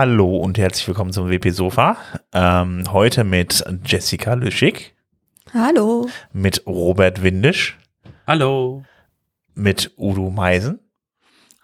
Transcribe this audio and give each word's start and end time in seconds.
Hallo 0.00 0.34
und 0.38 0.56
herzlich 0.56 0.88
willkommen 0.88 1.12
zum 1.12 1.28
WP 1.28 1.50
Sofa. 1.50 1.98
Ähm, 2.32 2.90
heute 2.90 3.22
mit 3.22 3.62
Jessica 3.84 4.32
Lüschig. 4.32 4.94
Hallo. 5.52 6.08
Mit 6.32 6.66
Robert 6.66 7.22
Windisch. 7.22 7.78
Hallo. 8.26 8.82
Mit 9.54 9.92
Udo 9.98 10.30
Meisen. 10.30 10.80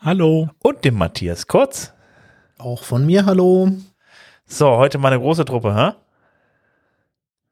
Hallo. 0.03 0.51
Und 0.63 0.85
dem 0.85 0.99
Matthias 0.99 1.47
Kurz. 1.47 1.95
Auch 2.59 2.85
von 2.85 3.07
mir 3.07 3.25
hallo. 3.25 3.73
So, 4.45 4.69
heute 4.69 4.99
mal 4.99 5.15
eine 5.15 5.23
große 5.23 5.47
Truppe, 5.47 5.75
hä? 5.75 5.93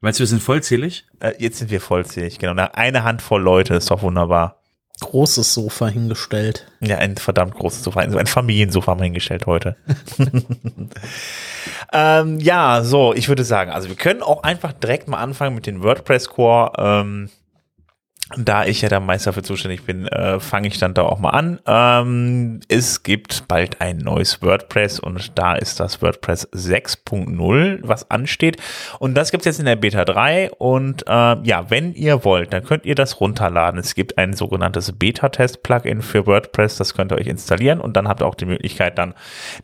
Meinst 0.01 0.19
du, 0.19 0.21
wir 0.21 0.27
sind 0.27 0.43
vollzählig? 0.43 1.07
Äh, 1.19 1.33
jetzt 1.39 1.57
sind 1.57 1.71
wir 1.71 1.81
vollzählig, 1.81 2.37
genau. 2.37 2.63
Eine 2.73 3.03
Handvoll 3.03 3.41
Leute 3.41 3.73
ist 3.73 3.89
doch 3.89 4.03
wunderbar. 4.03 4.61
Großes 5.01 5.53
Sofa 5.53 5.87
hingestellt. 5.87 6.67
Ja, 6.79 6.97
ein 6.97 7.17
verdammt 7.17 7.55
großes 7.55 7.83
Sofa. 7.83 7.99
Also 7.99 8.17
ein 8.17 8.27
Familiensofa 8.27 8.91
haben 8.91 8.99
wir 8.99 9.05
hingestellt 9.05 9.45
heute. 9.45 9.75
ähm, 11.93 12.39
ja, 12.39 12.81
so, 12.83 13.13
ich 13.13 13.27
würde 13.27 13.43
sagen, 13.43 13.71
also 13.71 13.89
wir 13.89 13.97
können 13.97 14.21
auch 14.21 14.43
einfach 14.43 14.71
direkt 14.71 15.09
mal 15.09 15.17
anfangen 15.17 15.53
mit 15.53 15.65
den 15.65 15.83
WordPress 15.83 16.29
Core. 16.29 16.71
Ähm, 16.77 17.29
da 18.35 18.65
ich 18.65 18.81
ja 18.81 18.89
der 18.89 19.01
Meister 19.01 19.33
für 19.33 19.43
zuständig 19.43 19.83
bin, 19.83 20.07
äh, 20.07 20.39
fange 20.39 20.67
ich 20.67 20.79
dann 20.79 20.95
da 20.95 21.03
auch 21.03 21.19
mal 21.19 21.29
an. 21.29 21.59
Ähm, 21.67 22.59
es 22.67 23.03
gibt 23.03 23.47
bald 23.47 23.81
ein 23.81 23.97
neues 23.97 24.41
WordPress 24.41 24.99
und 24.99 25.37
da 25.37 25.53
ist 25.53 25.79
das 25.79 26.01
WordPress 26.01 26.47
6.0, 26.51 27.79
was 27.83 28.09
ansteht. 28.09 28.57
Und 28.97 29.13
das 29.13 29.29
gibt 29.29 29.41
es 29.41 29.45
jetzt 29.45 29.59
in 29.59 29.65
der 29.65 29.75
Beta 29.75 30.05
3. 30.05 30.51
Und 30.57 31.03
äh, 31.07 31.11
ja, 31.43 31.69
wenn 31.69 31.93
ihr 31.93 32.23
wollt, 32.25 32.51
dann 32.51 32.63
könnt 32.63 32.85
ihr 32.85 32.95
das 32.95 33.21
runterladen. 33.21 33.79
Es 33.79 33.93
gibt 33.93 34.17
ein 34.17 34.33
sogenanntes 34.33 34.91
Beta-Test-Plugin 34.91 36.01
für 36.01 36.25
WordPress, 36.25 36.77
das 36.77 36.95
könnt 36.95 37.11
ihr 37.11 37.19
euch 37.19 37.27
installieren 37.27 37.79
und 37.79 37.95
dann 37.95 38.07
habt 38.07 38.21
ihr 38.23 38.25
auch 38.25 38.35
die 38.35 38.45
Möglichkeit, 38.45 38.97
dann 38.97 39.13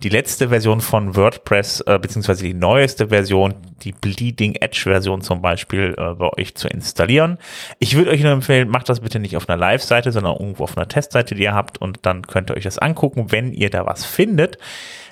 die 0.03 0.09
letzte 0.09 0.49
Version 0.49 0.81
von 0.81 1.15
WordPress, 1.15 1.81
äh, 1.81 1.97
beziehungsweise 1.99 2.43
die 2.43 2.53
neueste 2.53 3.07
Version, 3.07 3.55
die 3.81 3.91
Bleeding 3.91 4.53
Edge-Version 4.53 5.21
zum 5.21 5.41
Beispiel, 5.41 5.95
äh, 5.97 6.13
bei 6.13 6.29
euch 6.37 6.53
zu 6.53 6.67
installieren. 6.67 7.39
Ich 7.79 7.95
würde 7.95 8.11
euch 8.11 8.21
nur 8.21 8.31
empfehlen, 8.31 8.50
empfehlen, 8.51 8.69
macht 8.69 8.89
das 8.89 8.99
bitte 8.99 9.19
nicht 9.19 9.37
auf 9.37 9.47
einer 9.49 9.57
Live-Seite, 9.57 10.11
sondern 10.11 10.35
irgendwo 10.37 10.63
auf 10.63 10.77
einer 10.77 10.87
Testseite, 10.87 11.35
die 11.35 11.43
ihr 11.43 11.53
habt 11.53 11.79
und 11.79 11.99
dann 12.05 12.27
könnt 12.27 12.49
ihr 12.49 12.57
euch 12.57 12.63
das 12.63 12.77
angucken. 12.77 13.31
Wenn 13.31 13.53
ihr 13.53 13.69
da 13.69 13.85
was 13.85 14.05
findet, 14.05 14.57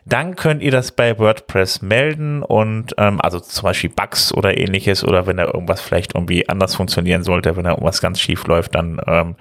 dann 0.05 0.35
könnt 0.35 0.61
ihr 0.61 0.71
das 0.71 0.91
bei 0.91 1.17
WordPress 1.17 1.81
melden 1.81 2.43
und 2.43 2.95
ähm, 2.97 3.21
also 3.21 3.39
zum 3.39 3.63
Beispiel 3.63 3.89
Bugs 3.89 4.33
oder 4.33 4.57
ähnliches 4.57 5.03
oder 5.03 5.27
wenn 5.27 5.37
da 5.37 5.45
irgendwas 5.45 5.81
vielleicht 5.81 6.15
irgendwie 6.15 6.49
anders 6.49 6.75
funktionieren 6.75 7.23
sollte, 7.23 7.55
wenn 7.55 7.63
da 7.63 7.71
irgendwas 7.71 8.01
ganz 8.01 8.19
schief 8.19 8.45
läuft, 8.47 8.75
dann 8.75 8.99
ähm, 9.07 9.35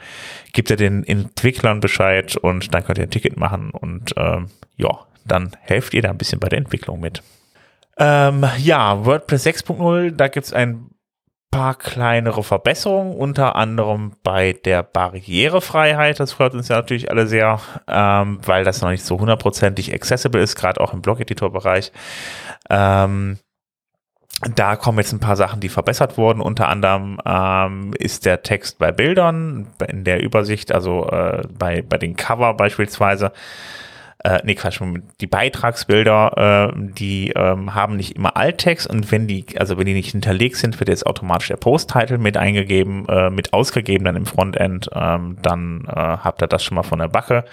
gibt 0.52 0.70
ihr 0.70 0.76
den 0.76 1.04
Entwicklern 1.04 1.80
Bescheid 1.80 2.36
und 2.36 2.74
dann 2.74 2.84
könnt 2.84 2.98
ihr 2.98 3.04
ein 3.04 3.10
Ticket 3.10 3.36
machen 3.36 3.70
und 3.70 4.14
ähm, 4.16 4.46
ja, 4.76 4.90
dann 5.26 5.56
helft 5.60 5.94
ihr 5.94 6.02
da 6.02 6.10
ein 6.10 6.18
bisschen 6.18 6.38
bei 6.38 6.48
der 6.48 6.58
Entwicklung 6.58 7.00
mit. 7.00 7.22
Ähm, 7.96 8.46
ja, 8.58 9.04
WordPress 9.04 9.46
6.0, 9.46 10.12
da 10.12 10.28
gibt 10.28 10.46
es 10.46 10.52
ein 10.52 10.90
paar 11.50 11.74
kleinere 11.74 12.42
Verbesserungen, 12.42 13.14
unter 13.16 13.56
anderem 13.56 14.12
bei 14.22 14.52
der 14.52 14.82
Barrierefreiheit. 14.82 16.20
Das 16.20 16.32
freut 16.32 16.54
uns 16.54 16.68
ja 16.68 16.76
natürlich 16.76 17.10
alle 17.10 17.26
sehr, 17.26 17.60
ähm, 17.86 18.38
weil 18.44 18.64
das 18.64 18.80
noch 18.82 18.90
nicht 18.90 19.04
so 19.04 19.18
hundertprozentig 19.18 19.92
accessible 19.94 20.40
ist, 20.40 20.56
gerade 20.56 20.80
auch 20.80 20.92
im 20.92 21.02
Blog-Editor-Bereich. 21.02 21.92
Ähm, 22.70 23.38
da 24.54 24.76
kommen 24.76 24.98
jetzt 24.98 25.12
ein 25.12 25.20
paar 25.20 25.36
Sachen, 25.36 25.60
die 25.60 25.68
verbessert 25.68 26.16
wurden. 26.16 26.40
Unter 26.40 26.68
anderem 26.68 27.18
ähm, 27.24 27.92
ist 27.98 28.24
der 28.24 28.42
Text 28.42 28.78
bei 28.78 28.92
Bildern 28.92 29.66
in 29.88 30.04
der 30.04 30.22
Übersicht, 30.22 30.70
also 30.70 31.08
äh, 31.08 31.42
bei, 31.58 31.82
bei 31.82 31.98
den 31.98 32.14
Cover 32.14 32.54
beispielsweise, 32.54 33.32
äh, 34.24 34.40
nee, 34.42 34.54
Quatsch, 34.56 34.80
die 35.20 35.26
Beitragsbilder, 35.26 36.72
äh, 36.74 36.92
die 36.92 37.30
ähm, 37.36 37.74
haben 37.74 37.96
nicht 37.96 38.16
immer 38.16 38.36
Alttext 38.36 38.88
und 38.88 39.12
wenn 39.12 39.28
die, 39.28 39.46
also 39.58 39.78
wenn 39.78 39.86
die 39.86 39.94
nicht 39.94 40.10
hinterlegt 40.10 40.56
sind, 40.56 40.80
wird 40.80 40.88
jetzt 40.88 41.06
automatisch 41.06 41.48
der 41.48 41.56
Post-Title 41.56 42.18
mit 42.18 42.36
eingegeben, 42.36 43.06
äh, 43.08 43.30
mit 43.30 43.52
ausgegeben 43.52 44.04
dann 44.04 44.16
im 44.16 44.26
Frontend, 44.26 44.90
ähm, 44.92 45.36
dann 45.42 45.84
äh, 45.86 45.92
habt 45.94 46.42
ihr 46.42 46.48
das 46.48 46.64
schon 46.64 46.74
mal 46.74 46.82
von 46.82 46.98
der 46.98 47.08
Backe. 47.08 47.44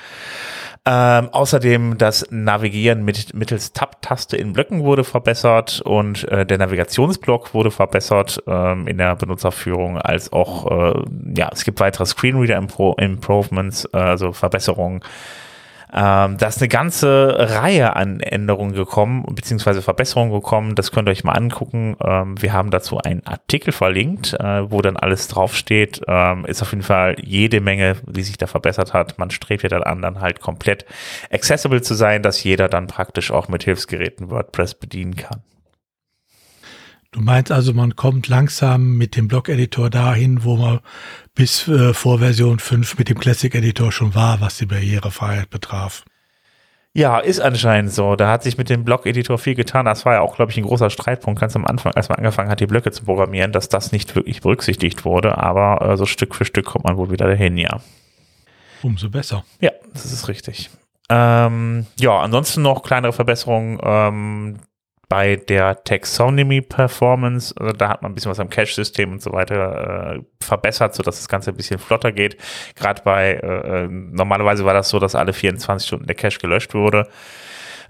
Ähm, 0.87 1.29
außerdem 1.31 1.97
das 1.97 2.27
Navigieren 2.29 3.03
mit, 3.05 3.33
mittels 3.33 3.73
Tab-Taste 3.73 4.37
in 4.37 4.53
Blöcken 4.53 4.83
wurde 4.83 5.03
verbessert 5.03 5.81
und 5.81 6.27
äh, 6.29 6.45
der 6.45 6.59
Navigationsblock 6.59 7.55
wurde 7.55 7.71
verbessert 7.71 8.43
ähm, 8.45 8.87
in 8.87 8.99
der 8.99 9.15
Benutzerführung, 9.15 9.97
als 9.97 10.31
auch, 10.31 10.95
äh, 10.95 11.03
ja, 11.35 11.49
es 11.51 11.63
gibt 11.63 11.79
weitere 11.79 12.05
Screenreader-Improvements, 12.05 13.89
äh, 13.93 13.97
also 13.97 14.31
Verbesserungen 14.31 15.01
ähm, 15.97 16.35
da 16.37 16.47
ist 16.47 16.59
eine 16.59 16.67
ganze 16.67 17.35
Reihe 17.37 17.95
an 17.95 18.19
Änderungen 18.19 18.73
gekommen, 18.73 19.23
beziehungsweise 19.31 19.81
Verbesserungen 19.81 20.33
gekommen. 20.33 20.75
Das 20.75 20.91
könnt 20.91 21.07
ihr 21.07 21.11
euch 21.11 21.23
mal 21.23 21.31
angucken. 21.31 21.95
Ähm, 22.03 22.41
wir 22.41 22.51
haben 22.51 22.69
dazu 22.69 22.97
einen 22.97 23.25
Artikel 23.25 23.71
verlinkt, 23.71 24.33
äh, 24.33 24.69
wo 24.69 24.81
dann 24.81 24.97
alles 24.97 25.29
draufsteht. 25.29 26.01
Ähm, 26.05 26.45
ist 26.45 26.61
auf 26.61 26.71
jeden 26.71 26.83
Fall 26.83 27.15
jede 27.21 27.61
Menge, 27.61 27.95
die 28.05 28.23
sich 28.23 28.37
da 28.37 28.45
verbessert 28.45 28.93
hat. 28.93 29.17
Man 29.19 29.31
strebt 29.31 29.63
ja 29.63 29.69
dann 29.69 29.83
an, 29.83 30.01
dann 30.01 30.19
halt 30.19 30.41
komplett 30.41 30.85
accessible 31.31 31.81
zu 31.81 31.93
sein, 31.93 32.23
dass 32.23 32.43
jeder 32.43 32.67
dann 32.67 32.87
praktisch 32.87 33.31
auch 33.31 33.47
mit 33.47 33.63
Hilfsgeräten 33.63 34.29
WordPress 34.29 34.75
bedienen 34.75 35.15
kann. 35.15 35.43
Du 37.15 37.21
meinst 37.21 37.49
also, 37.49 37.71
man 37.71 37.95
kommt 37.95 38.27
langsam 38.27 38.97
mit 38.97 39.15
dem 39.15 39.29
Blog-Editor 39.29 39.89
dahin, 39.89 40.43
wo 40.43 40.57
man 40.57 40.81
bis 41.33 41.65
äh, 41.65 41.93
vor 41.93 42.19
Version 42.19 42.59
5 42.59 42.97
mit 42.97 43.07
dem 43.07 43.17
Classic-Editor 43.17 43.93
schon 43.93 44.13
war, 44.15 44.41
was 44.41 44.57
die 44.57 44.65
Barrierefreiheit 44.65 45.49
betraf. 45.49 46.03
Ja, 46.93 47.19
ist 47.19 47.39
anscheinend 47.39 47.93
so. 47.93 48.17
Da 48.17 48.29
hat 48.29 48.43
sich 48.43 48.57
mit 48.57 48.69
dem 48.69 48.83
Blog-Editor 48.83 49.37
viel 49.37 49.55
getan. 49.55 49.85
Das 49.85 50.05
war 50.05 50.15
ja 50.15 50.19
auch, 50.19 50.35
glaube 50.35 50.51
ich, 50.51 50.57
ein 50.57 50.65
großer 50.65 50.89
Streitpunkt 50.89 51.39
ganz 51.39 51.55
am 51.55 51.65
Anfang, 51.65 51.93
als 51.93 52.09
man 52.09 52.17
angefangen 52.17 52.49
hat, 52.49 52.59
die 52.59 52.67
Blöcke 52.67 52.91
zu 52.91 53.05
programmieren, 53.05 53.53
dass 53.53 53.69
das 53.69 53.93
nicht 53.93 54.13
wirklich 54.17 54.41
berücksichtigt 54.41 55.05
wurde. 55.05 55.37
Aber 55.37 55.89
äh, 55.89 55.95
so 55.95 56.05
Stück 56.05 56.35
für 56.35 56.43
Stück 56.43 56.65
kommt 56.65 56.83
man 56.83 56.97
wohl 56.97 57.11
wieder 57.11 57.27
dahin, 57.27 57.57
ja. 57.57 57.79
Umso 58.83 59.09
besser. 59.09 59.45
Ja, 59.61 59.71
das 59.93 60.11
ist 60.11 60.27
richtig. 60.27 60.69
Ähm, 61.07 61.85
ja, 61.97 62.19
ansonsten 62.19 62.61
noch 62.61 62.83
kleinere 62.83 63.13
Verbesserungen. 63.13 63.79
Ähm, 63.81 64.59
bei 65.09 65.35
der 65.35 65.83
Taxonomy 65.83 66.61
Performance, 66.61 67.53
also 67.57 67.73
da 67.73 67.89
hat 67.89 68.01
man 68.01 68.11
ein 68.11 68.15
bisschen 68.15 68.31
was 68.31 68.39
am 68.39 68.49
Cache-System 68.49 69.11
und 69.11 69.21
so 69.21 69.31
weiter 69.31 70.15
äh, 70.15 70.21
verbessert, 70.41 70.95
sodass 70.95 71.17
das 71.17 71.27
Ganze 71.27 71.51
ein 71.51 71.57
bisschen 71.57 71.79
flotter 71.79 72.11
geht. 72.11 72.37
Gerade 72.75 73.01
bei, 73.03 73.33
äh, 73.33 73.83
äh 73.83 73.87
normalerweise 73.89 74.65
war 74.65 74.73
das 74.73 74.89
so, 74.89 74.99
dass 74.99 75.15
alle 75.15 75.33
24 75.33 75.87
Stunden 75.87 76.07
der 76.07 76.15
Cache 76.15 76.39
gelöscht 76.39 76.73
wurde. 76.73 77.07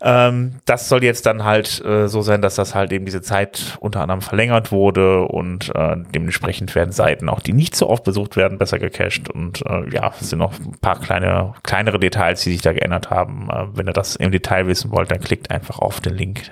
Ähm, 0.02 0.56
das 0.66 0.90
soll 0.90 1.04
jetzt 1.04 1.26
dann 1.26 1.44
halt 1.44 1.84
äh, 1.84 2.08
so 2.08 2.22
sein, 2.22 2.42
dass 2.42 2.56
das 2.56 2.76
halt 2.76 2.92
eben 2.92 3.06
diese 3.06 3.22
Zeit 3.22 3.78
unter 3.80 4.02
anderem 4.02 4.22
verlängert 4.22 4.72
wurde 4.72 5.24
und 5.24 5.74
äh, 5.74 5.96
dementsprechend 6.14 6.76
werden 6.76 6.92
Seiten, 6.92 7.30
auch 7.30 7.40
die 7.40 7.54
nicht 7.54 7.76
so 7.76 7.90
oft 7.90 8.04
besucht 8.04 8.36
werden, 8.36 8.58
besser 8.58 8.80
gecached 8.80 9.30
und 9.30 9.66
äh, 9.66 9.90
ja, 9.90 10.14
es 10.20 10.30
sind 10.30 10.40
noch 10.40 10.54
ein 10.60 10.78
paar 10.82 11.00
kleine, 11.00 11.54
kleinere 11.64 12.00
Details, 12.00 12.42
die 12.42 12.52
sich 12.52 12.62
da 12.62 12.74
geändert 12.74 13.10
haben. 13.10 13.50
Äh, 13.50 13.66
wenn 13.74 13.88
ihr 13.88 13.94
das 13.94 14.16
im 14.16 14.32
Detail 14.32 14.68
wissen 14.68 14.92
wollt, 14.92 15.12
dann 15.12 15.22
klickt 15.22 15.50
einfach 15.50 15.80
auf 15.80 16.02
den 16.02 16.16
Link 16.16 16.52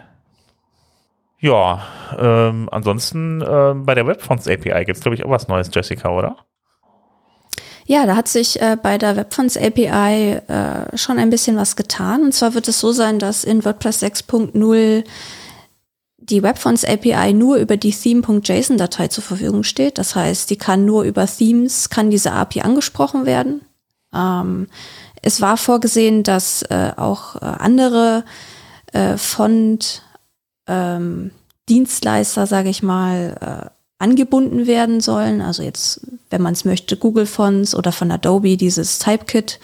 ja, 1.43 1.81
ähm, 2.17 2.69
ansonsten 2.71 3.43
ähm, 3.45 3.85
bei 3.85 3.95
der 3.95 4.07
Webfonts 4.07 4.47
API 4.47 4.85
gibt 4.85 4.95
es, 4.95 5.01
glaube 5.01 5.15
ich, 5.15 5.25
auch 5.25 5.29
was 5.29 5.49
Neues, 5.49 5.69
Jessica, 5.73 6.09
oder? 6.09 6.37
Ja, 7.85 8.05
da 8.05 8.15
hat 8.15 8.29
sich 8.29 8.61
äh, 8.61 8.77
bei 8.81 8.97
der 8.97 9.17
Webfonts 9.17 9.57
API 9.57 10.39
äh, 10.47 10.97
schon 10.97 11.19
ein 11.19 11.29
bisschen 11.29 11.57
was 11.57 11.75
getan. 11.75 12.23
Und 12.23 12.31
zwar 12.31 12.53
wird 12.53 12.69
es 12.69 12.79
so 12.79 12.93
sein, 12.93 13.19
dass 13.19 13.43
in 13.43 13.65
WordPress 13.65 14.01
6.0 14.03 15.03
die 16.17 16.43
Webfonts 16.43 16.85
API 16.85 17.33
nur 17.33 17.57
über 17.57 17.75
die 17.75 17.91
Theme.json-Datei 17.91 19.09
zur 19.09 19.25
Verfügung 19.25 19.63
steht. 19.63 19.97
Das 19.97 20.15
heißt, 20.15 20.49
die 20.49 20.55
kann 20.55 20.85
nur 20.85 21.03
über 21.03 21.27
Themes, 21.27 21.89
kann 21.89 22.09
diese 22.09 22.31
API 22.31 22.61
angesprochen 22.61 23.25
werden. 23.25 23.65
Ähm, 24.15 24.67
es 25.21 25.41
war 25.41 25.57
vorgesehen, 25.57 26.23
dass 26.23 26.61
äh, 26.63 26.93
auch 26.95 27.35
äh, 27.35 27.39
andere 27.43 28.23
äh, 28.93 29.17
Font 29.17 30.03
ähm, 30.67 31.31
Dienstleister, 31.69 32.47
sage 32.47 32.69
ich 32.69 32.83
mal, 32.83 33.37
äh, 33.39 33.69
angebunden 34.03 34.67
werden 34.67 34.99
sollen. 35.01 35.41
Also 35.41 35.63
jetzt, 35.63 36.01
wenn 36.29 36.41
man 36.41 36.53
es 36.53 36.65
möchte, 36.65 36.97
Google 36.97 37.25
Fonts 37.25 37.73
oder 37.73 37.91
von 37.91 38.11
Adobe 38.11 38.57
dieses 38.57 38.99
Typekit 38.99 39.59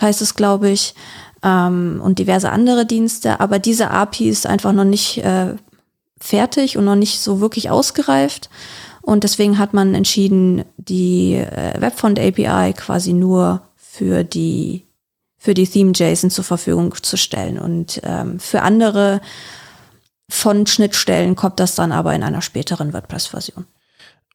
heißt 0.00 0.20
es, 0.20 0.34
glaube 0.34 0.68
ich, 0.68 0.94
ähm, 1.42 2.00
und 2.04 2.18
diverse 2.18 2.50
andere 2.50 2.84
Dienste. 2.84 3.40
Aber 3.40 3.58
diese 3.58 3.90
API 3.90 4.28
ist 4.28 4.46
einfach 4.46 4.72
noch 4.72 4.84
nicht 4.84 5.18
äh, 5.24 5.54
fertig 6.18 6.76
und 6.76 6.84
noch 6.84 6.96
nicht 6.96 7.20
so 7.20 7.40
wirklich 7.40 7.70
ausgereift. 7.70 8.50
Und 9.00 9.24
deswegen 9.24 9.58
hat 9.58 9.72
man 9.72 9.94
entschieden, 9.94 10.64
die 10.76 11.34
äh, 11.34 11.80
Webfont 11.80 12.18
API 12.18 12.74
quasi 12.74 13.12
nur 13.12 13.62
für 13.76 14.24
die 14.24 14.82
für 15.38 15.54
die 15.54 15.68
Theme 15.68 15.92
JSON 15.94 16.30
zur 16.30 16.42
Verfügung 16.42 16.92
zu 17.00 17.16
stellen. 17.16 17.58
Und 17.58 18.00
ähm, 18.02 18.40
für 18.40 18.62
andere 18.62 19.20
von 20.28 20.66
Schnittstellen 20.66 21.36
kommt 21.36 21.60
das 21.60 21.74
dann 21.74 21.92
aber 21.92 22.14
in 22.14 22.22
einer 22.22 22.42
späteren 22.42 22.92
WordPress-Version. 22.92 23.66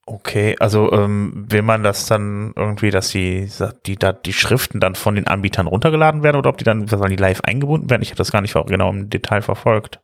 Okay, 0.06 0.56
also 0.60 0.92
ähm, 0.92 1.46
will 1.48 1.62
man 1.62 1.84
das 1.84 2.06
dann 2.08 2.54
irgendwie, 2.56 2.90
dass 2.90 3.10
die, 3.10 3.48
die, 3.86 3.96
da, 3.98 4.12
die 4.12 4.34
Schriften 4.34 4.80
dann 4.80 4.96
von 4.96 5.16
den 5.16 5.28
Anbietern 5.28 5.68
runtergeladen 5.68 6.24
werden 6.24 6.38
oder 6.38 6.50
ob 6.50 6.58
die 6.58 6.64
dann, 6.64 6.88
sollen 6.88 7.12
die 7.12 7.16
live 7.16 7.42
eingebunden 7.42 7.90
werden? 7.90 8.02
Ich 8.02 8.10
habe 8.10 8.18
das 8.18 8.32
gar 8.32 8.42
nicht 8.42 8.54
genau 8.54 8.90
im 8.90 9.10
Detail 9.10 9.42
verfolgt. 9.42 10.00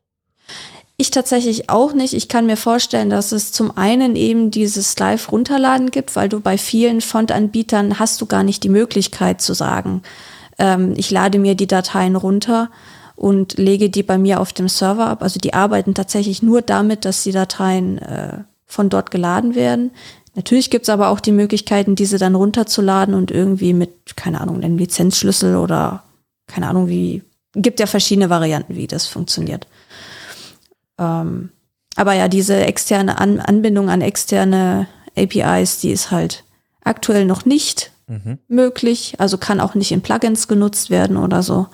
Ich 0.98 1.12
tatsächlich 1.12 1.70
auch 1.70 1.94
nicht. 1.94 2.14
Ich 2.14 2.28
kann 2.28 2.46
mir 2.46 2.58
vorstellen, 2.58 3.10
dass 3.10 3.32
es 3.32 3.52
zum 3.52 3.76
einen 3.78 4.16
eben 4.16 4.50
dieses 4.50 4.98
Live-Runterladen 4.98 5.92
gibt, 5.92 6.16
weil 6.16 6.30
du 6.30 6.40
bei 6.40 6.58
vielen 6.58 7.02
Fontanbietern 7.02 8.00
hast 8.00 8.22
du 8.22 8.26
gar 8.26 8.44
nicht 8.44 8.64
die 8.64 8.70
Möglichkeit 8.70 9.42
zu 9.42 9.54
sagen, 9.54 10.02
ähm, 10.58 10.94
ich 10.96 11.12
lade 11.12 11.38
mir 11.38 11.56
die 11.56 11.68
Dateien 11.68 12.16
runter 12.16 12.70
und 13.18 13.58
lege 13.58 13.90
die 13.90 14.04
bei 14.04 14.20
mir 14.20 14.40
auf 14.40 14.54
dem 14.54 14.70
Server 14.70 15.08
ab. 15.08 15.24
Also 15.24 15.40
die 15.40 15.56
arbeiten 15.56 15.96
tatsächlich 15.96 16.44
nur 16.44 16.62
damit, 16.62 17.04
dass 17.04 17.24
die 17.24 17.32
Dateien 17.32 17.98
äh, 17.98 18.44
von 18.66 18.90
dort 18.90 19.10
geladen 19.10 19.56
werden. 19.56 19.92
Natürlich 20.36 20.70
gibt's 20.70 20.88
aber 20.88 21.10
auch 21.10 21.20
die 21.20 21.32
Möglichkeiten, 21.32 21.96
diese 21.96 22.20
dann 22.20 22.36
runterzuladen 22.36 23.16
und 23.16 23.32
irgendwie 23.32 23.74
mit, 23.74 24.16
keine 24.16 24.40
Ahnung, 24.40 24.62
einem 24.62 24.78
Lizenzschlüssel 24.78 25.56
oder 25.56 26.04
keine 26.46 26.68
Ahnung, 26.68 26.90
wie, 26.90 27.24
gibt 27.54 27.80
ja 27.80 27.88
verschiedene 27.88 28.30
Varianten, 28.30 28.76
wie 28.76 28.86
das 28.86 29.08
funktioniert. 29.08 29.66
Ähm, 31.00 31.50
aber 31.96 32.14
ja, 32.14 32.28
diese 32.28 32.56
externe 32.56 33.20
an 33.20 33.40
Anbindung 33.40 33.90
an 33.90 34.02
externe 34.02 34.88
APIs, 35.18 35.80
die 35.80 35.90
ist 35.90 36.12
halt 36.12 36.44
aktuell 36.84 37.26
noch 37.26 37.46
nicht 37.46 37.92
mhm. 38.06 38.38
möglich. 38.48 39.16
Also 39.18 39.40
kann 39.40 39.60
auch 39.60 39.74
nicht 39.74 39.92
in 39.92 40.02
Plugins 40.02 40.48
genutzt 40.48 40.92
werden 40.92 41.18
oder 41.18 41.42
so 41.42 41.66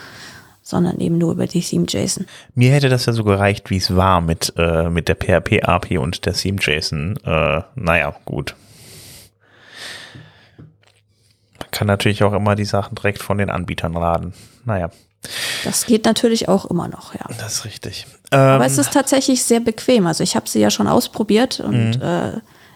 sondern 0.64 1.00
eben 1.00 1.18
nur 1.18 1.34
über 1.34 1.46
die 1.46 1.62
Theme-JSON. 1.62 2.26
Mir 2.56 2.72
hätte 2.72 2.90
das 2.90 3.06
ja 3.06 3.14
so 3.14 3.24
gereicht, 3.24 3.70
wie 3.70 3.78
es 3.78 3.96
war 3.96 4.22
mit, 4.22 4.54
äh, 4.58 4.90
mit 4.90 5.10
der 5.10 5.16
PHP-API 5.16 5.98
und 5.98 6.26
der 6.26 6.34
Theme-JSON. 6.34 7.18
Äh, 7.24 7.62
naja, 7.76 8.16
gut. 8.26 8.56
Man 11.60 11.70
kann 11.72 11.88
natürlich 11.88 12.24
auch 12.24 12.34
immer 12.34 12.56
die 12.56 12.66
Sachen 12.66 12.96
direkt 12.96 13.22
von 13.22 13.38
den 13.38 13.50
Anbietern 13.50 13.94
laden. 13.94 14.34
Naja. 14.66 14.90
Das 15.64 15.86
geht 15.86 16.06
natürlich 16.06 16.50
auch 16.50 16.66
immer 16.66 16.88
noch, 16.88 17.14
ja. 17.14 17.26
Das 17.40 17.54
ist 17.54 17.66
richtig. 17.66 18.08
Aber 18.32 18.66
es 18.66 18.76
ähm, 18.76 18.82
ist 18.82 18.94
tatsächlich 18.94 19.44
sehr 19.44 19.60
bequem. 19.60 20.08
Also 20.08 20.24
ich 20.24 20.36
habe 20.36 20.50
sie 20.50 20.60
ja 20.60 20.70
schon 20.70 20.88
ausprobiert 20.88 21.60
und 21.60 21.98
mhm. 21.98 22.02
äh, 22.02 22.32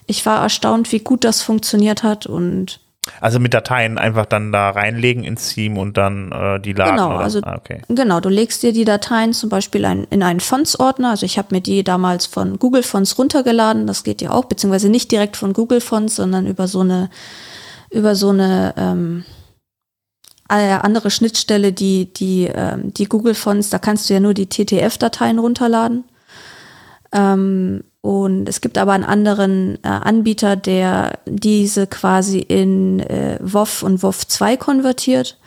ich 0.06 0.24
war 0.24 0.42
erstaunt, 0.42 0.92
wie 0.92 1.00
gut 1.00 1.24
das 1.24 1.42
funktioniert 1.42 2.02
hat 2.02 2.26
und 2.26 2.80
also 3.20 3.40
mit 3.40 3.54
Dateien 3.54 3.98
einfach 3.98 4.26
dann 4.26 4.52
da 4.52 4.70
reinlegen 4.70 5.24
ins 5.24 5.54
Theme 5.54 5.80
und 5.80 5.96
dann 5.96 6.32
äh, 6.32 6.60
die 6.60 6.72
laden. 6.72 6.96
Genau, 6.96 7.16
also 7.16 7.40
ah, 7.42 7.56
okay. 7.56 7.82
genau, 7.88 8.20
du 8.20 8.28
legst 8.28 8.62
dir 8.62 8.72
die 8.72 8.84
Dateien 8.84 9.32
zum 9.32 9.48
Beispiel 9.48 9.84
ein, 9.84 10.06
in 10.10 10.22
einen 10.22 10.40
Fonts-Ordner. 10.40 11.10
Also 11.10 11.26
ich 11.26 11.38
habe 11.38 11.54
mir 11.54 11.60
die 11.60 11.84
damals 11.84 12.26
von 12.26 12.58
Google 12.58 12.82
Fonts 12.82 13.18
runtergeladen. 13.18 13.86
Das 13.86 14.04
geht 14.04 14.22
ja 14.22 14.30
auch, 14.30 14.44
beziehungsweise 14.44 14.88
nicht 14.88 15.10
direkt 15.10 15.36
von 15.36 15.52
Google 15.52 15.80
Fonts, 15.80 16.16
sondern 16.16 16.46
über 16.46 16.68
so 16.68 16.80
eine 16.80 17.10
über 17.90 18.14
so 18.14 18.28
eine 18.28 18.74
ähm, 18.76 19.24
äh, 20.50 20.72
andere 20.72 21.10
Schnittstelle, 21.10 21.72
die 21.72 22.12
die 22.12 22.50
ähm, 22.52 22.92
die 22.92 23.06
Google 23.06 23.34
Fonts. 23.34 23.70
Da 23.70 23.78
kannst 23.78 24.08
du 24.08 24.14
ja 24.14 24.20
nur 24.20 24.34
die 24.34 24.48
TTF-Dateien 24.48 25.38
runterladen. 25.38 26.04
Ähm, 27.12 27.84
und 28.00 28.48
es 28.48 28.60
gibt 28.60 28.78
aber 28.78 28.92
einen 28.92 29.04
anderen 29.04 29.78
äh, 29.82 29.88
Anbieter, 29.88 30.56
der 30.56 31.18
diese 31.26 31.86
quasi 31.86 32.38
in 32.38 33.00
äh, 33.00 33.38
WoW 33.40 33.82
und 33.82 34.02
WoW 34.02 34.26
2 34.26 34.56
konvertiert. 34.56 35.38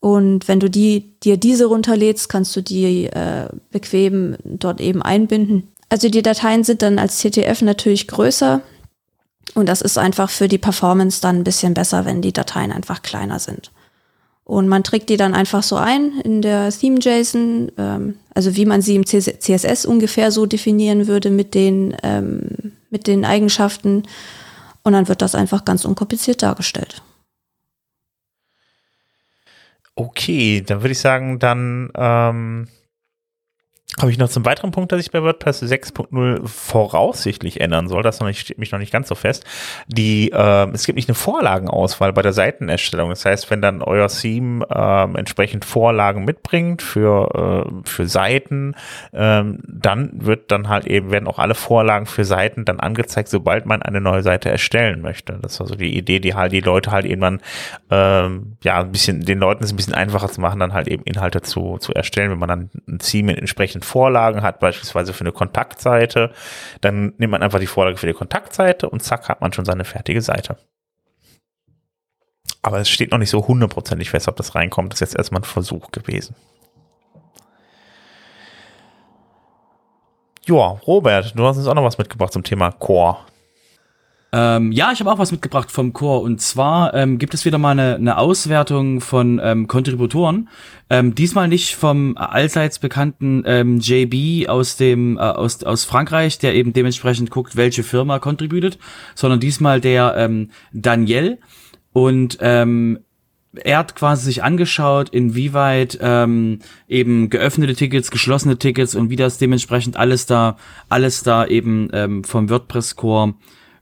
Und 0.00 0.48
wenn 0.48 0.60
du 0.60 0.68
die, 0.68 1.18
dir 1.20 1.36
diese 1.36 1.66
runterlädst, 1.66 2.28
kannst 2.28 2.54
du 2.56 2.60
die 2.60 3.06
äh, 3.06 3.48
bequem 3.70 4.36
dort 4.44 4.80
eben 4.80 5.02
einbinden. 5.02 5.68
Also 5.88 6.08
die 6.08 6.22
Dateien 6.22 6.64
sind 6.64 6.82
dann 6.82 6.98
als 6.98 7.18
CTF 7.18 7.62
natürlich 7.62 8.08
größer. 8.08 8.62
Und 9.54 9.68
das 9.68 9.82
ist 9.82 9.98
einfach 9.98 10.30
für 10.30 10.48
die 10.48 10.58
Performance 10.58 11.20
dann 11.20 11.36
ein 11.36 11.44
bisschen 11.44 11.74
besser, 11.74 12.04
wenn 12.04 12.22
die 12.22 12.32
Dateien 12.32 12.72
einfach 12.72 13.02
kleiner 13.02 13.38
sind. 13.38 13.70
Und 14.52 14.68
man 14.68 14.84
trägt 14.84 15.08
die 15.08 15.16
dann 15.16 15.32
einfach 15.32 15.62
so 15.62 15.76
ein 15.76 16.20
in 16.24 16.42
der 16.42 16.68
Theme-JSON, 16.70 17.72
ähm, 17.78 18.18
also 18.34 18.54
wie 18.54 18.66
man 18.66 18.82
sie 18.82 18.96
im 18.96 19.06
CSS 19.06 19.86
ungefähr 19.86 20.30
so 20.30 20.44
definieren 20.44 21.06
würde 21.06 21.30
mit 21.30 21.54
den, 21.54 21.96
ähm, 22.02 22.74
mit 22.90 23.06
den 23.06 23.24
Eigenschaften. 23.24 24.02
Und 24.82 24.92
dann 24.92 25.08
wird 25.08 25.22
das 25.22 25.34
einfach 25.34 25.64
ganz 25.64 25.86
unkompliziert 25.86 26.42
dargestellt. 26.42 27.00
Okay, 29.94 30.60
dann 30.60 30.82
würde 30.82 30.92
ich 30.92 31.00
sagen, 31.00 31.38
dann 31.38 31.90
ähm, 31.94 32.68
habe 34.00 34.10
ich 34.10 34.16
noch 34.16 34.30
zum 34.30 34.46
weiteren 34.46 34.70
Punkt, 34.70 34.90
dass 34.90 35.00
ich 35.00 35.10
bei 35.10 35.22
WordPress 35.22 35.62
6.0 35.62 36.46
voraussichtlich 36.46 37.60
ändern 37.60 37.88
soll. 37.88 38.02
Das 38.02 38.20
noch 38.20 38.26
nicht, 38.26 38.40
steht 38.40 38.56
mich 38.56 38.72
noch 38.72 38.78
nicht 38.78 38.92
ganz 38.92 39.08
so 39.08 39.14
fest. 39.14 39.44
Die, 39.86 40.32
äh, 40.32 40.70
es 40.72 40.86
gibt 40.86 40.96
nicht 40.96 41.10
eine 41.10 41.14
Vorlagenauswahl 41.14 42.14
bei 42.14 42.22
der 42.22 42.32
Seitenerstellung. 42.32 43.10
Das 43.10 43.26
heißt, 43.26 43.50
wenn 43.50 43.60
dann 43.60 43.82
euer 43.82 44.08
Theme 44.08 44.66
äh, 44.70 45.18
entsprechend 45.18 45.66
Vorlagen 45.66 46.24
mitbringt 46.24 46.80
für, 46.80 47.66
äh, 47.66 47.88
für 47.88 48.08
Seiten, 48.08 48.74
ähm, 49.12 49.58
dann 49.68 50.10
wird 50.14 50.50
dann 50.50 50.70
halt 50.70 50.86
eben, 50.86 51.10
werden 51.10 51.28
auch 51.28 51.38
alle 51.38 51.54
Vorlagen 51.54 52.06
für 52.06 52.24
Seiten 52.24 52.64
dann 52.64 52.80
angezeigt, 52.80 53.28
sobald 53.28 53.66
man 53.66 53.82
eine 53.82 54.00
neue 54.00 54.22
Seite 54.22 54.48
erstellen 54.48 55.02
möchte. 55.02 55.38
Das 55.42 55.60
war 55.60 55.66
so 55.66 55.74
die 55.74 55.98
Idee, 55.98 56.18
die 56.18 56.34
halt 56.34 56.52
die 56.52 56.60
Leute 56.60 56.92
halt 56.92 57.04
irgendwann, 57.04 57.42
ähm, 57.90 58.56
ja, 58.62 58.80
ein 58.80 58.90
bisschen, 58.90 59.20
den 59.20 59.38
Leuten 59.38 59.62
es 59.64 59.72
ein 59.72 59.76
bisschen 59.76 59.94
einfacher 59.94 60.30
zu 60.30 60.40
machen, 60.40 60.60
dann 60.60 60.72
halt 60.72 60.88
eben 60.88 61.02
Inhalte 61.02 61.42
zu, 61.42 61.76
zu 61.76 61.92
erstellen, 61.92 62.30
wenn 62.30 62.38
man 62.38 62.48
dann 62.48 62.70
ein 62.88 62.98
Theme 62.98 63.36
entsprechend 63.36 63.81
Vorlagen 63.82 64.42
hat, 64.42 64.60
beispielsweise 64.60 65.12
für 65.12 65.22
eine 65.22 65.32
Kontaktseite, 65.32 66.32
dann 66.80 67.14
nimmt 67.18 67.32
man 67.32 67.42
einfach 67.42 67.60
die 67.60 67.66
Vorlage 67.66 67.96
für 67.96 68.06
die 68.06 68.12
Kontaktseite 68.12 68.88
und 68.88 69.02
zack, 69.02 69.28
hat 69.28 69.40
man 69.40 69.52
schon 69.52 69.64
seine 69.64 69.84
fertige 69.84 70.22
Seite. 70.22 70.56
Aber 72.62 72.78
es 72.78 72.88
steht 72.88 73.10
noch 73.10 73.18
nicht 73.18 73.30
so 73.30 73.46
hundertprozentig 73.46 74.10
fest, 74.10 74.28
ob 74.28 74.36
das 74.36 74.54
reinkommt. 74.54 74.92
Das 74.92 75.00
ist 75.00 75.12
jetzt 75.12 75.18
erstmal 75.18 75.40
ein 75.40 75.44
Versuch 75.44 75.90
gewesen. 75.90 76.36
Ja, 80.46 80.78
Robert, 80.86 81.36
du 81.36 81.44
hast 81.46 81.56
uns 81.56 81.66
auch 81.66 81.74
noch 81.74 81.84
was 81.84 81.98
mitgebracht 81.98 82.32
zum 82.32 82.42
Thema 82.42 82.72
Core. 82.72 83.18
Ähm, 84.34 84.72
ja, 84.72 84.90
ich 84.92 85.00
habe 85.00 85.12
auch 85.12 85.18
was 85.18 85.30
mitgebracht 85.30 85.70
vom 85.70 85.92
Core 85.92 86.20
und 86.20 86.40
zwar 86.40 86.94
ähm, 86.94 87.18
gibt 87.18 87.34
es 87.34 87.44
wieder 87.44 87.58
mal 87.58 87.72
eine, 87.72 87.96
eine 87.96 88.16
Auswertung 88.16 89.02
von 89.02 89.38
ähm, 89.42 89.68
Kontributoren. 89.68 90.48
Ähm, 90.88 91.14
diesmal 91.14 91.48
nicht 91.48 91.76
vom 91.76 92.16
allseits 92.16 92.78
bekannten 92.78 93.42
ähm, 93.44 93.78
JB 93.78 94.48
aus 94.48 94.76
dem 94.76 95.18
äh, 95.18 95.20
aus, 95.20 95.62
aus 95.64 95.84
Frankreich, 95.84 96.38
der 96.38 96.54
eben 96.54 96.72
dementsprechend 96.72 97.30
guckt, 97.30 97.56
welche 97.56 97.82
Firma 97.82 98.18
contributed, 98.20 98.78
sondern 99.14 99.38
diesmal 99.38 99.82
der 99.82 100.14
ähm, 100.16 100.48
Daniel 100.72 101.38
und 101.92 102.38
ähm, 102.40 103.00
er 103.54 103.76
hat 103.76 103.94
quasi 103.96 104.24
sich 104.24 104.42
angeschaut, 104.42 105.10
inwieweit 105.10 105.98
ähm, 106.00 106.60
eben 106.88 107.28
geöffnete 107.28 107.74
Tickets, 107.74 108.10
geschlossene 108.10 108.56
Tickets 108.58 108.94
und 108.94 109.10
wie 109.10 109.16
das 109.16 109.36
dementsprechend 109.36 109.98
alles 109.98 110.24
da, 110.24 110.56
alles 110.88 111.22
da 111.22 111.44
eben 111.44 111.90
ähm, 111.92 112.24
vom 112.24 112.48
WordPress 112.48 112.96
Core 112.96 113.34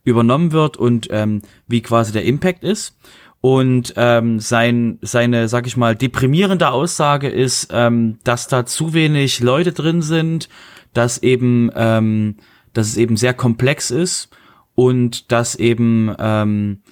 übernommen 0.05 0.53
wird 0.53 0.77
und 0.77 1.09
ähm, 1.11 1.43
wie 1.67 1.83
quasi 1.83 2.13
der 2.13 2.25
Impact 2.25 2.65
ist. 2.65 2.97
Und 3.43 3.95
ähm, 3.97 4.39
sein, 4.39 4.99
seine, 5.01 5.49
sag 5.49 5.67
ich 5.67 5.77
mal, 5.77 5.97
deprimierende 5.97 6.71
Aussage 6.71 7.29
ist, 7.29 7.69
ähm, 7.73 8.19
dass 8.23 8.49
da 8.49 8.67
zu 8.67 8.93
wenig 8.93 9.41
Leute 9.41 9.73
drin 9.73 10.03
sind, 10.03 10.51
dass 10.93 11.23
eben, 11.23 11.71
ähm, 11.75 12.37
dass 12.75 12.89
es 12.89 12.97
eben 12.99 13.17
sehr 13.17 13.33
komplex 13.33 13.91
ist 13.91 14.29
und 14.75 15.33
dass 15.33 15.55
eben 15.55 16.15
ähm, 16.19 16.83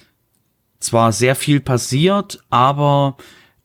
zwar 0.79 1.11
sehr 1.11 1.35
viel 1.35 1.59
passiert, 1.59 2.43
aber 2.49 3.17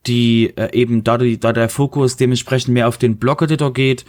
die 0.06 0.52
äh, 0.56 0.76
eben 0.76 1.04
da, 1.04 1.16
die, 1.16 1.40
da 1.40 1.54
der 1.54 1.70
Fokus 1.70 2.16
dementsprechend 2.16 2.74
mehr 2.74 2.88
auf 2.88 2.98
den 2.98 3.16
Block-Editor 3.16 3.72
geht, 3.72 4.04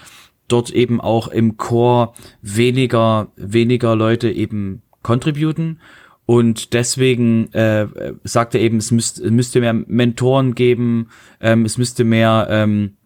dort 0.48 0.70
eben 0.72 1.00
auch 1.00 1.28
im 1.30 1.56
Core 1.58 2.14
weniger 2.42 3.32
weniger 3.36 3.96
Leute 3.96 4.30
eben 4.30 4.82
contributen. 5.06 5.80
Und 6.26 6.74
deswegen 6.74 7.54
äh, 7.54 7.88
sagt 8.24 8.56
er 8.56 8.62
eben, 8.62 8.78
es, 8.78 8.90
müsst, 8.90 9.24
müsste 9.24 9.60
mehr 9.60 9.74
Mentoren 9.74 10.56
geben, 10.56 11.10
ähm, 11.40 11.66
es 11.66 11.78
müsste 11.78 12.04
mehr, 12.04 12.48
ähm, 12.50 12.98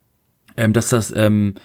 ähm, 0.55 0.71
dass 0.71 0.89
das 0.89 1.13
ähm, 1.15 1.55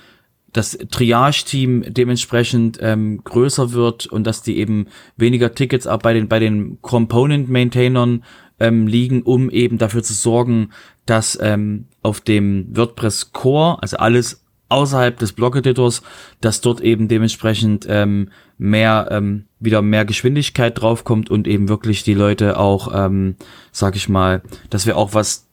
das 0.53 0.79
Triage-Team 0.91 1.85
dementsprechend 1.89 2.79
ähm, 2.81 3.23
größer 3.25 3.73
wird 3.73 4.07
und 4.07 4.25
dass 4.25 4.43
die 4.43 4.59
eben 4.59 4.87
weniger 5.17 5.55
Tickets 5.55 5.87
auch 5.87 5.99
bei 5.99 6.13
den 6.13 6.29
bei 6.29 6.41
den 6.41 6.81
Component-Maintainern 6.81 8.25
ähm, 8.59 8.87
liegen, 8.89 9.23
um 9.23 9.51
eben 9.51 9.79
dafür 9.79 10.03
zu 10.03 10.15
sorgen, 10.15 10.71
dass 11.07 11.39
ähm, 11.41 11.87
auf 12.03 12.21
dem 12.21 12.77
WordPress 12.77 13.33
Core, 13.33 13.81
also 13.81 13.97
alles 13.99 14.45
außerhalb 14.69 15.17
des 15.19 15.33
Blog-Editors, 15.33 16.03
dass 16.41 16.61
dort 16.61 16.81
eben 16.81 17.07
dementsprechend 17.07 17.87
ähm, 17.89 18.31
mehr 18.59 19.09
ähm, 19.11 19.47
wieder 19.59 19.83
mehr 19.83 20.05
Geschwindigkeit 20.05 20.81
draufkommt 20.81 21.31
und 21.31 21.49
eben 21.49 21.69
wirklich 21.69 22.03
die 22.03 22.15
Leute 22.15 22.59
auch, 22.59 22.93
ähm, 22.95 23.37
sag 23.73 23.97
ich 23.97 24.09
mal, 24.09 24.43
dass 24.71 24.87
wir 24.87 24.97
auch 24.97 25.15
was 25.15 25.49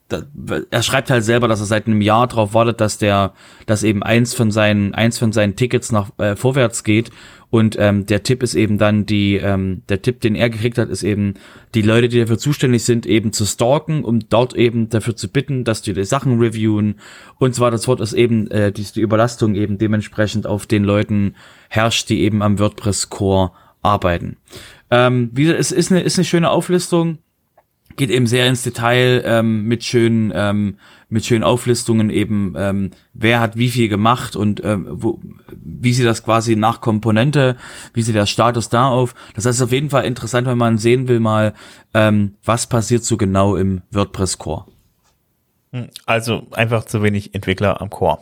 er 0.69 0.83
schreibt 0.83 1.09
halt 1.09 1.23
selber, 1.23 1.47
dass 1.47 1.59
er 1.59 1.65
seit 1.65 1.87
einem 1.87 2.01
Jahr 2.01 2.27
darauf 2.27 2.53
wartet, 2.53 2.81
dass 2.81 2.97
der, 2.97 3.33
dass 3.65 3.83
eben 3.83 4.03
eins 4.03 4.33
von 4.33 4.51
seinen, 4.51 4.93
eins 4.93 5.17
von 5.17 5.31
seinen 5.31 5.55
Tickets 5.55 5.91
nach 5.91 6.09
äh, 6.17 6.35
vorwärts 6.35 6.83
geht. 6.83 7.11
Und 7.49 7.75
ähm, 7.77 8.05
der 8.05 8.23
Tipp 8.23 8.43
ist 8.43 8.55
eben 8.55 8.77
dann 8.77 9.05
die, 9.05 9.35
ähm, 9.35 9.83
der 9.89 10.01
Tipp, 10.01 10.21
den 10.21 10.35
er 10.35 10.49
gekriegt 10.49 10.77
hat, 10.77 10.89
ist 10.89 11.03
eben 11.03 11.33
die 11.75 11.81
Leute, 11.81 12.07
die 12.07 12.19
dafür 12.19 12.37
zuständig 12.37 12.85
sind, 12.85 13.05
eben 13.05 13.33
zu 13.33 13.45
stalken, 13.45 14.05
um 14.05 14.21
dort 14.29 14.55
eben 14.55 14.87
dafür 14.87 15.17
zu 15.17 15.27
bitten, 15.27 15.65
dass 15.65 15.81
die 15.81 15.93
die 15.93 16.05
Sachen 16.05 16.39
reviewen 16.39 16.95
und 17.39 17.53
zwar 17.53 17.69
das 17.69 17.87
Wort 17.89 17.99
ist 17.99 18.13
eben 18.13 18.49
äh, 18.51 18.71
die, 18.71 18.83
die 18.83 19.01
Überlastung 19.01 19.55
eben 19.55 19.77
dementsprechend 19.77 20.47
auf 20.47 20.65
den 20.65 20.85
Leuten 20.85 21.35
herrscht, 21.67 22.07
die 22.07 22.21
eben 22.21 22.41
am 22.41 22.57
WordPress 22.57 23.09
Core 23.09 23.51
arbeiten. 23.81 24.37
Ähm, 24.89 25.29
wie 25.33 25.47
es 25.47 25.71
ist 25.71 25.91
eine 25.91 26.01
ist 26.01 26.17
eine 26.17 26.25
schöne 26.25 26.49
Auflistung 26.49 27.17
geht 27.95 28.09
eben 28.09 28.27
sehr 28.27 28.47
ins 28.47 28.63
Detail 28.63 29.23
ähm, 29.25 29.65
mit 29.65 29.83
schönen 29.83 30.31
ähm, 30.33 30.77
mit 31.09 31.25
schönen 31.25 31.43
Auflistungen 31.43 32.09
eben 32.09 32.53
ähm, 32.57 32.91
wer 33.13 33.39
hat 33.39 33.57
wie 33.57 33.69
viel 33.69 33.89
gemacht 33.89 34.35
und 34.35 34.63
ähm, 34.63 34.87
wo, 34.89 35.19
wie 35.49 35.93
sie 35.93 36.03
das 36.03 36.23
quasi 36.23 36.55
nach 36.55 36.81
Komponente 36.81 37.57
wie 37.93 38.01
sieht 38.01 38.15
der 38.15 38.25
Status 38.25 38.69
da 38.69 38.87
auf? 38.87 39.13
Das 39.35 39.45
heißt 39.45 39.61
auf 39.61 39.71
jeden 39.71 39.89
Fall 39.89 40.05
interessant 40.05 40.47
wenn 40.47 40.57
man 40.57 40.77
sehen 40.77 41.07
will 41.07 41.19
mal 41.19 41.53
ähm, 41.93 42.35
was 42.43 42.67
passiert 42.67 43.03
so 43.03 43.17
genau 43.17 43.55
im 43.55 43.81
WordPress 43.91 44.37
Core 44.37 44.65
hm, 45.71 45.89
also 46.05 46.47
einfach 46.51 46.85
zu 46.85 47.03
wenig 47.03 47.33
Entwickler 47.33 47.81
am 47.81 47.89
Core. 47.89 48.19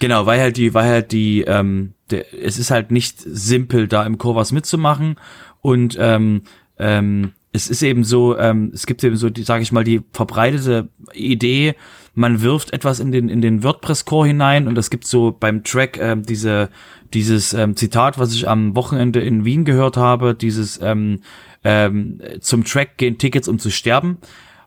Genau 0.00 0.26
weil 0.26 0.40
halt 0.40 0.56
die 0.56 0.74
weil 0.74 0.88
halt 0.88 1.12
die 1.12 1.42
ähm, 1.42 1.94
der, 2.10 2.32
es 2.34 2.58
ist 2.58 2.70
halt 2.70 2.90
nicht 2.90 3.20
simpel 3.20 3.88
da 3.88 4.04
im 4.04 4.18
Core 4.18 4.36
was 4.36 4.52
mitzumachen 4.52 5.16
und 5.60 5.96
ähm, 5.98 6.42
ähm, 6.78 7.32
es 7.52 7.68
ist 7.68 7.82
eben 7.82 8.04
so, 8.04 8.36
ähm, 8.36 8.70
es 8.74 8.86
gibt 8.86 9.02
eben 9.02 9.16
so, 9.16 9.30
die, 9.30 9.42
sage 9.42 9.62
ich 9.62 9.72
mal, 9.72 9.84
die 9.84 10.02
verbreitete 10.12 10.88
Idee, 11.14 11.74
man 12.14 12.42
wirft 12.42 12.72
etwas 12.72 13.00
in 13.00 13.12
den 13.12 13.28
in 13.28 13.40
den 13.40 13.62
WordPress 13.62 14.04
Core 14.04 14.26
hinein 14.26 14.66
und 14.66 14.76
es 14.76 14.90
gibt 14.90 15.06
so 15.06 15.36
beim 15.38 15.62
Track 15.62 15.98
ähm, 15.98 16.24
diese 16.24 16.68
dieses 17.14 17.54
ähm, 17.54 17.76
Zitat, 17.76 18.18
was 18.18 18.34
ich 18.34 18.48
am 18.48 18.74
Wochenende 18.74 19.20
in 19.20 19.44
Wien 19.44 19.64
gehört 19.64 19.96
habe, 19.96 20.34
dieses 20.34 20.80
ähm, 20.82 21.20
ähm, 21.64 22.20
zum 22.40 22.64
Track 22.64 22.98
gehen 22.98 23.18
Tickets 23.18 23.48
um 23.48 23.58
zu 23.58 23.70
sterben, 23.70 24.18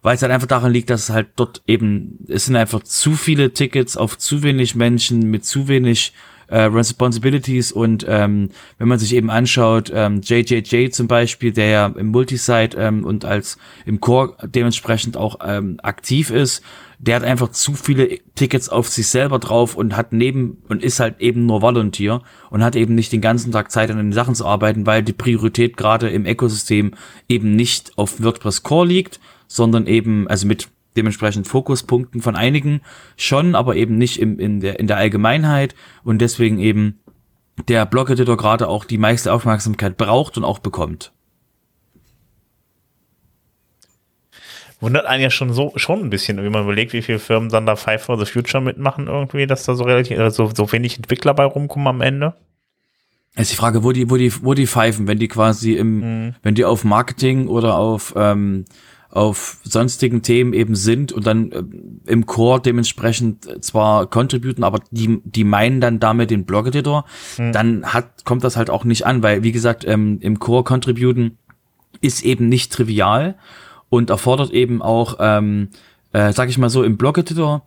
weil 0.02 0.16
es 0.16 0.22
halt 0.22 0.32
einfach 0.32 0.48
daran 0.48 0.72
liegt, 0.72 0.90
dass 0.90 1.04
es 1.04 1.10
halt 1.10 1.28
dort 1.36 1.62
eben 1.68 2.20
es 2.30 2.46
sind 2.46 2.56
einfach 2.56 2.84
zu 2.84 3.14
viele 3.14 3.52
Tickets 3.52 3.98
auf 3.98 4.18
zu 4.18 4.44
wenig 4.44 4.76
Menschen 4.76 5.30
mit 5.30 5.46
zu 5.46 5.68
wenig 5.68 6.14
äh, 6.52 6.64
Responsibilities 6.64 7.72
und 7.72 8.06
ähm, 8.08 8.50
wenn 8.78 8.88
man 8.88 9.00
sich 9.00 9.16
eben 9.16 9.30
anschaut, 9.30 9.92
ähm, 9.94 10.22
JJJ 10.22 10.90
zum 10.90 11.08
Beispiel, 11.08 11.52
der 11.52 11.68
ja 11.68 11.86
im 11.88 12.08
Multisite 12.08 12.78
ähm, 12.78 13.06
und 13.06 13.26
als 13.26 13.58
im 13.86 14.00
Core 14.02 14.36
dementsprechend 14.44 15.18
auch 15.18 15.40
ähm, 15.44 15.80
aktiv 15.82 16.30
ist, 16.30 16.62
der 17.00 17.16
hat 17.16 17.24
einfach 17.24 17.50
zu 17.50 17.74
viele 17.74 18.20
Tickets 18.36 18.70
auf 18.70 18.88
sich 18.90 19.08
selber 19.08 19.40
drauf 19.40 19.76
und 19.76 19.96
hat 19.96 20.14
neben 20.14 20.62
und 20.68 20.84
ist 20.84 21.00
halt 21.00 21.20
eben 21.20 21.46
nur 21.46 21.62
Volunteer 21.62 22.22
und 22.52 22.64
hat 22.64 22.76
eben 22.76 22.94
nicht 22.94 23.12
den 23.12 23.22
ganzen 23.22 23.52
Tag 23.52 23.72
Zeit 23.72 23.90
an 23.90 23.98
den 23.98 24.14
Sachen 24.14 24.36
zu 24.36 24.46
arbeiten, 24.46 24.86
weil 24.86 25.02
die 25.02 25.14
Priorität 25.14 25.78
gerade 25.78 26.10
im 26.10 26.26
Ökosystem 26.26 26.94
eben 27.28 27.56
nicht 27.56 27.98
auf 27.98 28.22
WordPress 28.22 28.62
Core 28.62 28.88
liegt, 28.88 29.20
sondern 29.48 29.88
eben, 29.88 30.28
also 30.28 30.46
mit 30.46 30.68
dementsprechend 30.96 31.48
Fokuspunkten 31.48 32.22
von 32.22 32.36
einigen 32.36 32.82
schon, 33.18 33.56
aber 33.56 33.76
eben 33.76 33.98
nicht 33.98 34.20
im, 34.20 34.40
in, 34.40 34.60
der, 34.60 34.80
in 34.80 34.88
der 34.88 34.98
Allgemeinheit 34.98 35.76
und 36.04 36.20
deswegen 36.20 36.60
eben 36.60 37.00
der 37.68 37.86
Blog-Editor 37.86 38.38
gerade 38.38 38.68
auch 38.68 38.86
die 38.86 38.98
meiste 38.98 39.32
Aufmerksamkeit 39.34 39.98
braucht 39.98 40.38
und 40.38 40.44
auch 40.44 40.60
bekommt. 40.60 41.14
Wundert 44.80 45.06
einen 45.06 45.22
ja 45.22 45.30
schon 45.30 45.54
so 45.54 45.74
schon 45.76 46.02
ein 46.02 46.10
bisschen, 46.10 46.44
wie 46.44 46.50
man 46.50 46.64
überlegt, 46.64 46.94
wie 46.94 47.04
viele 47.04 47.20
Firmen 47.20 47.50
dann 47.50 47.68
da 47.68 47.76
Five 47.76 48.04
for 48.04 48.18
the 48.18 48.26
Future 48.26 48.64
mitmachen 48.64 49.06
irgendwie, 49.06 49.46
dass 49.46 49.64
da 49.64 49.76
so 49.76 49.84
relativ 49.84 50.18
äh, 50.18 50.32
so, 50.32 50.50
so 50.54 50.72
wenig 50.72 50.98
Entwickler 50.98 51.36
bei 51.36 51.46
rumkommen 51.46 51.88
am 51.88 52.02
Ende. 52.02 52.34
ist 53.36 53.52
die 53.52 53.56
Frage, 53.56 53.84
wo 53.84 53.92
die, 53.92 54.10
wo 54.10 54.18
die, 54.18 54.34
wo 54.44 54.56
die 54.56 54.66
pfeifen, 54.66 55.08
wenn 55.08 55.20
die 55.20 55.28
quasi 55.28 55.74
im, 55.74 56.00
mhm. 56.00 56.36
wenn 56.42 56.56
die 56.56 56.66
auf 56.66 56.84
Marketing 56.84 57.48
oder 57.48 57.78
auf 57.78 58.16
ähm, 58.18 58.66
auf 59.12 59.58
sonstigen 59.64 60.22
Themen 60.22 60.54
eben 60.54 60.76
sind 60.76 61.12
und 61.12 61.28
dann 61.28 61.52
äh, 61.52 61.64
im 62.08 62.26
Core 62.26 62.62
dementsprechend 62.62 63.64
zwar 63.64 64.08
contributen, 64.08 64.64
aber 64.64 64.80
die, 64.90 65.22
die 65.26 65.44
meinen 65.44 65.82
dann 65.82 66.00
damit 66.00 66.32
den 66.32 66.46
Blog-Editor, 66.46 67.06
mhm. 67.38 67.52
dann 67.52 67.86
hat, 67.86 68.24
kommt 68.24 68.44
das 68.44 68.56
halt 68.56 68.70
auch 68.70 68.86
nicht 68.86 69.06
an, 69.06 69.22
weil 69.22 69.44
wie 69.44 69.52
gesagt, 69.52 69.86
ähm, 69.86 70.20
im 70.22 70.40
Core 70.40 70.64
contributen 70.64 71.38
ist 72.00 72.24
eben 72.24 72.48
nicht 72.48 72.72
trivial 72.72 73.36
und 73.90 74.10
erfordert 74.10 74.52
eben 74.52 74.82
auch, 74.82 75.18
ähm, 75.20 75.70
äh, 76.14 76.32
sag 76.32 76.50
ich 76.50 76.58
mal 76.58 76.70
so, 76.70 76.84
im 76.84 76.98
Blog-Editor 76.98 77.66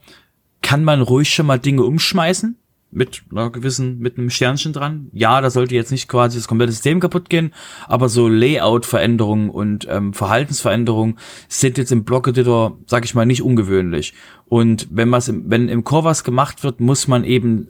kann 0.63 0.83
man 0.83 1.03
ruhig 1.03 1.33
schon 1.33 1.47
mal 1.47 1.59
Dinge 1.59 1.83
umschmeißen, 1.83 2.57
mit 2.95 3.25
einer 3.31 3.51
gewissen, 3.51 3.99
mit 3.99 4.17
einem 4.17 4.31
Sternchen 4.31 4.73
dran. 4.73 5.09
Ja, 5.13 5.41
da 5.41 5.51
sollte 5.51 5.75
jetzt 5.75 5.91
nicht 5.91 6.09
quasi 6.09 6.39
das 6.39 6.49
komplette 6.49 6.73
System 6.73 7.01
kaputt 7.01 7.29
gehen, 7.29 7.53
aber 7.87 8.09
so 8.09 8.29
Layout-Veränderungen 8.29 9.51
und 9.51 9.87
ähm, 9.91 10.15
Verhaltensveränderungen 10.15 11.19
sind 11.49 11.77
jetzt 11.77 11.93
im 11.93 12.05
Block-Editor, 12.05 12.79
sag 12.87 13.05
ich 13.05 13.15
mal, 13.15 13.27
nicht 13.27 13.43
ungewöhnlich. 13.43 14.15
Und 14.47 14.89
wenn 14.91 15.11
was, 15.11 15.29
im, 15.29 15.51
wenn 15.51 15.69
im 15.69 15.85
Core 15.85 16.05
was 16.05 16.25
gemacht 16.25 16.63
wird, 16.63 16.81
muss 16.81 17.09
man 17.09 17.25
eben 17.25 17.69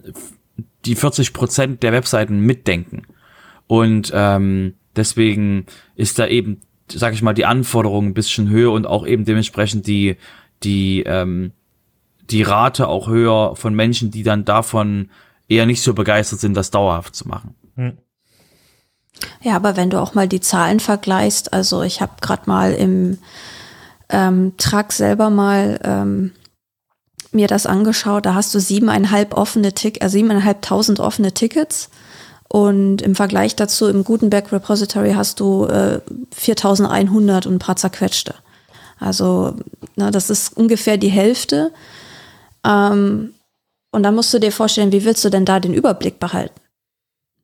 die 0.84 0.94
40 0.94 1.32
Prozent 1.32 1.82
der 1.82 1.92
Webseiten 1.92 2.40
mitdenken. 2.40 3.02
Und 3.66 4.12
ähm, 4.14 4.74
deswegen 4.94 5.64
ist 5.96 6.18
da 6.18 6.26
eben, 6.26 6.60
sag 6.92 7.14
ich 7.14 7.22
mal, 7.22 7.32
die 7.32 7.46
Anforderung 7.46 8.08
ein 8.08 8.14
bisschen 8.14 8.50
höher 8.50 8.72
und 8.72 8.86
auch 8.86 9.06
eben 9.06 9.24
dementsprechend 9.24 9.86
die, 9.86 10.16
die, 10.62 11.02
ähm, 11.06 11.52
die 12.30 12.42
Rate 12.42 12.88
auch 12.88 13.08
höher 13.08 13.56
von 13.56 13.74
Menschen, 13.74 14.10
die 14.10 14.22
dann 14.22 14.44
davon 14.44 15.10
eher 15.48 15.66
nicht 15.66 15.82
so 15.82 15.94
begeistert 15.94 16.40
sind, 16.40 16.54
das 16.54 16.70
dauerhaft 16.70 17.14
zu 17.14 17.28
machen. 17.28 17.54
Hm. 17.76 17.98
Ja, 19.42 19.56
aber 19.56 19.76
wenn 19.76 19.90
du 19.90 20.00
auch 20.00 20.14
mal 20.14 20.28
die 20.28 20.40
Zahlen 20.40 20.80
vergleichst, 20.80 21.52
also 21.52 21.82
ich 21.82 22.00
habe 22.00 22.12
gerade 22.20 22.42
mal 22.46 22.72
im 22.72 23.18
ähm, 24.08 24.54
Truck 24.56 24.92
selber 24.92 25.30
mal 25.30 25.78
ähm, 25.84 26.32
mir 27.32 27.46
das 27.46 27.66
angeschaut, 27.66 28.26
da 28.26 28.34
hast 28.34 28.54
du 28.54 28.60
siebeneinhalb 28.60 29.34
offene 29.34 29.72
Tick, 29.72 30.02
äh, 30.02 30.08
siebeneinhalbtausend 30.08 31.00
offene 31.00 31.32
Tickets 31.32 31.90
und 32.48 33.02
im 33.02 33.14
Vergleich 33.14 33.56
dazu 33.56 33.88
im 33.88 34.04
Gutenberg 34.04 34.52
Repository 34.52 35.12
hast 35.14 35.40
du 35.40 35.66
äh, 35.66 36.00
4100 36.32 37.46
und 37.46 37.54
ein 37.54 37.58
paar 37.58 37.76
zerquetschte. 37.76 38.34
Also 38.98 39.56
na, 39.96 40.10
das 40.10 40.30
ist 40.30 40.56
ungefähr 40.56 40.96
die 40.96 41.08
Hälfte. 41.08 41.72
Ähm, 42.64 43.34
und 43.90 44.02
dann 44.02 44.14
musst 44.14 44.34
du 44.34 44.38
dir 44.38 44.52
vorstellen, 44.52 44.92
wie 44.92 45.04
willst 45.04 45.24
du 45.24 45.30
denn 45.30 45.44
da 45.44 45.60
den 45.60 45.74
Überblick 45.74 46.18
behalten? 46.18 46.60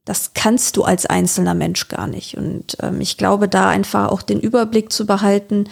Das 0.04 0.32
kannst 0.34 0.76
du 0.76 0.82
als 0.82 1.06
einzelner 1.06 1.54
Mensch 1.54 1.88
gar 1.88 2.06
nicht. 2.06 2.36
Und 2.36 2.76
ähm, 2.82 3.00
ich 3.00 3.16
glaube, 3.16 3.48
da 3.48 3.68
einfach 3.68 4.08
auch 4.08 4.22
den 4.22 4.40
Überblick 4.40 4.92
zu 4.92 5.06
behalten, 5.06 5.68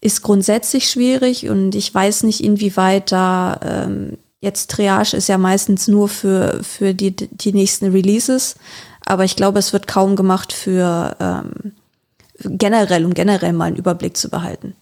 ist 0.00 0.22
grundsätzlich 0.22 0.90
schwierig. 0.90 1.48
Und 1.48 1.74
ich 1.74 1.94
weiß 1.94 2.24
nicht, 2.24 2.42
inwieweit 2.42 3.12
da 3.12 3.60
ähm, 3.62 4.18
jetzt 4.40 4.70
Triage 4.70 5.16
ist 5.16 5.28
ja 5.28 5.38
meistens 5.38 5.86
nur 5.86 6.08
für, 6.08 6.60
für 6.62 6.94
die, 6.94 7.14
die 7.14 7.52
nächsten 7.52 7.92
Releases. 7.92 8.56
Aber 9.04 9.24
ich 9.24 9.36
glaube, 9.36 9.58
es 9.58 9.72
wird 9.72 9.86
kaum 9.86 10.16
gemacht 10.16 10.52
für 10.52 11.16
ähm, 11.20 11.72
generell, 12.38 13.04
um 13.04 13.14
generell 13.14 13.52
mal 13.52 13.66
einen 13.66 13.76
Überblick 13.76 14.16
zu 14.16 14.28
behalten. 14.28 14.74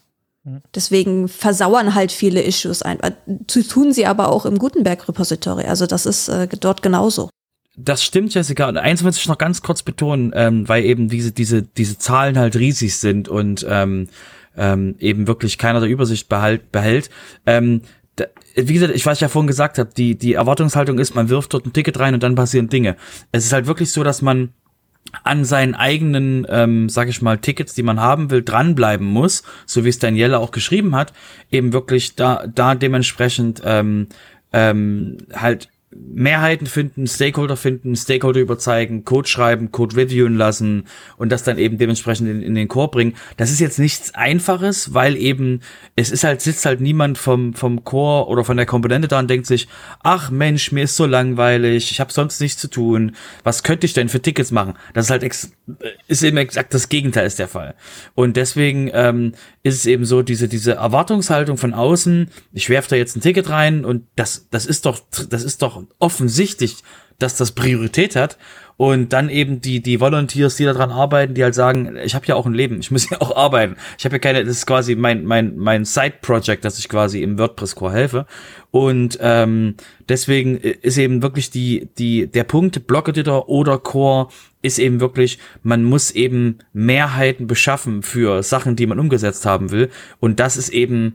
Deswegen 0.75 1.29
versauern 1.29 1.95
halt 1.95 2.13
viele 2.13 2.43
Issues 2.43 2.83
ein. 2.83 3.01
Äh, 3.01 3.13
tun 3.47 3.93
sie 3.93 4.07
aber 4.07 4.29
auch 4.31 4.47
im 4.47 4.59
Gutenberg 4.59 5.09
Repository. 5.09 5.65
Also 5.65 5.87
das 5.87 6.07
ist 6.07 6.29
äh, 6.29 6.47
dort 6.49 6.83
genauso. 6.83 7.31
Das 7.77 8.03
stimmt, 8.03 8.33
Jessica. 8.33 8.69
Und 8.69 8.79
eins 8.79 9.03
muss 9.03 9.19
ich 9.19 9.29
noch 9.29 9.39
ganz 9.39 9.61
kurz 9.61 9.83
betonen, 9.83 10.33
ähm, 10.35 10.69
weil 10.69 10.85
eben 10.85 11.09
diese, 11.09 11.33
diese, 11.33 11.63
diese 11.63 11.99
Zahlen 11.99 12.39
halt 12.39 12.57
riesig 12.57 12.97
sind 12.97 13.29
und 13.29 13.67
ähm, 13.69 14.09
ähm, 14.57 14.95
eben 14.99 15.27
wirklich 15.27 15.59
keiner 15.59 15.81
der 15.81 15.91
Übersicht 15.91 16.29
behalt, 16.29 16.73
behält. 16.73 17.11
Ähm, 17.45 17.83
da, 18.15 18.25
wie 18.55 18.73
gesagt, 18.73 18.95
ich 18.95 19.05
weiß 19.05 19.21
ja 19.21 19.29
vorhin 19.29 19.47
gesagt 19.47 19.79
habe, 19.79 19.91
die, 19.95 20.17
die 20.17 20.35
Erwartungshaltung 20.35 20.99
ist, 20.99 21.15
man 21.15 21.29
wirft 21.29 21.53
dort 21.53 21.67
ein 21.67 21.75
Ticket 21.75 21.99
rein 21.99 22.15
und 22.15 22.23
dann 22.23 22.35
passieren 22.35 22.69
Dinge. 22.69 22.97
Es 23.31 23.45
ist 23.45 23.53
halt 23.53 23.67
wirklich 23.67 23.93
so, 23.93 24.03
dass 24.03 24.23
man 24.23 24.55
an 25.23 25.45
seinen 25.45 25.75
eigenen, 25.75 26.47
ähm, 26.49 26.89
sag 26.89 27.09
ich 27.09 27.23
mal, 27.23 27.39
Tickets, 27.39 27.75
die 27.75 27.83
man 27.83 28.01
haben 28.01 28.31
will, 28.31 28.43
dranbleiben 28.43 29.07
muss, 29.07 29.43
so 29.65 29.85
wie 29.85 29.89
es 29.89 29.99
Daniela 29.99 30.39
auch 30.39 30.51
geschrieben 30.51 30.95
hat, 30.95 31.13
eben 31.51 31.73
wirklich 31.73 32.17
da, 32.17 32.47
da 32.47 32.75
dementsprechend 32.75 33.63
ähm, 33.65 34.09
ähm, 34.53 35.19
halt 35.35 35.69
Mehrheiten 36.15 36.67
finden, 36.67 37.07
Stakeholder 37.07 37.57
finden, 37.57 37.95
Stakeholder 37.97 38.41
überzeugen, 38.41 39.05
Code 39.05 39.29
schreiben, 39.29 39.71
Code 39.71 39.97
reviewen 39.97 40.37
lassen 40.37 40.87
und 41.17 41.31
das 41.31 41.43
dann 41.43 41.59
eben 41.59 41.79
dementsprechend 41.79 42.29
in, 42.29 42.43
in, 42.43 42.55
den 42.55 42.69
Core 42.69 42.91
bringen. 42.91 43.15
Das 43.37 43.51
ist 43.51 43.61
jetzt 43.61 43.79
nichts 43.79 44.15
Einfaches, 44.15 44.95
weil 44.95 45.17
eben 45.17 45.61
es 45.95 46.11
ist 46.11 46.25
halt, 46.25 46.41
sitzt 46.41 46.67
halt 46.67 46.81
niemand 46.81 47.19
vom, 47.19 47.55
vom 47.55 47.85
Core 47.85 48.29
oder 48.29 48.45
von 48.45 48.57
der 48.57 48.67
Komponente 48.67 49.09
da 49.09 49.19
und 49.19 49.29
denkt 49.29 49.47
sich, 49.47 49.69
ach 50.03 50.31
Mensch, 50.31 50.73
mir 50.73 50.85
ist 50.85 50.97
so 50.97 51.07
langweilig, 51.07 51.91
ich 51.91 52.01
habe 52.01 52.13
sonst 52.13 52.41
nichts 52.41 52.61
zu 52.61 52.69
tun, 52.69 53.17
was 53.45 53.63
könnte 53.63 53.87
ich 53.87 53.93
denn 53.93 54.09
für 54.09 54.21
Tickets 54.21 54.51
machen? 54.51 54.75
Das 54.95 55.07
ist 55.07 55.11
halt 55.11 55.23
ex 55.23 55.53
ist 56.09 56.23
eben 56.23 56.37
exakt 56.37 56.73
das 56.73 56.89
Gegenteil 56.89 57.27
ist 57.27 57.39
der 57.39 57.49
Fall. 57.49 57.75
Und 58.15 58.37
deswegen 58.37 58.91
ähm, 58.93 59.33
ist 59.67 59.77
es 59.77 59.87
eben 59.87 60.05
so, 60.05 60.23
diese, 60.23 60.49
diese 60.49 60.75
Erwartungshaltung 60.75 61.57
von 61.57 61.75
außen, 61.75 62.31
ich 62.53 62.71
werfe 62.71 62.91
da 62.91 62.97
jetzt 62.97 63.17
ein 63.17 63.21
Ticket 63.21 63.51
rein 63.51 63.85
und 63.85 64.07
das, 64.15 64.47
das 64.51 64.65
ist 64.65 64.87
doch, 64.87 65.01
das 65.29 65.43
ist 65.43 65.63
doch 65.63 65.83
offensichtlich, 65.99 66.85
dass 67.19 67.37
das 67.37 67.53
Priorität 67.53 68.15
hat. 68.15 68.39
Und 68.77 69.15
dann 69.15 69.31
eben 69.31 69.61
die, 69.63 69.81
die 69.81 70.01
Volunteers, 70.01 70.57
die 70.57 70.65
daran 70.65 70.91
arbeiten, 70.91 71.33
die 71.33 71.43
halt 71.43 71.55
sagen, 71.55 71.97
ich 72.05 72.15
habe 72.15 72.27
ja 72.27 72.35
auch 72.35 72.45
ein 72.45 72.53
Leben, 72.53 72.79
ich 72.81 72.91
muss 72.93 73.09
ja 73.09 73.21
auch 73.21 73.35
arbeiten. 73.35 73.77
Ich 73.99 74.05
habe 74.05 74.17
ja 74.17 74.19
keine, 74.19 74.45
das 74.45 74.59
ist 74.59 74.67
quasi 74.67 74.95
mein, 74.95 75.25
mein, 75.25 75.57
mein 75.57 75.85
Side-Project, 75.85 76.65
dass 76.65 76.79
ich 76.79 76.89
quasi 76.89 77.23
im 77.23 77.39
WordPress-Core 77.39 77.93
helfe. 77.93 78.27
Und 78.71 79.19
ähm, 79.23 79.77
deswegen 80.09 80.59
ist 80.59 80.99
eben 80.99 81.23
wirklich 81.23 81.51
die, 81.51 81.89
die, 81.97 82.27
der 82.27 82.45
Punkt, 82.45 82.87
Block-Editor 82.87 83.49
oder 83.49 83.79
Core 83.79 84.29
ist 84.61 84.79
eben 84.79 85.01
wirklich, 85.01 85.39
man 85.63 85.85
muss 85.85 86.11
eben 86.11 86.59
Mehrheiten 86.73 87.47
beschaffen 87.47 88.03
für 88.03 88.43
Sachen, 88.43 88.77
die 88.77 88.87
man 88.87 88.99
umgesetzt 88.99 89.47
haben 89.47 89.71
will. 89.71 89.91
Und 90.21 90.41
das 90.41 90.57
ist 90.57 90.69
eben 90.71 91.15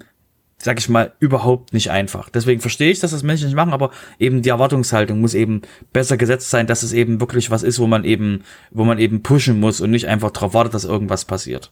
sag 0.63 0.79
ich 0.79 0.89
mal, 0.89 1.13
überhaupt 1.19 1.73
nicht 1.73 1.91
einfach. 1.91 2.29
Deswegen 2.29 2.61
verstehe 2.61 2.91
ich, 2.91 2.99
dass 2.99 3.11
das 3.11 3.23
Menschen 3.23 3.47
nicht 3.47 3.55
machen, 3.55 3.73
aber 3.73 3.91
eben 4.19 4.41
die 4.41 4.49
Erwartungshaltung 4.49 5.19
muss 5.19 5.33
eben 5.33 5.61
besser 5.93 6.17
gesetzt 6.17 6.49
sein, 6.49 6.67
dass 6.67 6.83
es 6.83 6.93
eben 6.93 7.19
wirklich 7.19 7.51
was 7.51 7.63
ist, 7.63 7.79
wo 7.79 7.87
man 7.87 8.03
eben, 8.03 8.43
wo 8.71 8.83
man 8.83 8.99
eben 8.99 9.23
pushen 9.23 9.59
muss 9.59 9.81
und 9.81 9.91
nicht 9.91 10.07
einfach 10.07 10.31
darauf 10.31 10.53
wartet, 10.53 10.73
dass 10.73 10.85
irgendwas 10.85 11.25
passiert. 11.25 11.71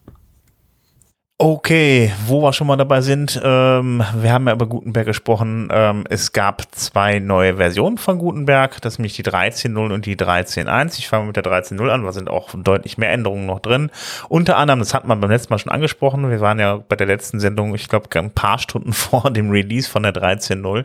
Okay, 1.41 2.12
wo 2.27 2.41
wir 2.41 2.51
schon 2.51 2.67
mal 2.67 2.75
dabei 2.75 3.00
sind, 3.00 3.39
ähm, 3.41 4.03
wir 4.13 4.34
haben 4.34 4.48
ja 4.48 4.53
über 4.53 4.65
Gutenberg 4.65 5.05
gesprochen. 5.05 5.69
Ähm, 5.72 6.03
es 6.10 6.34
gab 6.34 6.63
zwei 6.75 7.19
neue 7.19 7.55
Versionen 7.55 7.98
von 7.98 8.17
Gutenberg, 8.17 8.81
das 8.81 8.96
ist 8.96 9.00
nämlich 9.00 9.15
die 9.15 9.24
13.0 9.24 9.93
und 9.93 10.05
die 10.05 10.17
13.1. 10.17 11.00
Ich 11.00 11.08
fange 11.08 11.27
mit 11.27 11.38
der 11.38 11.46
13.0 11.46 11.88
an, 11.88 12.03
da 12.03 12.12
sind 12.12 12.29
auch 12.29 12.50
deutlich 12.53 12.98
mehr 12.98 13.13
Änderungen 13.13 13.46
noch 13.46 13.62
drin. 13.62 13.89
Unter 14.27 14.58
anderem, 14.58 14.79
das 14.79 14.93
hat 14.93 15.08
man 15.08 15.22
beim 15.22 15.31
letzten 15.31 15.53
Mal 15.53 15.60
schon 15.60 15.72
angesprochen, 15.72 16.29
wir 16.29 16.41
waren 16.41 16.60
ja 16.60 16.75
bei 16.75 16.98
der 16.98 17.08
letzten 17.08 17.39
Sendung, 17.39 17.74
ich 17.74 17.88
glaube, 17.88 18.10
ein 18.19 18.31
paar 18.31 18.60
Stunden 18.60 18.91
vor 18.91 19.31
dem 19.31 19.50
Release 19.50 19.89
von 19.89 20.03
der 20.03 20.12
13.0. 20.12 20.84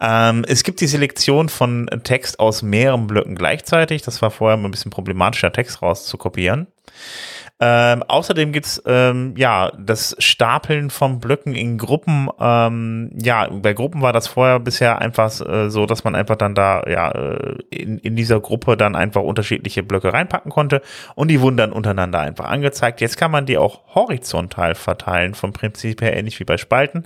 Ähm, 0.00 0.46
es 0.48 0.62
gibt 0.64 0.80
die 0.80 0.86
Selektion 0.86 1.50
von 1.50 1.90
Text 2.02 2.40
aus 2.40 2.62
mehreren 2.62 3.06
Blöcken 3.06 3.34
gleichzeitig. 3.34 4.00
Das 4.00 4.22
war 4.22 4.30
vorher 4.30 4.56
ein 4.56 4.70
bisschen 4.70 4.90
problematischer, 4.90 5.52
Text 5.52 5.82
rauszukopieren. 5.82 6.66
Ähm, 7.64 8.02
außerdem 8.02 8.50
gibt's 8.50 8.82
ähm, 8.86 9.34
ja 9.36 9.70
das 9.78 10.16
Stapeln 10.18 10.90
von 10.90 11.20
Blöcken 11.20 11.54
in 11.54 11.78
Gruppen. 11.78 12.28
Ähm, 12.40 13.12
ja, 13.22 13.48
bei 13.50 13.72
Gruppen 13.72 14.02
war 14.02 14.12
das 14.12 14.26
vorher 14.26 14.58
bisher 14.58 15.00
einfach 15.00 15.30
äh, 15.40 15.70
so, 15.70 15.86
dass 15.86 16.02
man 16.02 16.16
einfach 16.16 16.34
dann 16.34 16.56
da 16.56 16.82
ja 16.88 17.12
äh, 17.12 17.58
in, 17.70 17.98
in 17.98 18.16
dieser 18.16 18.40
Gruppe 18.40 18.76
dann 18.76 18.96
einfach 18.96 19.22
unterschiedliche 19.22 19.84
Blöcke 19.84 20.12
reinpacken 20.12 20.50
konnte 20.50 20.82
und 21.14 21.28
die 21.28 21.40
wurden 21.40 21.56
dann 21.56 21.70
untereinander 21.70 22.18
einfach 22.18 22.46
angezeigt. 22.46 23.00
Jetzt 23.00 23.16
kann 23.16 23.30
man 23.30 23.46
die 23.46 23.58
auch 23.58 23.94
horizontal 23.94 24.74
verteilen, 24.74 25.34
vom 25.34 25.52
Prinzip 25.52 26.02
her 26.02 26.16
ähnlich 26.16 26.40
wie 26.40 26.44
bei 26.44 26.56
Spalten. 26.56 27.04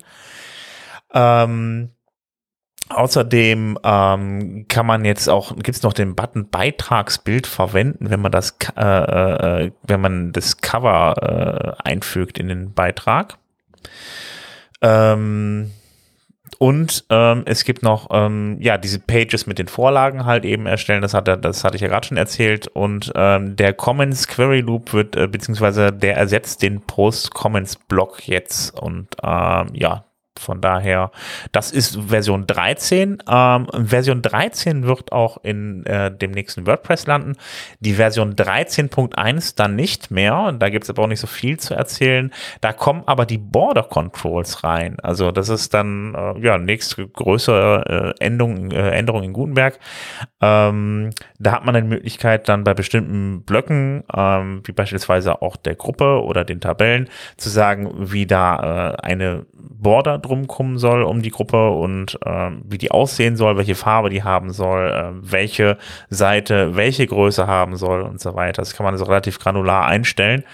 Ähm, 1.13 1.91
Außerdem 2.89 3.79
ähm, 3.83 4.67
kann 4.69 4.87
man 4.87 5.05
jetzt 5.05 5.29
auch, 5.29 5.57
gibt 5.57 5.77
es 5.77 5.83
noch 5.83 5.93
den 5.93 6.15
Button 6.15 6.49
Beitragsbild 6.49 7.47
verwenden, 7.47 8.11
wenn 8.11 8.21
man 8.21 8.31
das, 8.31 8.57
äh, 8.77 8.83
äh, 8.83 9.73
wenn 9.83 10.01
man 10.01 10.33
das 10.33 10.59
Cover 10.59 11.77
äh, 11.83 11.89
einfügt 11.89 12.39
in 12.39 12.49
den 12.49 12.75
Beitrag. 12.75 13.39
Ähm, 14.83 15.73
und 16.59 17.05
ähm, 17.11 17.43
es 17.45 17.65
gibt 17.65 17.83
noch 17.83 18.09
ähm, 18.11 18.59
ja 18.61 18.79
diese 18.79 19.01
Pages 19.01 19.47
mit 19.47 19.59
den 19.59 19.69
Vorlagen 19.69 20.25
halt 20.25 20.45
eben 20.45 20.67
erstellen. 20.67 21.03
Das 21.03 21.13
hatte 21.13 21.37
das 21.37 21.65
hatte 21.65 21.77
ich 21.77 21.83
ja 21.83 21.89
gerade 21.89 22.07
schon 22.07 22.17
erzählt. 22.17 22.69
Und 22.69 23.13
ähm, 23.15 23.57
der 23.57 23.75
Comments 23.75 24.27
Query 24.27 24.61
Loop 24.61 24.93
wird 24.93 25.17
äh, 25.17 25.27
beziehungsweise 25.27 25.93
der 25.93 26.17
ersetzt 26.17 26.63
den 26.63 26.81
Post 26.81 27.35
Comments 27.35 27.77
Block 27.89 28.27
jetzt. 28.27 28.79
Und 28.79 29.09
ähm, 29.23 29.71
ja, 29.75 30.05
von 30.39 30.61
daher, 30.61 31.11
das 31.53 31.73
ist 31.73 31.99
Version 32.09 32.47
13. 32.47 33.23
Ähm, 33.29 33.67
Version 33.73 34.23
13 34.23 34.87
wird 34.87 35.13
auch 35.13 35.39
in 35.43 35.85
äh, 35.87 36.11
dem 36.11 36.33
nächsten 36.33 36.67
WordPress 36.67 37.07
landen. 37.07 37.35
Die 37.81 37.95
Version 37.95 38.35
13.1 38.35 39.57
dann 39.57 39.77
nicht 39.77 40.11
mehr. 40.11 40.53
Da 40.59 40.69
gibt 40.69 40.85
es 40.85 40.91
aber 40.91 41.03
auch 41.03 41.09
nicht 41.09 41.21
so 41.21 41.27
viel 41.27 41.59
zu 41.59 41.75
erzählen. 41.75 42.33
Da 42.61 42.73
kommen 42.73 43.03
aber 43.07 43.27
die 43.27 43.39
Border 43.39 43.83
Controls 43.83 44.65
rein. 44.65 44.97
Also 45.03 45.31
das 45.31 45.49
ist 45.49 45.75
dann 45.75 46.15
äh, 46.15 46.39
ja 46.41 46.59
nächste 46.59 47.07
größere 47.07 48.15
äh, 48.19 48.25
Änderung, 48.25 48.71
äh, 48.71 48.91
Änderung 48.91 49.23
in 49.23 49.33
Gutenberg. 49.33 49.79
Ähm, 50.41 51.11
da 51.39 51.53
hat 51.53 51.65
man 51.65 51.77
eine 51.77 51.87
Möglichkeit 51.87 52.49
dann 52.49 52.65
bei 52.65 52.75
bestimmten 52.75 53.43
Blöcken, 53.43 54.05
ähm, 54.15 54.63
wie 54.65 54.73
beispielsweise 54.73 55.43
auch 55.43 55.57
der 55.57 55.75
Gruppe 55.75 56.23
oder 56.23 56.45
den 56.45 56.61
Tabellen, 56.61 57.09
zu 57.37 57.49
sagen, 57.49 57.93
wie 57.99 58.27
da 58.27 58.93
äh, 58.93 59.03
eine 59.03 59.47
Border 59.53 60.19
drum 60.27 60.47
kommen 60.47 60.79
soll 60.79 61.03
um 61.03 61.23
die 61.23 61.31
Gruppe 61.31 61.71
und 61.71 62.19
äh, 62.25 62.51
wie 62.65 62.79
die 62.79 62.91
aussehen 62.91 63.37
soll, 63.37 63.57
welche 63.57 63.75
Farbe 63.75 64.11
die 64.11 64.23
haben 64.23 64.53
soll, 64.53 64.91
äh, 64.91 65.31
welche 65.31 65.79
Seite 66.11 66.77
welche 66.77 67.07
Größe 67.07 67.47
haben 67.47 67.77
soll 67.77 68.03
und 68.03 68.21
so 68.21 68.35
weiter. 68.35 68.63
Das 68.63 68.75
kann 68.75 68.85
man 68.85 68.97
so 68.99 69.05
relativ 69.05 69.39
granular 69.39 69.87
einstellen. 69.87 70.45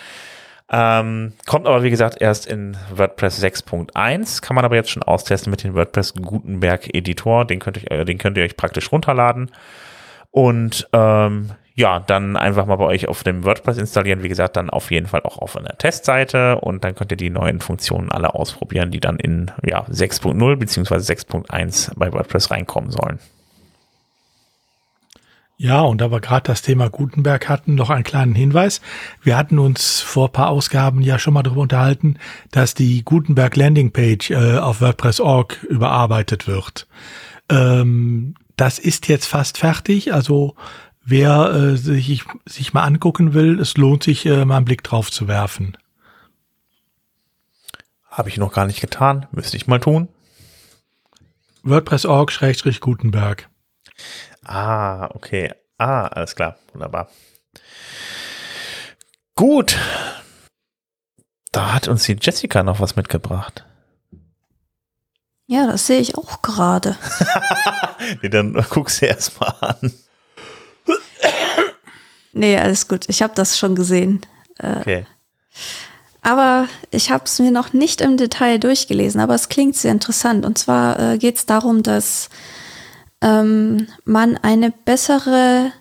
Ähm, 0.74 1.34
kommt 1.46 1.66
aber 1.66 1.82
wie 1.82 1.90
gesagt 1.90 2.20
erst 2.20 2.46
in 2.46 2.76
WordPress 2.94 3.44
6.1, 3.44 4.40
kann 4.40 4.54
man 4.54 4.64
aber 4.64 4.76
jetzt 4.76 4.90
schon 4.90 5.02
austesten 5.02 5.50
mit 5.50 5.62
dem 5.64 5.74
WordPress 5.74 6.14
Gutenberg 6.14 6.94
Editor, 6.94 7.44
den 7.44 7.58
könnt, 7.58 7.76
ich, 7.76 7.90
äh, 7.90 8.06
den 8.06 8.16
könnt 8.16 8.38
ihr 8.38 8.44
euch 8.44 8.56
praktisch 8.56 8.90
runterladen. 8.90 9.50
Und 10.30 10.88
ähm, 10.94 11.50
ja, 11.74 12.00
dann 12.00 12.36
einfach 12.36 12.66
mal 12.66 12.76
bei 12.76 12.84
euch 12.84 13.08
auf 13.08 13.22
dem 13.24 13.44
WordPress 13.44 13.78
installieren. 13.78 14.22
Wie 14.22 14.28
gesagt, 14.28 14.56
dann 14.56 14.70
auf 14.70 14.90
jeden 14.90 15.06
Fall 15.06 15.22
auch 15.22 15.38
auf 15.38 15.56
einer 15.56 15.76
Testseite 15.78 16.58
und 16.60 16.84
dann 16.84 16.94
könnt 16.94 17.10
ihr 17.12 17.16
die 17.16 17.30
neuen 17.30 17.60
Funktionen 17.60 18.10
alle 18.10 18.34
ausprobieren, 18.34 18.90
die 18.90 19.00
dann 19.00 19.18
in 19.18 19.50
ja, 19.64 19.82
6.0 19.84 20.56
beziehungsweise 20.56 21.12
6.1 21.12 21.92
bei 21.96 22.12
WordPress 22.12 22.50
reinkommen 22.50 22.90
sollen. 22.90 23.18
Ja, 25.62 25.82
und 25.82 26.00
da 26.00 26.10
wir 26.10 26.20
gerade 26.20 26.42
das 26.42 26.62
Thema 26.62 26.90
Gutenberg 26.90 27.48
hatten, 27.48 27.76
noch 27.76 27.88
einen 27.88 28.02
kleinen 28.02 28.34
Hinweis. 28.34 28.80
Wir 29.22 29.36
hatten 29.36 29.60
uns 29.60 30.00
vor 30.00 30.32
paar 30.32 30.48
Ausgaben 30.48 31.02
ja 31.02 31.20
schon 31.20 31.34
mal 31.34 31.44
darüber 31.44 31.60
unterhalten, 31.60 32.18
dass 32.50 32.74
die 32.74 33.04
Gutenberg 33.04 33.54
Landingpage 33.54 34.32
äh, 34.32 34.58
auf 34.58 34.80
WordPress.org 34.80 35.62
überarbeitet 35.62 36.48
wird. 36.48 36.88
Ähm, 37.48 38.34
das 38.56 38.78
ist 38.80 39.06
jetzt 39.06 39.26
fast 39.26 39.58
fertig, 39.58 40.12
also 40.12 40.56
wer 41.04 41.50
äh, 41.52 41.76
sich, 41.76 42.24
sich 42.46 42.72
mal 42.72 42.84
angucken 42.84 43.34
will, 43.34 43.60
es 43.60 43.76
lohnt 43.76 44.02
sich, 44.02 44.26
äh, 44.26 44.44
mal 44.44 44.56
einen 44.56 44.64
Blick 44.64 44.82
drauf 44.82 45.10
zu 45.10 45.28
werfen. 45.28 45.76
Habe 48.06 48.28
ich 48.28 48.36
noch 48.36 48.52
gar 48.52 48.66
nicht 48.66 48.80
getan, 48.80 49.26
müsste 49.32 49.56
ich 49.56 49.66
mal 49.66 49.80
tun. 49.80 50.08
WordPress.org-Gutenberg. 51.62 53.48
Ah, 54.44 55.06
okay. 55.14 55.52
Ah, 55.78 56.06
alles 56.08 56.34
klar. 56.34 56.56
Wunderbar. 56.72 57.08
Gut. 59.34 59.78
Da 61.52 61.72
hat 61.72 61.88
uns 61.88 62.04
die 62.04 62.16
Jessica 62.20 62.62
noch 62.62 62.80
was 62.80 62.96
mitgebracht. 62.96 63.64
Ja, 65.46 65.66
das 65.66 65.86
sehe 65.86 66.00
ich 66.00 66.16
auch 66.16 66.42
gerade. 66.42 66.96
nee, 68.22 68.28
dann 68.28 68.54
guckst 68.70 69.02
du 69.02 69.06
erst 69.06 69.38
mal 69.40 69.54
an. 69.60 69.92
Nee, 72.32 72.58
alles 72.58 72.88
gut. 72.88 73.04
Ich 73.08 73.22
habe 73.22 73.34
das 73.34 73.58
schon 73.58 73.74
gesehen. 73.74 74.20
Äh, 74.58 74.80
okay. 74.80 75.06
Aber 76.22 76.68
ich 76.90 77.10
habe 77.10 77.24
es 77.24 77.38
mir 77.40 77.50
noch 77.50 77.72
nicht 77.72 78.00
im 78.00 78.16
Detail 78.16 78.58
durchgelesen, 78.58 79.20
aber 79.20 79.34
es 79.34 79.48
klingt 79.48 79.76
sehr 79.76 79.90
interessant. 79.90 80.46
Und 80.46 80.56
zwar 80.56 80.98
äh, 80.98 81.18
geht 81.18 81.36
es 81.36 81.46
darum, 81.46 81.82
dass 81.82 82.30
ähm, 83.20 83.88
man 84.04 84.36
eine 84.36 84.70
bessere 84.70 85.72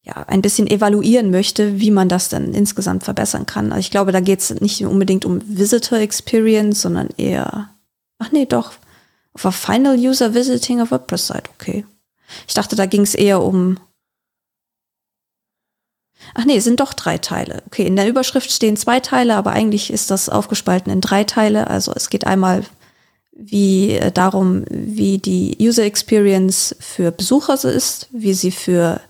ja, 0.02 0.14
ein 0.26 0.42
bisschen 0.42 0.66
evaluieren 0.66 1.30
möchte, 1.30 1.80
wie 1.80 1.90
man 1.90 2.08
das 2.08 2.28
dann 2.28 2.54
insgesamt 2.54 3.04
verbessern 3.04 3.46
kann. 3.46 3.72
Also 3.72 3.80
ich 3.80 3.90
glaube, 3.90 4.10
da 4.10 4.20
geht 4.20 4.40
es 4.40 4.60
nicht 4.60 4.84
unbedingt 4.84 5.24
um 5.24 5.40
Visitor 5.44 5.98
Experience, 5.98 6.80
sondern 6.80 7.08
eher, 7.16 7.70
ach 8.18 8.32
nee, 8.32 8.46
doch, 8.46 8.72
a 9.40 9.50
Final 9.50 9.96
User 9.96 10.34
Visiting 10.34 10.80
a 10.80 10.90
WordPress-Site, 10.90 11.50
okay. 11.54 11.84
Ich 12.46 12.54
dachte, 12.54 12.74
da 12.74 12.86
ging 12.86 13.02
es 13.02 13.14
eher 13.14 13.42
um 13.42 13.78
Ach 16.34 16.44
nee, 16.44 16.56
es 16.56 16.64
sind 16.64 16.80
doch 16.80 16.94
drei 16.94 17.18
Teile. 17.18 17.62
Okay, 17.66 17.86
in 17.86 17.96
der 17.96 18.08
Überschrift 18.08 18.50
stehen 18.50 18.76
zwei 18.76 19.00
Teile, 19.00 19.36
aber 19.36 19.52
eigentlich 19.52 19.90
ist 19.92 20.10
das 20.10 20.28
aufgespalten 20.28 20.92
in 20.92 21.00
drei 21.00 21.24
Teile. 21.24 21.68
Also 21.68 21.92
es 21.94 22.10
geht 22.10 22.26
einmal 22.26 22.64
wie 23.38 23.92
äh, 23.92 24.10
darum, 24.10 24.64
wie 24.68 25.18
die 25.18 25.56
User 25.60 25.84
Experience 25.84 26.74
für 26.80 27.12
Besucher 27.12 27.54
ist, 27.64 28.08
wie 28.10 28.34
sie 28.34 28.50
für 28.50 29.00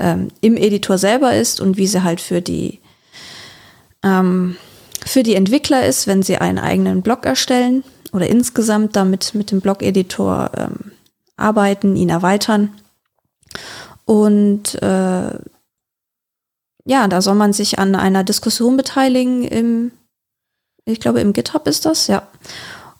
ähm, 0.00 0.28
im 0.40 0.56
Editor 0.56 0.96
selber 0.98 1.36
ist 1.36 1.60
und 1.60 1.76
wie 1.76 1.86
sie 1.86 2.02
halt 2.02 2.20
für 2.20 2.40
die 2.40 2.80
ähm, 4.02 4.56
für 5.04 5.22
die 5.22 5.34
Entwickler 5.34 5.86
ist, 5.86 6.06
wenn 6.06 6.22
sie 6.22 6.38
einen 6.38 6.58
eigenen 6.58 7.02
Blog 7.02 7.26
erstellen 7.26 7.84
oder 8.12 8.26
insgesamt 8.26 8.96
damit 8.96 9.34
mit 9.34 9.50
dem 9.50 9.60
Blog-Editor 9.60 10.50
ähm, 10.56 10.92
arbeiten, 11.36 11.96
ihn 11.96 12.08
erweitern. 12.08 12.72
Und 14.06 14.80
äh, 14.82 15.38
ja, 16.86 17.08
da 17.08 17.20
soll 17.20 17.34
man 17.34 17.52
sich 17.52 17.78
an 17.78 17.94
einer 17.94 18.24
Diskussion 18.24 18.78
beteiligen 18.78 19.42
im, 19.44 19.90
ich 20.86 21.00
glaube, 21.00 21.20
im 21.20 21.34
GitHub 21.34 21.66
ist 21.66 21.84
das, 21.84 22.06
ja. 22.06 22.26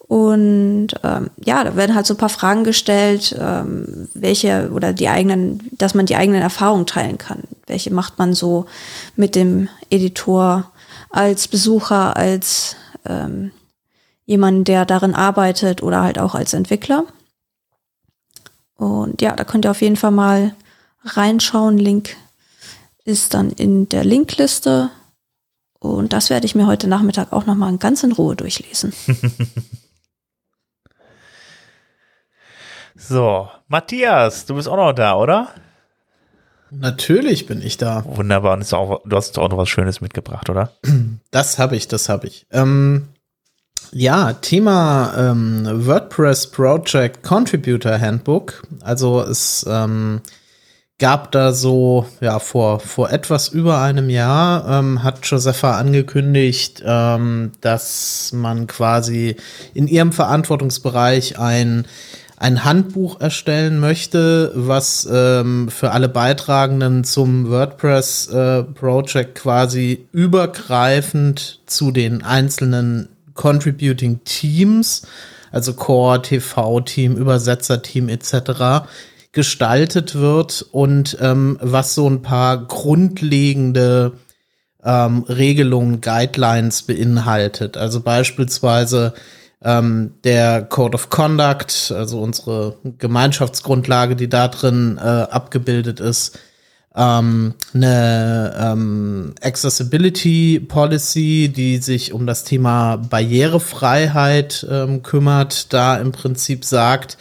Und 0.07 0.89
ähm, 1.03 1.31
ja, 1.43 1.65
da 1.65 1.77
werden 1.77 1.95
halt 1.95 2.07
so 2.07 2.15
ein 2.15 2.19
paar 2.19 2.29
Fragen 2.29 2.63
gestellt, 2.63 3.35
ähm, 3.39 4.09
welche 4.13 4.71
oder 4.73 4.93
die 4.93 5.09
eigenen, 5.09 5.71
dass 5.73 5.95
man 5.95 6.07
die 6.07 6.17
eigenen 6.17 6.43
Erfahrungen 6.43 6.87
teilen 6.87 7.17
kann. 7.17 7.45
Welche 7.67 7.93
macht 7.93 8.19
man 8.19 8.35
so 8.35 8.67
mit 9.17 9.35
dem 9.35 9.69
Editor 9.91 10.71
als 11.09 11.49
Besucher, 11.49 12.17
als 12.17 12.77
ähm, 13.07 13.53
jemand, 14.27 14.69
der 14.69 14.85
darin 14.85 15.15
arbeitet 15.15 15.83
oder 15.83 16.03
halt 16.03 16.19
auch 16.19 16.35
als 16.35 16.53
Entwickler. 16.53 17.05
Und 18.77 19.23
ja, 19.23 19.35
da 19.35 19.45
könnt 19.45 19.65
ihr 19.65 19.71
auf 19.71 19.81
jeden 19.81 19.97
Fall 19.97 20.11
mal 20.11 20.55
reinschauen. 21.05 21.79
Link 21.79 22.17
ist 23.05 23.33
dann 23.33 23.51
in 23.51 23.89
der 23.89 24.05
Linkliste. 24.05 24.91
Und 25.79 26.13
das 26.13 26.31
werde 26.31 26.47
ich 26.47 26.55
mir 26.55 26.67
heute 26.67 26.89
Nachmittag 26.89 27.33
auch 27.33 27.47
nochmal 27.47 27.77
ganz 27.79 28.03
in 28.03 28.13
Ruhe 28.13 28.37
durchlesen. 28.37 28.93
so, 32.95 33.49
Matthias, 33.69 34.47
du 34.47 34.55
bist 34.55 34.69
auch 34.69 34.77
noch 34.77 34.93
da, 34.93 35.17
oder? 35.17 35.49
Natürlich 36.71 37.47
bin 37.47 37.63
ich 37.63 37.77
da. 37.77 38.05
Wunderbar. 38.07 38.55
Und 38.55 38.73
auch, 38.73 39.01
du 39.05 39.17
hast 39.17 39.39
auch 39.39 39.49
noch 39.49 39.59
was 39.59 39.69
Schönes 39.69 40.01
mitgebracht, 40.01 40.51
oder? 40.51 40.71
Das 41.31 41.59
habe 41.59 41.77
ich, 41.77 41.89
das 41.89 42.09
habe 42.09 42.27
ich. 42.29 42.47
Ähm, 42.53 43.09
ja, 43.93 44.33
Thema 44.33 45.15
ähm, 45.17 45.87
WordPress 45.87 46.49
Project 46.51 47.23
Contributor 47.23 47.99
Handbook. 47.99 48.63
Also 48.81 49.21
es 49.21 49.65
ähm, 49.69 50.21
gab 50.99 51.33
da 51.33 51.53
so, 51.53 52.07
ja, 52.21 52.39
vor, 52.39 52.81
vor 52.81 53.11
etwas 53.11 53.49
über 53.49 53.81
einem 53.81 54.11
Jahr 54.11 54.69
ähm, 54.69 55.03
hat 55.03 55.25
Josepha 55.27 55.79
angekündigt, 55.79 56.83
ähm, 56.85 57.53
dass 57.61 58.33
man 58.33 58.67
quasi 58.67 59.37
in 59.75 59.87
ihrem 59.87 60.13
Verantwortungsbereich 60.13 61.39
ein, 61.39 61.87
ein 62.45 62.63
Handbuch 62.63 63.23
erstellen 63.23 63.81
möchte, 63.81 64.53
was 64.55 65.09
ähm, 65.11 65.71
für 65.71 65.93
alle 65.93 66.11
Beitragenden 66.11 67.03
zum 67.03 67.49
WordPress 67.49 68.29
äh, 68.29 68.65
quasi 69.35 70.07
übergreifend 70.13 71.63
zu 71.65 71.91
den 71.91 72.23
einzelnen 72.23 73.09
Contributing 73.33 74.25
Teams, 74.25 75.07
also 75.53 75.73
Core, 75.73 76.21
TV-Team, 76.21 77.17
Übersetzer-Team 77.17 78.11
etc., 78.11 78.87
gestaltet 79.33 80.15
wird 80.15 80.67
und 80.71 81.17
ähm, 81.23 81.59
was 81.63 81.95
so 81.95 82.07
ein 82.11 82.21
paar 82.21 82.67
grundlegende 82.67 84.13
ähm, 84.85 85.25
Regelungen, 85.31 86.03
Guidelines 86.03 86.83
beinhaltet. 86.83 87.79
Also 87.79 88.01
beispielsweise 88.01 89.15
ähm, 89.65 90.15
der 90.25 90.63
Code 90.63 90.95
of 90.95 91.11
Conduct, 91.11 91.93
also 91.97 92.21
unsere 92.21 92.77
Gemeinschaftsgrundlage, 92.99 94.15
die 94.15 94.29
da 94.29 94.49
drin 94.49 94.99
äh, 94.99 95.01
abgebildet 95.01 96.01
ist, 96.01 96.39
ähm, 96.97 97.55
eine 97.73 98.55
ähm, 98.57 99.35
Accessibility 99.43 100.61
Policy, 100.61 101.51
die 101.55 101.79
sich 101.79 102.13
um 102.13 102.27
das 102.27 102.45
Thema 102.45 102.97
Barrierefreiheit 102.97 104.67
ähm, 104.71 105.03
kümmert, 105.03 105.73
da 105.73 105.97
im 105.97 106.13
Prinzip 106.13 106.65
sagt, 106.65 107.19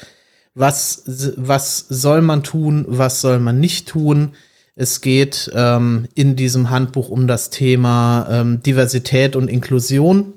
was, 0.54 1.04
was 1.38 1.86
soll 1.90 2.22
man 2.22 2.44
tun, 2.44 2.86
was 2.88 3.22
soll 3.22 3.40
man 3.40 3.60
nicht 3.60 3.88
tun. 3.88 4.34
Es 4.76 5.02
geht 5.02 5.52
ähm, 5.56 6.08
in 6.14 6.36
diesem 6.36 6.70
Handbuch 6.70 7.10
um 7.10 7.28
das 7.28 7.50
Thema 7.50 8.28
ähm, 8.30 8.62
Diversität 8.62 9.36
und 9.36 9.48
Inklusion. 9.48 10.34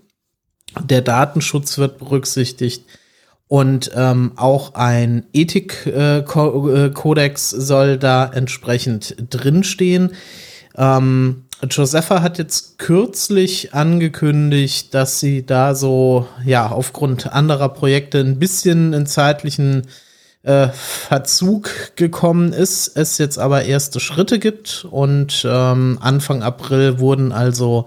Der 0.83 1.03
Datenschutz 1.03 1.79
wird 1.79 1.99
berücksichtigt 1.99 2.85
und 3.49 3.91
ähm, 3.95 4.33
auch 4.37 4.75
ein 4.75 5.27
Ethikkodex 5.33 6.23
äh, 7.53 7.61
soll 7.61 7.97
da 7.99 8.27
entsprechend 8.27 9.17
drinstehen. 9.31 10.11
Ähm, 10.77 11.45
Josepha 11.71 12.21
hat 12.23 12.39
jetzt 12.39 12.79
kürzlich 12.79 13.73
angekündigt, 13.73 14.93
dass 14.95 15.21
sie 15.21 15.47
da 15.47 15.75
so, 15.75 16.29
ja, 16.45 16.71
aufgrund 16.71 17.33
anderer 17.33 17.71
Projekte 17.71 18.19
ein 18.19 18.39
bisschen 18.39 18.93
in 18.93 19.07
zeitlichen 19.07 19.87
äh, 20.43 20.69
Verzug 20.69 21.97
gekommen 21.97 22.53
ist, 22.53 22.97
es 22.97 23.17
jetzt 23.19 23.39
aber 23.39 23.65
erste 23.65 24.01
Schritte 24.01 24.39
gibt 24.39 24.87
und 24.91 25.47
ähm, 25.49 25.99
Anfang 26.01 26.43
April 26.43 26.99
wurden 26.99 27.33
also 27.33 27.87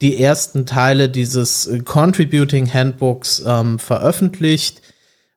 die 0.00 0.20
ersten 0.20 0.66
Teile 0.66 1.08
dieses 1.08 1.70
Contributing 1.84 2.72
Handbooks 2.72 3.42
ähm, 3.46 3.78
veröffentlicht, 3.78 4.82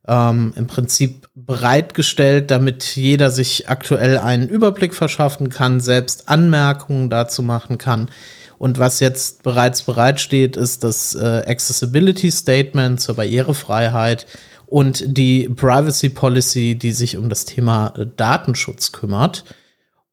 ähm, 0.08 0.54
im 0.56 0.68
Prinzip 0.68 1.28
bereitgestellt, 1.36 2.50
damit 2.50 2.96
jeder 2.96 3.30
sich 3.30 3.70
aktuell 3.70 4.18
einen 4.18 4.48
Überblick 4.48 4.96
verschaffen 4.96 5.50
kann, 5.50 5.80
selbst 5.80 6.30
Anmerkungen 6.30 7.10
dazu 7.10 7.44
machen 7.44 7.78
kann. 7.78 8.10
Und 8.58 8.80
was 8.80 9.00
jetzt 9.00 9.44
bereits 9.44 9.84
bereitsteht, 9.84 10.58
ist 10.58 10.84
das 10.84 11.14
äh, 11.14 11.44
Accessibility 11.46 12.32
Statement 12.32 13.00
zur 13.00 13.16
Barrierefreiheit 13.16 14.26
und 14.66 15.04
die 15.06 15.48
Privacy 15.48 16.10
Policy, 16.10 16.76
die 16.76 16.92
sich 16.92 17.18
um 17.18 17.30
das 17.30 17.46
Thema 17.46 17.94
äh, 17.98 18.08
Datenschutz 18.16 18.92
kümmert. 18.92 19.44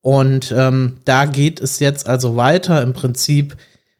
Und 0.02 0.52
ähm, 0.54 0.98
da 1.06 1.24
geht 1.24 1.60
es 1.60 1.78
jetzt 1.78 2.06
also 2.06 2.36
weiter 2.36 2.82
im 2.82 2.92
Prinzip, 2.92 3.56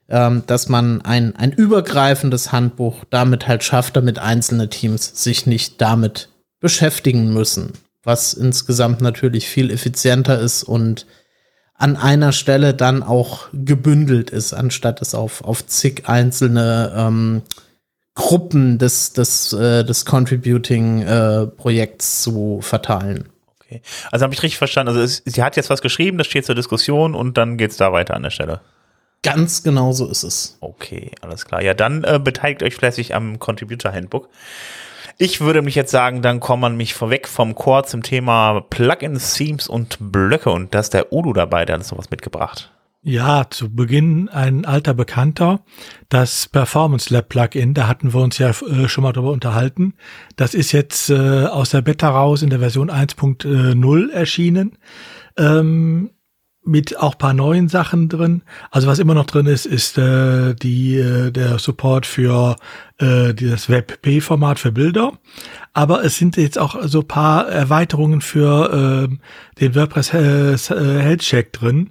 ähm, 0.09 0.43
dass 0.47 0.69
man 0.69 1.03
ein, 1.03 1.35
ein 1.37 1.53
übergreifendes 1.53 2.53
Handbuch 2.53 3.05
damit 3.11 3.49
halt 3.49 3.64
schafft, 3.64 3.97
damit 3.97 4.19
einzelne 4.19 4.69
Teams 4.69 5.23
sich 5.23 5.47
nicht 5.47 5.81
damit 5.81 6.29
beschäftigen 6.61 7.33
müssen, 7.33 7.73
was 8.03 8.35
insgesamt 8.35 9.01
natürlich 9.01 9.49
viel 9.49 9.71
effizienter 9.71 10.38
ist 10.38 10.62
und 10.62 11.07
an 11.77 11.97
einer 11.97 12.33
Stelle 12.33 12.75
dann 12.75 13.03
auch 13.03 13.49
gebündelt 13.53 14.31
ist, 14.31 14.55
anstatt 14.55 15.03
es 15.03 15.14
auf, 15.14 15.43
auf 15.43 15.67
zig 15.67 16.05
einzelne 16.07 16.93
ähm, 16.97 17.43
Gruppen 18.14 18.79
des, 18.79 19.12
des, 19.12 19.53
äh, 19.53 19.85
des 19.85 20.05
Contributing-Projekts 20.05 22.21
äh, 22.21 22.23
zu 22.23 22.61
verteilen. 22.62 23.29
Okay. 23.61 23.83
Also 24.12 24.23
habe 24.23 24.33
ich 24.35 24.43
richtig 24.43 24.59
verstanden. 24.59 24.90
Also 24.90 25.01
es, 25.01 25.23
sie 25.25 25.43
hat 25.43 25.57
jetzt 25.57 25.71
was 25.71 25.83
geschrieben, 25.83 26.19
das 26.19 26.29
steht 26.29 26.47
zur 26.47 26.55
Diskussion 26.55 27.17
und 27.17 27.37
dann 27.37 27.57
geht's 27.57 27.77
da 27.77 27.93
weiter 27.93 28.14
an 28.14 28.23
der 28.23 28.31
Stelle. 28.31 28.61
Ganz 29.25 29.63
genau 29.63 29.93
so 29.93 30.07
ist 30.07 30.23
es. 30.23 30.59
Okay, 30.61 31.11
alles 31.23 31.47
klar. 31.47 31.63
Ja, 31.63 31.75
dann 31.75 32.05
äh, 32.05 32.21
beteiligt 32.23 32.63
euch 32.63 32.75
fleißig 32.75 33.15
am 33.15 33.39
Contributor 33.39 33.91
Handbook. 33.91 34.29
Ich 35.17 35.41
würde 35.41 35.63
mich 35.63 35.75
jetzt 35.75 35.91
sagen, 35.91 36.23
dann 36.23 36.41
kommt 36.41 36.61
man 36.61 36.77
mich 36.77 36.95
vorweg 36.95 37.27
vom 37.27 37.55
Core 37.55 37.85
zum 37.85 38.03
Thema 38.03 38.61
Plugins, 38.61 39.35
Themes 39.35 39.69
und 39.69 39.97
Blöcke 40.01 40.51
und 40.51 40.75
da 40.75 40.81
ist 40.81 40.93
der 40.93 41.13
Udo 41.13 41.33
dabei, 41.33 41.65
der 41.65 41.75
hat 41.75 41.81
uns 41.81 41.91
noch 41.91 41.99
was 41.99 42.11
mitgebracht. 42.11 42.73
Ja, 43.07 43.45
zu 43.49 43.73
Beginn 43.73 44.29
ein 44.29 44.65
alter 44.65 44.95
Bekannter, 44.95 45.61
das 46.09 46.49
Performance 46.49 47.13
Lab 47.13 47.29
Plugin, 47.29 47.75
da 47.75 47.87
hatten 47.87 48.13
wir 48.13 48.21
uns 48.21 48.39
ja 48.39 48.51
äh, 48.51 48.89
schon 48.89 49.05
mal 49.05 49.13
drüber 49.13 49.31
unterhalten. 49.31 49.95
Das 50.37 50.55
ist 50.55 50.73
jetzt 50.73 51.11
äh, 51.11 51.45
aus 51.45 51.71
der 51.71 51.83
Beta 51.83 52.09
raus 52.09 52.43
in 52.43 52.51
der 52.51 52.61
Version 52.61 52.91
1.0 52.91 54.11
erschienen. 54.11 54.79
Ähm, 55.37 56.11
mit 56.64 56.98
auch 56.98 57.18
paar 57.18 57.35
neuen 57.35 57.68
Sachen 57.68 58.09
drin. 58.09 58.42
Also 58.70 58.88
was 58.88 58.98
immer 58.98 59.14
noch 59.14 59.27
drin 59.27 59.46
ist, 59.46 59.66
ist 59.66 59.98
äh, 59.98 60.55
die 60.55 60.96
äh, 60.96 61.31
der 61.31 61.59
Support 61.59 62.07
für 62.07 62.57
äh, 62.98 63.35
das 63.35 63.68
WebP-Format 63.68 64.59
für 64.59 64.72
Bilder. 64.72 65.12
Aber 65.72 66.05
es 66.05 66.16
sind 66.16 66.37
jetzt 66.37 66.59
auch 66.59 66.77
so 66.85 67.03
paar 67.03 67.48
Erweiterungen 67.48 68.20
für 68.20 69.09
äh, 69.11 69.61
den 69.61 69.74
WordPress 69.74 70.14
äh, 70.14 70.57
Health 71.03 71.20
Check 71.20 71.53
drin 71.53 71.90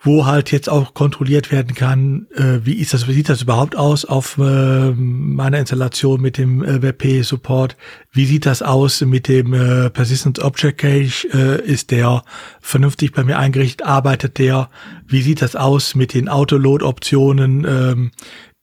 wo 0.00 0.26
halt 0.26 0.52
jetzt 0.52 0.68
auch 0.68 0.94
kontrolliert 0.94 1.50
werden 1.50 1.74
kann, 1.74 2.28
äh, 2.34 2.60
wie 2.64 2.74
ist 2.74 2.94
das, 2.94 3.08
wie 3.08 3.14
sieht 3.14 3.28
das 3.28 3.42
überhaupt 3.42 3.76
aus 3.76 4.04
auf 4.04 4.38
äh, 4.38 4.92
meiner 4.92 5.58
Installation 5.58 6.20
mit 6.20 6.38
dem 6.38 6.62
äh, 6.62 6.80
WebP 6.82 7.22
Support? 7.22 7.76
Wie 8.12 8.24
sieht 8.24 8.46
das 8.46 8.62
aus 8.62 9.00
mit 9.00 9.26
dem 9.26 9.52
äh, 9.52 9.90
Persistent 9.90 10.38
Object 10.38 10.78
Cache? 10.78 11.28
Äh, 11.32 11.64
ist 11.66 11.90
der 11.90 12.22
vernünftig 12.60 13.12
bei 13.12 13.24
mir 13.24 13.38
eingerichtet? 13.38 13.86
Arbeitet 13.86 14.38
der? 14.38 14.70
Wie 15.06 15.22
sieht 15.22 15.42
das 15.42 15.56
aus 15.56 15.96
mit 15.96 16.14
den 16.14 16.28
Autoload 16.28 16.84
Optionen 16.84 17.66
ähm, 17.68 18.10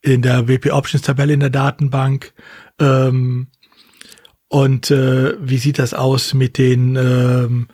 in 0.02 0.22
der 0.22 0.48
WP 0.48 0.72
Options 0.72 1.04
Tabelle 1.04 1.34
in 1.34 1.42
der 1.42 1.50
Datenbank? 1.50 2.34
Ähm, 2.80 3.48
und 4.48 4.90
äh, 4.90 5.36
wie 5.42 5.58
sieht 5.58 5.80
das 5.80 5.94
aus 5.94 6.34
mit 6.34 6.58
den 6.58 6.96
ähm, 6.96 7.68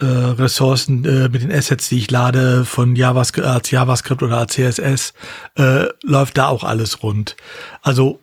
äh, 0.00 0.04
Ressourcen 0.04 1.04
äh, 1.04 1.28
mit 1.28 1.42
den 1.42 1.52
Assets, 1.52 1.88
die 1.88 1.98
ich 1.98 2.10
lade 2.10 2.64
von 2.64 2.96
JavaScript 2.96 3.46
als 3.46 3.70
JavaScript 3.70 4.22
oder 4.22 4.38
als 4.38 4.54
CSS, 4.54 5.14
äh, 5.56 5.86
läuft 6.02 6.38
da 6.38 6.48
auch 6.48 6.64
alles 6.64 7.02
rund. 7.02 7.36
Also 7.82 8.20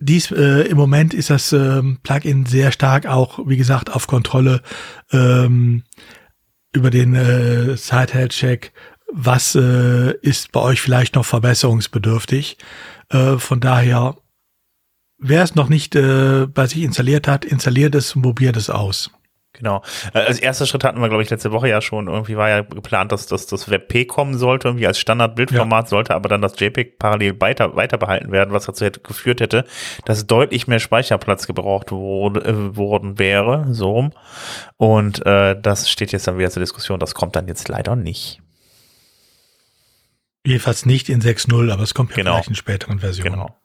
dies 0.00 0.30
äh, 0.30 0.68
im 0.68 0.76
Moment 0.76 1.14
ist 1.14 1.30
das 1.30 1.52
ähm, 1.52 1.98
Plugin 2.02 2.44
sehr 2.46 2.72
stark 2.72 3.06
auch, 3.06 3.38
wie 3.46 3.56
gesagt, 3.56 3.90
auf 3.90 4.06
Kontrolle 4.06 4.60
ähm, 5.12 5.84
über 6.72 6.90
den 6.90 7.14
äh, 7.14 7.76
Site 7.76 8.12
Health 8.12 8.32
Check. 8.32 8.72
Was 9.10 9.54
äh, 9.54 10.12
ist 10.20 10.52
bei 10.52 10.60
euch 10.60 10.80
vielleicht 10.80 11.14
noch 11.14 11.24
verbesserungsbedürftig? 11.24 12.58
Äh, 13.10 13.38
von 13.38 13.60
daher, 13.60 14.16
wer 15.18 15.42
es 15.42 15.54
noch 15.54 15.68
nicht 15.68 15.94
äh, 15.94 16.46
bei 16.46 16.66
sich 16.66 16.82
installiert 16.82 17.28
hat, 17.28 17.44
installiert 17.44 17.94
es 17.94 18.14
und 18.14 18.22
probiert 18.22 18.56
es 18.56 18.68
aus. 18.68 19.10
Genau. 19.54 19.82
Äh, 20.12 20.18
als 20.18 20.40
erster 20.40 20.66
Schritt 20.66 20.82
hatten 20.82 21.00
wir, 21.00 21.08
glaube 21.08 21.22
ich, 21.22 21.30
letzte 21.30 21.52
Woche 21.52 21.68
ja 21.68 21.80
schon, 21.80 22.08
irgendwie 22.08 22.36
war 22.36 22.48
ja 22.48 22.62
geplant, 22.62 23.12
dass, 23.12 23.26
dass 23.26 23.46
das 23.46 23.70
WebP 23.70 24.04
kommen 24.04 24.36
sollte, 24.36 24.68
irgendwie 24.68 24.86
als 24.86 24.98
Standardbildformat, 24.98 25.86
ja. 25.86 25.88
sollte 25.88 26.14
aber 26.14 26.28
dann 26.28 26.42
das 26.42 26.58
JPEG 26.58 26.98
parallel 26.98 27.40
weiter, 27.40 27.76
weiter 27.76 27.96
behalten 27.96 28.32
werden, 28.32 28.52
was 28.52 28.66
dazu 28.66 28.84
hätte, 28.84 29.00
geführt 29.00 29.40
hätte, 29.40 29.64
dass 30.04 30.26
deutlich 30.26 30.66
mehr 30.66 30.80
Speicherplatz 30.80 31.46
gebraucht 31.46 31.92
wurde, 31.92 32.40
äh, 32.44 32.76
worden 32.76 33.18
wäre, 33.18 33.66
so 33.70 33.92
rum. 33.92 34.10
Und 34.76 35.24
äh, 35.24 35.58
das 35.60 35.88
steht 35.88 36.10
jetzt 36.10 36.26
dann 36.26 36.36
wieder 36.36 36.50
zur 36.50 36.60
Diskussion, 36.60 36.98
das 36.98 37.14
kommt 37.14 37.36
dann 37.36 37.46
jetzt 37.46 37.68
leider 37.68 37.94
nicht. 37.94 38.40
Jedenfalls 40.44 40.84
nicht 40.84 41.08
in 41.08 41.22
6.0, 41.22 41.72
aber 41.72 41.82
es 41.84 41.94
kommt 41.94 42.10
ja 42.10 42.16
genau. 42.16 42.32
vielleicht 42.32 42.48
in 42.48 42.54
späteren 42.56 42.98
Versionen. 42.98 43.32
Genau. 43.32 43.56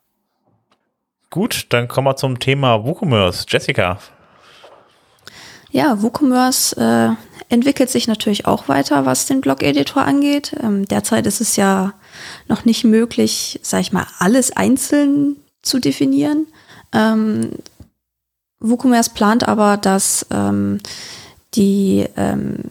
Gut, 1.31 1.67
dann 1.69 1.87
kommen 1.87 2.07
wir 2.07 2.15
zum 2.15 2.39
Thema 2.39 2.85
WooCommerce. 2.85 3.45
Jessica, 3.49 3.99
ja, 5.71 6.01
WooCommerce 6.01 6.73
äh, 6.77 7.09
entwickelt 7.49 7.89
sich 7.89 8.07
natürlich 8.07 8.45
auch 8.45 8.67
weiter, 8.67 9.05
was 9.05 9.25
den 9.25 9.41
Blog-Editor 9.41 10.03
angeht. 10.03 10.55
Ähm, 10.61 10.87
derzeit 10.87 11.27
ist 11.27 11.41
es 11.41 11.55
ja 11.55 11.93
noch 12.47 12.65
nicht 12.65 12.83
möglich, 12.83 13.59
sag 13.63 13.81
ich 13.81 13.91
mal, 13.91 14.07
alles 14.19 14.55
einzeln 14.55 15.35
zu 15.61 15.79
definieren. 15.79 16.47
Ähm, 16.93 17.51
WooCommerce 18.59 19.11
plant 19.11 19.47
aber, 19.47 19.77
dass 19.77 20.25
ähm, 20.31 20.79
die 21.55 22.05
ähm, 22.17 22.63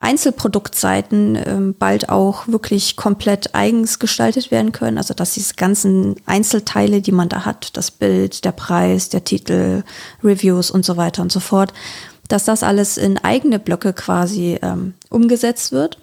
Einzelproduktseiten 0.00 1.38
ähm, 1.46 1.74
bald 1.78 2.10
auch 2.10 2.46
wirklich 2.46 2.96
komplett 2.96 3.54
eigens 3.54 3.98
gestaltet 3.98 4.50
werden 4.50 4.72
können. 4.72 4.98
Also 4.98 5.14
dass 5.14 5.34
diese 5.34 5.54
ganzen 5.54 6.16
Einzelteile, 6.26 7.00
die 7.00 7.12
man 7.12 7.30
da 7.30 7.44
hat, 7.44 7.76
das 7.76 7.90
Bild, 7.90 8.44
der 8.44 8.52
Preis, 8.52 9.08
der 9.08 9.24
Titel, 9.24 9.82
Reviews 10.22 10.70
und 10.70 10.84
so 10.84 10.96
weiter 10.96 11.22
und 11.22 11.32
so 11.32 11.40
fort, 11.40 11.72
dass 12.28 12.44
das 12.44 12.62
alles 12.62 12.96
in 12.96 13.18
eigene 13.18 13.58
Blöcke 13.58 13.92
quasi 13.92 14.58
ähm, 14.62 14.94
umgesetzt 15.10 15.72
wird 15.72 15.98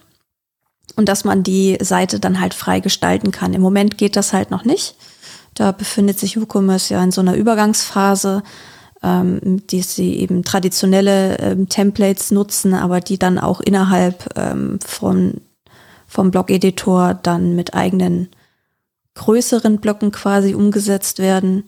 und 0.96 1.10
dass 1.10 1.24
man 1.24 1.44
die 1.44 1.78
Seite 1.82 2.20
dann 2.20 2.40
halt 2.40 2.54
frei 2.54 2.80
gestalten 2.80 3.32
kann. 3.32 3.54
Im 3.54 3.62
Moment 3.62 3.98
geht 3.98 4.16
das 4.16 4.34
halt 4.34 4.52
noch 4.52 4.66
nicht. 4.66 4.96
Da 5.54 5.72
befindet 5.72 6.20
sich 6.20 6.40
WooCommerce 6.40 6.92
ja 6.92 7.04
in 7.04 7.12
so 7.12 7.22
einer 7.22 7.36
Übergangsphase, 7.36 8.44
ähm, 9.04 9.66
die 9.68 9.82
sie 9.82 10.16
eben 10.16 10.44
traditionelle 10.44 11.38
ähm, 11.40 11.70
Templates 11.70 12.32
nutzen, 12.32 12.74
aber 12.74 13.00
die 13.02 13.18
dann 13.18 13.40
auch 13.40 13.60
innerhalb 13.60 14.38
ähm, 14.38 14.80
von, 14.86 15.42
vom 16.08 16.32
Blog-Editor 16.32 17.16
dann 17.16 17.56
mit 17.56 17.74
eigenen 17.74 18.30
größeren 19.16 19.80
Blöcken 19.80 20.12
quasi 20.12 20.54
umgesetzt 20.54 21.20
werden. 21.20 21.64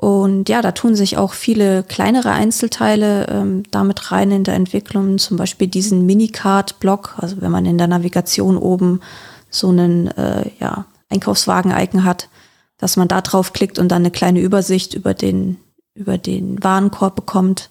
Und 0.00 0.48
ja, 0.48 0.62
da 0.62 0.72
tun 0.72 0.96
sich 0.96 1.18
auch 1.18 1.34
viele 1.34 1.82
kleinere 1.82 2.30
Einzelteile 2.30 3.26
ähm, 3.28 3.64
damit 3.70 4.10
rein 4.10 4.30
in 4.30 4.44
der 4.44 4.54
Entwicklung, 4.54 5.18
zum 5.18 5.36
Beispiel 5.36 5.68
diesen 5.68 6.06
Minicard-Block, 6.06 7.16
also 7.18 7.42
wenn 7.42 7.50
man 7.50 7.66
in 7.66 7.76
der 7.76 7.86
Navigation 7.86 8.56
oben 8.56 9.02
so 9.50 9.68
einen 9.68 10.06
äh, 10.12 10.52
ja, 10.58 10.86
Einkaufswagen-Icon 11.10 12.04
hat, 12.04 12.30
dass 12.78 12.96
man 12.96 13.08
da 13.08 13.20
drauf 13.20 13.52
klickt 13.52 13.78
und 13.78 13.88
dann 13.88 14.00
eine 14.00 14.10
kleine 14.10 14.40
Übersicht 14.40 14.94
über 14.94 15.12
den, 15.12 15.58
über 15.92 16.16
den 16.16 16.64
Warenkorb 16.64 17.14
bekommt. 17.14 17.68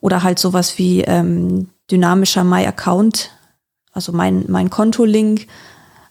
Oder 0.00 0.22
halt 0.22 0.38
sowas 0.38 0.76
wie 0.76 1.00
ähm, 1.00 1.70
dynamischer 1.90 2.44
My 2.44 2.66
Account, 2.66 3.30
also 3.94 4.12
mein, 4.12 4.44
mein 4.48 4.68
Konto-Link, 4.68 5.46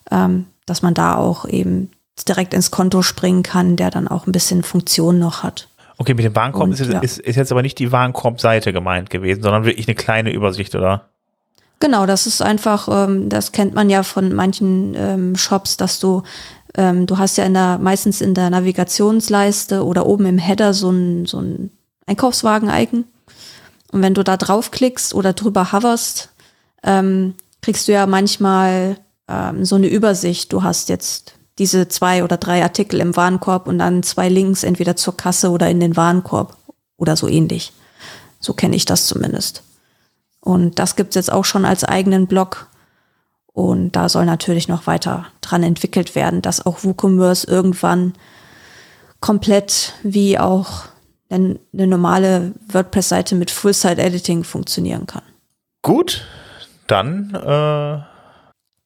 ähm, 0.09 0.47
dass 0.65 0.81
man 0.81 0.95
da 0.95 1.15
auch 1.15 1.47
eben 1.47 1.91
direkt 2.25 2.53
ins 2.53 2.71
Konto 2.71 3.01
springen 3.01 3.43
kann, 3.43 3.75
der 3.75 3.91
dann 3.91 4.07
auch 4.07 4.27
ein 4.27 4.31
bisschen 4.31 4.63
Funktion 4.63 5.19
noch 5.19 5.43
hat. 5.43 5.67
Okay, 5.97 6.13
mit 6.13 6.25
dem 6.25 6.35
Warenkorb 6.35 6.67
Und, 6.67 6.79
ist, 6.79 6.91
ja. 6.91 6.99
ist, 6.99 7.19
ist, 7.19 7.35
jetzt 7.35 7.51
aber 7.51 7.61
nicht 7.61 7.79
die 7.79 7.91
Warenkorb-Seite 7.91 8.71
gemeint 8.71 9.09
gewesen, 9.09 9.41
sondern 9.41 9.65
wirklich 9.65 9.87
eine 9.87 9.95
kleine 9.95 10.31
Übersicht, 10.31 10.75
oder? 10.75 11.09
Genau, 11.79 12.05
das 12.05 12.27
ist 12.27 12.41
einfach, 12.41 12.87
ähm, 12.91 13.29
das 13.29 13.51
kennt 13.51 13.73
man 13.73 13.89
ja 13.89 14.03
von 14.03 14.33
manchen 14.33 14.95
ähm, 14.95 15.35
Shops, 15.35 15.77
dass 15.77 15.99
du, 15.99 16.23
ähm, 16.75 17.07
du 17.07 17.17
hast 17.17 17.37
ja 17.37 17.45
in 17.45 17.53
der, 17.53 17.77
meistens 17.79 18.21
in 18.21 18.33
der 18.33 18.49
Navigationsleiste 18.49 19.83
oder 19.85 20.05
oben 20.05 20.25
im 20.25 20.37
Header 20.37 20.73
so 20.73 20.91
ein, 20.91 21.25
so 21.25 21.39
ein 21.39 21.71
Einkaufswagen-Icon. 22.05 23.05
Und 23.91 24.01
wenn 24.01 24.13
du 24.13 24.23
da 24.23 24.37
draufklickst 24.37 25.13
oder 25.13 25.33
drüber 25.33 25.71
hoverst, 25.71 26.29
ähm, 26.83 27.35
kriegst 27.61 27.87
du 27.87 27.91
ja 27.91 28.05
manchmal 28.05 28.97
ähm, 29.27 29.65
so 29.65 29.75
eine 29.75 29.87
Übersicht. 29.87 30.53
Du 30.53 30.63
hast 30.63 30.89
jetzt 30.89 31.36
diese 31.59 31.87
zwei 31.87 32.23
oder 32.23 32.37
drei 32.37 32.63
Artikel 32.63 32.99
im 32.99 33.15
Warenkorb 33.15 33.67
und 33.67 33.79
dann 33.79 34.03
zwei 34.03 34.29
Links 34.29 34.63
entweder 34.63 34.95
zur 34.95 35.17
Kasse 35.17 35.49
oder 35.49 35.69
in 35.69 35.79
den 35.79 35.95
Warenkorb 35.95 36.55
oder 36.97 37.15
so 37.15 37.27
ähnlich. 37.27 37.73
So 38.39 38.53
kenne 38.53 38.75
ich 38.75 38.85
das 38.85 39.07
zumindest. 39.07 39.63
Und 40.39 40.79
das 40.79 40.95
gibt's 40.95 41.15
jetzt 41.15 41.31
auch 41.31 41.45
schon 41.45 41.65
als 41.65 41.83
eigenen 41.83 42.27
Blog. 42.27 42.67
Und 43.47 43.93
da 43.93 44.07
soll 44.07 44.25
natürlich 44.25 44.67
noch 44.67 44.85
weiter 44.85 45.25
dran 45.41 45.63
entwickelt 45.63 46.13
werden, 46.15 46.41
dass 46.41 46.65
auch 46.65 46.83
WooCommerce 46.83 47.45
irgendwann 47.45 48.13
komplett 49.19 49.93
wie 50.03 50.37
auch 50.37 50.83
eine 51.29 51.59
normale 51.73 52.53
WordPress-Seite 52.71 53.35
mit 53.35 53.51
Full-Site-Editing 53.51 54.43
funktionieren 54.43 55.07
kann. 55.07 55.23
Gut, 55.81 56.25
dann 56.85 57.33
äh 57.33 57.99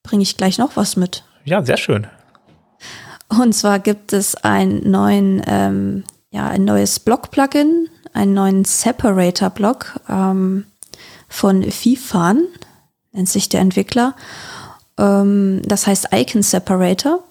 bringe 0.02 0.22
ich 0.22 0.36
gleich 0.36 0.58
noch 0.58 0.76
was 0.76 0.96
mit. 0.96 1.24
Ja, 1.44 1.64
sehr 1.64 1.76
schön. 1.76 2.06
Und 3.40 3.54
zwar 3.54 3.78
gibt 3.78 4.12
es 4.12 4.34
einen 4.36 4.90
neuen, 4.90 5.42
ähm, 5.46 6.04
ja, 6.30 6.48
ein 6.48 6.64
neues 6.64 7.00
Block-Plugin, 7.00 7.88
einen 8.12 8.34
neuen 8.34 8.64
Separator-Block 8.64 10.00
ähm, 10.08 10.66
von 11.28 11.62
Fifan, 11.70 12.44
nennt 13.12 13.28
sich 13.28 13.48
der 13.48 13.60
Entwickler. 13.60 14.14
Ähm, 14.98 15.62
das 15.64 15.86
heißt 15.86 16.08
Icon 16.12 16.42
Separator. 16.42 17.22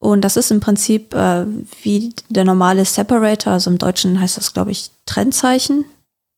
Und 0.00 0.20
das 0.20 0.36
ist 0.36 0.50
im 0.50 0.60
Prinzip 0.60 1.14
äh, 1.14 1.46
wie 1.82 2.14
der 2.28 2.44
normale 2.44 2.84
Separator, 2.84 3.54
also 3.54 3.70
im 3.70 3.78
Deutschen 3.78 4.20
heißt 4.20 4.36
das, 4.36 4.52
glaube 4.52 4.70
ich, 4.70 4.90
Trennzeichen, 5.06 5.86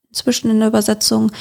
inzwischen 0.09 0.51
in 0.51 0.61
der 0.61 0.68
Übersetzung. 0.68 1.33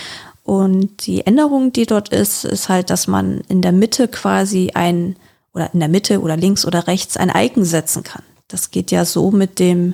Und 0.43 1.05
die 1.05 1.25
Änderung, 1.25 1.71
die 1.71 1.85
dort 1.85 2.09
ist, 2.09 2.45
ist 2.45 2.67
halt, 2.67 2.89
dass 2.89 3.07
man 3.07 3.41
in 3.47 3.61
der 3.61 3.71
Mitte 3.71 4.07
quasi 4.07 4.71
ein 4.73 5.15
oder 5.53 5.73
in 5.73 5.79
der 5.79 5.89
Mitte 5.89 6.21
oder 6.21 6.37
links 6.37 6.65
oder 6.65 6.87
rechts 6.87 7.17
ein 7.17 7.31
Icon 7.35 7.65
setzen 7.65 8.03
kann. 8.03 8.23
Das 8.47 8.71
geht 8.71 8.91
ja 8.91 9.05
so 9.05 9.31
mit 9.31 9.59
dem 9.59 9.93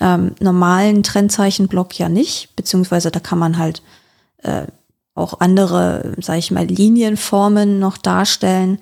ähm, 0.00 0.34
normalen 0.40 1.02
Trennzeichenblock 1.02 1.98
ja 1.98 2.08
nicht, 2.08 2.54
beziehungsweise 2.56 3.10
da 3.10 3.20
kann 3.20 3.38
man 3.38 3.58
halt 3.58 3.82
äh, 4.42 4.66
auch 5.14 5.40
andere, 5.40 6.14
sage 6.20 6.38
ich 6.38 6.50
mal, 6.50 6.66
Linienformen 6.66 7.78
noch 7.78 7.98
darstellen, 7.98 8.78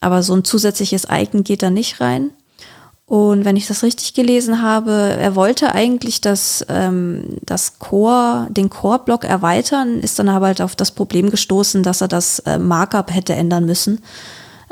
aber 0.00 0.22
so 0.22 0.34
ein 0.34 0.44
zusätzliches 0.44 1.06
Icon 1.10 1.44
geht 1.44 1.62
da 1.62 1.70
nicht 1.70 2.00
rein. 2.00 2.30
Und 3.06 3.44
wenn 3.44 3.56
ich 3.56 3.66
das 3.66 3.82
richtig 3.82 4.14
gelesen 4.14 4.62
habe, 4.62 4.92
er 4.92 5.36
wollte 5.36 5.74
eigentlich 5.74 6.22
das, 6.22 6.64
ähm, 6.70 7.36
das 7.42 7.78
Core, 7.78 8.46
den 8.50 8.70
Core-Block 8.70 9.24
erweitern, 9.24 10.00
ist 10.00 10.18
dann 10.18 10.30
aber 10.30 10.46
halt 10.46 10.62
auf 10.62 10.74
das 10.74 10.90
Problem 10.90 11.30
gestoßen, 11.30 11.82
dass 11.82 12.00
er 12.00 12.08
das 12.08 12.38
äh, 12.40 12.58
Markup 12.58 13.12
hätte 13.12 13.34
ändern 13.34 13.66
müssen, 13.66 14.02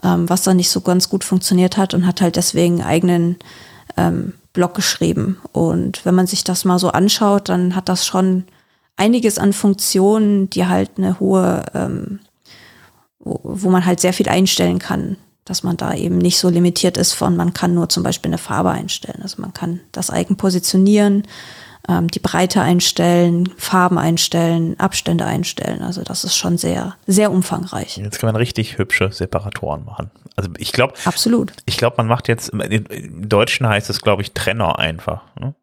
ähm, 0.03 0.29
was 0.29 0.43
dann 0.43 0.57
nicht 0.57 0.71
so 0.71 0.81
ganz 0.81 1.09
gut 1.09 1.25
funktioniert 1.25 1.77
hat 1.77 1.95
und 1.95 2.07
hat 2.07 2.21
halt 2.21 2.37
deswegen 2.37 2.81
einen 2.81 2.89
eigenen 2.89 3.37
ähm, 3.97 4.35
Block 4.53 4.75
geschrieben. 4.75 5.39
Und 5.53 6.05
wenn 6.05 6.15
man 6.15 6.27
sich 6.27 6.45
das 6.45 6.65
mal 6.65 6.79
so 6.79 6.91
anschaut, 6.91 7.49
dann 7.49 7.75
hat 7.75 7.89
das 7.89 8.07
schon 8.07 8.45
einiges 8.97 9.39
an 9.39 9.53
Funktionen, 9.53 10.51
die 10.51 10.67
halt 10.67 10.91
eine 10.99 11.19
hohe, 11.21 11.65
ähm, 11.75 12.21
wo, 13.19 13.41
wo 13.43 13.71
man 13.71 13.87
halt 13.87 14.01
sehr 14.01 14.13
viel 14.13 14.29
einstellen 14.29 14.79
kann 14.79 15.17
dass 15.45 15.63
man 15.63 15.77
da 15.77 15.95
eben 15.95 16.19
nicht 16.19 16.39
so 16.39 16.49
limitiert 16.49 16.97
ist 16.97 17.13
von, 17.13 17.37
man 17.37 17.53
kann 17.53 17.75
nur 17.75 17.89
zum 17.89 18.03
Beispiel 18.03 18.31
eine 18.31 18.39
Farbe 18.39 18.71
einstellen. 18.71 19.21
Also 19.23 19.43
man 19.43 19.53
kann 19.53 19.81
das 19.91 20.11
Icon 20.11 20.37
positionieren, 20.37 21.25
ähm, 21.89 22.09
die 22.09 22.19
Breite 22.19 22.61
einstellen, 22.61 23.53
Farben 23.57 23.99
einstellen, 23.99 24.79
Abstände 24.79 25.25
einstellen. 25.25 25.83
Also 25.83 26.03
das 26.03 26.25
ist 26.25 26.37
schon 26.37 26.59
sehr, 26.59 26.97
sehr 27.07 27.33
umfangreich. 27.33 27.97
Jetzt 27.97 28.19
kann 28.19 28.29
man 28.29 28.37
richtig 28.37 28.79
hübsche 28.79 29.11
Separatoren 29.13 29.85
machen. 29.85 30.11
Also 30.37 30.51
ich 30.59 30.73
glaube, 30.73 30.95
absolut. 31.05 31.53
Ich 31.67 31.77
glaube, 31.77 31.97
man 31.99 32.07
macht 32.07 32.29
jetzt 32.29 32.49
im 32.51 33.29
Deutschen 33.29 33.69
heißt 33.69 33.91
es, 33.91 34.01
glaube 34.01 34.23
ich, 34.23 34.33
Trenner 34.33 34.79
einfach. 34.79 35.23
Ne? 35.39 35.55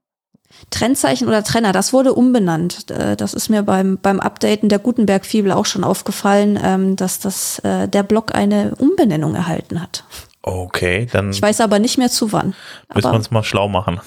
Trennzeichen 0.71 1.27
oder 1.27 1.43
Trenner, 1.43 1.71
das 1.71 1.93
wurde 1.93 2.13
umbenannt. 2.13 2.89
Äh, 2.91 3.15
das 3.15 3.33
ist 3.33 3.49
mir 3.49 3.63
beim, 3.63 3.97
beim 4.01 4.19
Updaten 4.19 4.69
der 4.69 4.79
Gutenberg-Fibel 4.79 5.51
auch 5.51 5.65
schon 5.65 5.83
aufgefallen, 5.83 6.59
ähm, 6.61 6.95
dass 6.95 7.19
das, 7.19 7.59
äh, 7.59 7.87
der 7.87 8.03
Blog 8.03 8.35
eine 8.35 8.75
Umbenennung 8.77 9.35
erhalten 9.35 9.81
hat. 9.81 10.03
Okay, 10.41 11.07
dann. 11.11 11.31
Ich 11.31 11.41
weiß 11.41 11.61
aber 11.61 11.79
nicht 11.79 11.97
mehr 11.97 12.09
zu 12.09 12.31
wann. 12.31 12.55
Müssen 12.93 13.11
wir 13.11 13.15
uns 13.15 13.31
mal 13.31 13.43
schlau 13.43 13.67
machen. 13.67 13.99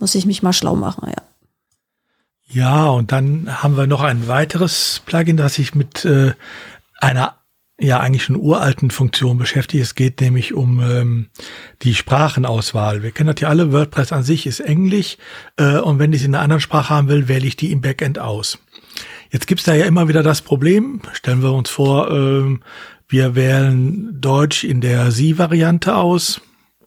Muss 0.00 0.14
ich 0.14 0.26
mich 0.26 0.42
mal 0.42 0.52
schlau 0.52 0.74
machen, 0.74 1.08
ja. 1.08 1.22
Ja, 2.52 2.86
und 2.86 3.12
dann 3.12 3.62
haben 3.62 3.76
wir 3.76 3.86
noch 3.86 4.02
ein 4.02 4.26
weiteres 4.26 5.02
Plugin, 5.06 5.36
das 5.36 5.54
sich 5.54 5.76
mit 5.76 6.04
äh, 6.04 6.32
einer 6.98 7.36
ja 7.78 8.00
eigentlich 8.00 8.24
schon 8.24 8.36
uralten 8.36 8.90
Funktion 8.90 9.38
beschäftigt. 9.38 9.82
Es 9.82 9.94
geht 9.94 10.20
nämlich 10.20 10.52
um 10.52 10.80
ähm, 10.80 11.26
die 11.82 11.94
Sprachenauswahl. 11.94 13.02
Wir 13.02 13.12
kennen 13.12 13.32
das 13.32 13.40
ja 13.40 13.48
alle, 13.48 13.72
WordPress 13.72 14.12
an 14.12 14.22
sich 14.24 14.46
ist 14.46 14.60
Englisch 14.60 15.16
äh, 15.56 15.78
und 15.78 15.98
wenn 15.98 16.12
ich 16.12 16.20
es 16.20 16.26
in 16.26 16.34
einer 16.34 16.42
anderen 16.42 16.60
Sprache 16.60 16.90
haben 16.90 17.08
will, 17.08 17.28
wähle 17.28 17.46
ich 17.46 17.56
die 17.56 17.72
im 17.72 17.80
Backend 17.80 18.18
aus. 18.18 18.58
Jetzt 19.30 19.46
gibt's 19.46 19.64
da 19.64 19.74
ja 19.74 19.86
immer 19.86 20.08
wieder 20.08 20.22
das 20.22 20.42
Problem, 20.42 21.00
stellen 21.12 21.42
wir 21.42 21.52
uns 21.52 21.70
vor, 21.70 22.10
ähm, 22.10 22.62
wir 23.08 23.34
wählen 23.34 24.20
Deutsch 24.20 24.64
in 24.64 24.80
der 24.80 25.10
Sie-Variante 25.10 25.96
aus 25.96 26.40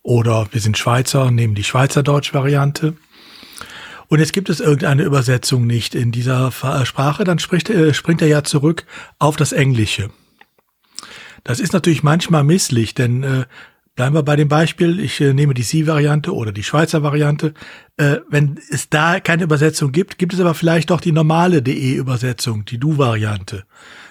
oder 0.03 0.47
wir 0.51 0.61
sind 0.61 0.77
Schweizer 0.77 1.25
und 1.25 1.35
nehmen 1.35 1.55
die 1.55 1.63
Schweizer 1.63 2.03
Deutsch-Variante. 2.03 2.95
Und 4.13 4.19
jetzt 4.19 4.33
gibt 4.33 4.51
es 4.51 4.59
irgendeine 4.59 5.01
Übersetzung 5.01 5.65
nicht 5.65 5.95
in 5.95 6.11
dieser 6.11 6.51
Sprache, 6.85 7.23
dann 7.23 7.39
spricht, 7.39 7.71
äh, 7.71 7.95
springt 7.95 8.21
er 8.21 8.27
ja 8.27 8.43
zurück 8.43 8.85
auf 9.17 9.37
das 9.37 9.53
Englische. 9.53 10.11
Das 11.43 11.59
ist 11.59 11.73
natürlich 11.73 12.03
manchmal 12.03 12.43
misslich, 12.43 12.93
denn 12.93 13.23
äh, 13.23 13.45
bleiben 13.95 14.13
wir 14.13 14.21
bei 14.21 14.35
dem 14.35 14.49
Beispiel, 14.49 14.99
ich 14.99 15.19
äh, 15.19 15.33
nehme 15.33 15.55
die 15.55 15.63
Sie-Variante 15.63 16.31
oder 16.31 16.51
die 16.51 16.61
Schweizer 16.61 17.01
Variante. 17.01 17.55
Äh, 17.97 18.17
wenn 18.29 18.59
es 18.69 18.87
da 18.87 19.19
keine 19.19 19.45
Übersetzung 19.45 19.91
gibt, 19.91 20.19
gibt 20.19 20.35
es 20.35 20.39
aber 20.39 20.53
vielleicht 20.53 20.91
doch 20.91 21.01
die 21.01 21.11
normale 21.11 21.63
DE-Übersetzung, 21.63 22.65
die 22.65 22.77
Du-Variante. 22.77 23.63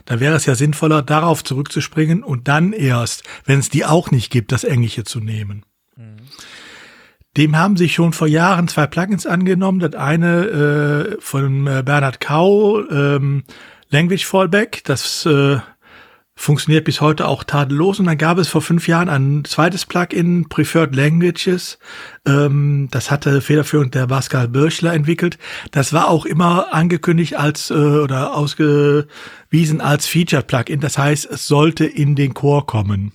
Dann 0.05 0.19
wäre 0.19 0.35
es 0.35 0.47
ja 0.47 0.57
sinnvoller, 0.57 1.03
darauf 1.03 1.45
zurückzuspringen 1.45 2.25
und 2.25 2.49
dann 2.49 2.73
erst, 2.73 3.23
wenn 3.45 3.61
es 3.61 3.69
die 3.69 3.85
auch 3.85 4.11
nicht 4.11 4.33
gibt, 4.33 4.51
das 4.51 4.65
Englische 4.65 5.05
zu 5.05 5.21
nehmen. 5.21 5.65
Mhm. 5.95 6.17
Dem 7.37 7.57
haben 7.57 7.77
sich 7.77 7.95
schon 7.95 8.13
vor 8.13 8.27
Jahren 8.27 8.69
zwei 8.69 8.87
Plugins 8.87 9.27
angenommen. 9.27 9.81
Das 9.81 9.95
eine 9.95 11.17
äh, 11.17 11.17
von 11.21 11.67
äh, 11.67 11.83
Bernhard 11.85 12.21
Kau, 12.21 12.87
ähm, 12.91 13.45
Language 13.89 14.27
Fallback, 14.27 14.85
das 14.85 15.25
äh, 15.27 15.59
funktioniert 16.35 16.85
bis 16.85 17.01
heute 17.01 17.27
auch 17.29 17.45
tadellos. 17.45 18.01
Und 18.01 18.07
dann 18.07 18.19
gab 18.19 18.37
es 18.37 18.49
vor 18.49 18.61
fünf 18.61 18.89
Jahren 18.89 19.09
ein 19.09 19.45
zweites 19.45 19.87
Plugin, 19.87 20.49
Preferred 20.49 20.95
Languages. 20.95 21.79
Ähm, 22.27 22.89
das 22.91 23.11
hatte 23.11 23.41
federführend 23.41 23.95
der 23.95 24.09
Pascal 24.09 24.49
Birchler 24.49 24.93
entwickelt. 24.93 25.39
Das 25.71 25.93
war 25.93 26.09
auch 26.09 26.27
immer 26.27 26.75
angekündigt 26.75 27.37
als 27.37 27.71
äh, 27.71 27.75
oder 27.75 28.35
ausgewiesen 28.35 29.81
als 29.81 30.07
Featured 30.07 30.47
Plugin. 30.47 30.81
Das 30.81 30.99
heißt, 30.99 31.31
es 31.31 31.47
sollte 31.47 31.87
in 31.87 32.15
den 32.15 32.35
Core 32.35 32.65
kommen. 32.67 33.13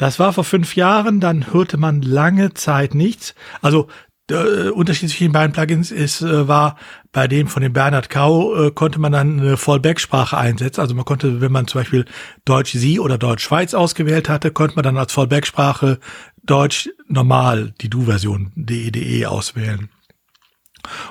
Das 0.00 0.18
war 0.18 0.32
vor 0.32 0.44
fünf 0.44 0.76
Jahren, 0.76 1.20
dann 1.20 1.52
hörte 1.52 1.76
man 1.76 2.00
lange 2.00 2.54
Zeit 2.54 2.94
nichts. 2.94 3.34
Also 3.60 3.88
der 4.30 4.46
äh, 4.46 4.68
Unterschied 4.70 5.10
zwischen 5.10 5.24
den 5.24 5.32
beiden 5.32 5.52
Plugins 5.52 5.90
ist, 5.90 6.22
äh, 6.22 6.48
war, 6.48 6.76
bei 7.12 7.28
dem 7.28 7.48
von 7.48 7.62
dem 7.62 7.74
Bernhard 7.74 8.08
Kau 8.08 8.54
äh, 8.54 8.70
konnte 8.70 8.98
man 8.98 9.12
dann 9.12 9.38
eine 9.38 9.58
Fallback-Sprache 9.58 10.38
einsetzen. 10.38 10.80
Also 10.80 10.94
man 10.94 11.04
konnte, 11.04 11.42
wenn 11.42 11.52
man 11.52 11.66
zum 11.66 11.82
Beispiel 11.82 12.06
Deutsch 12.46 12.72
Sie 12.72 12.98
oder 12.98 13.18
Deutsch 13.18 13.44
Schweiz 13.44 13.74
ausgewählt 13.74 14.30
hatte, 14.30 14.52
konnte 14.52 14.76
man 14.76 14.84
dann 14.84 14.96
als 14.96 15.12
Fallback-Sprache 15.12 15.98
Deutsch 16.42 16.88
normal, 17.06 17.74
die 17.82 17.90
Du-Version, 17.90 18.52
DEDE 18.54 19.00
e 19.00 19.26
auswählen. 19.26 19.90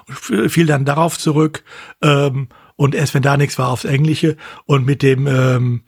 Fiel 0.07 0.65
dann 0.65 0.85
darauf 0.85 1.19
zurück 1.19 1.63
ähm, 2.01 2.47
und 2.75 2.95
erst 2.95 3.13
wenn 3.13 3.21
da 3.21 3.37
nichts 3.37 3.59
war 3.59 3.67
aufs 3.67 3.85
Englische 3.85 4.35
und 4.65 4.83
mit 4.87 5.03
dem 5.03 5.27
ähm, 5.27 5.83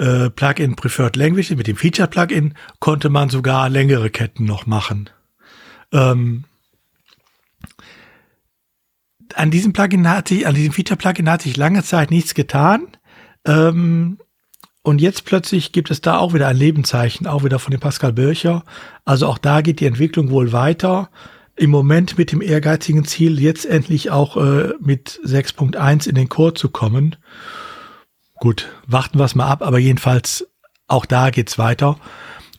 äh, 0.00 0.30
Plugin 0.30 0.76
Preferred 0.76 1.16
Language, 1.16 1.50
mit 1.50 1.66
dem 1.66 1.76
Feature-Plugin 1.76 2.54
konnte 2.78 3.10
man 3.10 3.28
sogar 3.28 3.68
längere 3.68 4.08
Ketten 4.10 4.46
noch 4.46 4.66
machen. 4.66 5.10
Ähm, 5.92 6.44
an 9.34 9.50
diesem 9.50 9.72
Plugin 9.72 10.08
hatte 10.08 10.34
ich, 10.34 10.46
an 10.46 10.54
diesem 10.54 10.72
Feature-Plugin 10.72 11.28
hatte 11.28 11.48
ich 11.48 11.56
lange 11.56 11.84
Zeit 11.84 12.10
nichts 12.10 12.34
getan. 12.34 12.88
Ähm, 13.44 14.18
und 14.82 15.02
jetzt 15.02 15.26
plötzlich 15.26 15.72
gibt 15.72 15.90
es 15.90 16.00
da 16.00 16.16
auch 16.16 16.32
wieder 16.32 16.48
ein 16.48 16.56
Lebenszeichen, 16.56 17.26
auch 17.26 17.44
wieder 17.44 17.58
von 17.58 17.70
dem 17.70 17.80
Pascal 17.80 18.14
Bircher. 18.14 18.64
Also 19.04 19.26
auch 19.26 19.38
da 19.38 19.60
geht 19.60 19.80
die 19.80 19.86
Entwicklung 19.86 20.30
wohl 20.30 20.52
weiter. 20.52 21.10
Im 21.56 21.68
Moment 21.68 22.16
mit 22.16 22.32
dem 22.32 22.40
ehrgeizigen 22.40 23.04
Ziel, 23.04 23.38
jetzt 23.38 23.66
endlich 23.66 24.10
auch 24.10 24.38
äh, 24.38 24.72
mit 24.80 25.20
6.1 25.22 26.08
in 26.08 26.14
den 26.14 26.30
Core 26.30 26.54
zu 26.54 26.70
kommen. 26.70 27.16
Gut, 28.40 28.68
warten 28.86 29.18
wir 29.18 29.24
es 29.26 29.34
mal 29.34 29.46
ab, 29.46 29.62
aber 29.62 29.78
jedenfalls 29.78 30.48
auch 30.88 31.06
da 31.06 31.30
geht's 31.30 31.58
weiter. 31.58 31.96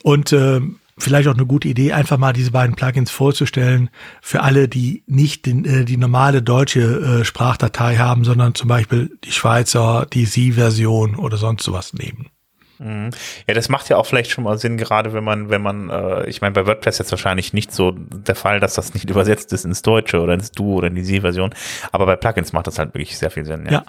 Und 0.03 0.31
äh, 0.31 0.61
vielleicht 0.97 1.27
auch 1.27 1.33
eine 1.33 1.47
gute 1.47 1.67
Idee, 1.67 1.93
einfach 1.93 2.17
mal 2.17 2.33
diese 2.33 2.51
beiden 2.51 2.75
Plugins 2.75 3.09
vorzustellen 3.11 3.89
für 4.21 4.41
alle, 4.41 4.67
die 4.67 5.03
nicht 5.07 5.47
den, 5.47 5.65
äh, 5.65 5.83
die 5.83 5.97
normale 5.97 6.43
deutsche 6.43 6.81
äh, 7.21 7.25
Sprachdatei 7.25 7.97
haben, 7.97 8.23
sondern 8.23 8.55
zum 8.55 8.67
Beispiel 8.67 9.17
die 9.23 9.31
Schweizer, 9.31 10.07
die 10.13 10.25
Sie-Version 10.25 11.15
oder 11.15 11.37
sonst 11.37 11.63
sowas 11.63 11.93
nehmen. 11.93 12.29
Mhm. 12.77 13.09
Ja, 13.47 13.53
das 13.55 13.69
macht 13.69 13.89
ja 13.89 13.97
auch 13.97 14.05
vielleicht 14.05 14.31
schon 14.31 14.43
mal 14.43 14.59
Sinn, 14.59 14.77
gerade 14.77 15.13
wenn 15.13 15.23
man, 15.23 15.49
wenn 15.49 15.61
man, 15.61 15.89
äh, 15.89 16.27
ich 16.27 16.41
meine, 16.41 16.53
bei 16.53 16.65
WordPress 16.65 16.99
jetzt 16.99 17.11
wahrscheinlich 17.11 17.53
nicht 17.53 17.71
so 17.71 17.91
der 17.91 18.35
Fall, 18.35 18.59
dass 18.59 18.75
das 18.75 18.93
nicht 18.93 19.09
übersetzt 19.09 19.51
ist 19.51 19.65
ins 19.65 19.81
Deutsche 19.81 20.19
oder 20.19 20.33
ins 20.35 20.51
Du 20.51 20.75
oder 20.75 20.87
in 20.87 20.95
die 20.95 21.03
Sie-Version, 21.03 21.55
aber 21.91 22.05
bei 22.05 22.15
Plugins 22.15 22.53
macht 22.53 22.67
das 22.67 22.77
halt 22.77 22.93
wirklich 22.93 23.17
sehr 23.17 23.31
viel 23.31 23.45
Sinn. 23.45 23.65
Ja. 23.65 23.71
ja. 23.71 23.83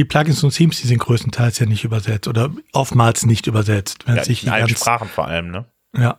Die 0.00 0.06
Plugins 0.06 0.42
und 0.42 0.54
Themes, 0.54 0.80
die 0.80 0.86
sind 0.86 0.96
größtenteils 0.96 1.58
ja 1.58 1.66
nicht 1.66 1.84
übersetzt 1.84 2.26
oder 2.26 2.50
oftmals 2.72 3.26
nicht 3.26 3.46
übersetzt. 3.46 4.06
Wenn 4.06 4.16
ja, 4.16 4.24
sich 4.24 4.44
in 4.44 4.48
allen 4.48 4.66
Sprachen 4.66 5.10
vor 5.10 5.28
allem, 5.28 5.50
ne? 5.50 5.66
Ja. 5.94 6.18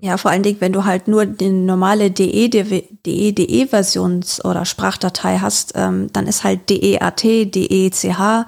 Ja, 0.00 0.16
vor 0.16 0.30
allen 0.30 0.44
Dingen, 0.44 0.60
wenn 0.60 0.72
du 0.72 0.84
halt 0.84 1.08
nur 1.08 1.26
die 1.26 1.48
normale 1.48 2.12
DE-Versions- 2.12 3.04
oder 4.44 4.64
Sprachdatei 4.64 5.38
hast, 5.38 5.72
ähm, 5.74 6.06
dann 6.12 6.28
ist 6.28 6.44
halt 6.44 6.70
DEAT, 6.70 7.24
DECH, 7.52 8.46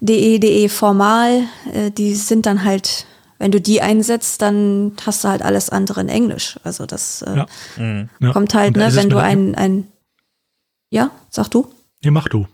DE, 0.00 0.38
DE 0.38 0.68
formal, 0.70 1.42
äh, 1.74 1.90
die 1.90 2.14
sind 2.14 2.46
dann 2.46 2.64
halt, 2.64 3.04
wenn 3.38 3.50
du 3.50 3.60
die 3.60 3.82
einsetzt, 3.82 4.40
dann 4.40 4.92
hast 5.04 5.22
du 5.22 5.28
halt 5.28 5.42
alles 5.42 5.68
andere 5.68 6.00
in 6.00 6.08
Englisch. 6.08 6.58
Also 6.64 6.86
das 6.86 7.20
äh, 7.20 7.36
ja. 7.36 7.46
Mhm. 7.76 8.08
kommt 8.32 8.54
halt, 8.54 8.74
ne, 8.74 8.94
wenn 8.94 9.10
du 9.10 9.18
ein, 9.18 9.54
ein, 9.54 9.86
ja, 10.88 11.10
sag 11.28 11.50
du? 11.50 11.70
Ja, 12.02 12.10
mach 12.10 12.28
du. 12.28 12.46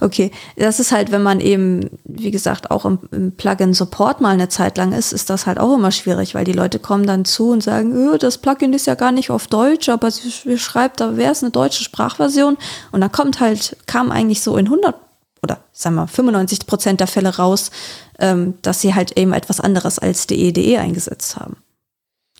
Okay, 0.00 0.32
das 0.56 0.80
ist 0.80 0.92
halt, 0.92 1.12
wenn 1.12 1.22
man 1.22 1.40
eben, 1.40 1.88
wie 2.04 2.30
gesagt, 2.30 2.70
auch 2.70 2.84
im, 2.84 2.98
im 3.10 3.32
Plugin 3.32 3.72
Support 3.72 4.20
mal 4.20 4.34
eine 4.34 4.48
Zeit 4.48 4.76
lang 4.76 4.92
ist, 4.92 5.12
ist 5.12 5.30
das 5.30 5.46
halt 5.46 5.58
auch 5.58 5.72
immer 5.74 5.92
schwierig, 5.92 6.34
weil 6.34 6.44
die 6.44 6.52
Leute 6.52 6.78
kommen 6.78 7.06
dann 7.06 7.24
zu 7.24 7.50
und 7.50 7.62
sagen, 7.62 7.94
öh, 7.94 8.18
das 8.18 8.38
Plugin 8.38 8.74
ist 8.74 8.86
ja 8.86 8.96
gar 8.96 9.12
nicht 9.12 9.30
auf 9.30 9.46
Deutsch, 9.46 9.88
aber 9.88 10.10
sie 10.10 10.58
schreibt, 10.58 11.00
da 11.00 11.16
wäre 11.16 11.32
es 11.32 11.42
eine 11.42 11.52
deutsche 11.52 11.84
Sprachversion 11.84 12.58
und 12.92 13.00
dann 13.00 13.12
kommt 13.12 13.40
halt, 13.40 13.76
kam 13.86 14.10
eigentlich 14.10 14.42
so 14.42 14.56
in 14.56 14.66
100 14.66 14.94
oder 15.42 15.58
sagen 15.72 15.96
wir 15.96 16.06
95 16.06 16.66
Prozent 16.66 17.00
der 17.00 17.06
Fälle 17.06 17.36
raus, 17.36 17.70
ähm, 18.18 18.54
dass 18.62 18.80
sie 18.80 18.94
halt 18.94 19.16
eben 19.16 19.32
etwas 19.32 19.60
anderes 19.60 19.98
als 19.98 20.26
DE.de 20.26 20.72
e 20.72 20.78
eingesetzt 20.78 21.36
haben. 21.36 21.56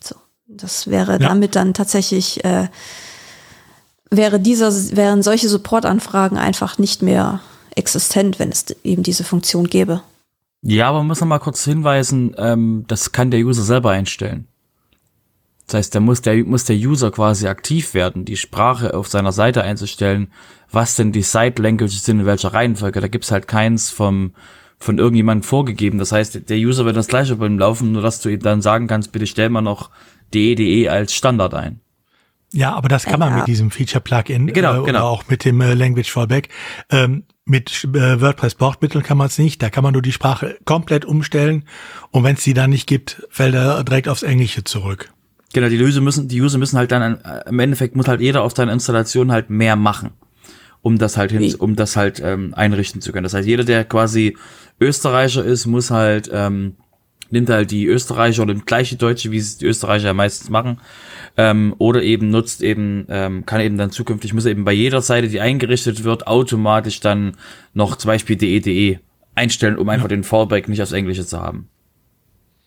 So, 0.02 0.16
das 0.46 0.88
wäre 0.88 1.12
ja. 1.12 1.18
damit 1.18 1.54
dann 1.54 1.74
tatsächlich 1.74 2.44
äh, 2.44 2.68
wäre 4.16 4.40
dieser, 4.40 4.72
wären 4.96 5.22
solche 5.22 5.48
Supportanfragen 5.48 6.38
einfach 6.38 6.78
nicht 6.78 7.02
mehr 7.02 7.40
existent, 7.74 8.38
wenn 8.38 8.50
es 8.50 8.66
eben 8.84 9.02
diese 9.02 9.24
Funktion 9.24 9.66
gäbe. 9.66 10.02
Ja, 10.62 10.88
aber 10.88 10.98
man 10.98 11.08
muss 11.08 11.20
noch 11.20 11.28
mal 11.28 11.38
kurz 11.38 11.64
hinweisen, 11.64 12.34
ähm, 12.38 12.84
das 12.88 13.12
kann 13.12 13.30
der 13.30 13.40
User 13.40 13.62
selber 13.62 13.90
einstellen. 13.90 14.46
Das 15.66 15.74
heißt, 15.74 15.94
da 15.94 16.00
muss 16.00 16.22
der, 16.22 16.44
muss 16.44 16.64
der 16.64 16.76
User 16.76 17.10
quasi 17.10 17.46
aktiv 17.46 17.94
werden, 17.94 18.24
die 18.24 18.36
Sprache 18.36 18.94
auf 18.94 19.08
seiner 19.08 19.32
Seite 19.32 19.62
einzustellen, 19.62 20.28
was 20.70 20.96
denn 20.96 21.12
die 21.12 21.22
Site 21.22 21.62
Languages 21.62 22.04
sind, 22.04 22.20
in 22.20 22.26
welcher 22.26 22.52
Reihenfolge. 22.52 23.00
Da 23.00 23.08
gibt's 23.08 23.30
halt 23.30 23.48
keins 23.48 23.90
vom, 23.90 24.34
von 24.78 24.98
irgendjemandem 24.98 25.42
vorgegeben. 25.42 25.98
Das 25.98 26.12
heißt, 26.12 26.48
der 26.48 26.58
User 26.58 26.84
wird 26.84 26.96
das 26.96 27.08
gleiche 27.08 27.36
beim 27.36 27.58
Laufen, 27.58 27.92
nur 27.92 28.02
dass 28.02 28.20
du 28.20 28.28
ihm 28.28 28.40
dann 28.40 28.62
sagen 28.62 28.86
kannst, 28.86 29.12
bitte 29.12 29.26
stell 29.26 29.48
mal 29.48 29.62
noch 29.62 29.90
DE.DE 30.34 30.88
als 30.88 31.14
Standard 31.14 31.54
ein. 31.54 31.80
Ja, 32.54 32.72
aber 32.74 32.88
das 32.88 33.04
kann 33.04 33.18
man 33.18 33.30
Ja. 33.30 33.38
mit 33.38 33.48
diesem 33.48 33.70
Feature-Plugin 33.72 34.46
Genau, 34.52 34.82
äh, 34.82 34.86
genau. 34.86 34.88
oder 35.00 35.04
auch 35.04 35.24
mit 35.28 35.44
dem 35.44 35.60
äh, 35.60 35.74
Language 35.74 36.10
Fallback. 36.10 36.48
Ähm, 36.88 37.24
mit 37.44 37.84
äh, 37.92 38.20
WordPress-Bordmitteln 38.20 39.02
kann 39.04 39.18
man 39.18 39.26
es 39.26 39.38
nicht. 39.38 39.60
Da 39.60 39.70
kann 39.70 39.82
man 39.82 39.92
nur 39.92 40.02
die 40.02 40.12
Sprache 40.12 40.56
komplett 40.64 41.04
umstellen. 41.04 41.64
Und 42.12 42.22
wenn 42.22 42.36
es 42.36 42.44
die 42.44 42.54
dann 42.54 42.70
nicht 42.70 42.86
gibt, 42.86 43.26
fällt 43.28 43.54
er 43.56 43.82
direkt 43.82 44.08
aufs 44.08 44.22
Englische 44.22 44.62
zurück. 44.64 45.10
Genau, 45.52 45.68
die 45.68 45.82
User 45.82 46.00
müssen, 46.00 46.28
die 46.28 46.40
User 46.40 46.58
müssen 46.58 46.78
halt 46.78 46.90
dann, 46.92 47.20
äh, 47.20 47.48
im 47.48 47.58
Endeffekt 47.58 47.96
muss 47.96 48.06
halt 48.08 48.20
jeder 48.20 48.42
auf 48.42 48.54
seiner 48.56 48.72
Installation 48.72 49.30
halt 49.32 49.50
mehr 49.50 49.74
machen, 49.76 50.10
um 50.80 50.96
das 50.96 51.16
halt 51.16 51.32
hin, 51.32 51.54
um 51.56 51.74
das 51.76 51.96
halt 51.96 52.20
ähm, 52.24 52.54
einrichten 52.54 53.00
zu 53.00 53.10
können. 53.12 53.24
Das 53.24 53.34
heißt, 53.34 53.46
jeder, 53.48 53.64
der 53.64 53.84
quasi 53.84 54.36
Österreicher 54.80 55.44
ist, 55.44 55.66
muss 55.66 55.90
halt, 55.90 56.30
ähm, 56.32 56.76
nimmt 57.30 57.50
halt 57.50 57.70
die 57.72 57.86
Österreicher 57.86 58.42
oder 58.42 58.54
nimmt 58.54 58.66
gleich 58.66 58.90
die 58.90 58.98
Deutsche, 58.98 59.30
wie 59.32 59.38
es 59.38 59.58
die 59.58 59.66
Österreicher 59.66 60.06
ja 60.06 60.14
meistens 60.14 60.50
machen, 60.50 60.80
ähm, 61.36 61.74
oder 61.78 62.02
eben 62.02 62.30
nutzt 62.30 62.62
eben, 62.62 63.06
ähm, 63.08 63.44
kann 63.46 63.60
eben 63.60 63.76
dann 63.78 63.90
zukünftig, 63.90 64.32
muss 64.34 64.46
eben 64.46 64.64
bei 64.64 64.72
jeder 64.72 65.02
Seite, 65.02 65.28
die 65.28 65.40
eingerichtet 65.40 66.04
wird, 66.04 66.26
automatisch 66.26 67.00
dann 67.00 67.36
noch 67.72 67.96
zum 67.96 68.08
Beispiel 68.08 68.36
DE.DE 68.36 69.00
einstellen, 69.34 69.76
um 69.78 69.88
einfach 69.88 70.08
den 70.08 70.22
Fallback 70.24 70.68
nicht 70.68 70.80
aufs 70.82 70.92
Englische 70.92 71.26
zu 71.26 71.40
haben. 71.40 71.68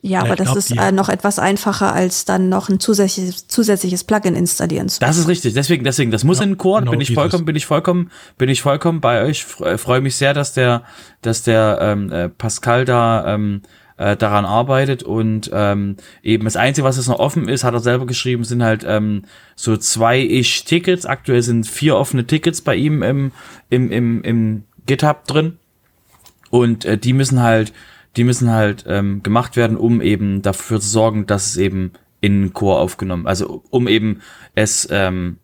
Ja, 0.01 0.20
aber 0.20 0.32
ich 0.34 0.36
das 0.36 0.45
glaub, 0.45 0.57
ist 0.57 0.72
äh, 0.78 0.91
noch 0.91 1.09
etwas 1.09 1.39
einfacher, 1.39 1.91
als 1.91 2.24
dann 2.24 2.49
noch 2.49 2.70
ein 2.70 2.80
zusätzliches, 2.80 3.47
zusätzliches 3.47 4.03
Plugin 4.03 4.36
installieren 4.36 4.88
zu 4.89 4.99
Das 4.99 5.18
ist 5.18 5.28
richtig. 5.28 5.53
Deswegen, 5.55 5.84
deswegen, 5.84 6.11
das 6.11 6.24
muss 6.24 6.38
Ja, 6.38 6.43
in 6.43 6.51
den 6.51 6.57
Chor. 6.57 6.80
genau 6.80 6.91
bin 6.91 7.01
ich 7.01 7.07
dieses. 7.07 7.20
vollkommen, 7.20 7.45
bin 7.45 7.55
ich 7.55 7.65
vollkommen, 7.65 8.11
bin 8.38 8.47
ich 8.47 8.61
vollkommen 8.61 9.01
bei 9.01 9.24
euch. 9.24 9.41
Fre- 9.43 9.78
Freue 9.78 10.01
mich 10.01 10.15
sehr, 10.15 10.34
dass 10.36 10.53
der, 10.53 10.84
dass 11.24 11.41
der 11.43 11.80
ähm, 11.82 12.11
äh, 12.11 12.30
Pascal 12.30 12.86
da 12.86 13.34
ähm, 13.34 13.63
äh, 13.98 14.16
daran 14.16 14.45
arbeitet 14.45 15.04
und 15.04 15.50
ähm, 15.54 15.98
eben 16.24 16.45
das 16.45 16.56
Einzige, 16.56 16.86
was 16.86 16.98
jetzt 16.98 17.08
noch 17.08 17.20
offen 17.20 17.50
ist, 17.50 17.64
hat 17.64 17.74
er 17.74 17.80
selber 17.80 18.06
geschrieben, 18.06 18.43
sind 18.43 18.64
halt 18.64 18.86
ähm, 18.88 19.24
so 19.56 19.76
zwei 19.78 20.22
ish 20.22 20.64
Tickets. 20.66 21.06
Aktuell 21.06 21.41
sind 21.41 21.68
vier 21.68 21.98
offene 21.98 22.26
Tickets 22.26 22.62
bei 22.62 22.76
ihm 22.76 23.04
im 23.04 23.32
im 23.70 23.91
im, 23.91 24.22
im 24.24 24.64
GitHub 24.86 25.26
drin 25.26 25.58
und 26.50 26.86
äh, 26.86 26.98
die 26.98 27.14
müssen 27.14 27.41
halt, 27.41 27.74
die 28.16 28.24
müssen 28.24 28.52
halt 28.52 28.86
ähm, 28.88 29.24
gemacht 29.24 29.56
werden, 29.56 29.78
um 29.78 30.02
eben 30.02 30.41
dafür 30.41 30.80
zu 30.80 30.88
sorgen, 30.88 31.26
dass 31.26 31.48
es 31.48 31.58
eben 31.58 31.91
in 32.22 32.41
den 32.41 32.54
Chor 32.54 32.80
aufgenommen, 32.80 33.28
also 33.28 33.64
um 33.70 33.88
eben 33.88 34.22
es 34.56 34.88
ähm, 34.91 35.38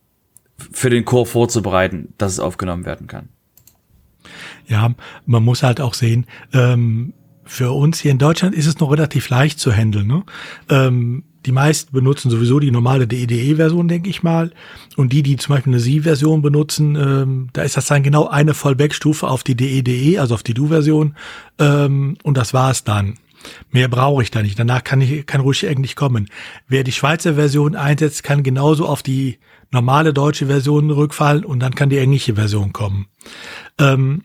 für 0.71 0.89
den 0.89 1.05
Chor 1.05 1.25
vorzubereiten, 1.25 2.13
dass 2.17 2.31
es 2.33 2.39
aufgenommen 2.39 2.85
werden 2.85 3.07
kann. 3.07 3.29
Ja, 4.67 4.93
man 5.25 5.43
muss 5.43 5.63
halt 5.63 5.81
auch 5.81 5.93
sehen, 5.93 6.25
ähm, 6.53 7.13
für 7.45 7.71
uns 7.71 7.99
hier 7.99 8.11
in 8.11 8.17
Deutschland 8.17 8.55
ist 8.55 8.67
es 8.67 8.79
noch 8.79 8.91
relativ 8.91 9.29
leicht 9.29 9.59
zu 9.59 9.71
handeln. 9.71 10.07
Ne? 10.07 10.23
Ähm, 10.69 11.23
die 11.45 11.51
meisten 11.51 11.91
benutzen 11.91 12.31
sowieso 12.31 12.59
die 12.59 12.71
normale 12.71 13.05
DEDE-Version, 13.05 13.87
denke 13.87 14.09
ich 14.09 14.23
mal. 14.23 14.51
Und 14.95 15.11
die, 15.11 15.23
die 15.23 15.35
zum 15.35 15.55
Beispiel 15.55 15.73
eine 15.73 15.79
Sie-Version 15.79 16.41
benutzen, 16.41 16.95
ähm, 16.95 17.49
da 17.53 17.63
ist 17.63 17.75
das 17.75 17.87
dann 17.87 18.03
genau 18.03 18.27
eine 18.27 18.53
Fallback-Stufe 18.53 19.27
auf 19.27 19.43
die 19.43 19.55
DEDE, 19.55 20.19
also 20.19 20.35
auf 20.35 20.43
die 20.43 20.53
Du-Version. 20.53 21.15
Ähm, 21.59 22.17
und 22.23 22.37
das 22.37 22.53
war 22.53 22.71
es 22.71 22.83
dann. 22.83 23.15
Mehr 23.71 23.89
brauche 23.89 24.23
ich 24.23 24.31
da 24.31 24.41
nicht. 24.41 24.57
Danach 24.57 24.85
kann 24.85 25.01
ich 25.01 25.25
kann 25.25 25.41
ruhig 25.41 25.67
eigentlich 25.67 25.97
kommen. 25.97 26.29
Wer 26.69 26.85
die 26.85 26.93
Schweizer 26.93 27.35
Version 27.35 27.75
einsetzt, 27.75 28.23
kann 28.23 28.43
genauso 28.43 28.85
auf 28.85 29.03
die 29.03 29.37
normale 29.69 30.13
deutsche 30.13 30.45
Version 30.45 30.91
rückfallen 30.91 31.43
und 31.43 31.59
dann 31.59 31.75
kann 31.75 31.89
die 31.89 31.97
englische 31.97 32.35
Version 32.35 32.71
kommen. 32.71 33.07
Ähm, 33.79 34.23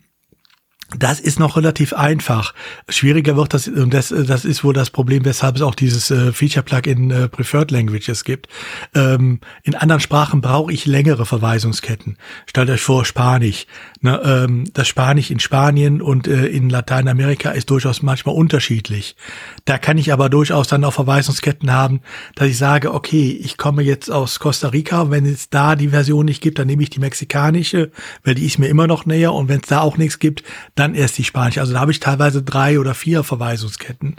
das 0.96 1.20
ist 1.20 1.38
noch 1.38 1.56
relativ 1.56 1.92
einfach. 1.92 2.54
Schwieriger 2.88 3.36
wird 3.36 3.52
das, 3.52 3.68
und 3.68 3.92
das, 3.92 4.08
das 4.08 4.46
ist 4.46 4.64
wohl 4.64 4.72
das 4.72 4.88
Problem, 4.88 5.24
weshalb 5.26 5.56
es 5.56 5.62
auch 5.62 5.74
dieses 5.74 6.10
äh, 6.10 6.32
Feature-Plugin 6.32 7.10
äh, 7.10 7.28
Preferred 7.28 7.70
Languages 7.70 8.24
gibt. 8.24 8.48
Ähm, 8.94 9.40
in 9.64 9.74
anderen 9.74 10.00
Sprachen 10.00 10.40
brauche 10.40 10.72
ich 10.72 10.86
längere 10.86 11.26
Verweisungsketten. 11.26 12.16
Stellt 12.46 12.70
euch 12.70 12.80
vor, 12.80 13.04
Spanisch. 13.04 13.66
Ne, 14.00 14.20
ähm, 14.24 14.64
das 14.74 14.86
Spanisch 14.86 15.32
in 15.32 15.40
Spanien 15.40 16.00
und 16.00 16.28
äh, 16.28 16.46
in 16.46 16.70
Lateinamerika 16.70 17.50
ist 17.50 17.68
durchaus 17.70 18.00
manchmal 18.00 18.36
unterschiedlich. 18.36 19.16
Da 19.64 19.76
kann 19.76 19.98
ich 19.98 20.12
aber 20.12 20.28
durchaus 20.28 20.68
dann 20.68 20.84
auch 20.84 20.92
Verweisungsketten 20.92 21.72
haben, 21.72 22.00
dass 22.36 22.46
ich 22.46 22.58
sage, 22.58 22.94
okay, 22.94 23.30
ich 23.42 23.56
komme 23.56 23.82
jetzt 23.82 24.08
aus 24.08 24.38
Costa 24.38 24.68
Rica 24.68 25.08
wenn 25.10 25.26
es 25.26 25.50
da 25.50 25.76
die 25.76 25.88
Version 25.88 26.26
nicht 26.26 26.42
gibt, 26.42 26.58
dann 26.58 26.66
nehme 26.66 26.82
ich 26.82 26.90
die 26.90 27.00
mexikanische, 27.00 27.90
weil 28.24 28.34
die 28.34 28.46
ist 28.46 28.58
mir 28.58 28.68
immer 28.68 28.86
noch 28.86 29.06
näher 29.06 29.32
und 29.32 29.48
wenn 29.48 29.60
es 29.60 29.68
da 29.68 29.80
auch 29.80 29.96
nichts 29.96 30.18
gibt, 30.18 30.42
dann 30.74 30.94
erst 30.94 31.18
die 31.18 31.24
spanische. 31.24 31.60
Also 31.60 31.72
da 31.72 31.80
habe 31.80 31.92
ich 31.92 32.00
teilweise 32.00 32.42
drei 32.42 32.78
oder 32.78 32.94
vier 32.94 33.24
Verweisungsketten. 33.24 34.16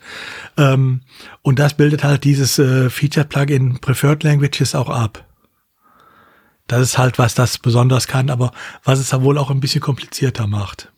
Ähm, 0.57 1.01
und 1.41 1.59
das 1.59 1.75
bildet 1.75 2.03
halt 2.03 2.23
dieses 2.23 2.59
äh, 2.59 2.89
Feature-Plugin 2.89 3.79
Preferred 3.79 4.23
Languages 4.23 4.75
auch 4.75 4.89
ab. 4.89 5.28
Das 6.69 6.81
ist 6.81 6.99
halt, 6.99 7.17
was 7.17 7.33
das 7.33 7.57
besonders 7.57 8.07
kann, 8.07 8.29
aber 8.29 8.51
was 8.83 8.99
es 8.99 9.09
ja 9.09 9.23
wohl 9.23 9.39
auch 9.39 9.49
ein 9.49 9.59
bisschen 9.59 9.81
komplizierter 9.81 10.45
macht. 10.45 10.91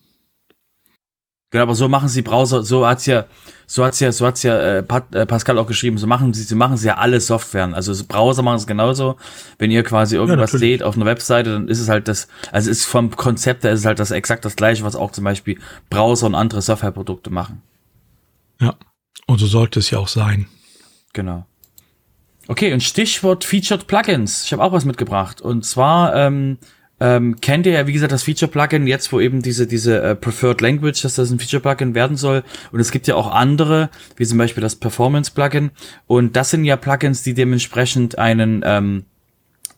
Genau, 1.49 1.63
aber 1.63 1.75
so 1.75 1.87
machen 1.87 2.09
sie 2.09 2.21
Browser, 2.21 2.63
so 2.63 2.85
hat's 2.85 3.05
ja, 3.05 3.25
so 3.67 3.85
hat's 3.85 4.01
ja, 4.01 4.11
so 4.11 4.27
hat's 4.27 4.43
ja 4.43 4.59
äh, 4.59 4.83
Pat, 4.83 5.15
äh, 5.15 5.25
Pascal 5.25 5.57
auch 5.57 5.67
geschrieben, 5.67 5.97
so 5.97 6.07
machen 6.07 6.33
sie, 6.33 6.43
sie 6.43 6.55
machen 6.55 6.75
sie 6.75 6.87
ja 6.87 6.97
alle 6.97 7.21
Softwaren. 7.21 7.73
Also 7.73 7.93
so 7.93 8.03
Browser 8.05 8.41
machen 8.41 8.57
es 8.57 8.67
genauso. 8.67 9.15
Wenn 9.59 9.71
ihr 9.71 9.83
quasi 9.83 10.17
irgendwas 10.17 10.51
natürlich. 10.51 10.79
seht 10.79 10.83
auf 10.83 10.97
einer 10.97 11.05
Webseite, 11.05 11.53
dann 11.53 11.69
ist 11.69 11.79
es 11.79 11.87
halt 11.87 12.09
das, 12.09 12.27
also 12.51 12.69
es 12.69 12.79
ist 12.79 12.85
vom 12.85 13.15
Konzept 13.15 13.63
her 13.63 13.71
ist 13.71 13.81
es 13.81 13.85
halt 13.85 13.99
das 13.99 14.11
exakt 14.11 14.43
das 14.43 14.57
gleiche, 14.57 14.83
was 14.83 14.97
auch 14.97 15.11
zum 15.11 15.23
Beispiel 15.23 15.57
Browser 15.89 16.27
und 16.27 16.35
andere 16.35 16.61
Softwareprodukte 16.61 17.29
machen. 17.29 17.61
Ja. 18.59 18.75
Und 19.25 19.39
so 19.39 19.47
sollte 19.47 19.79
es 19.79 19.89
ja 19.89 19.99
auch 19.99 20.09
sein. 20.09 20.47
Genau. 21.13 21.45
Okay, 22.51 22.73
und 22.73 22.83
Stichwort 22.83 23.45
Featured 23.45 23.87
Plugins. 23.87 24.43
Ich 24.43 24.51
habe 24.51 24.61
auch 24.61 24.73
was 24.73 24.83
mitgebracht. 24.83 25.39
Und 25.39 25.63
zwar 25.63 26.13
ähm, 26.13 26.57
ähm, 26.99 27.39
kennt 27.39 27.65
ihr 27.65 27.71
ja, 27.71 27.87
wie 27.87 27.93
gesagt, 27.93 28.11
das 28.11 28.23
Feature-Plugin 28.23 28.87
jetzt, 28.87 29.13
wo 29.13 29.21
eben 29.21 29.41
diese, 29.41 29.67
diese 29.67 30.01
äh, 30.01 30.15
Preferred 30.17 30.59
Language, 30.59 31.01
dass 31.01 31.15
das 31.15 31.31
ein 31.31 31.39
Feature-Plugin 31.39 31.95
werden 31.95 32.17
soll. 32.17 32.43
Und 32.73 32.81
es 32.81 32.91
gibt 32.91 33.07
ja 33.07 33.15
auch 33.15 33.31
andere, 33.31 33.89
wie 34.17 34.25
zum 34.25 34.37
Beispiel 34.37 34.59
das 34.59 34.75
Performance-Plugin. 34.75 35.71
Und 36.07 36.35
das 36.35 36.49
sind 36.49 36.65
ja 36.65 36.75
Plugins, 36.75 37.23
die 37.23 37.33
dementsprechend 37.33 38.17
einen, 38.17 38.63
ähm, 38.65 39.05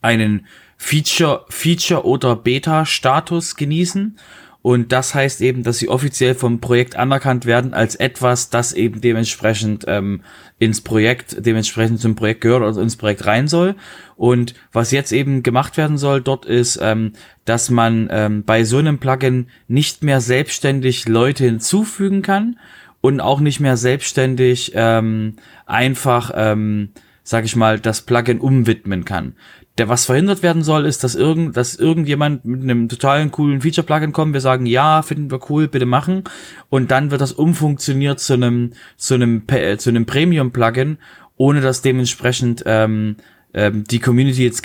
einen 0.02 0.48
Feature, 0.78 1.46
Feature 1.50 2.08
oder 2.08 2.36
Beta-Status 2.36 3.56
genießen. 3.56 4.18
Und 4.64 4.94
das 4.94 5.14
heißt 5.14 5.42
eben, 5.42 5.64
dass 5.64 5.80
sie 5.80 5.90
offiziell 5.90 6.36
vom 6.36 6.62
Projekt 6.62 6.96
anerkannt 6.96 7.46
werden 7.46 7.74
als 7.74 7.96
etwas, 7.96 8.50
das 8.50 8.72
eben 8.72 9.02
dementsprechend 9.02 9.84
ähm, 9.88 10.22
ins 10.58 10.80
Projekt, 10.80 11.46
dementsprechend 11.46 12.00
zum 12.00 12.16
Projekt 12.16 12.40
gehört 12.40 12.64
oder 12.64 12.82
ins 12.82 12.96
Projekt 12.96 13.26
rein 13.26 13.50
soll. 13.50 13.76
Und 14.16 14.56
was 14.72 14.92
jetzt 14.92 15.12
eben 15.12 15.44
gemacht 15.44 15.76
werden 15.76 15.98
soll 15.98 16.22
dort 16.22 16.46
ist, 16.46 16.80
ähm, 16.82 17.12
dass 17.44 17.70
man 17.70 18.08
ähm, 18.10 18.46
bei 18.46 18.64
so 18.64 18.78
einem 18.78 19.00
Plugin 19.00 19.48
nicht 19.68 20.02
mehr 20.02 20.22
selbstständig 20.22 21.10
Leute 21.10 21.44
hinzufügen 21.44 22.22
kann 22.22 22.58
und 23.02 23.20
auch 23.20 23.42
nicht 23.42 23.60
mehr 23.60 23.76
selbstständig 23.76 24.72
ähm, 24.76 25.36
einfach, 25.66 26.32
ähm, 26.36 26.92
sag 27.24 27.46
ich 27.46 27.56
mal, 27.56 27.80
das 27.80 28.02
Plugin 28.02 28.40
umwidmen 28.40 29.06
kann. 29.06 29.36
Der, 29.78 29.90
was 29.90 30.06
verhindert 30.06 30.44
werden 30.44 30.62
soll, 30.62 30.86
ist, 30.86 31.04
dass 31.04 31.16
irgend, 31.16 31.58
dass 31.58 31.76
irgendjemand 31.76 32.46
mit 32.46 32.62
einem 32.62 32.90
totalen 32.90 33.32
coolen 33.32 33.62
Feature-Plugin 33.62 34.12
kommt, 34.12 34.34
wir 34.34 34.42
sagen, 34.42 34.68
ja, 34.68 35.02
finden 35.02 35.32
wir 35.32 35.50
cool, 35.50 35.68
bitte 35.68 35.88
machen. 35.88 36.26
Und 36.70 36.92
dann 36.92 37.10
wird 37.10 37.22
das 37.22 37.32
umfunktioniert 37.32 38.20
zu 38.20 38.34
einem, 38.34 38.74
zu 38.98 39.16
einem, 39.16 39.44
äh, 39.48 39.78
zu 39.78 39.90
einem 39.90 40.06
Premium-Plugin, 40.06 40.98
ohne 41.38 41.62
dass 41.62 41.82
dementsprechend 41.82 42.64
ähm, 42.68 43.16
ähm, 43.54 43.84
die 43.86 44.00
Community 44.00 44.44
jetzt 44.44 44.64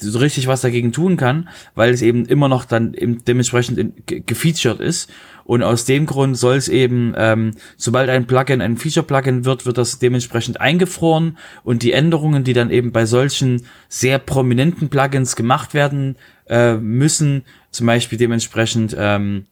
so 0.00 0.18
richtig 0.18 0.46
was 0.46 0.60
dagegen 0.60 0.92
tun 0.92 1.16
kann, 1.16 1.48
weil 1.74 1.92
es 1.92 2.02
eben 2.02 2.26
immer 2.26 2.48
noch 2.48 2.64
dann 2.64 2.94
dementsprechend 3.26 4.06
gefeatured 4.06 4.80
ist. 4.80 5.10
Und 5.48 5.62
aus 5.62 5.86
dem 5.86 6.04
Grund 6.04 6.36
soll 6.36 6.56
es 6.56 6.68
eben, 6.68 7.14
ähm, 7.16 7.52
sobald 7.78 8.10
ein 8.10 8.26
Plugin 8.26 8.60
ein 8.60 8.76
Feature-Plugin 8.76 9.46
wird, 9.46 9.64
wird 9.64 9.78
das 9.78 9.98
dementsprechend 9.98 10.60
eingefroren 10.60 11.38
und 11.64 11.82
die 11.82 11.92
Änderungen, 11.92 12.44
die 12.44 12.52
dann 12.52 12.68
eben 12.68 12.92
bei 12.92 13.06
solchen 13.06 13.62
sehr 13.88 14.18
prominenten 14.18 14.90
Plugins 14.90 15.36
gemacht 15.36 15.72
werden 15.72 16.16
äh, 16.50 16.74
müssen, 16.74 17.44
zum 17.70 17.86
Beispiel 17.86 18.18
dementsprechend 18.18 18.94
ähm, 18.98 19.46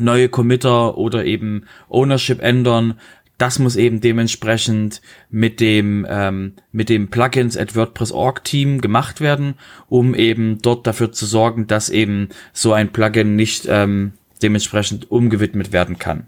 neue 0.00 0.30
Committer 0.30 0.96
oder 0.96 1.26
eben 1.26 1.66
Ownership 1.90 2.40
ändern. 2.40 2.98
Das 3.36 3.58
muss 3.58 3.76
eben 3.76 4.00
dementsprechend 4.00 5.02
mit 5.28 5.60
dem 5.60 6.06
ähm, 6.08 6.54
mit 6.72 6.88
dem 6.88 7.08
Plugins 7.08 7.58
at 7.58 7.76
WordPress.org 7.76 8.42
Team 8.42 8.80
gemacht 8.80 9.20
werden, 9.20 9.56
um 9.90 10.14
eben 10.14 10.62
dort 10.62 10.86
dafür 10.86 11.12
zu 11.12 11.26
sorgen, 11.26 11.66
dass 11.66 11.90
eben 11.90 12.30
so 12.54 12.72
ein 12.72 12.90
Plugin 12.90 13.36
nicht 13.36 13.66
ähm, 13.68 14.12
dementsprechend 14.42 15.10
umgewidmet 15.10 15.72
werden 15.72 15.98
kann. 15.98 16.26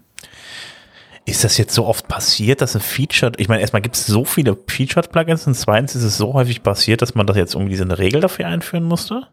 Ist 1.25 1.43
das 1.43 1.57
jetzt 1.57 1.75
so 1.75 1.85
oft 1.85 2.07
passiert, 2.07 2.61
dass 2.61 2.75
ein 2.75 2.81
Feature, 2.81 3.33
ich 3.37 3.47
meine, 3.47 3.61
erstmal 3.61 3.81
gibt 3.81 3.95
es 3.95 4.07
so 4.07 4.25
viele 4.25 4.57
Featured-Plugins 4.67 5.45
und 5.45 5.53
zweitens 5.53 5.95
ist 5.95 6.03
es 6.03 6.17
so 6.17 6.33
häufig 6.33 6.63
passiert, 6.63 7.01
dass 7.01 7.13
man 7.13 7.27
das 7.27 7.37
jetzt 7.37 7.53
irgendwie 7.53 7.75
so 7.75 7.83
eine 7.83 7.99
Regel 7.99 8.21
dafür 8.21 8.47
einführen 8.47 8.83
musste? 8.83 9.27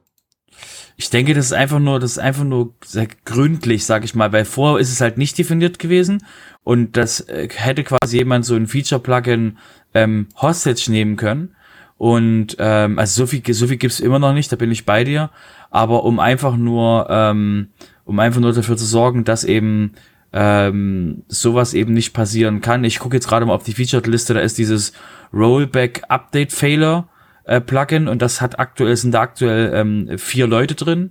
Ich 0.98 1.10
denke, 1.10 1.34
das 1.34 1.46
ist 1.46 1.52
einfach 1.52 1.78
nur, 1.78 2.00
das 2.00 2.12
ist 2.12 2.18
einfach 2.18 2.44
nur 2.44 2.74
sehr 2.84 3.08
gründlich, 3.24 3.84
sag 3.84 4.04
ich 4.04 4.14
mal, 4.14 4.32
weil 4.32 4.44
vorher 4.44 4.80
ist 4.80 4.90
es 4.90 5.00
halt 5.00 5.18
nicht 5.18 5.38
definiert 5.38 5.78
gewesen 5.78 6.22
und 6.64 6.96
das 6.96 7.20
äh, 7.20 7.48
hätte 7.54 7.84
quasi 7.84 8.18
jemand 8.18 8.44
so 8.44 8.56
ein 8.56 8.66
Feature-Plugin 8.66 9.58
ähm, 9.94 10.28
Hostage 10.40 10.90
nehmen 10.90 11.16
können. 11.16 11.54
Und 11.98 12.56
ähm, 12.58 12.98
also 12.98 13.22
so 13.22 13.26
viel, 13.26 13.54
so 13.54 13.66
viel 13.68 13.78
gibt's 13.78 14.00
immer 14.00 14.18
noch 14.18 14.34
nicht, 14.34 14.52
da 14.52 14.56
bin 14.56 14.70
ich 14.70 14.84
bei 14.84 15.04
dir. 15.04 15.30
Aber 15.70 16.04
um 16.04 16.18
einfach 16.18 16.56
nur, 16.56 17.06
ähm, 17.08 17.68
um 18.06 18.18
einfach 18.18 18.40
nur 18.40 18.52
dafür 18.52 18.78
zu 18.78 18.86
sorgen, 18.86 19.24
dass 19.24 19.44
eben 19.44 19.92
ähm, 20.32 21.24
sowas 21.28 21.74
eben 21.74 21.92
nicht 21.92 22.14
passieren 22.14 22.60
kann. 22.60 22.84
Ich 22.84 22.98
gucke 22.98 23.16
jetzt 23.16 23.28
gerade 23.28 23.44
mal 23.44 23.54
auf 23.54 23.64
die 23.64 23.74
Featured-Liste, 23.74 24.34
da 24.34 24.40
ist 24.40 24.58
dieses 24.58 24.92
Rollback 25.32 26.04
Update 26.08 26.52
Failure 26.52 27.08
äh, 27.44 27.60
Plugin 27.60 28.08
und 28.08 28.22
das 28.22 28.40
hat 28.40 28.58
aktuell, 28.58 28.96
sind 28.96 29.12
da 29.12 29.20
aktuell 29.20 29.72
ähm, 29.74 30.18
vier 30.18 30.46
Leute 30.46 30.74
drin. 30.74 31.10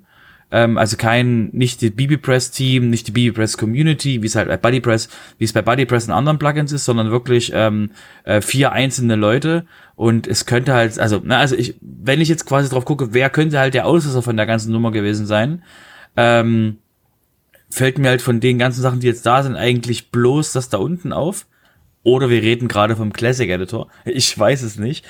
Ähm, 0.51 0.77
also 0.77 0.95
kein, 0.95 1.49
nicht 1.53 1.81
die 1.81 1.89
BBPress 1.89 2.51
Team, 2.51 2.89
nicht 2.89 3.07
die 3.07 3.11
BBPress 3.11 3.57
Community, 3.57 4.21
wie 4.21 4.27
es 4.27 4.35
halt 4.35 4.47
bei 4.47 4.57
BuddyPress, 4.57 5.09
wie 5.37 5.43
es 5.43 5.53
bei 5.53 5.61
BuddyPress 5.61 6.05
in 6.05 6.13
anderen 6.13 6.37
Plugins 6.37 6.71
ist, 6.71 6.85
sondern 6.85 7.09
wirklich 7.09 7.51
ähm, 7.53 7.91
äh, 8.23 8.41
vier 8.41 8.71
einzelne 8.71 9.15
Leute. 9.15 9.65
Und 9.95 10.27
es 10.27 10.45
könnte 10.45 10.73
halt, 10.73 10.99
also, 10.99 11.19
na, 11.23 11.39
also 11.39 11.55
ich, 11.55 11.75
wenn 11.81 12.21
ich 12.21 12.29
jetzt 12.29 12.45
quasi 12.45 12.69
drauf 12.69 12.85
gucke, 12.85 13.13
wer 13.13 13.29
könnte 13.29 13.59
halt 13.59 13.73
der 13.73 13.87
Auslöser 13.87 14.21
von 14.21 14.37
der 14.37 14.45
ganzen 14.45 14.71
Nummer 14.71 14.91
gewesen 14.91 15.25
sein, 15.25 15.63
ähm, 16.15 16.77
fällt 17.69 17.97
mir 17.97 18.09
halt 18.09 18.21
von 18.21 18.39
den 18.39 18.59
ganzen 18.59 18.81
Sachen, 18.81 18.99
die 18.99 19.07
jetzt 19.07 19.25
da 19.25 19.43
sind, 19.43 19.55
eigentlich 19.55 20.11
bloß 20.11 20.53
das 20.53 20.69
da 20.69 20.77
unten 20.77 21.13
auf. 21.13 21.45
Oder 22.03 22.29
wir 22.29 22.43
reden 22.43 22.67
gerade 22.67 22.95
vom 22.95 23.13
Classic 23.13 23.49
Editor. 23.49 23.87
Ich 24.05 24.37
weiß 24.37 24.61
es 24.61 24.77
nicht. 24.77 25.03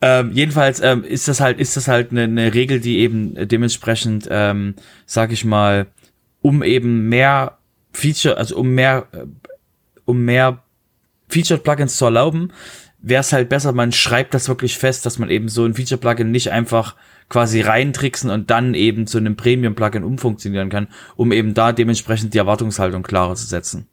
Ähm, 0.00 0.32
jedenfalls 0.32 0.80
ähm, 0.80 1.04
ist 1.04 1.28
das 1.28 1.40
halt, 1.40 1.60
ist 1.60 1.76
das 1.76 1.86
halt 1.86 2.10
eine, 2.10 2.24
eine 2.24 2.54
Regel, 2.54 2.80
die 2.80 2.98
eben 2.98 3.48
dementsprechend, 3.48 4.26
ähm, 4.30 4.74
sag 5.06 5.30
ich 5.30 5.44
mal, 5.44 5.86
um 6.42 6.64
eben 6.64 7.08
mehr 7.08 7.58
Feature, 7.92 8.36
also 8.36 8.56
um 8.56 8.70
mehr, 8.70 9.06
äh, 9.12 9.26
um 10.04 10.24
mehr 10.24 10.64
Featured 11.28 11.62
Plugins 11.62 11.96
zu 11.96 12.04
erlauben, 12.04 12.52
wäre 13.00 13.20
es 13.20 13.32
halt 13.32 13.48
besser, 13.48 13.72
man 13.72 13.92
schreibt 13.92 14.34
das 14.34 14.48
wirklich 14.48 14.76
fest, 14.76 15.06
dass 15.06 15.18
man 15.18 15.30
eben 15.30 15.48
so 15.48 15.64
ein 15.64 15.74
Feature 15.74 16.00
Plugin 16.00 16.30
nicht 16.30 16.50
einfach 16.50 16.96
quasi 17.28 17.60
reintricksen 17.60 18.30
und 18.30 18.50
dann 18.50 18.74
eben 18.74 19.06
zu 19.06 19.18
einem 19.18 19.36
Premium 19.36 19.74
Plugin 19.74 20.04
umfunktionieren 20.04 20.70
kann, 20.70 20.88
um 21.16 21.32
eben 21.32 21.54
da 21.54 21.72
dementsprechend 21.72 22.34
die 22.34 22.38
Erwartungshaltung 22.38 23.02
klarer 23.02 23.34
zu 23.34 23.46
setzen. 23.46 23.88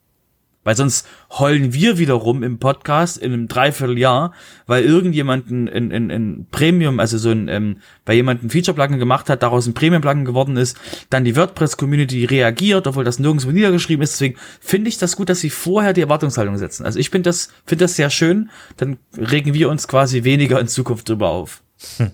Weil 0.64 0.76
sonst 0.76 1.08
heulen 1.38 1.74
wir 1.74 1.98
wiederum 1.98 2.44
im 2.44 2.58
Podcast 2.58 3.18
in 3.18 3.32
einem 3.32 3.48
Dreivierteljahr, 3.48 4.32
weil 4.66 4.84
irgendjemanden 4.84 5.66
in, 5.66 5.90
in, 5.90 6.08
in 6.08 6.46
Premium, 6.52 7.00
also 7.00 7.18
so 7.18 7.30
ein, 7.30 7.48
ähm, 7.48 7.78
bei 8.04 8.14
jemandem 8.14 8.48
Feature-Plugin 8.48 9.00
gemacht 9.00 9.28
hat, 9.28 9.42
daraus 9.42 9.66
ein 9.66 9.74
Premium-Plugin 9.74 10.24
geworden 10.24 10.56
ist, 10.56 10.76
dann 11.10 11.24
die 11.24 11.34
WordPress-Community 11.34 12.26
reagiert, 12.26 12.86
obwohl 12.86 13.02
das 13.02 13.18
nirgendwo 13.18 13.50
niedergeschrieben 13.50 14.04
ist. 14.04 14.12
Deswegen 14.12 14.38
finde 14.60 14.88
ich 14.88 14.98
das 14.98 15.16
gut, 15.16 15.28
dass 15.28 15.40
sie 15.40 15.50
vorher 15.50 15.94
die 15.94 16.02
Erwartungshaltung 16.02 16.56
setzen. 16.56 16.86
Also 16.86 17.00
ich 17.00 17.10
finde 17.10 17.30
das, 17.30 17.48
finde 17.66 17.84
das 17.84 17.96
sehr 17.96 18.10
schön. 18.10 18.50
Dann 18.76 18.98
regen 19.18 19.54
wir 19.54 19.68
uns 19.68 19.88
quasi 19.88 20.22
weniger 20.22 20.60
in 20.60 20.68
Zukunft 20.68 21.08
drüber 21.08 21.30
auf. 21.30 21.64
Hm. 21.96 22.12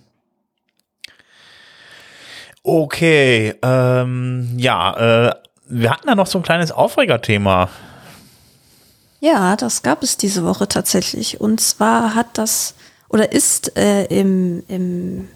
Okay, 2.62 3.54
ähm, 3.62 4.54
ja, 4.56 5.28
äh, 5.28 5.34
wir 5.68 5.90
hatten 5.90 6.06
da 6.06 6.14
noch 6.14 6.26
so 6.26 6.38
ein 6.38 6.42
kleines 6.42 6.72
Aufregerthema 6.72 7.68
ja, 9.20 9.56
das 9.56 9.82
gab 9.82 10.02
es 10.02 10.16
diese 10.16 10.44
Woche 10.44 10.68
tatsächlich. 10.68 11.40
Und 11.40 11.60
zwar 11.60 12.14
hat 12.14 12.38
das 12.38 12.74
oder 13.08 13.32
ist 13.32 13.76
äh, 13.76 14.04
im, 14.04 14.62
im, 14.68 15.28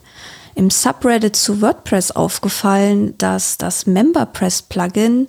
im 0.54 0.70
Subreddit 0.70 1.34
zu 1.34 1.60
WordPress 1.60 2.12
aufgefallen, 2.12 3.16
dass 3.18 3.58
das 3.58 3.86
MemberPress-Plugin 3.86 5.26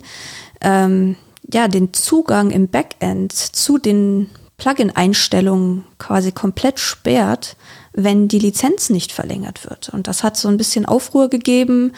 ähm, 0.60 1.16
ja 1.50 1.68
den 1.68 1.92
Zugang 1.92 2.50
im 2.50 2.68
Backend 2.68 3.32
zu 3.32 3.78
den 3.78 4.30
Plugin-Einstellungen 4.58 5.84
quasi 5.98 6.30
komplett 6.30 6.78
sperrt, 6.78 7.56
wenn 7.94 8.28
die 8.28 8.38
Lizenz 8.38 8.90
nicht 8.90 9.12
verlängert 9.12 9.68
wird. 9.68 9.88
Und 9.88 10.08
das 10.08 10.22
hat 10.22 10.36
so 10.36 10.48
ein 10.48 10.56
bisschen 10.56 10.84
Aufruhr 10.84 11.30
gegeben, 11.30 11.92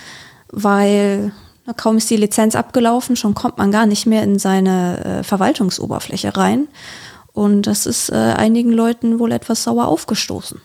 weil 0.49 1.33
Kaum 1.75 1.97
ist 1.97 2.09
die 2.11 2.17
Lizenz 2.17 2.55
abgelaufen, 2.55 3.17
schon 3.17 3.35
kommt 3.35 3.59
man 3.59 3.73
gar 3.73 3.87
nicht 3.87 4.07
mehr 4.07 4.23
in 4.23 4.39
seine 4.39 5.05
äh, 5.05 5.23
Verwaltungsoberfläche 5.25 6.37
rein. 6.37 6.69
Und 7.33 7.63
das 7.63 7.87
ist 7.87 8.11
äh, 8.11 8.15
einigen 8.15 8.71
Leuten 8.73 9.19
wohl 9.19 9.33
etwas 9.33 9.65
sauer 9.65 9.89
aufgestoßen. 9.89 10.61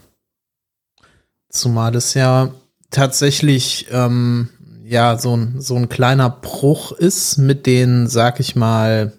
Zumal 1.49 1.95
es 1.95 2.13
ja 2.13 2.51
tatsächlich 2.91 3.87
ähm, 3.91 4.49
ja 4.85 5.17
so 5.17 5.35
ein, 5.35 5.59
so 5.59 5.75
ein 5.75 5.89
kleiner 5.89 6.29
Bruch 6.29 6.91
ist 6.91 7.37
mit 7.37 7.65
den, 7.65 8.07
sag 8.07 8.39
ich 8.39 8.55
mal, 8.55 9.13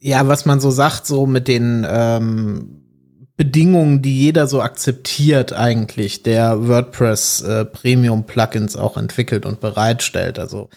ja, 0.00 0.26
was 0.26 0.44
man 0.44 0.60
so 0.60 0.70
sagt, 0.70 1.06
so 1.06 1.26
mit 1.26 1.46
den 1.46 1.86
ähm, 1.88 2.83
Bedingungen, 3.36 4.00
die 4.00 4.16
jeder 4.16 4.46
so 4.46 4.62
akzeptiert 4.62 5.52
eigentlich, 5.52 6.22
der 6.22 6.68
WordPress 6.68 7.42
äh, 7.42 7.64
Premium 7.64 8.26
Plugins 8.26 8.76
auch 8.76 8.96
entwickelt 8.96 9.44
und 9.44 9.60
bereitstellt. 9.60 10.38
Also 10.38 10.68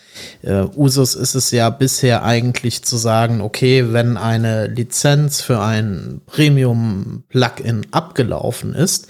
äh, 0.41 0.64
Usus 0.76 1.14
ist 1.14 1.36
es 1.36 1.51
ja 1.51 1.70
bisher 1.70 2.24
eigentlich 2.24 2.84
zu 2.84 2.97
sagen, 2.97 3.41
okay, 3.41 3.93
wenn 3.93 4.18
eine 4.18 4.66
Lizenz 4.66 5.41
für 5.41 5.62
ein 5.62 6.22
Premium 6.26 7.24
Plugin 7.30 7.86
abgelaufen 7.91 8.74
ist, 8.74 9.08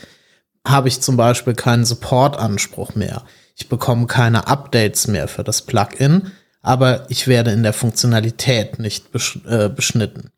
habe 0.65 0.89
ich 0.89 0.99
zum 0.99 1.15
Beispiel 1.15 1.53
keinen 1.53 1.85
Support-Anspruch 1.85 2.95
mehr. 2.95 3.23
Ich 3.55 3.69
bekomme 3.69 4.07
keine 4.07 4.47
Updates 4.47 5.07
mehr 5.07 5.29
für 5.29 5.45
das 5.45 5.61
Plugin, 5.61 6.33
aber 6.61 7.09
ich 7.09 7.29
werde 7.29 7.51
in 7.51 7.63
der 7.63 7.71
Funktionalität 7.71 8.77
nicht 8.77 9.13
besch 9.13 9.39
äh, 9.47 9.69
beschnitten. 9.69 10.31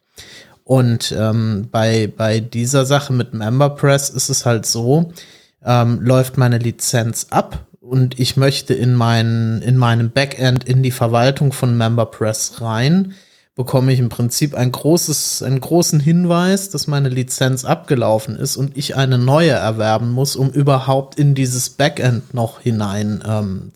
Und 0.70 1.16
ähm, 1.18 1.68
bei, 1.72 2.14
bei 2.16 2.40
dieser 2.40 2.86
Sache 2.86 3.12
mit 3.12 3.34
MemberPress 3.34 4.12
ist 4.12 4.30
es 4.30 4.46
halt 4.46 4.68
so, 4.68 5.12
ähm, 5.66 6.00
läuft 6.00 6.38
meine 6.38 6.60
Lizenz 6.60 7.26
ab 7.32 7.66
und 7.82 8.20
ich 8.20 8.38
möchte 8.38 8.76
in, 8.76 8.94
mein, 8.94 9.64
in 9.64 9.78
meinem 9.78 10.12
Backend 10.12 10.66
in 10.66 10.84
die 10.84 10.92
Verwaltung 10.92 11.54
von 11.54 11.76
MemberPress 11.76 12.62
rein, 12.62 13.16
bekomme 13.56 13.92
ich 13.92 13.98
im 13.98 14.10
Prinzip 14.10 14.54
ein 14.54 14.72
großes, 14.72 15.42
einen 15.42 15.60
großen 15.60 16.00
Hinweis, 16.00 16.70
dass 16.70 16.86
meine 16.86 17.10
Lizenz 17.10 17.66
abgelaufen 17.66 18.36
ist 18.36 18.56
und 18.56 18.78
ich 18.78 18.96
eine 18.96 19.18
neue 19.18 19.50
erwerben 19.50 20.12
muss, 20.12 20.36
um 20.36 20.52
überhaupt 20.52 21.18
in 21.18 21.34
dieses 21.34 21.72
Backend 21.72 22.36
noch 22.36 22.62
hinein 22.62 23.24
ähm, 23.28 23.72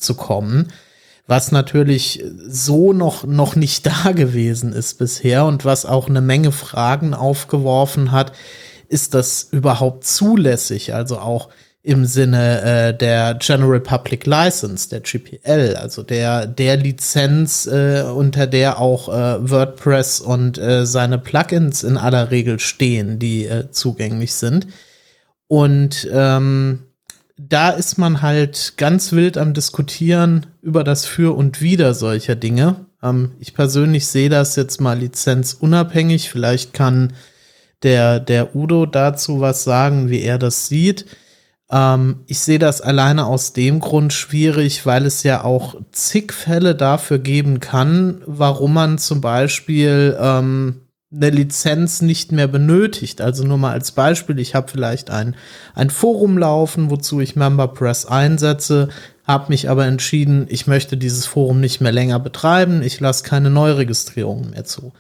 was 1.28 1.52
natürlich 1.52 2.24
so 2.48 2.94
noch, 2.94 3.24
noch 3.26 3.56
nicht 3.56 3.86
da 4.06 4.12
gewesen 4.12 4.74
ist 4.74 4.98
bisher 4.98 5.46
und 5.46 5.66
was 5.66 5.86
auch 5.86 6.10
eine 6.10 6.22
Menge 6.22 6.52
Fragen 6.52 7.14
aufgeworfen 7.14 8.12
hat. 8.12 8.34
Ist 8.88 9.14
das 9.14 9.48
überhaupt 9.52 10.06
zulässig? 10.06 10.94
Also 10.94 11.18
auch 11.18 11.50
im 11.86 12.06
Sinne 12.06 12.62
äh, 12.62 12.98
der 12.98 13.34
General 13.36 13.82
Public 13.82 14.26
License, 14.26 14.88
der 14.88 15.02
GPL, 15.02 15.76
also 15.76 16.02
der, 16.02 16.48
der 16.48 16.78
Lizenz, 16.78 17.66
äh, 17.66 18.04
unter 18.04 18.48
der 18.48 18.80
auch 18.80 19.10
äh, 19.10 19.50
WordPress 19.50 20.22
und 20.22 20.58
äh, 20.58 20.86
seine 20.86 21.18
Plugins 21.18 21.84
in 21.84 21.98
aller 21.98 22.32
Regel 22.32 22.60
stehen, 22.60 23.20
die 23.20 23.46
äh, 23.46 23.70
zugänglich 23.72 24.34
sind. 24.34 24.68
Und 25.48 26.08
ähm, 26.14 26.84
da 27.38 27.70
ist 27.70 27.98
man 27.98 28.22
halt 28.22 28.74
ganz 28.78 29.12
wild 29.12 29.38
am 29.38 29.54
Diskutieren 29.54 30.48
über 30.62 30.84
das 30.84 31.06
Für 31.06 31.36
und 31.36 31.62
Wider 31.62 31.94
solcher 31.94 32.36
Dinge. 32.36 32.86
Ähm, 33.02 33.32
ich 33.40 33.54
persönlich 33.54 34.08
sehe 34.08 34.30
das 34.30 34.56
jetzt 34.56 34.80
mal 34.80 34.98
lizenzunabhängig. 35.00 36.30
Vielleicht 36.30 36.74
kann 36.74 37.14
der, 37.82 38.20
der 38.20 38.56
Udo 38.56 38.86
dazu 38.86 39.42
was 39.42 39.64
sagen, 39.64 40.10
wie 40.10 40.22
er 40.22 40.38
das 40.38 40.68
sieht. 40.68 41.06
Ähm, 41.72 42.24
ich 42.28 42.40
sehe 42.40 42.60
das 42.60 42.82
alleine 42.82 43.26
aus 43.26 43.54
dem 43.54 43.80
Grund 43.80 44.14
schwierig, 44.14 44.86
weil 44.86 45.06
es 45.06 45.24
ja 45.24 45.44
auch 45.44 45.76
zig 45.92 46.32
Fälle 46.34 46.76
dafür 46.76 47.18
geben 47.20 47.60
kann, 47.60 48.22
warum 48.28 48.74
man 48.74 49.00
zum 49.00 49.22
Beispiel 49.22 50.16
ähm, 50.20 50.83
eine 51.16 51.30
Lizenz 51.30 52.02
nicht 52.02 52.32
mehr 52.32 52.48
benötigt. 52.48 53.22
Also 53.22 53.44
nur 53.44 53.58
mal 53.58 53.72
als 53.72 53.92
Beispiel, 53.92 54.40
ich 54.40 54.56
habe 54.56 54.70
vielleicht 54.70 55.10
ein, 55.10 55.36
ein 55.76 55.90
Forum 55.90 56.38
laufen, 56.38 56.90
wozu 56.90 57.20
ich 57.20 57.36
MemberPress 57.36 58.06
einsetze, 58.06 58.90
habe 59.26 59.50
mich 59.50 59.70
aber 59.70 59.86
entschieden, 59.86 60.48
ich 60.50 60.68
möchte 60.68 60.98
dieses 60.98 61.26
Forum 61.26 61.60
nicht 61.60 61.82
mehr 61.82 61.92
länger 61.92 62.20
betreiben, 62.20 62.82
ich 62.82 63.00
lasse 63.00 63.24
keine 63.24 63.50
Neuregistrierungen 63.50 64.52
mehr 64.52 64.66
zu. 64.66 64.92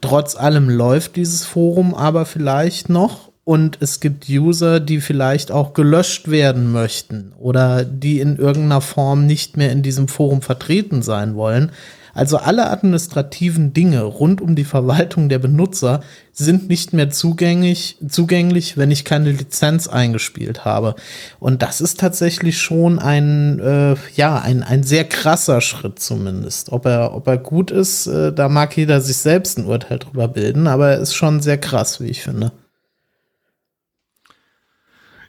Trotz 0.00 0.36
allem 0.36 0.68
läuft 0.68 1.16
dieses 1.16 1.44
Forum 1.44 1.94
aber 1.94 2.26
vielleicht 2.26 2.88
noch 2.88 3.32
und 3.44 3.78
es 3.80 4.00
gibt 4.00 4.28
User, 4.28 4.80
die 4.80 5.00
vielleicht 5.00 5.52
auch 5.52 5.72
gelöscht 5.72 6.30
werden 6.30 6.72
möchten 6.72 7.32
oder 7.38 7.84
die 7.84 8.20
in 8.20 8.36
irgendeiner 8.36 8.80
Form 8.80 9.26
nicht 9.26 9.56
mehr 9.56 9.72
in 9.72 9.82
diesem 9.82 10.08
Forum 10.08 10.42
vertreten 10.42 11.02
sein 11.02 11.34
wollen 11.34 11.70
Also 12.16 12.38
alle 12.38 12.70
administrativen 12.70 13.74
Dinge 13.74 14.02
rund 14.02 14.40
um 14.40 14.56
die 14.56 14.64
Verwaltung 14.64 15.28
der 15.28 15.38
Benutzer 15.38 16.00
sind 16.32 16.66
nicht 16.66 16.94
mehr 16.94 17.10
zugänglich, 17.10 17.98
zugänglich, 18.08 18.78
wenn 18.78 18.90
ich 18.90 19.04
keine 19.04 19.32
Lizenz 19.32 19.86
eingespielt 19.86 20.64
habe. 20.64 20.94
Und 21.40 21.60
das 21.60 21.82
ist 21.82 22.00
tatsächlich 22.00 22.58
schon 22.58 22.98
ein, 22.98 23.60
äh, 23.60 23.96
ja, 24.14 24.38
ein, 24.38 24.62
ein 24.62 24.82
sehr 24.82 25.04
krasser 25.04 25.60
Schritt 25.60 25.98
zumindest. 25.98 26.72
Ob 26.72 26.86
er, 26.86 27.14
ob 27.14 27.26
er 27.26 27.36
gut 27.36 27.70
ist, 27.70 28.06
äh, 28.06 28.32
da 28.32 28.48
mag 28.48 28.74
jeder 28.78 29.02
sich 29.02 29.18
selbst 29.18 29.58
ein 29.58 29.66
Urteil 29.66 29.98
drüber 29.98 30.26
bilden, 30.26 30.68
aber 30.68 30.92
er 30.92 31.00
ist 31.00 31.14
schon 31.14 31.42
sehr 31.42 31.58
krass, 31.58 32.00
wie 32.00 32.08
ich 32.08 32.22
finde. 32.22 32.50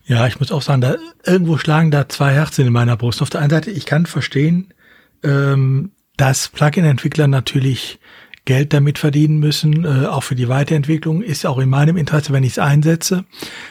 Ja, 0.05 0.25
ich 0.25 0.39
muss 0.39 0.53
auch 0.53 0.61
sagen, 0.61 0.79
da 0.79 0.95
irgendwo 1.25 1.57
schlagen 1.57 1.91
da 1.91 2.07
zwei 2.07 2.31
Herzen 2.31 2.65
in 2.65 2.71
meiner 2.71 2.95
Brust. 2.95 3.21
Auf 3.21 3.29
der 3.29 3.41
einen 3.41 3.49
Seite, 3.49 3.71
ich 3.71 3.85
kann 3.85 4.05
verstehen, 4.05 4.73
ähm, 5.21 5.91
dass 6.17 6.49
Plugin-Entwickler 6.49 7.27
natürlich 7.27 7.99
Geld 8.45 8.73
damit 8.73 8.97
verdienen 8.97 9.39
müssen, 9.39 9.83
äh, 9.83 10.07
auch 10.07 10.23
für 10.23 10.35
die 10.35 10.47
Weiterentwicklung, 10.47 11.21
ist 11.21 11.45
auch 11.45 11.59
in 11.59 11.69
meinem 11.69 11.97
Interesse, 11.97 12.33
wenn 12.33 12.43
ich 12.43 12.53
es 12.53 12.59
einsetze, 12.59 13.25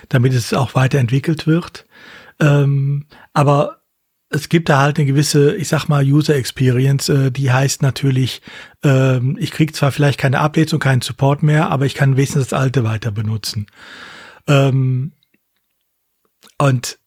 damit 0.08 0.34
es 0.34 0.52
auch 0.52 0.74
weiterentwickelt 0.74 1.46
wird. 1.46 1.86
Ähm, 2.38 3.06
aber 3.32 3.80
es 4.28 4.48
gibt 4.48 4.68
da 4.68 4.80
halt 4.82 4.98
eine 4.98 5.06
gewisse, 5.06 5.56
ich 5.56 5.68
sag 5.68 5.88
mal, 5.88 6.04
User 6.04 6.36
Experience, 6.36 7.08
äh, 7.08 7.30
die 7.30 7.50
heißt 7.50 7.80
natürlich, 7.82 8.42
ähm, 8.82 9.36
ich 9.40 9.50
krieg 9.50 9.74
zwar 9.74 9.92
vielleicht 9.92 10.18
keine 10.18 10.40
Updates 10.40 10.72
und 10.72 10.80
keinen 10.80 11.00
Support 11.00 11.42
mehr, 11.42 11.70
aber 11.70 11.86
ich 11.86 11.94
kann 11.94 12.16
wenigstens 12.16 12.48
das 12.48 12.58
alte 12.58 12.84
weiter 12.84 13.10
benutzen. 13.10 13.66
Ähm, 14.46 15.12
und 16.58 16.98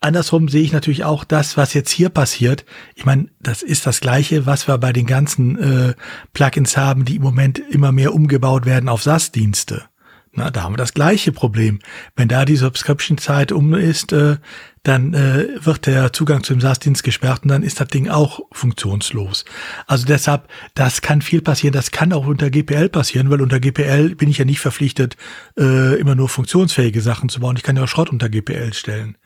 andersrum 0.00 0.48
sehe 0.48 0.62
ich 0.62 0.72
natürlich 0.72 1.04
auch 1.04 1.24
das, 1.24 1.56
was 1.56 1.74
jetzt 1.74 1.90
hier 1.90 2.08
passiert. 2.08 2.64
Ich 2.94 3.04
meine, 3.04 3.28
das 3.40 3.62
ist 3.62 3.86
das 3.86 4.00
Gleiche, 4.00 4.46
was 4.46 4.68
wir 4.68 4.78
bei 4.78 4.92
den 4.92 5.06
ganzen 5.06 5.58
äh, 5.58 5.94
Plugins 6.32 6.76
haben, 6.76 7.04
die 7.04 7.16
im 7.16 7.22
Moment 7.22 7.58
immer 7.58 7.92
mehr 7.92 8.14
umgebaut 8.14 8.66
werden 8.66 8.88
auf 8.88 9.02
SaaS-Dienste. 9.02 9.84
Na, 10.32 10.50
da 10.50 10.62
haben 10.62 10.74
wir 10.74 10.78
das 10.78 10.94
gleiche 10.94 11.32
Problem. 11.32 11.80
Wenn 12.14 12.28
da 12.28 12.44
die 12.44 12.56
Subscription-Zeit 12.56 13.50
um 13.50 13.74
ist, 13.74 14.12
äh, 14.12 14.36
dann 14.82 15.14
äh, 15.14 15.48
wird 15.60 15.86
der 15.86 16.12
Zugang 16.12 16.42
zum 16.42 16.60
SaaS-Dienst 16.60 17.02
gesperrt 17.02 17.42
und 17.42 17.48
dann 17.48 17.62
ist 17.62 17.80
das 17.80 17.88
Ding 17.88 18.08
auch 18.08 18.40
funktionslos. 18.52 19.44
Also 19.86 20.06
deshalb, 20.06 20.48
das 20.74 21.02
kann 21.02 21.22
viel 21.22 21.42
passieren. 21.42 21.72
Das 21.72 21.90
kann 21.90 22.12
auch 22.12 22.26
unter 22.26 22.50
GPL 22.50 22.88
passieren, 22.88 23.30
weil 23.30 23.40
unter 23.40 23.60
GPL 23.60 24.14
bin 24.14 24.28
ich 24.28 24.38
ja 24.38 24.44
nicht 24.44 24.60
verpflichtet, 24.60 25.16
äh, 25.58 25.98
immer 25.98 26.14
nur 26.14 26.28
funktionsfähige 26.28 27.00
Sachen 27.00 27.28
zu 27.28 27.40
bauen. 27.40 27.56
Ich 27.56 27.62
kann 27.62 27.76
ja 27.76 27.84
auch 27.84 27.88
Schrott 27.88 28.10
unter 28.10 28.28
GPL 28.28 28.72
stellen. 28.72 29.16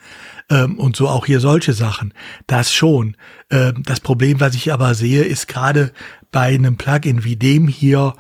Ähm, 0.51 0.79
und 0.79 0.97
so 0.97 1.09
auch 1.09 1.27
hier 1.27 1.41
solche 1.41 1.73
Sachen. 1.73 2.15
Das 2.47 2.73
schon. 2.73 3.17
Ähm, 3.51 3.83
das 3.85 4.01
Problem, 4.01 4.41
was 4.41 4.55
ich 4.55 4.73
aber 4.73 4.95
sehe, 4.95 5.23
ist 5.23 5.49
gerade 5.49 5.93
bei 6.31 6.55
einem 6.55 6.77
Plugin 6.77 7.25
wie 7.25 7.37
dem 7.37 7.69
hier, 7.69 8.15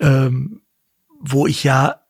ähm, 0.00 0.62
wo 1.20 1.46
ich 1.46 1.64
ja 1.64 2.05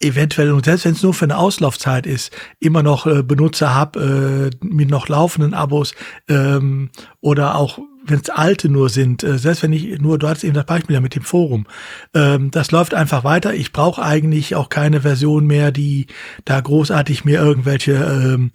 eventuell, 0.00 0.52
und 0.52 0.64
selbst 0.64 0.84
wenn 0.84 0.92
es 0.92 1.02
nur 1.02 1.14
für 1.14 1.24
eine 1.24 1.38
Auslaufzeit 1.38 2.06
ist, 2.06 2.32
immer 2.60 2.82
noch 2.82 3.06
äh, 3.06 3.22
Benutzer 3.22 3.74
habe 3.74 4.50
äh, 4.62 4.66
mit 4.66 4.90
noch 4.90 5.08
laufenden 5.08 5.54
Abos 5.54 5.94
ähm, 6.28 6.90
oder 7.20 7.56
auch 7.56 7.78
wenn 8.08 8.20
es 8.20 8.30
alte 8.30 8.68
nur 8.68 8.88
sind, 8.88 9.24
äh, 9.24 9.38
selbst 9.38 9.62
wenn 9.62 9.72
ich 9.72 9.98
nur, 9.98 10.18
du 10.18 10.28
hattest 10.28 10.44
eben 10.44 10.54
das 10.54 10.66
Beispiel 10.66 10.94
ja 10.94 11.00
mit 11.00 11.14
dem 11.14 11.22
Forum, 11.22 11.66
ähm, 12.14 12.50
das 12.50 12.70
läuft 12.70 12.94
einfach 12.94 13.24
weiter. 13.24 13.54
Ich 13.54 13.72
brauche 13.72 14.02
eigentlich 14.02 14.54
auch 14.54 14.68
keine 14.68 15.00
Version 15.00 15.46
mehr, 15.46 15.72
die 15.72 16.06
da 16.44 16.60
großartig 16.60 17.24
mir 17.24 17.40
irgendwelche 17.40 17.94
ähm, 17.94 18.52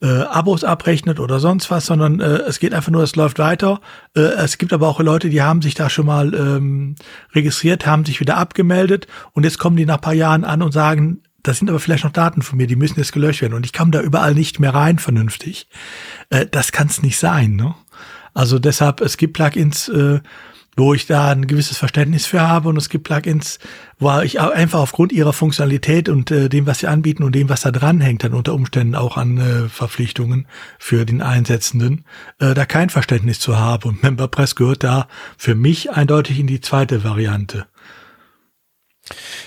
äh, 0.00 0.22
Abos 0.22 0.64
abrechnet 0.64 1.18
oder 1.20 1.40
sonst 1.40 1.70
was, 1.70 1.86
sondern 1.86 2.20
äh, 2.20 2.38
es 2.46 2.60
geht 2.60 2.74
einfach 2.74 2.92
nur, 2.92 3.02
es 3.02 3.16
läuft 3.16 3.38
weiter. 3.38 3.80
Äh, 4.14 4.20
es 4.20 4.58
gibt 4.58 4.72
aber 4.72 4.88
auch 4.88 5.00
Leute, 5.00 5.28
die 5.28 5.42
haben 5.42 5.62
sich 5.62 5.74
da 5.74 5.90
schon 5.90 6.06
mal 6.06 6.34
ähm, 6.34 6.94
registriert, 7.34 7.86
haben 7.86 8.04
sich 8.04 8.20
wieder 8.20 8.36
abgemeldet 8.36 9.06
und 9.32 9.44
jetzt 9.44 9.58
kommen 9.58 9.76
die 9.76 9.86
nach 9.86 10.00
paar 10.00 10.14
Jahren 10.14 10.44
an 10.44 10.62
und 10.62 10.72
sagen, 10.72 11.22
das 11.42 11.58
sind 11.58 11.70
aber 11.70 11.80
vielleicht 11.80 12.04
noch 12.04 12.12
Daten 12.12 12.42
von 12.42 12.58
mir, 12.58 12.66
die 12.66 12.76
müssen 12.76 12.98
jetzt 12.98 13.12
gelöscht 13.12 13.42
werden 13.42 13.54
und 13.54 13.64
ich 13.64 13.72
komme 13.72 13.90
da 13.90 14.00
überall 14.00 14.34
nicht 14.34 14.60
mehr 14.60 14.74
rein 14.74 14.98
vernünftig. 14.98 15.68
Äh, 16.30 16.46
das 16.46 16.72
kann 16.72 16.88
es 16.88 17.02
nicht 17.02 17.18
sein. 17.18 17.56
Ne? 17.56 17.74
Also 18.34 18.58
deshalb, 18.58 19.00
es 19.00 19.16
gibt 19.16 19.32
Plugins, 19.34 19.88
äh, 19.88 20.20
wo 20.78 20.94
ich 20.94 21.06
da 21.06 21.30
ein 21.32 21.46
gewisses 21.46 21.76
Verständnis 21.76 22.26
für 22.26 22.40
habe 22.40 22.68
und 22.68 22.76
es 22.76 22.88
gibt 22.88 23.04
Plugins, 23.04 23.58
wo 23.98 24.20
ich 24.20 24.40
einfach 24.40 24.78
aufgrund 24.78 25.12
ihrer 25.12 25.32
Funktionalität 25.32 26.08
und 26.08 26.30
äh, 26.30 26.48
dem, 26.48 26.66
was 26.66 26.78
sie 26.78 26.86
anbieten 26.86 27.24
und 27.24 27.34
dem, 27.34 27.48
was 27.48 27.62
da 27.62 27.72
dran 27.72 28.00
hängt, 28.00 28.22
dann 28.22 28.32
unter 28.32 28.54
Umständen 28.54 28.94
auch 28.94 29.16
an 29.16 29.38
äh, 29.38 29.68
Verpflichtungen 29.68 30.46
für 30.78 31.04
den 31.04 31.20
Einsetzenden, 31.20 32.04
äh, 32.38 32.54
da 32.54 32.64
kein 32.64 32.90
Verständnis 32.90 33.40
zu 33.40 33.58
habe. 33.58 33.88
Und 33.88 34.04
MemberPress 34.04 34.54
gehört 34.54 34.84
da 34.84 35.08
für 35.36 35.56
mich 35.56 35.90
eindeutig 35.90 36.38
in 36.38 36.46
die 36.46 36.60
zweite 36.60 37.02
Variante. 37.02 37.66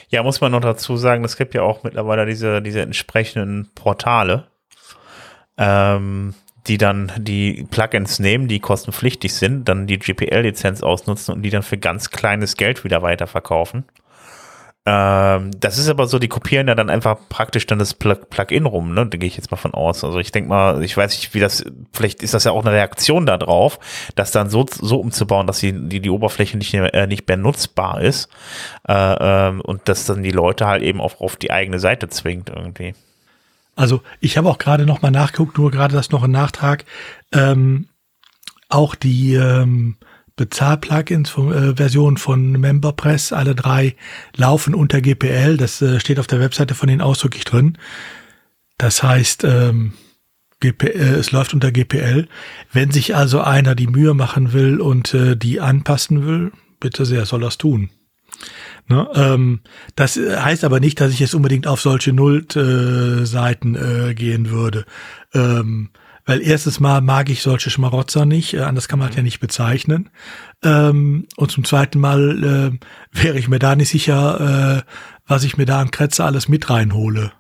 Ja, 0.10 0.24
muss 0.24 0.42
man 0.42 0.52
noch 0.52 0.60
dazu 0.60 0.98
sagen, 0.98 1.24
es 1.24 1.38
gibt 1.38 1.54
ja 1.54 1.62
auch 1.62 1.84
mittlerweile 1.84 2.26
diese, 2.26 2.62
diese 2.62 2.82
entsprechenden 2.82 3.70
Portale, 3.74 4.48
ähm, 5.58 6.34
die 6.68 6.78
dann 6.78 7.12
die 7.18 7.66
Plugins 7.70 8.20
nehmen, 8.20 8.48
die 8.48 8.60
kostenpflichtig 8.60 9.34
sind, 9.34 9.68
dann 9.68 9.88
die 9.88 10.00
GPL-Lizenz 10.00 10.84
ausnutzen 10.84 11.34
und 11.34 11.42
die 11.42 11.50
dann 11.50 11.64
für 11.64 11.78
ganz 11.78 12.10
kleines 12.12 12.56
Geld 12.56 12.84
wieder 12.84 13.02
weiterverkaufen. 13.02 13.86
Ähm, 14.84 15.52
das 15.60 15.78
ist 15.78 15.90
aber 15.90 16.08
so, 16.08 16.18
die 16.18 16.28
kopieren 16.28 16.68
ja 16.68 16.74
dann 16.74 16.90
einfach 16.90 17.20
praktisch 17.30 17.68
dann 17.68 17.78
das 17.78 17.94
Plugin 17.94 18.66
rum, 18.66 18.96
ne? 18.96 19.06
Da 19.06 19.18
gehe 19.18 19.28
ich 19.28 19.38
jetzt 19.38 19.52
mal 19.52 19.58
von 19.58 19.76
aus. 19.76 20.04
Also 20.04 20.18
ich 20.18 20.32
denke 20.32 20.50
mal, 20.50 20.84
ich 20.84 20.98
weiß 20.98 21.12
nicht, 21.12 21.36
wie 21.36 21.40
das, 21.40 21.64
vielleicht 21.94 22.24
ist 22.24 22.34
das 22.34 22.46
ja 22.46 22.52
auch 22.52 22.66
eine 22.66 22.74
Reaktion 22.74 23.28
darauf, 23.28 23.80
das 24.16 24.32
dann 24.32 24.50
so, 24.50 24.66
so 24.68 25.00
umzubauen, 25.00 25.46
dass 25.46 25.60
die, 25.60 25.72
die, 25.88 26.00
die 26.00 26.10
Oberfläche 26.10 26.58
nicht, 26.58 26.74
äh, 26.74 27.06
nicht 27.06 27.28
mehr 27.28 27.38
nutzbar 27.38 28.02
ist. 28.02 28.28
Äh, 28.88 28.94
ähm, 28.94 29.62
und 29.62 29.88
dass 29.88 30.06
dann 30.06 30.24
die 30.24 30.32
Leute 30.32 30.66
halt 30.66 30.82
eben 30.82 31.00
auch 31.00 31.22
auf 31.22 31.36
die 31.36 31.52
eigene 31.52 31.78
Seite 31.78 32.10
zwingt 32.10 32.50
irgendwie. 32.50 32.96
Also 33.82 34.02
ich 34.20 34.38
habe 34.38 34.48
auch 34.48 34.60
gerade 34.60 34.86
noch 34.86 35.02
mal 35.02 35.12
nachgeguckt, 35.12 35.58
nur 35.58 35.72
gerade 35.72 35.96
das 35.96 36.12
noch 36.12 36.24
ein 36.24 36.32
Nachtrag. 36.32 36.86
Ähm, 37.32 37.88
auch 38.70 38.96
die 38.96 39.34
ähm, 39.34 39.98
Bezahl-Plugins 40.36 41.36
äh, 41.38 41.76
Version 41.76 42.18
von 42.18 42.52
MemberPress, 42.52 43.34
alle 43.34 43.56
drei 43.56 43.96
laufen 44.36 44.76
unter 44.76 45.02
GPL. 45.02 45.58
Das 45.58 45.82
äh, 45.82 46.00
steht 46.00 46.20
auf 46.20 46.28
der 46.28 46.40
Webseite 46.40 46.76
von 46.76 46.88
denen 46.88 47.02
ausdrücklich 47.02 47.44
drin. 47.44 47.78
Das 48.78 49.04
heißt, 49.04 49.44
ähm, 49.44 49.94
GP, 50.60 50.84
äh, 50.84 51.16
es 51.16 51.32
läuft 51.32 51.54
unter 51.54 51.72
GPL. 51.72 52.28
Wenn 52.72 52.92
sich 52.92 53.16
also 53.16 53.42
einer 53.42 53.76
die 53.76 53.88
Mühe 53.88 54.14
machen 54.14 54.54
will 54.54 54.80
und 54.80 55.14
äh, 55.14 55.36
die 55.36 55.60
anpassen 55.60 56.26
will, 56.26 56.52
bitte 56.80 57.06
sehr, 57.06 57.26
soll 57.26 57.42
das 57.42 57.58
tun. 57.58 57.90
Ne? 58.88 59.08
Ähm, 59.16 59.62
das 59.96 60.18
heißt 60.18 60.64
aber 60.64 60.80
nicht, 60.80 61.00
dass 61.00 61.12
ich 61.12 61.20
jetzt 61.20 61.36
unbedingt 61.36 61.68
auf 61.68 61.82
solche 61.82 62.14
Null-Seiten 62.14 63.76
äh, 63.76 64.14
gehen 64.14 64.50
würde. 64.50 64.86
Ähm, 65.34 65.90
weil 66.26 66.42
erstens 66.42 66.80
mal 66.80 67.02
mag 67.02 67.30
ich 67.30 67.42
solche 67.42 67.70
Schmarotzer 67.70 68.26
nicht, 68.26 68.54
äh, 68.54 68.60
anders 68.60 68.88
kann 68.88 69.00
man 69.00 69.10
das 69.10 69.18
ja 69.18 69.24
nicht 69.24 69.40
bezeichnen. 69.40 70.10
Ähm, 70.64 71.28
und 71.36 71.52
zum 71.52 71.64
zweiten 71.64 72.00
Mal 72.00 72.44
äh, 73.14 73.22
wäre 73.24 73.40
ich 73.40 73.48
mir 73.48 73.60
da 73.60 73.76
nicht 73.76 73.90
sicher, 73.90 74.84
äh, 74.86 74.92
was 75.28 75.44
ich 75.44 75.58
mir 75.58 75.66
da 75.66 75.82
an 75.82 75.92
Kretzer 75.92 76.26
alles 76.26 76.48
mit 76.48 76.70
reinhole. 76.70 77.32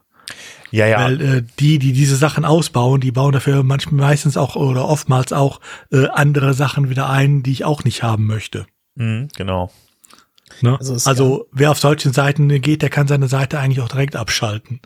Ja, 0.72 0.88
ja. 0.88 1.00
Weil 1.00 1.22
äh, 1.22 1.44
die, 1.60 1.80
die 1.80 1.92
diese 1.92 2.16
Sachen 2.16 2.46
ausbauen, 2.46 3.02
die 3.02 3.12
bauen 3.12 3.34
dafür 3.34 3.62
manchmal 3.64 4.10
meistens 4.10 4.38
auch 4.38 4.56
oder 4.56 4.88
oftmals 4.88 5.34
auch 5.34 5.60
äh, 5.92 6.08
andere 6.08 6.54
Sachen 6.54 6.90
wieder 6.90 7.10
ein, 7.10 7.44
die 7.44 7.52
ich 7.52 7.66
auch 7.66 7.84
nicht 7.84 8.04
haben 8.04 8.26
möchte. 8.26 8.66
Mhm, 8.96 9.28
genau. 9.36 9.72
Ne? 10.64 10.78
Also, 10.80 11.10
also 11.10 11.48
wer 11.52 11.72
auf 11.72 11.80
solchen 11.80 12.14
Seiten 12.14 12.50
geht, 12.62 12.82
der 12.82 12.90
kann 12.90 13.08
seine 13.08 13.28
Seite 13.28 13.60
eigentlich 13.60 13.82
auch 13.82 13.90
direkt 13.90 14.16
abschalten. 14.16 14.82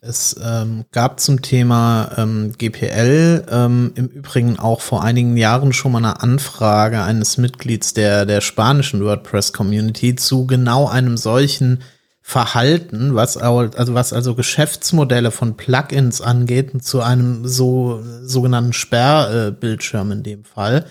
Es 0.00 0.38
ähm, 0.40 0.84
gab 0.92 1.18
zum 1.18 1.42
Thema 1.42 2.12
ähm, 2.16 2.52
GPL 2.56 3.46
ähm, 3.50 3.92
im 3.96 4.06
Übrigen 4.06 4.56
auch 4.56 4.80
vor 4.80 5.02
einigen 5.02 5.36
Jahren 5.36 5.72
schon 5.72 5.90
mal 5.90 5.98
eine 5.98 6.22
Anfrage 6.22 7.02
eines 7.02 7.36
Mitglieds 7.36 7.94
der, 7.94 8.24
der 8.24 8.40
spanischen 8.40 9.04
WordPress-Community 9.04 10.14
zu 10.14 10.46
genau 10.46 10.86
einem 10.86 11.16
solchen 11.16 11.82
Verhalten, 12.22 13.14
was 13.14 13.38
also 13.38 13.94
was 13.94 14.12
also 14.12 14.34
Geschäftsmodelle 14.34 15.30
von 15.30 15.56
Plugins 15.56 16.20
angeht, 16.20 16.84
zu 16.84 17.00
einem 17.00 17.48
so 17.48 18.02
sogenannten 18.22 18.74
Sperrbildschirm 18.74 20.12
in 20.12 20.22
dem 20.22 20.44
Fall. 20.44 20.84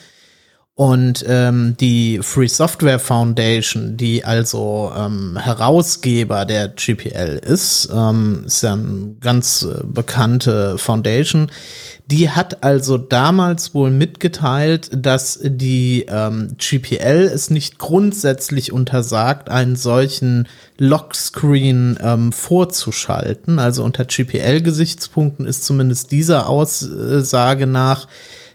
Und 0.78 1.25
ähm, 1.28 1.75
die 1.80 2.19
Free 2.21 2.47
Software 2.47 2.99
Foundation, 2.99 3.97
die 3.97 4.23
also 4.23 4.91
ähm, 4.95 5.36
Herausgeber 5.36 6.45
der 6.45 6.67
GPL 6.67 7.41
ist, 7.43 7.89
ähm, 7.91 8.43
ist 8.45 8.61
ja 8.61 8.73
eine 8.73 9.15
ganz 9.19 9.63
äh, 9.63 9.84
bekannte 9.84 10.78
Foundation, 10.78 11.49
die 12.05 12.30
hat 12.30 12.63
also 12.63 12.99
damals 12.99 13.73
wohl 13.73 13.89
mitgeteilt, 13.89 14.91
dass 14.93 15.39
die 15.41 16.05
ähm, 16.09 16.55
GPL 16.59 17.28
es 17.34 17.49
nicht 17.49 17.80
grundsätzlich 17.80 18.71
untersagt, 18.71 19.49
einen 19.49 19.78
solchen 19.78 20.47
Lockscreen 20.78 21.97
ähm, 22.03 22.32
vorzuschalten. 22.32 23.57
Also 23.57 23.84
unter 23.84 24.05
GPL-Gesichtspunkten 24.05 25.47
ist 25.47 25.65
zumindest 25.65 26.11
dieser 26.11 26.47
Aussage 26.47 27.65
nach 27.65 28.07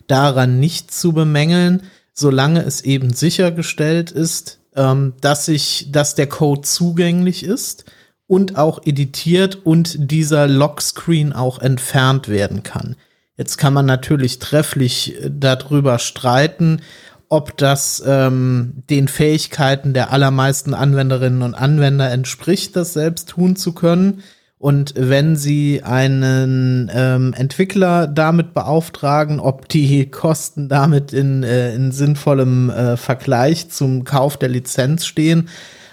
daran 0.06 0.60
nicht 0.60 0.94
zu 0.94 1.12
bemängeln 1.12 1.82
solange 2.12 2.62
es 2.62 2.82
eben 2.82 3.12
sichergestellt 3.12 4.10
ist, 4.10 4.60
ähm, 4.76 5.14
dass 5.20 5.46
sich, 5.46 5.88
dass 5.90 6.14
der 6.14 6.28
Code 6.28 6.62
zugänglich 6.62 7.44
ist 7.44 7.84
und 8.26 8.56
auch 8.56 8.80
editiert 8.84 9.58
und 9.64 10.10
dieser 10.10 10.46
Lockscreen 10.46 11.32
auch 11.32 11.58
entfernt 11.58 12.28
werden 12.28 12.62
kann. 12.62 12.96
Jetzt 13.36 13.56
kann 13.56 13.74
man 13.74 13.86
natürlich 13.86 14.38
trefflich 14.38 15.22
äh, 15.22 15.30
darüber 15.30 15.98
streiten, 15.98 16.80
ob 17.28 17.56
das 17.56 18.02
ähm, 18.06 18.82
den 18.90 19.08
Fähigkeiten 19.08 19.94
der 19.94 20.12
allermeisten 20.12 20.74
Anwenderinnen 20.74 21.40
und 21.40 21.54
Anwender 21.54 22.10
entspricht, 22.10 22.76
das 22.76 22.92
selbst 22.92 23.30
tun 23.30 23.56
zu 23.56 23.72
können. 23.72 24.22
Und 24.62 24.94
wenn 24.96 25.34
Sie 25.34 25.82
einen 25.82 26.88
ähm, 26.94 27.34
Entwickler 27.36 28.06
damit 28.06 28.54
beauftragen, 28.54 29.40
ob 29.40 29.68
die 29.68 30.06
Kosten 30.12 30.68
damit 30.68 31.12
in, 31.12 31.42
äh, 31.42 31.74
in 31.74 31.90
sinnvollem 31.90 32.70
äh, 32.70 32.96
Vergleich 32.96 33.70
zum 33.70 34.04
Kauf 34.04 34.36
der 34.36 34.50
Lizenz 34.50 35.04
stehen. 35.04 35.48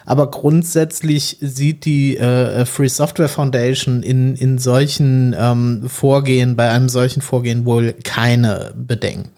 Aber 0.05 0.30
grundsätzlich 0.30 1.38
sieht 1.41 1.84
die 1.86 2.17
äh, 2.17 2.63
Free 2.67 2.89
Software 2.89 3.28
Foundation 3.28 4.03
in, 4.03 4.36
in 4.36 4.59
solchen 4.59 5.36
ähm, 5.36 5.89
Vorgehen, 5.89 6.55
bei 6.55 6.70
einem 6.70 6.89
solchen 6.89 7.24
Vorgehen 7.24 7.65
wohl 7.65 7.93
keine 8.03 8.76
Bedenken. 8.78 9.32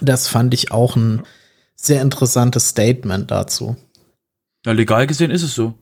Das 0.00 0.28
fand 0.28 0.54
ich 0.54 0.70
auch 0.70 0.94
ein 0.94 1.22
sehr 1.74 2.00
interessantes 2.00 2.68
Statement 2.68 3.28
dazu. 3.32 3.74
Ja, 4.64 4.70
legal 4.70 5.08
gesehen 5.08 5.32
ist 5.32 5.42
es 5.42 5.56
so. 5.56 5.74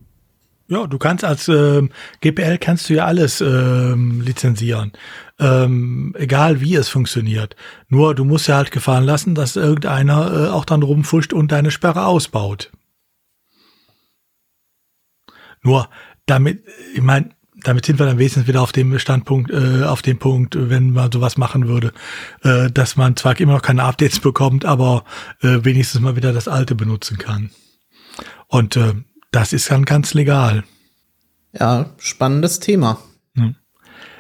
Ja, 0.69 0.87
du 0.89 0.99
kannst 0.99 1.25
als 1.25 1.47
ähm, 1.49 1.91
GPL 2.21 2.59
kannst 2.59 2.89
du 2.89 2.95
ja 2.95 3.05
alles 3.05 3.41
ähm, 3.41 4.21
lizenzieren, 4.21 4.93
ähm, 5.39 6.13
egal 6.19 6.61
wie 6.61 6.75
es 6.75 6.89
funktioniert. 6.89 7.55
Nur 7.89 8.17
du 8.17 8.25
musst 8.25 8.49
ja 8.49 8.57
halt 8.57 8.73
gefahren 8.73 9.05
lassen, 9.05 9.37
dass 9.37 9.55
irgendeiner 9.55 10.33
äh, 10.33 10.49
auch 10.49 10.65
dann 10.65 10.83
rumfuscht 10.83 11.33
und 11.33 11.53
deine 11.53 11.71
Sperre 11.71 12.07
ausbaut. 12.07 12.73
Nur 15.63 15.89
damit, 16.27 16.65
ich 16.95 17.03
meine, 17.03 17.31
damit 17.63 17.87
sind 17.87 17.99
wir 17.99 18.07
dann 18.07 18.19
wenigstens 18.19 18.49
wieder 18.49 18.63
auf 18.63 18.73
dem 18.73 18.99
Standpunkt, 18.99 19.53
äh, 19.53 19.85
auf 19.85 20.03
dem 20.03 20.19
Punkt, 20.19 20.57
wenn 20.59 20.93
man 20.93 21.13
sowas 21.13 21.37
machen 21.37 21.69
würde, 21.69 21.93
äh, 22.43 22.71
dass 22.71 22.97
man 22.97 23.17
zwar 23.17 23.39
immer 23.39 23.55
noch 23.55 23.63
keine 23.63 23.85
Updates 23.85 24.19
bekommt, 24.19 24.65
aber 24.65 25.05
äh, 25.43 25.61
wenigstens 25.63 26.01
mal 26.01 26.17
wieder 26.17 26.33
das 26.33 26.49
alte 26.49 26.75
benutzen 26.75 27.19
kann. 27.19 27.51
Und 28.49 28.77
äh, 28.77 28.95
das 29.37 29.53
ist 29.53 29.71
dann 29.71 29.85
ganz 29.85 30.15
legal. 30.15 30.65
Ja, 31.53 31.91
spannendes 31.99 32.59
Thema. 32.59 32.99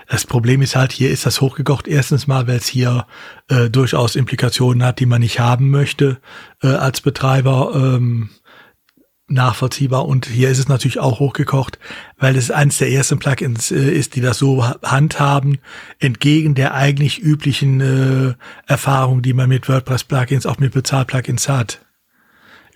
Das 0.08 0.26
Problem 0.26 0.60
ist 0.60 0.76
halt, 0.76 0.92
hier 0.92 1.10
ist 1.10 1.24
das 1.24 1.40
hochgekocht. 1.40 1.88
Erstens 1.88 2.26
mal, 2.26 2.46
weil 2.46 2.58
es 2.58 2.66
hier 2.66 3.06
äh, 3.48 3.70
durchaus 3.70 4.14
Implikationen 4.14 4.84
hat, 4.84 5.00
die 5.00 5.06
man 5.06 5.22
nicht 5.22 5.40
haben 5.40 5.70
möchte 5.70 6.20
äh, 6.62 6.68
als 6.68 7.00
Betreiber. 7.00 7.72
Ähm, 7.74 8.28
nachvollziehbar. 9.26 10.06
Und 10.06 10.26
hier 10.26 10.50
ist 10.50 10.58
es 10.58 10.68
natürlich 10.68 11.00
auch 11.00 11.18
hochgekocht, 11.18 11.78
weil 12.18 12.36
es 12.36 12.50
eines 12.50 12.76
der 12.78 12.90
ersten 12.90 13.18
Plugins 13.18 13.70
äh, 13.70 13.90
ist, 13.90 14.16
die 14.16 14.20
das 14.20 14.38
so 14.38 14.64
handhaben, 14.84 15.58
entgegen 15.98 16.54
der 16.54 16.74
eigentlich 16.74 17.20
üblichen 17.20 17.80
äh, 17.80 18.34
Erfahrung, 18.66 19.22
die 19.22 19.32
man 19.32 19.48
mit 19.48 19.66
WordPress-Plugins, 19.66 20.46
auch 20.46 20.58
mit 20.58 20.74
Bezahl-Plugins 20.74 21.48
hat. 21.48 21.85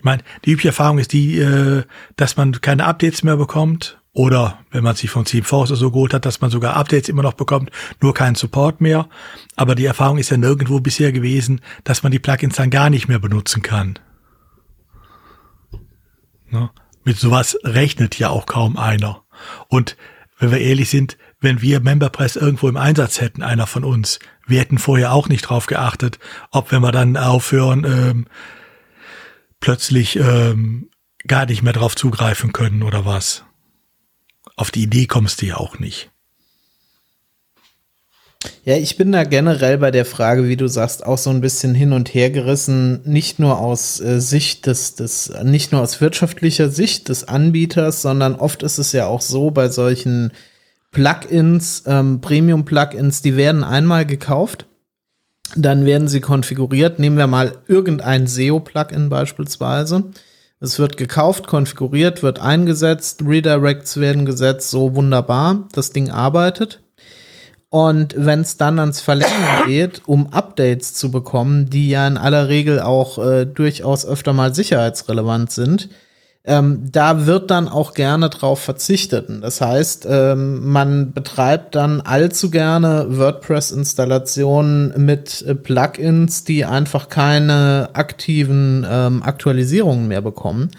Ich 0.01 0.05
meine, 0.05 0.23
die 0.45 0.53
übliche 0.53 0.69
Erfahrung 0.69 0.97
ist 0.97 1.13
die, 1.13 1.37
äh, 1.37 1.83
dass 2.15 2.35
man 2.35 2.53
keine 2.59 2.85
Updates 2.85 3.21
mehr 3.21 3.37
bekommt. 3.37 3.99
Oder 4.13 4.57
wenn 4.71 4.83
man 4.83 4.95
sich 4.95 5.11
von 5.11 5.25
Team 5.25 5.43
Force 5.43 5.69
so 5.69 5.91
geholt 5.91 6.15
hat, 6.15 6.25
dass 6.25 6.41
man 6.41 6.49
sogar 6.49 6.75
Updates 6.75 7.07
immer 7.07 7.21
noch 7.21 7.33
bekommt, 7.33 7.69
nur 8.01 8.15
keinen 8.15 8.33
Support 8.33 8.81
mehr. 8.81 9.07
Aber 9.55 9.75
die 9.75 9.85
Erfahrung 9.85 10.17
ist 10.17 10.31
ja 10.31 10.37
nirgendwo 10.37 10.79
bisher 10.79 11.11
gewesen, 11.11 11.61
dass 11.83 12.01
man 12.01 12.11
die 12.11 12.17
Plugins 12.17 12.55
dann 12.55 12.71
gar 12.71 12.89
nicht 12.89 13.07
mehr 13.09 13.19
benutzen 13.19 13.61
kann. 13.61 13.99
Ne? 16.49 16.71
Mit 17.03 17.17
sowas 17.17 17.55
rechnet 17.63 18.17
ja 18.17 18.29
auch 18.29 18.47
kaum 18.47 18.77
einer. 18.77 19.21
Und 19.67 19.97
wenn 20.39 20.49
wir 20.49 20.61
ehrlich 20.61 20.89
sind, 20.89 21.15
wenn 21.39 21.61
wir 21.61 21.79
MemberPress 21.79 22.37
irgendwo 22.37 22.69
im 22.69 22.77
Einsatz 22.77 23.21
hätten, 23.21 23.43
einer 23.43 23.67
von 23.67 23.83
uns, 23.83 24.17
wir 24.47 24.59
hätten 24.59 24.79
vorher 24.79 25.13
auch 25.13 25.29
nicht 25.29 25.43
drauf 25.43 25.67
geachtet, 25.67 26.17
ob 26.49 26.71
wenn 26.71 26.81
wir 26.81 26.91
dann 26.91 27.17
aufhören, 27.17 27.85
ähm, 27.85 28.25
plötzlich 29.61 30.17
ähm, 30.17 30.89
gar 31.25 31.45
nicht 31.45 31.63
mehr 31.63 31.73
drauf 31.73 31.95
zugreifen 31.95 32.51
können 32.51 32.83
oder 32.83 33.05
was. 33.05 33.45
Auf 34.57 34.71
die 34.71 34.83
Idee 34.83 35.05
kommst 35.05 35.41
du 35.41 35.45
ja 35.45 35.57
auch 35.57 35.79
nicht. 35.79 36.11
Ja, 38.65 38.75
ich 38.75 38.97
bin 38.97 39.11
da 39.11 39.23
generell 39.23 39.77
bei 39.77 39.91
der 39.91 40.05
Frage, 40.05 40.47
wie 40.47 40.57
du 40.57 40.67
sagst, 40.67 41.05
auch 41.05 41.17
so 41.17 41.29
ein 41.29 41.41
bisschen 41.41 41.75
hin 41.75 41.93
und 41.93 42.13
her 42.13 42.31
gerissen, 42.31 43.01
nicht 43.05 43.37
nur 43.37 43.59
aus 43.59 43.99
äh, 43.99 44.19
Sicht 44.19 44.65
des, 44.65 44.95
des, 44.95 45.31
nicht 45.43 45.71
nur 45.71 45.81
aus 45.81 46.01
wirtschaftlicher 46.01 46.69
Sicht 46.69 47.09
des 47.09 47.27
Anbieters, 47.27 48.01
sondern 48.01 48.35
oft 48.35 48.63
ist 48.63 48.79
es 48.79 48.91
ja 48.93 49.05
auch 49.05 49.21
so 49.21 49.51
bei 49.51 49.69
solchen 49.69 50.31
Plugins, 50.91 51.83
ähm, 51.85 52.19
Premium-Plugins, 52.21 53.21
die 53.21 53.37
werden 53.37 53.63
einmal 53.63 54.05
gekauft 54.05 54.65
dann 55.55 55.85
werden 55.85 56.07
sie 56.07 56.21
konfiguriert. 56.21 56.99
Nehmen 56.99 57.17
wir 57.17 57.27
mal 57.27 57.57
irgendein 57.67 58.27
SEO-Plugin 58.27 59.09
beispielsweise. 59.09 60.05
Es 60.59 60.77
wird 60.77 60.95
gekauft, 60.95 61.47
konfiguriert, 61.47 62.21
wird 62.21 62.39
eingesetzt, 62.39 63.23
Redirects 63.25 63.97
werden 63.97 64.25
gesetzt, 64.25 64.69
so 64.69 64.95
wunderbar. 64.95 65.67
Das 65.73 65.91
Ding 65.91 66.11
arbeitet. 66.11 66.81
Und 67.69 68.15
wenn 68.17 68.41
es 68.41 68.57
dann 68.57 68.79
ans 68.79 69.01
Verlängern 69.01 69.65
geht, 69.65 70.01
um 70.05 70.33
Updates 70.33 70.93
zu 70.93 71.09
bekommen, 71.09 71.69
die 71.69 71.89
ja 71.89 72.07
in 72.07 72.17
aller 72.17 72.47
Regel 72.47 72.79
auch 72.79 73.17
äh, 73.17 73.45
durchaus 73.45 74.05
öfter 74.05 74.33
mal 74.33 74.53
sicherheitsrelevant 74.53 75.51
sind, 75.51 75.89
ähm, 76.43 76.89
da 76.91 77.27
wird 77.27 77.51
dann 77.51 77.67
auch 77.67 77.93
gerne 77.93 78.29
drauf 78.29 78.59
verzichtet. 78.59 79.27
Das 79.41 79.61
heißt, 79.61 80.07
ähm, 80.09 80.71
man 80.71 81.13
betreibt 81.13 81.75
dann 81.75 82.01
allzu 82.01 82.49
gerne 82.49 83.05
WordPress-Installationen 83.09 84.93
mit 85.05 85.43
äh, 85.43 85.53
Plugins, 85.53 86.43
die 86.43 86.65
einfach 86.65 87.09
keine 87.09 87.89
aktiven 87.93 88.85
ähm, 88.89 89.21
Aktualisierungen 89.21 90.07
mehr 90.07 90.21
bekommen. 90.21 90.71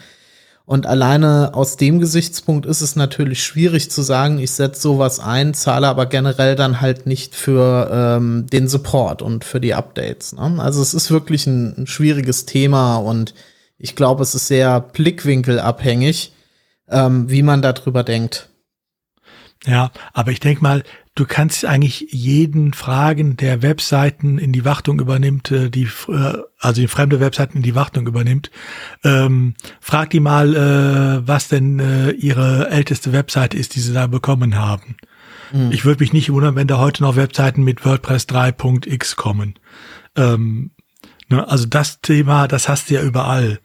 Und 0.65 0.87
alleine 0.87 1.51
aus 1.55 1.77
dem 1.77 2.01
Gesichtspunkt 2.01 2.67
ist 2.67 2.81
es 2.81 2.97
natürlich 2.97 3.45
schwierig 3.45 3.91
zu 3.91 4.03
sagen, 4.03 4.39
ich 4.39 4.53
setze 4.53 4.81
sowas 4.81 5.21
ein, 5.21 5.55
zahle 5.55 5.89
aber 5.89 6.07
generell 6.07 6.57
dann 6.57 6.81
halt 6.81 7.07
nicht 7.07 7.35
für 7.35 7.91
ähm, 7.93 8.47
den 8.47 8.69
Support 8.69 9.23
und 9.23 9.45
für 9.45 9.61
die 9.61 9.75
Updates. 9.75 10.33
Ne? 10.33 10.57
Also 10.59 10.81
es 10.83 10.95
ist 10.95 11.11
wirklich 11.11 11.47
ein, 11.47 11.75
ein 11.77 11.87
schwieriges 11.87 12.47
Thema 12.47 12.97
und 12.97 13.35
ich 13.83 13.97
glaube, 13.97 14.23
es 14.23 14.35
ist 14.35 14.47
sehr 14.47 14.81
blickwinkelabhängig, 14.81 16.33
ähm, 16.89 17.29
wie 17.29 17.43
man 17.43 17.63
darüber 17.63 18.05
denkt. 18.05 18.49
Ja, 19.67 19.91
aber 20.13 20.31
ich 20.31 20.41
denke 20.41 20.63
mal, 20.63 20.85
du 21.17 21.25
kannst 21.25 21.65
eigentlich 21.65 22.07
jeden 22.11 22.75
fragen, 22.75 23.37
der 23.37 23.63
Webseiten 23.63 24.39
in 24.39 24.53
die 24.53 24.65
Wartung 24.65 25.01
übernimmt, 25.01 25.51
äh, 25.51 25.69
die 25.69 25.89
äh, 26.09 26.39
also 26.59 26.81
die 26.81 26.87
fremde 26.87 27.19
Webseiten 27.19 27.59
in 27.59 27.63
die 27.65 27.75
Wartung 27.75 28.07
übernimmt. 28.07 28.53
Ähm, 29.03 29.55
frag 29.81 30.11
die 30.11 30.21
mal, 30.21 30.55
äh, 30.55 31.27
was 31.27 31.49
denn 31.49 31.81
äh, 31.81 32.11
ihre 32.13 32.71
älteste 32.71 33.13
Webseite 33.13 33.57
ist, 33.57 33.75
die 33.75 33.81
sie 33.81 33.93
da 33.93 34.07
bekommen 34.07 34.57
haben. 34.57 34.97
Mhm. 35.53 35.73
Ich 35.73 35.85
würde 35.85 36.03
mich 36.03 36.13
nicht 36.13 36.33
wundern, 36.33 36.55
wenn 36.55 36.69
da 36.69 36.79
heute 36.79 37.03
noch 37.03 37.17
Webseiten 37.17 37.65
mit 37.65 37.85
WordPress 37.85 38.27
3.x 38.29 39.17
kommen. 39.17 39.55
Ähm, 40.17 40.71
Ne? 41.33 41.49
Also 41.49 41.67
das 41.67 42.01
Thema, 42.01 42.47
das 42.47 42.69
hast 42.69 42.91
du 42.91 42.95
ja 42.95 43.03
überall. 43.03 43.59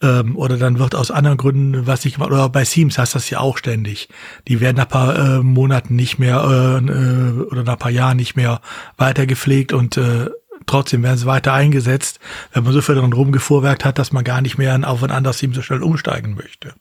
Ähm, 0.00 0.36
oder 0.36 0.56
dann 0.56 0.78
wird 0.78 0.94
aus 0.94 1.10
anderen 1.10 1.36
Gründen, 1.36 1.86
was 1.86 2.04
ich 2.04 2.18
oder 2.18 2.48
bei 2.48 2.64
Teams 2.64 2.98
hast 2.98 3.14
du 3.14 3.18
das 3.18 3.30
ja 3.30 3.38
auch 3.38 3.58
ständig. 3.58 4.08
Die 4.48 4.60
werden 4.60 4.78
nach 4.78 4.88
paar 4.88 5.16
äh, 5.16 5.38
Monaten 5.42 5.94
nicht 5.94 6.18
mehr 6.18 6.42
äh, 6.42 6.84
äh, 6.84 7.40
oder 7.42 7.62
nach 7.62 7.78
paar 7.78 7.90
Jahren 7.92 8.16
nicht 8.16 8.34
mehr 8.34 8.60
weiter 8.96 9.26
gepflegt 9.26 9.72
und 9.72 9.96
äh, 9.96 10.30
trotzdem 10.66 11.02
werden 11.02 11.18
sie 11.18 11.26
weiter 11.26 11.52
eingesetzt, 11.52 12.18
wenn 12.52 12.64
man 12.64 12.72
so 12.72 12.80
viel 12.80 12.96
dran 12.96 13.12
rumgefuhrwerkt 13.12 13.84
hat, 13.84 13.98
dass 13.98 14.12
man 14.12 14.24
gar 14.24 14.40
nicht 14.40 14.58
mehr 14.58 14.80
auf 14.88 15.02
ein 15.02 15.10
anderes 15.10 15.38
Team 15.38 15.54
so 15.54 15.62
schnell 15.62 15.82
umsteigen 15.82 16.34
möchte. 16.34 16.74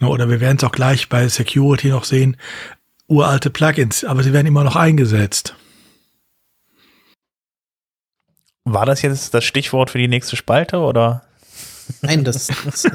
Ne? 0.00 0.08
Oder 0.08 0.28
wir 0.28 0.40
werden 0.40 0.58
es 0.58 0.64
auch 0.64 0.72
gleich 0.72 1.08
bei 1.08 1.28
Security 1.28 1.88
noch 1.88 2.04
sehen, 2.04 2.36
uralte 3.06 3.50
Plugins, 3.50 4.04
aber 4.04 4.22
sie 4.22 4.32
werden 4.32 4.46
immer 4.46 4.64
noch 4.64 4.76
eingesetzt. 4.76 5.54
War 8.72 8.86
das 8.86 9.02
jetzt 9.02 9.34
das 9.34 9.44
Stichwort 9.44 9.90
für 9.90 9.98
die 9.98 10.06
nächste 10.06 10.36
Spalte 10.36 10.78
oder? 10.78 11.22
Nein, 12.02 12.22
das, 12.22 12.46
das, 12.64 12.86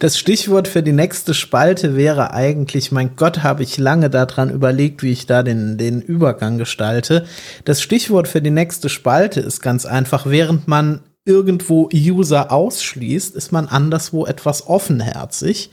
das, 0.00 0.18
Stichwort 0.18 0.66
für 0.66 0.82
die 0.82 0.92
nächste 0.92 1.32
Spalte 1.32 1.94
wäre 1.94 2.32
eigentlich, 2.32 2.90
mein 2.90 3.14
Gott, 3.14 3.44
habe 3.44 3.62
ich 3.62 3.78
lange 3.78 4.10
daran 4.10 4.50
überlegt, 4.50 5.04
wie 5.04 5.12
ich 5.12 5.26
da 5.26 5.44
den, 5.44 5.78
den 5.78 6.02
Übergang 6.02 6.58
gestalte. 6.58 7.24
Das 7.64 7.82
Stichwort 7.82 8.26
für 8.26 8.42
die 8.42 8.50
nächste 8.50 8.88
Spalte 8.88 9.38
ist 9.38 9.60
ganz 9.62 9.86
einfach, 9.86 10.26
während 10.26 10.66
man 10.66 11.00
irgendwo 11.24 11.88
User 11.94 12.50
ausschließt, 12.50 13.36
ist 13.36 13.52
man 13.52 13.68
anderswo 13.68 14.26
etwas 14.26 14.66
offenherzig. 14.66 15.70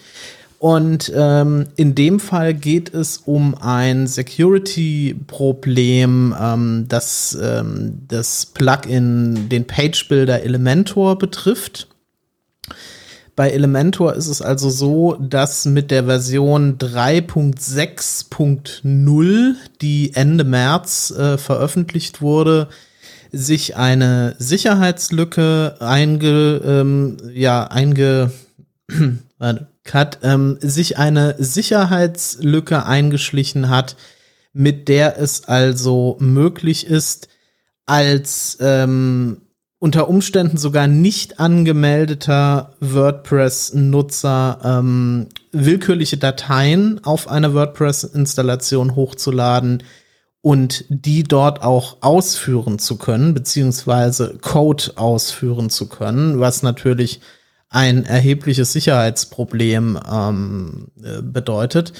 Und 0.61 1.11
ähm, 1.15 1.67
in 1.75 1.95
dem 1.95 2.19
Fall 2.19 2.53
geht 2.53 2.93
es 2.93 3.17
um 3.17 3.55
ein 3.55 4.05
Security-Problem, 4.05 6.35
ähm, 6.39 6.85
das 6.87 7.35
ähm, 7.41 8.03
das 8.07 8.45
Plugin, 8.45 9.49
den 9.49 9.65
Page-Builder 9.65 10.43
Elementor 10.43 11.17
betrifft. 11.17 11.87
Bei 13.35 13.49
Elementor 13.49 14.13
ist 14.13 14.27
es 14.27 14.43
also 14.43 14.69
so, 14.69 15.15
dass 15.15 15.65
mit 15.65 15.89
der 15.89 16.03
Version 16.03 16.77
3.6.0, 16.77 19.55
die 19.81 20.13
Ende 20.13 20.43
März 20.43 21.09
äh, 21.09 21.39
veröffentlicht 21.39 22.21
wurde, 22.21 22.67
sich 23.31 23.77
eine 23.77 24.35
Sicherheitslücke 24.37 25.77
einge, 25.79 26.61
ähm, 26.63 27.17
ja, 27.33 27.63
einge, 27.63 28.31
hat, 29.91 30.19
ähm, 30.23 30.57
sich 30.61 30.97
eine 30.97 31.35
Sicherheitslücke 31.37 32.85
eingeschlichen 32.85 33.69
hat, 33.69 33.95
mit 34.53 34.87
der 34.87 35.17
es 35.17 35.45
also 35.45 36.17
möglich 36.19 36.85
ist, 36.85 37.29
als 37.85 38.57
ähm, 38.61 39.41
unter 39.79 40.07
Umständen 40.07 40.57
sogar 40.57 40.87
nicht 40.87 41.39
angemeldeter 41.39 42.75
WordPress-Nutzer 42.79 44.59
ähm, 44.63 45.27
willkürliche 45.51 46.17
Dateien 46.17 47.03
auf 47.03 47.27
eine 47.27 47.55
WordPress-Installation 47.55 48.95
hochzuladen 48.95 49.81
und 50.41 50.85
die 50.89 51.23
dort 51.23 51.63
auch 51.63 51.97
ausführen 52.01 52.77
zu 52.77 52.97
können, 52.97 53.33
beziehungsweise 53.33 54.37
Code 54.41 54.91
ausführen 54.95 55.69
zu 55.71 55.89
können, 55.89 56.39
was 56.39 56.61
natürlich 56.61 57.21
ein 57.71 58.05
erhebliches 58.05 58.71
Sicherheitsproblem 58.73 59.97
ähm, 60.11 60.89
äh, 61.01 61.21
bedeutet. 61.23 61.93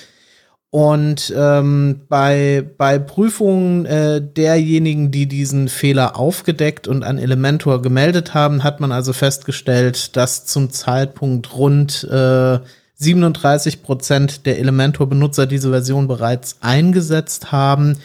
Und 0.69 1.33
ähm, 1.35 2.01
bei, 2.07 2.63
bei 2.77 2.99
Prüfungen 2.99 3.85
äh, 3.85 4.21
derjenigen, 4.21 5.11
die 5.11 5.27
diesen 5.27 5.69
Fehler 5.69 6.17
aufgedeckt 6.17 6.87
und 6.87 7.03
an 7.03 7.17
Elementor 7.17 7.81
gemeldet 7.81 8.33
haben, 8.33 8.63
hat 8.63 8.79
man 8.79 8.91
also 8.91 9.11
festgestellt, 9.11 10.15
dass 10.15 10.45
zum 10.45 10.69
Zeitpunkt 10.69 11.55
rund 11.55 12.05
äh, 12.05 12.59
37 12.95 13.81
Prozent 13.81 14.45
der 14.45 14.59
Elementor-Benutzer 14.59 15.47
diese 15.47 15.71
Version 15.71 16.07
bereits 16.07 16.57
eingesetzt 16.61 17.51
haben. 17.51 17.97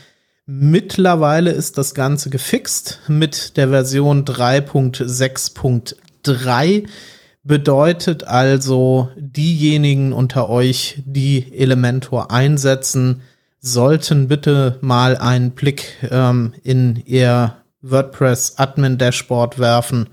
Mittlerweile 0.46 1.50
ist 1.50 1.76
das 1.78 1.94
Ganze 1.94 2.30
gefixt 2.30 3.00
mit 3.08 3.56
der 3.56 3.68
Version 3.68 4.24
3.6.3 4.24 6.86
Bedeutet 7.46 8.26
also, 8.26 9.08
diejenigen 9.16 10.12
unter 10.12 10.50
euch, 10.50 11.00
die 11.06 11.52
Elementor 11.56 12.32
einsetzen, 12.32 13.22
sollten 13.60 14.26
bitte 14.26 14.78
mal 14.80 15.16
einen 15.16 15.52
Blick 15.52 15.84
ähm, 16.10 16.54
in 16.64 17.04
ihr 17.06 17.54
WordPress 17.82 18.54
Admin 18.56 18.98
Dashboard 18.98 19.60
werfen, 19.60 20.08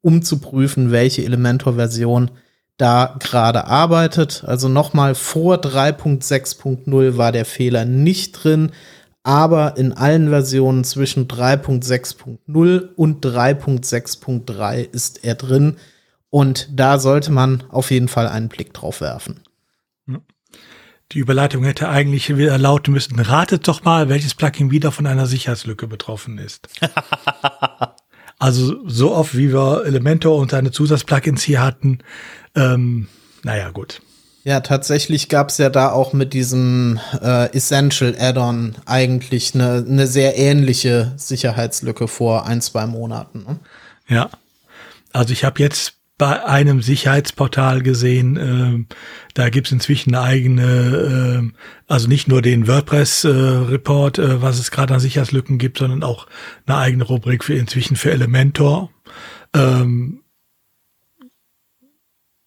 um 0.00 0.22
zu 0.22 0.38
prüfen, 0.38 0.90
welche 0.90 1.24
Elementor-Version 1.26 2.30
da 2.78 3.16
gerade 3.18 3.66
arbeitet. 3.66 4.44
Also 4.46 4.70
nochmal 4.70 5.14
vor 5.14 5.56
3.6.0 5.56 7.18
war 7.18 7.32
der 7.32 7.44
Fehler 7.44 7.84
nicht 7.84 8.32
drin, 8.32 8.72
aber 9.22 9.76
in 9.76 9.92
allen 9.92 10.30
Versionen 10.30 10.84
zwischen 10.84 11.28
3.6.0 11.28 12.88
und 12.96 13.26
3.6.3 13.26 14.90
ist 14.90 15.22
er 15.22 15.34
drin. 15.34 15.76
Und 16.30 16.68
da 16.72 16.98
sollte 16.98 17.32
man 17.32 17.64
auf 17.70 17.90
jeden 17.90 18.08
Fall 18.08 18.28
einen 18.28 18.48
Blick 18.48 18.74
drauf 18.74 19.00
werfen. 19.00 19.42
Die 21.12 21.20
Überleitung 21.20 21.64
hätte 21.64 21.88
eigentlich 21.88 22.36
wieder 22.36 22.58
lauten 22.58 22.92
müssen, 22.92 23.18
ratet 23.18 23.66
doch 23.66 23.82
mal, 23.82 24.10
welches 24.10 24.34
Plugin 24.34 24.70
wieder 24.70 24.92
von 24.92 25.06
einer 25.06 25.26
Sicherheitslücke 25.26 25.86
betroffen 25.86 26.36
ist. 26.36 26.68
also 28.38 28.86
so 28.86 29.14
oft, 29.14 29.34
wie 29.34 29.50
wir 29.50 29.86
Elementor 29.86 30.36
und 30.36 30.50
seine 30.50 30.70
Zusatzplugins 30.70 31.42
hier 31.42 31.62
hatten, 31.62 32.00
ähm, 32.54 33.08
naja, 33.42 33.70
gut. 33.70 34.02
Ja, 34.44 34.60
tatsächlich 34.60 35.28
gab 35.30 35.48
es 35.48 35.58
ja 35.58 35.70
da 35.70 35.92
auch 35.92 36.12
mit 36.12 36.34
diesem 36.34 37.00
äh, 37.22 37.52
Essential 37.54 38.14
Add-on 38.18 38.76
eigentlich 38.84 39.54
eine 39.54 39.82
ne 39.82 40.06
sehr 40.06 40.36
ähnliche 40.36 41.12
Sicherheitslücke 41.16 42.06
vor 42.06 42.46
ein, 42.46 42.60
zwei 42.60 42.86
Monaten. 42.86 43.44
Ne? 43.44 43.58
Ja, 44.08 44.30
also 45.12 45.32
ich 45.32 45.44
habe 45.44 45.60
jetzt 45.60 45.97
bei 46.18 46.44
einem 46.44 46.82
Sicherheitsportal 46.82 47.82
gesehen. 47.82 48.36
Äh, 48.36 48.94
da 49.34 49.48
gibt's 49.48 49.70
inzwischen 49.70 50.14
eine 50.14 50.24
eigene, 50.24 51.50
äh, 51.52 51.58
also 51.86 52.08
nicht 52.08 52.26
nur 52.26 52.42
den 52.42 52.66
WordPress-Report, 52.66 54.18
äh, 54.18 54.42
was 54.42 54.58
es 54.58 54.72
gerade 54.72 54.94
an 54.94 55.00
Sicherheitslücken 55.00 55.58
gibt, 55.58 55.78
sondern 55.78 56.02
auch 56.02 56.26
eine 56.66 56.76
eigene 56.76 57.04
Rubrik 57.04 57.44
für 57.44 57.54
inzwischen 57.54 57.96
für 57.96 58.10
Elementor. 58.10 58.90
Ähm, 59.54 60.22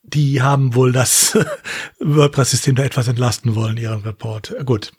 die 0.03 0.41
haben 0.41 0.75
wohl 0.75 0.91
das 0.91 1.37
WordPress-System 1.99 2.75
da 2.75 2.83
etwas 2.83 3.07
entlasten 3.07 3.55
wollen, 3.55 3.77
ihren 3.77 4.01
Report. 4.01 4.53
Gut. 4.65 4.91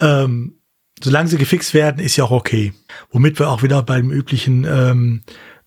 Ähm, 0.00 0.58
solange 1.02 1.30
sie 1.30 1.38
gefixt 1.38 1.72
werden, 1.72 2.04
ist 2.04 2.16
ja 2.16 2.24
auch 2.24 2.30
okay. 2.30 2.74
Womit 3.10 3.38
wir 3.38 3.48
auch 3.48 3.62
wieder 3.62 3.82
beim 3.82 4.10
üblichen 4.10 4.64
ähm, 4.64 5.22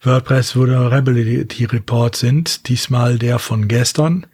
WordPress 0.06 0.56
Vulnerability 0.56 1.66
Report 1.66 2.16
sind. 2.16 2.68
Diesmal 2.68 3.18
der 3.18 3.40
von 3.40 3.68
gestern. 3.68 4.26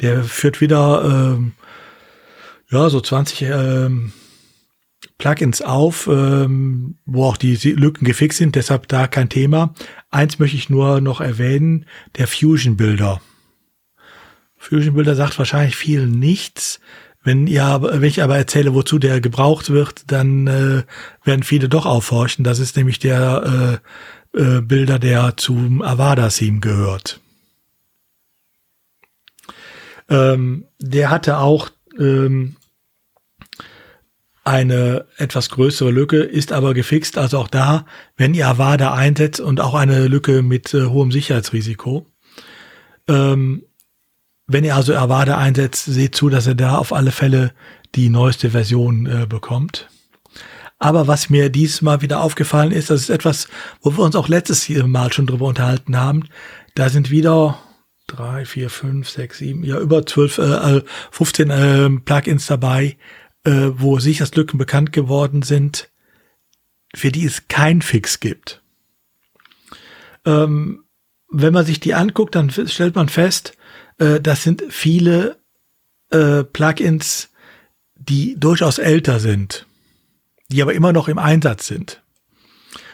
Der 0.00 0.24
führt 0.24 0.60
wieder 0.60 1.04
ähm, 1.04 1.52
ja 2.70 2.88
so 2.88 3.00
20 3.00 3.42
ähm, 3.42 4.12
Plugins 5.18 5.62
auf, 5.62 6.06
ähm, 6.06 6.96
wo 7.04 7.24
auch 7.24 7.36
die 7.36 7.56
Lücken 7.56 8.04
gefixt 8.04 8.38
sind. 8.38 8.54
Deshalb 8.54 8.88
da 8.88 9.06
kein 9.06 9.28
Thema. 9.28 9.74
Eins 10.10 10.38
möchte 10.38 10.56
ich 10.56 10.70
nur 10.70 11.00
noch 11.00 11.20
erwähnen: 11.20 11.86
der 12.16 12.26
Fusion 12.26 12.76
Builder. 12.76 13.20
Fusion 14.56 14.94
Builder 14.94 15.14
sagt 15.14 15.38
wahrscheinlich 15.38 15.76
vielen 15.76 16.18
nichts. 16.18 16.80
Wenn 17.24 17.46
ihr, 17.46 17.80
wenn 17.82 18.04
ich 18.04 18.22
aber 18.22 18.36
erzähle, 18.36 18.74
wozu 18.74 18.98
der 18.98 19.20
gebraucht 19.20 19.70
wird, 19.70 20.10
dann 20.10 20.46
äh, 20.46 20.84
werden 21.24 21.42
viele 21.42 21.68
doch 21.68 21.84
aufhorchen. 21.84 22.44
Das 22.44 22.58
ist 22.58 22.76
nämlich 22.76 23.00
der 23.00 23.80
äh, 23.82 23.88
äh, 24.34 24.60
Bilder, 24.60 24.98
der 24.98 25.36
zum 25.36 25.82
Avada-Theme 25.82 26.60
gehört. 26.60 27.20
Ähm, 30.08 30.66
der 30.78 31.10
hatte 31.10 31.38
auch 31.38 31.70
ähm, 31.98 32.56
eine 34.44 35.04
etwas 35.18 35.50
größere 35.50 35.90
Lücke, 35.90 36.18
ist 36.18 36.52
aber 36.52 36.72
gefixt. 36.72 37.18
Also 37.18 37.38
auch 37.38 37.48
da, 37.48 37.84
wenn 38.16 38.32
ihr 38.32 38.48
Avada 38.48 38.94
einsetzt 38.94 39.40
und 39.40 39.60
auch 39.60 39.74
eine 39.74 40.08
Lücke 40.08 40.42
mit 40.42 40.72
äh, 40.72 40.86
hohem 40.86 41.12
Sicherheitsrisiko. 41.12 42.06
Ähm, 43.08 43.64
wenn 44.46 44.64
ihr 44.64 44.74
also 44.74 44.96
Avada 44.96 45.36
einsetzt, 45.36 45.84
seht 45.84 46.14
zu, 46.14 46.30
dass 46.30 46.46
er 46.46 46.54
da 46.54 46.78
auf 46.78 46.94
alle 46.94 47.12
Fälle 47.12 47.52
die 47.94 48.08
neueste 48.08 48.50
Version 48.50 49.04
äh, 49.06 49.26
bekommt. 49.26 49.88
Aber 50.78 51.08
was 51.08 51.28
mir 51.28 51.50
dieses 51.50 51.82
Mal 51.82 52.02
wieder 52.02 52.20
aufgefallen 52.20 52.70
ist, 52.70 52.90
das 52.90 53.02
ist 53.02 53.10
etwas, 53.10 53.48
wo 53.80 53.96
wir 53.96 54.04
uns 54.04 54.14
auch 54.14 54.28
letztes 54.28 54.68
Mal 54.68 55.12
schon 55.12 55.26
drüber 55.26 55.46
unterhalten 55.46 55.96
haben. 55.96 56.28
Da 56.74 56.88
sind 56.88 57.10
wieder 57.10 57.58
drei, 58.06 58.44
vier, 58.44 58.70
fünf, 58.70 59.08
sechs, 59.08 59.38
sieben, 59.38 59.64
ja 59.64 59.78
über 59.80 60.06
zwölf, 60.06 60.38
äh, 60.38 60.82
15 61.10 61.50
äh, 61.50 61.90
Plugins 62.04 62.46
dabei, 62.46 62.96
äh, 63.44 63.70
wo 63.72 63.98
Sicherheitslücken 63.98 64.58
bekannt 64.58 64.92
geworden 64.92 65.42
sind, 65.42 65.90
für 66.94 67.10
die 67.10 67.26
es 67.26 67.48
kein 67.48 67.82
Fix 67.82 68.20
gibt. 68.20 68.62
Ähm, 70.24 70.84
wenn 71.30 71.52
man 71.52 71.66
sich 71.66 71.80
die 71.80 71.94
anguckt, 71.94 72.34
dann 72.36 72.50
stellt 72.50 72.94
man 72.94 73.08
fest, 73.08 73.58
äh, 73.98 74.20
das 74.20 74.44
sind 74.44 74.62
viele 74.70 75.38
äh, 76.10 76.44
Plugins, 76.44 77.30
die 77.96 78.38
durchaus 78.38 78.78
älter 78.78 79.18
sind 79.18 79.66
die 80.48 80.62
aber 80.62 80.74
immer 80.74 80.92
noch 80.92 81.08
im 81.08 81.18
Einsatz 81.18 81.66
sind. 81.66 82.02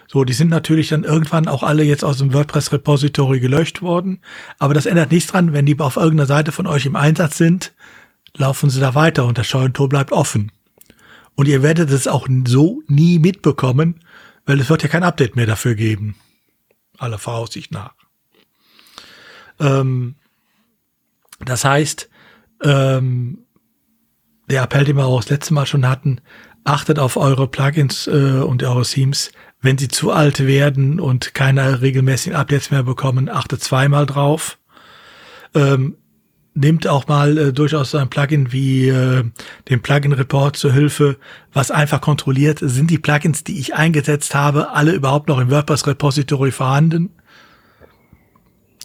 So, 0.07 0.25
die 0.25 0.33
sind 0.33 0.49
natürlich 0.49 0.89
dann 0.89 1.05
irgendwann 1.05 1.49
auch 1.49 1.63
alle 1.63 1.83
jetzt 1.83 2.05
aus 2.05 2.19
dem 2.19 2.33
WordPress-Repository 2.33 3.41
gelöscht 3.41 3.83
worden. 3.83 4.21
Aber 4.59 4.75
das 4.75 4.87
ändert 4.87 5.11
nichts 5.11 5.33
dran, 5.33 5.53
wenn 5.53 5.67
die 5.67 5.79
auf 5.79 5.97
irgendeiner 5.97 6.27
Seite 6.27 6.53
von 6.53 6.67
euch 6.67 6.87
im 6.87 6.97
Einsatz 6.97 7.39
sind, 7.39 7.73
laufen 8.37 8.71
sie 8.71 8.81
da 8.81 8.95
weiter 8.95 9.25
und 9.25 9.39
das 9.39 9.47
Scheunentor 9.47 9.89
bleibt 9.89 10.13
offen. 10.13 10.53
Und 11.35 11.49
ihr 11.49 11.63
werdet 11.63 11.91
es 11.91 12.07
auch 12.07 12.29
so 12.47 12.83
nie 12.87 13.19
mitbekommen, 13.19 14.01
weil 14.47 14.61
es 14.61 14.69
wird 14.69 14.83
ja 14.83 14.89
kein 14.89 15.03
Update 15.03 15.37
mehr 15.37 15.47
dafür 15.47 15.75
geben. 15.75 16.17
Aller 16.99 17.19
Voraussicht 17.19 17.73
nach. 17.73 17.95
Ähm, 19.59 20.17
das 21.41 21.65
heißt, 21.65 22.09
ähm, 22.63 23.39
der 24.49 24.63
Appell, 24.63 24.85
den 24.85 24.97
wir 24.97 25.07
auch 25.07 25.21
das 25.23 25.31
letzte 25.31 25.55
Mal 25.55 25.67
schon 25.67 25.89
hatten, 25.89 26.21
achtet 26.65 26.99
auf 26.99 27.17
eure 27.17 27.47
Plugins 27.47 28.07
äh, 28.07 28.41
und 28.41 28.63
eure 28.63 28.83
Themes. 28.83 29.31
Wenn 29.61 29.79
sie 29.79 29.89
zu 29.89 30.11
alt 30.11 30.47
werden 30.47 31.01
und 31.01 31.35
keine 31.35 31.81
regelmäßigen 31.81 32.37
Updates 32.37 32.71
mehr 32.71 32.83
bekommen, 32.83 33.31
achtet 33.31 33.63
zweimal 33.63 34.07
drauf. 34.07 34.59
Ähm, 35.55 35.97
nimmt 36.55 36.87
auch 36.87 37.09
mal 37.09 37.37
äh, 37.37 37.53
durchaus 37.53 37.95
ein 37.95 38.09
Plugin 38.09 38.53
wie 38.53 38.89
äh, 38.89 39.25
den 39.69 39.83
Plugin 39.83 40.13
Report 40.13 40.57
zur 40.57 40.73
Hilfe, 40.73 41.17
was 41.53 41.71
einfach 41.71 42.01
kontrolliert, 42.01 42.61
sind 42.61 42.91
die 42.91 42.99
Plugins, 42.99 43.45
die 43.45 43.59
ich 43.59 43.75
eingesetzt 43.75 44.35
habe, 44.35 44.71
alle 44.71 44.93
überhaupt 44.93 45.29
noch 45.29 45.41
im 45.41 45.51
WordPress 45.51 45.87
Repository 45.87 46.51
vorhanden? 46.51 47.11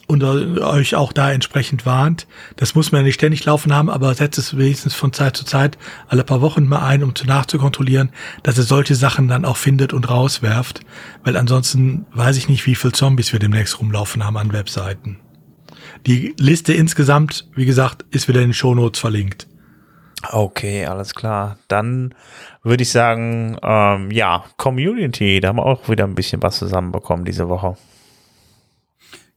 Und 0.10 0.24
euch 0.24 0.96
auch 0.96 1.14
da 1.14 1.32
entsprechend 1.32 1.86
warnt. 1.86 2.26
Das 2.56 2.74
muss 2.74 2.92
man 2.92 3.02
ja 3.02 3.06
nicht 3.06 3.14
ständig 3.14 3.46
laufen 3.46 3.76
haben, 3.76 3.92
aber 3.92 4.12
setzt 4.16 4.40
es 4.40 4.58
wenigstens 4.58 4.96
von 4.96 5.14
Zeit 5.14 5.38
zu 5.38 5.46
Zeit 5.46 5.78
alle 6.08 6.24
paar 6.24 6.42
Wochen 6.42 6.66
mal 6.66 6.84
ein, 6.84 7.04
um 7.04 7.14
zu 7.14 7.28
nachzukontrollieren, 7.28 8.10
dass 8.42 8.58
es 8.58 8.68
solche 8.68 8.96
Sachen 8.96 9.28
dann 9.28 9.46
auch 9.46 9.58
findet 9.58 9.94
und 9.94 10.10
rauswerft. 10.10 10.82
Weil 11.24 11.38
ansonsten 11.38 12.08
weiß 12.12 12.38
ich 12.38 12.50
nicht, 12.50 12.66
wie 12.66 12.74
viel 12.74 12.92
Zombies 12.92 13.34
wir 13.34 13.40
demnächst 13.40 13.80
rumlaufen 13.80 14.26
haben 14.26 14.38
an 14.38 14.52
Webseiten. 14.52 15.20
Die 16.08 16.34
Liste 16.40 16.74
insgesamt, 16.74 17.48
wie 17.54 17.66
gesagt, 17.68 18.04
ist 18.10 18.28
wieder 18.28 18.42
in 18.42 18.48
den 18.48 18.54
Shownotes 18.56 19.00
verlinkt. 19.00 19.48
Okay, 20.32 20.88
alles 20.88 21.14
klar. 21.14 21.60
Dann 21.68 22.16
würde 22.64 22.82
ich 22.82 22.90
sagen, 22.90 23.58
ähm, 23.62 24.10
ja, 24.10 24.44
Community, 24.58 25.40
da 25.40 25.50
haben 25.50 25.58
wir 25.58 25.66
auch 25.68 25.88
wieder 25.88 26.06
ein 26.06 26.16
bisschen 26.16 26.42
was 26.42 26.58
zusammenbekommen 26.58 27.26
diese 27.26 27.48
Woche. 27.48 27.78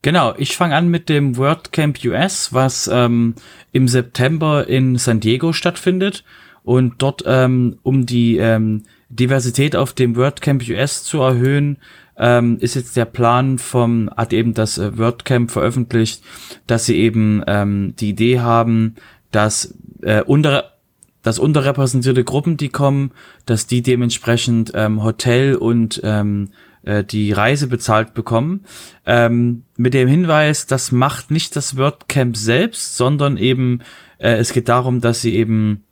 Genau, 0.03 0.33
ich 0.37 0.57
fange 0.57 0.75
an 0.75 0.89
mit 0.89 1.07
dem 1.07 1.37
WordCamp 1.37 1.97
US, 2.03 2.51
was 2.51 2.89
ähm, 2.91 3.35
im 3.71 3.87
September 3.87 4.67
in 4.67 4.97
San 4.97 5.21
Diego 5.21 5.53
stattfindet. 5.53 6.25
Und 6.63 6.95
dort, 7.01 7.23
ähm, 7.25 7.79
um 7.83 8.05
die 8.05 8.37
ähm, 8.37 8.83
Diversität 9.07 9.77
auf 9.77 9.93
dem 9.93 10.17
WordCamp 10.17 10.67
US 10.67 11.05
zu 11.05 11.21
erhöhen, 11.21 11.77
ähm, 12.17 12.57
ist 12.59 12.75
jetzt 12.75 12.97
der 12.97 13.05
Plan 13.05 13.57
vom, 13.57 14.09
hat 14.15 14.33
eben 14.33 14.53
das 14.53 14.77
äh, 14.77 14.97
WordCamp 14.97 15.49
veröffentlicht, 15.49 16.21
dass 16.67 16.85
sie 16.85 16.97
eben 16.97 17.41
ähm, 17.47 17.93
die 17.97 18.09
Idee 18.09 18.41
haben, 18.41 18.95
dass 19.31 19.73
äh, 20.01 20.21
unter 20.21 20.73
dass 21.21 21.39
unterrepräsentierte 21.39 22.25
Gruppen, 22.25 22.57
die 22.57 22.67
kommen, 22.67 23.11
dass 23.45 23.65
die 23.65 23.81
dementsprechend 23.81 24.73
ähm, 24.75 25.03
Hotel 25.03 25.55
und 25.55 26.01
ähm, 26.03 26.49
äh, 26.83 27.03
die 27.03 27.31
Reise 27.31 27.67
bezahlt 27.67 28.13
bekommen. 28.13 28.65
Ähm, 29.05 29.63
mit 29.77 29.93
dem 29.93 30.07
Hinweis, 30.07 30.65
das 30.65 30.91
macht 30.91 31.31
nicht 31.31 31.55
das 31.55 31.77
WordCamp 31.77 32.37
selbst, 32.37 32.97
sondern 32.97 33.37
eben 33.37 33.81
äh, 34.17 34.35
es 34.37 34.53
geht 34.53 34.69
darum, 34.69 35.01
dass 35.01 35.21
sie 35.21 35.35
eben 35.35 35.83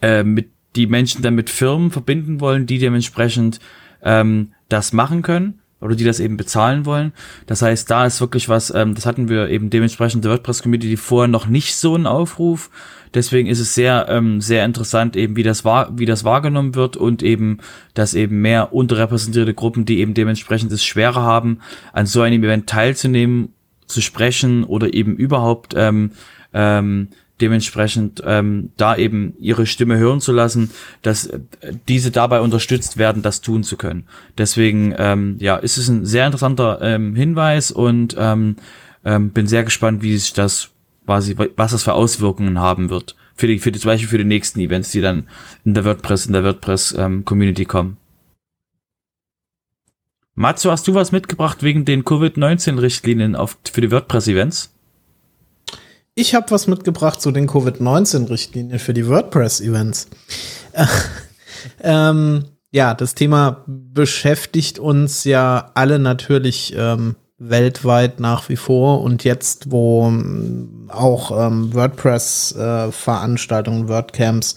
äh, 0.00 0.24
mit 0.24 0.50
die 0.74 0.86
Menschen 0.86 1.22
dann 1.22 1.34
mit 1.34 1.50
Firmen 1.50 1.90
verbinden 1.90 2.40
wollen, 2.40 2.66
die 2.66 2.78
dementsprechend 2.78 3.60
ähm, 4.02 4.52
das 4.68 4.92
machen 4.92 5.22
können 5.22 5.60
oder 5.80 5.96
die 5.96 6.04
das 6.04 6.20
eben 6.20 6.36
bezahlen 6.36 6.86
wollen. 6.86 7.12
Das 7.46 7.62
heißt, 7.62 7.90
da 7.90 8.06
ist 8.06 8.20
wirklich 8.20 8.48
was, 8.48 8.72
ähm, 8.74 8.94
das 8.94 9.04
hatten 9.04 9.28
wir 9.28 9.48
eben 9.48 9.68
dementsprechend 9.68 10.24
der 10.24 10.32
WordPress-Community 10.32 10.96
vorher 10.96 11.28
noch 11.28 11.46
nicht 11.46 11.74
so 11.74 11.94
einen 11.94 12.06
Aufruf. 12.06 12.70
Deswegen 13.14 13.48
ist 13.48 13.60
es 13.60 13.74
sehr, 13.74 14.06
ähm, 14.08 14.40
sehr 14.40 14.64
interessant, 14.64 15.16
eben 15.16 15.36
wie 15.36 15.42
das 15.42 15.64
war, 15.64 15.98
wie 15.98 16.06
das 16.06 16.24
wahrgenommen 16.24 16.74
wird 16.74 16.96
und 16.96 17.22
eben, 17.22 17.58
dass 17.94 18.14
eben 18.14 18.40
mehr 18.40 18.72
unterrepräsentierte 18.72 19.54
Gruppen, 19.54 19.84
die 19.84 19.98
eben 19.98 20.14
dementsprechend 20.14 20.72
es 20.72 20.84
schwerer 20.84 21.22
haben, 21.22 21.58
an 21.92 22.06
so 22.06 22.22
einem 22.22 22.42
Event 22.42 22.68
teilzunehmen, 22.68 23.52
zu 23.86 24.00
sprechen 24.00 24.64
oder 24.64 24.94
eben 24.94 25.16
überhaupt 25.16 25.74
ähm, 25.76 26.12
ähm, 26.54 27.08
dementsprechend 27.40 28.22
ähm, 28.24 28.70
da 28.76 28.96
eben 28.96 29.34
ihre 29.38 29.66
Stimme 29.66 29.98
hören 29.98 30.20
zu 30.20 30.32
lassen, 30.32 30.70
dass 31.02 31.26
äh, 31.26 31.40
diese 31.88 32.10
dabei 32.10 32.40
unterstützt 32.40 32.96
werden, 32.96 33.22
das 33.22 33.40
tun 33.40 33.64
zu 33.64 33.76
können. 33.76 34.04
Deswegen 34.38 34.94
ähm, 34.96 35.36
ja, 35.38 35.56
ist 35.56 35.76
es 35.76 35.88
ein 35.88 36.06
sehr 36.06 36.26
interessanter 36.26 36.78
ähm, 36.80 37.14
Hinweis 37.14 37.70
und 37.70 38.16
ähm, 38.18 38.56
ähm, 39.04 39.30
bin 39.30 39.46
sehr 39.46 39.64
gespannt, 39.64 40.02
wie 40.02 40.16
sich 40.16 40.32
das 40.32 40.71
quasi, 41.04 41.36
was 41.56 41.72
das 41.72 41.82
für 41.82 41.94
Auswirkungen 41.94 42.58
haben 42.58 42.90
wird. 42.90 43.16
Für 43.34 43.46
die, 43.46 43.58
für 43.58 43.72
die, 43.72 43.80
zum 43.80 43.88
Beispiel 43.88 44.08
für 44.08 44.18
die 44.18 44.24
nächsten 44.24 44.60
Events, 44.60 44.90
die 44.92 45.00
dann 45.00 45.28
in 45.64 45.74
der 45.74 45.84
WordPress, 45.84 46.26
in 46.26 46.32
der 46.32 46.44
WordPress 46.44 46.94
ähm, 46.98 47.24
Community 47.24 47.64
kommen. 47.64 47.96
Matsu, 50.34 50.70
hast 50.70 50.88
du 50.88 50.94
was 50.94 51.12
mitgebracht 51.12 51.62
wegen 51.62 51.84
den 51.84 52.04
Covid-19-Richtlinien 52.04 53.36
auf, 53.36 53.58
für 53.70 53.80
die 53.80 53.90
WordPress-Events? 53.90 54.72
Ich 56.14 56.34
habe 56.34 56.50
was 56.50 56.66
mitgebracht 56.66 57.20
zu 57.20 57.30
den 57.30 57.46
Covid-19-Richtlinien 57.46 58.78
für 58.78 58.94
die 58.94 59.06
WordPress-Events. 59.08 60.08
ähm, 61.80 62.44
ja, 62.70 62.94
das 62.94 63.14
Thema 63.14 63.64
beschäftigt 63.66 64.78
uns 64.78 65.24
ja 65.24 65.70
alle 65.74 65.98
natürlich 65.98 66.74
ähm, 66.76 67.16
weltweit 67.48 68.20
nach 68.20 68.48
wie 68.48 68.56
vor. 68.56 69.02
Und 69.02 69.24
jetzt, 69.24 69.70
wo 69.70 70.06
ähm, 70.06 70.88
auch 70.88 71.46
ähm, 71.46 71.74
WordPress-Veranstaltungen, 71.74 73.86
äh, 73.86 73.88
WordCamps 73.88 74.56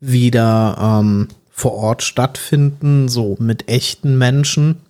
wieder 0.00 0.76
ähm, 0.80 1.28
vor 1.50 1.74
Ort 1.74 2.02
stattfinden, 2.02 3.08
so 3.08 3.36
mit 3.38 3.68
echten 3.68 4.18
Menschen, 4.18 4.82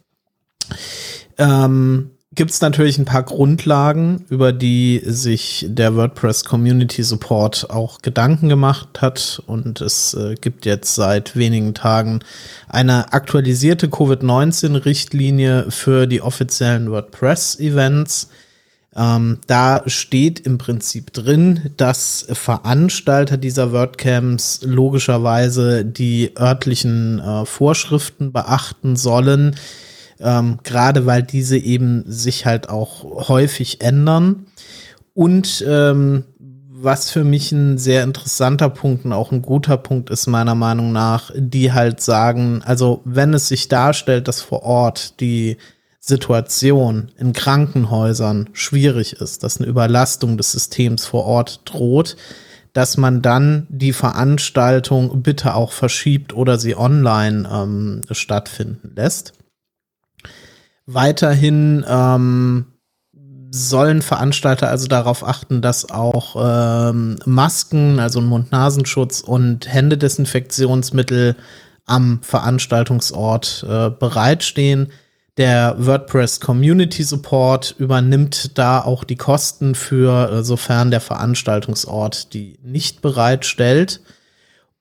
ähm, 1.38 2.10
gibt 2.36 2.50
es 2.50 2.60
natürlich 2.60 2.98
ein 2.98 3.06
paar 3.06 3.22
Grundlagen, 3.22 4.24
über 4.28 4.52
die 4.52 5.00
sich 5.04 5.66
der 5.68 5.96
WordPress 5.96 6.44
Community 6.44 7.02
Support 7.02 7.70
auch 7.70 8.02
Gedanken 8.02 8.50
gemacht 8.50 9.00
hat. 9.00 9.42
Und 9.46 9.80
es 9.80 10.12
äh, 10.14 10.34
gibt 10.38 10.66
jetzt 10.66 10.94
seit 10.94 11.34
wenigen 11.34 11.72
Tagen 11.72 12.20
eine 12.68 13.12
aktualisierte 13.14 13.88
Covid-19-Richtlinie 13.88 15.70
für 15.70 16.06
die 16.06 16.20
offiziellen 16.20 16.90
WordPress-Events. 16.90 18.28
Ähm, 18.94 19.38
da 19.46 19.82
steht 19.86 20.40
im 20.40 20.58
Prinzip 20.58 21.14
drin, 21.14 21.70
dass 21.78 22.26
Veranstalter 22.30 23.38
dieser 23.38 23.72
WordCamps 23.72 24.60
logischerweise 24.62 25.86
die 25.86 26.32
örtlichen 26.38 27.18
äh, 27.18 27.46
Vorschriften 27.46 28.32
beachten 28.32 28.96
sollen 28.96 29.56
ähm, 30.20 30.58
gerade 30.62 31.06
weil 31.06 31.22
diese 31.22 31.58
eben 31.58 32.04
sich 32.06 32.46
halt 32.46 32.68
auch 32.68 33.28
häufig 33.28 33.80
ändern. 33.80 34.46
Und 35.14 35.64
ähm, 35.66 36.24
was 36.78 37.10
für 37.10 37.24
mich 37.24 37.52
ein 37.52 37.78
sehr 37.78 38.04
interessanter 38.04 38.68
Punkt 38.68 39.04
und 39.04 39.12
auch 39.12 39.32
ein 39.32 39.42
guter 39.42 39.78
Punkt 39.78 40.10
ist, 40.10 40.26
meiner 40.26 40.54
Meinung 40.54 40.92
nach, 40.92 41.30
die 41.34 41.72
halt 41.72 42.00
sagen, 42.00 42.62
also 42.64 43.00
wenn 43.04 43.32
es 43.32 43.48
sich 43.48 43.68
darstellt, 43.68 44.28
dass 44.28 44.42
vor 44.42 44.62
Ort 44.62 45.20
die 45.20 45.56
Situation 46.00 47.10
in 47.18 47.32
Krankenhäusern 47.32 48.50
schwierig 48.52 49.14
ist, 49.14 49.42
dass 49.42 49.58
eine 49.58 49.66
Überlastung 49.66 50.36
des 50.36 50.52
Systems 50.52 51.06
vor 51.06 51.24
Ort 51.24 51.62
droht, 51.64 52.16
dass 52.74 52.98
man 52.98 53.22
dann 53.22 53.66
die 53.70 53.94
Veranstaltung 53.94 55.22
bitte 55.22 55.54
auch 55.54 55.72
verschiebt 55.72 56.34
oder 56.34 56.58
sie 56.58 56.76
online 56.76 57.48
ähm, 57.50 58.02
stattfinden 58.10 58.92
lässt. 58.94 59.32
Weiterhin 60.86 61.84
ähm, 61.88 62.66
sollen 63.50 64.02
Veranstalter 64.02 64.68
also 64.68 64.86
darauf 64.86 65.26
achten, 65.26 65.62
dass 65.62 65.90
auch 65.90 66.36
ähm, 66.38 67.18
Masken, 67.24 67.98
also 67.98 68.20
Mund-Nasenschutz 68.20 69.20
und 69.20 69.72
Händedesinfektionsmittel 69.72 71.36
am 71.86 72.20
Veranstaltungsort 72.22 73.64
äh, 73.68 73.90
bereitstehen. 73.90 74.92
Der 75.36 75.76
WordPress 75.78 76.40
Community 76.40 77.02
Support 77.02 77.74
übernimmt 77.78 78.56
da 78.58 78.80
auch 78.80 79.04
die 79.04 79.16
Kosten 79.16 79.74
für, 79.74 80.30
äh, 80.30 80.42
sofern 80.42 80.90
der 80.90 81.00
Veranstaltungsort 81.00 82.32
die 82.32 82.58
nicht 82.62 83.02
bereitstellt. 83.02 84.00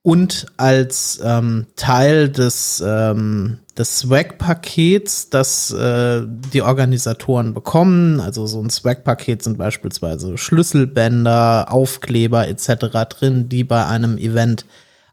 Und 0.06 0.46
als 0.56 1.20
ähm, 1.24 1.66
Teil 1.74 2.28
des 2.28 2.80
ähm, 2.86 3.58
des 3.76 3.98
Swag-Pakets, 3.98 5.30
das 5.30 5.72
äh, 5.72 6.22
die 6.54 6.62
Organisatoren 6.62 7.54
bekommen. 7.54 8.20
Also 8.20 8.46
so 8.46 8.62
ein 8.62 8.70
Swag-Paket 8.70 9.42
sind 9.42 9.58
beispielsweise 9.58 10.38
Schlüsselbänder, 10.38 11.72
Aufkleber 11.72 12.46
etc. 12.46 12.86
drin, 13.08 13.48
die 13.48 13.64
bei 13.64 13.84
einem 13.84 14.16
Event 14.16 14.64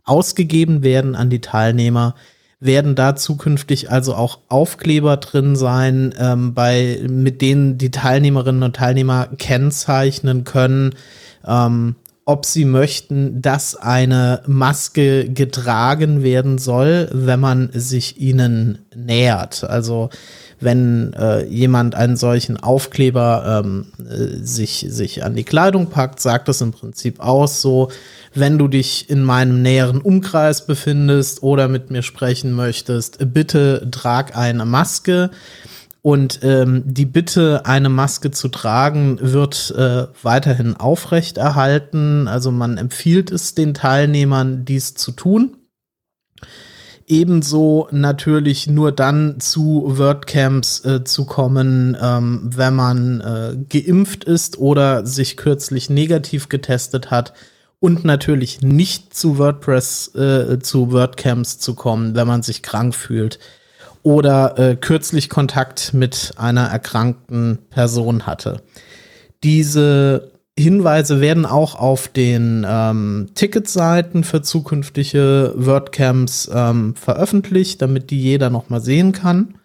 ausgegeben 0.04 0.84
werden 0.84 1.16
an 1.16 1.32
die 1.32 1.42
Teilnehmer. 1.42 2.14
Werden 2.60 2.94
da 2.94 3.16
zukünftig 3.16 3.90
also 3.90 4.14
auch 4.14 4.42
Aufkleber 4.48 5.18
drin 5.18 5.56
sein, 5.56 6.14
ähm, 6.20 6.54
bei, 6.54 7.02
mit 7.10 7.42
denen 7.42 7.80
die 7.80 7.90
Teilnehmerinnen 7.90 8.62
und 8.62 8.76
Teilnehmer 8.76 9.28
kennzeichnen 9.40 10.44
können, 10.44 10.94
ähm, 11.48 11.96
ob 12.26 12.46
sie 12.46 12.66
möchten, 12.66 13.42
dass 13.42 13.76
eine 13.76 14.42
Maske 14.48 15.30
getragen 15.30 16.24
werden 16.24 16.58
soll, 16.58 17.10
wenn 17.12 17.40
man 17.40 17.70
sich 17.74 18.20
ihnen 18.20 18.80
nähert. 18.96 19.66
Also 19.66 20.10
wenn 20.64 21.14
äh, 21.14 21.46
jemand 21.46 21.96
einen 21.96 22.16
solchen 22.16 22.58
Aufkleber 22.58 23.64
ähm, 23.66 23.88
äh, 24.00 24.44
sich, 24.44 24.86
sich 24.88 25.24
an 25.24 25.36
die 25.36 25.44
Kleidung 25.44 25.88
packt, 25.88 26.22
sagt 26.22 26.48
das 26.48 26.62
im 26.62 26.72
Prinzip 26.72 27.20
aus, 27.20 27.62
so, 27.62 27.90
wenn 28.34 28.58
du 28.58 28.68
dich 28.68 29.10
in 29.10 29.24
meinem 29.24 29.62
näheren 29.62 30.00
Umkreis 30.00 30.66
befindest 30.66 31.44
oder 31.44 31.68
mit 31.68 31.92
mir 31.92 32.02
sprechen 32.02 32.54
möchtest, 32.54 33.18
bitte 33.34 33.88
trag 33.92 34.38
eine 34.38 34.66
Maske. 34.66 35.30
Und 36.04 36.42
ähm, 36.44 36.84
die 36.86 37.06
Bitte, 37.06 37.66
eine 37.66 37.88
Maske 37.88 38.30
zu 38.30 38.50
tragen, 38.50 39.20
wird 39.22 39.74
äh, 39.78 40.08
weiterhin 40.22 40.76
aufrechterhalten. 40.76 42.28
Also 42.28 42.52
man 42.52 42.78
empfiehlt 42.78 43.32
es 43.32 43.56
den 43.56 43.74
Teilnehmern, 43.74 44.66
dies 44.66 44.96
zu 44.96 45.14
tun. 45.14 45.56
Ebenso 47.08 47.88
natürlich 47.92 48.68
nur 48.68 48.92
dann 48.92 49.40
zu 49.40 49.98
WordCamps 49.98 50.84
äh, 50.84 51.04
zu 51.06 51.24
kommen, 51.24 51.98
ähm, 52.02 52.50
wenn 52.54 52.76
man 52.76 53.22
äh, 53.22 53.56
geimpft 53.70 54.26
ist 54.26 54.58
oder 54.58 55.06
sich 55.06 55.38
kürzlich 55.38 55.90
negativ 55.90 56.50
getestet 56.50 57.12
hat. 57.12 57.32
Und 57.80 58.04
natürlich 58.04 58.62
nicht 58.62 59.16
zu 59.16 59.38
WordPress, 59.38 60.16
äh, 60.16 60.60
zu 60.60 60.92
WordCamps 60.92 61.60
zu 61.60 61.76
kommen, 61.76 62.14
wenn 62.14 62.28
man 62.28 62.44
sich 62.44 62.62
krank 62.62 62.94
fühlt 62.94 63.40
oder 64.04 64.60
äh, 64.60 64.76
kürzlich 64.76 65.30
Kontakt 65.30 65.94
mit 65.94 66.34
einer 66.36 66.68
erkrankten 66.68 67.60
Person 67.70 68.26
hatte. 68.26 68.62
Diese 69.44 70.32
Hinweise 70.58 71.20
werden 71.20 71.46
auch 71.48 71.76
auf 71.76 72.10
den 72.10 72.66
ähm, 72.68 73.30
Ticketseiten 73.34 74.24
für 74.24 74.44
zukünftige 74.44 75.54
WordCamps 75.56 76.52
ähm, 76.54 76.96
veröffentlicht, 76.96 77.82
damit 77.82 78.12
die 78.12 78.22
jeder 78.22 78.50
noch 78.52 78.70
mal 78.70 78.82
sehen 78.82 79.14
kann. 79.14 79.56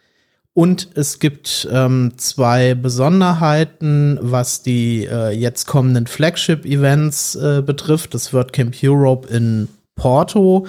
Und 0.55 0.89
es 0.95 1.19
gibt 1.19 1.69
ähm, 1.71 2.15
zwei 2.17 2.75
Besonderheiten, 2.75 4.19
was 4.21 4.63
die 4.63 5.05
äh, 5.05 5.31
jetzt 5.31 5.67
kommenden 5.67 6.07
Flagship-Events 6.07 7.37
äh, 7.37 7.63
betrifft. 7.65 8.15
Das 8.15 8.33
WordCamp 8.33 8.75
Europe 8.83 9.29
in 9.29 9.69
Porto 9.95 10.67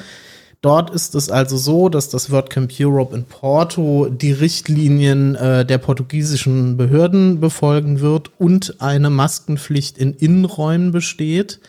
Dort 0.61 0.89
ist 0.89 1.15
es 1.15 1.29
also 1.29 1.55
so, 1.55 1.87
dass 1.87 2.09
das 2.09 2.31
WordCamp 2.31 2.73
Europe 2.79 3.15
in 3.15 3.23
Porto 3.23 4.07
die 4.09 4.33
Richtlinien 4.33 5.35
äh, 5.35 5.65
der 5.65 5.77
portugiesischen 5.77 6.75
Behörden 6.75 7.39
befolgen 7.39 8.01
wird 8.01 8.31
und 8.37 8.75
eine 8.81 9.09
Maskenpflicht 9.09 9.97
in 9.97 10.13
Innenräumen 10.13 10.91
besteht. 10.91 11.61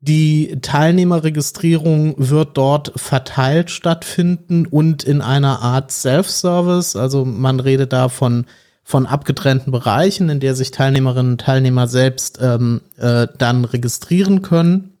Die 0.00 0.58
Teilnehmerregistrierung 0.62 2.14
wird 2.16 2.56
dort 2.56 2.92
verteilt 2.96 3.70
stattfinden 3.70 4.64
und 4.64 5.04
in 5.04 5.20
einer 5.20 5.60
Art 5.60 5.90
Self-Service. 5.90 6.96
Also 6.96 7.26
man 7.26 7.60
redet 7.60 7.92
da 7.92 8.08
von, 8.08 8.46
von 8.82 9.04
abgetrennten 9.06 9.72
Bereichen, 9.72 10.30
in 10.30 10.40
der 10.40 10.54
sich 10.54 10.70
Teilnehmerinnen 10.70 11.32
und 11.32 11.40
Teilnehmer 11.42 11.86
selbst 11.86 12.38
ähm, 12.40 12.80
äh, 12.96 13.26
dann 13.36 13.66
registrieren 13.66 14.40
können. 14.40 14.98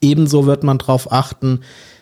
Ebenso 0.00 0.46
wird 0.46 0.62
man 0.64 0.78
darauf 0.78 1.10
achten, 1.10 1.60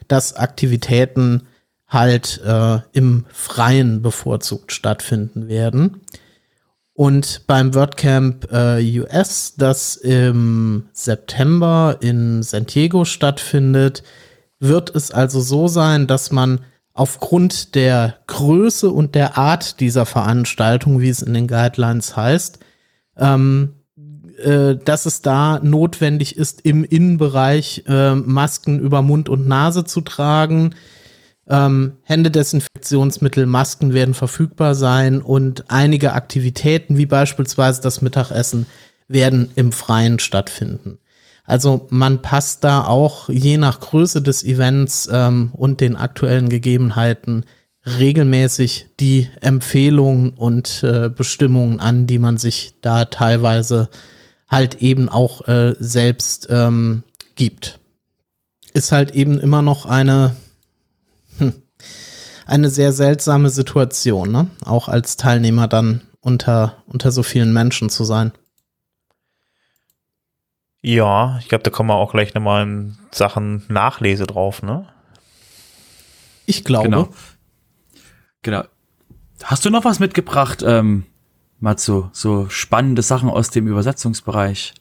dass 0.08 0.34
Aktivitäten 0.34 1.46
halt 1.88 2.40
äh, 2.44 2.78
im 2.92 3.24
Freien 3.32 4.02
bevorzugt 4.02 4.72
stattfinden 4.72 5.48
werden. 5.48 6.00
Und 6.92 7.46
beim 7.46 7.74
WordCamp 7.74 8.52
äh, 8.52 9.00
US, 9.00 9.54
das 9.56 9.96
im 9.96 10.86
September 10.92 11.98
in 12.00 12.42
San 12.42 12.66
Diego 12.66 13.04
stattfindet, 13.04 14.04
wird 14.60 14.94
es 14.94 15.10
also 15.10 15.40
so 15.40 15.66
sein, 15.66 16.06
dass 16.06 16.30
man 16.30 16.60
aufgrund 16.92 17.74
der 17.74 18.18
Größe 18.28 18.90
und 18.90 19.16
der 19.16 19.36
Art 19.36 19.80
dieser 19.80 20.06
Veranstaltung, 20.06 21.00
wie 21.00 21.08
es 21.08 21.22
in 21.22 21.34
den 21.34 21.48
Guidelines 21.48 22.16
heißt, 22.16 22.60
ähm, 23.16 23.74
äh, 24.38 24.76
dass 24.76 25.06
es 25.06 25.22
da 25.22 25.60
notwendig 25.62 26.36
ist, 26.36 26.60
im 26.62 26.84
Innenbereich 26.84 27.84
äh, 27.86 28.14
Masken 28.14 28.80
über 28.80 29.02
Mund 29.02 29.28
und 29.28 29.46
Nase 29.46 29.84
zu 29.84 30.00
tragen. 30.00 30.74
Ähm, 31.48 31.94
Händedesinfektionsmittel, 32.04 33.46
Masken 33.46 33.92
werden 33.92 34.14
verfügbar 34.14 34.74
sein 34.74 35.20
und 35.20 35.70
einige 35.70 36.12
Aktivitäten, 36.14 36.96
wie 36.96 37.06
beispielsweise 37.06 37.82
das 37.82 38.00
Mittagessen, 38.00 38.66
werden 39.08 39.50
im 39.54 39.72
Freien 39.72 40.18
stattfinden. 40.18 40.98
Also 41.44 41.86
man 41.90 42.22
passt 42.22 42.64
da 42.64 42.84
auch 42.84 43.28
je 43.28 43.58
nach 43.58 43.80
Größe 43.80 44.22
des 44.22 44.44
Events 44.44 45.08
ähm, 45.12 45.50
und 45.52 45.80
den 45.80 45.96
aktuellen 45.96 46.48
Gegebenheiten 46.48 47.44
regelmäßig 47.86 48.86
die 48.98 49.28
Empfehlungen 49.40 50.30
und 50.30 50.82
äh, 50.82 51.10
Bestimmungen 51.10 51.80
an, 51.80 52.06
die 52.06 52.18
man 52.18 52.38
sich 52.38 52.76
da 52.80 53.04
teilweise 53.04 53.90
halt 54.54 54.76
eben 54.76 55.08
auch 55.08 55.46
äh, 55.48 55.74
selbst 55.78 56.46
ähm, 56.50 57.02
gibt. 57.34 57.80
Ist 58.72 58.92
halt 58.92 59.10
eben 59.10 59.38
immer 59.38 59.62
noch 59.62 59.84
eine, 59.86 60.36
hm, 61.38 61.54
eine 62.46 62.70
sehr 62.70 62.92
seltsame 62.92 63.50
Situation, 63.50 64.30
ne? 64.30 64.48
Auch 64.64 64.88
als 64.88 65.16
Teilnehmer 65.16 65.68
dann 65.68 66.02
unter, 66.20 66.82
unter 66.86 67.10
so 67.10 67.22
vielen 67.22 67.52
Menschen 67.52 67.90
zu 67.90 68.04
sein. 68.04 68.32
Ja, 70.82 71.38
ich 71.40 71.48
glaube, 71.48 71.64
da 71.64 71.70
kommen 71.70 71.88
wir 71.88 71.94
auch 71.94 72.12
gleich 72.12 72.34
nochmal 72.34 72.62
in 72.62 72.98
Sachen 73.10 73.64
Nachlese 73.68 74.26
drauf, 74.26 74.62
ne? 74.62 74.86
Ich 76.46 76.64
glaube. 76.64 76.88
Genau. 76.88 77.08
Genau. 78.42 78.64
Hast 79.42 79.64
du 79.64 79.70
noch 79.70 79.84
was 79.84 79.98
mitgebracht, 79.98 80.62
ähm, 80.64 81.06
Matsu, 81.64 82.04
so 82.12 82.46
spannende 82.50 83.02
Sachen 83.02 83.30
aus 83.30 83.50
dem 83.50 83.66
Übersetzungsbereich. 83.66 84.74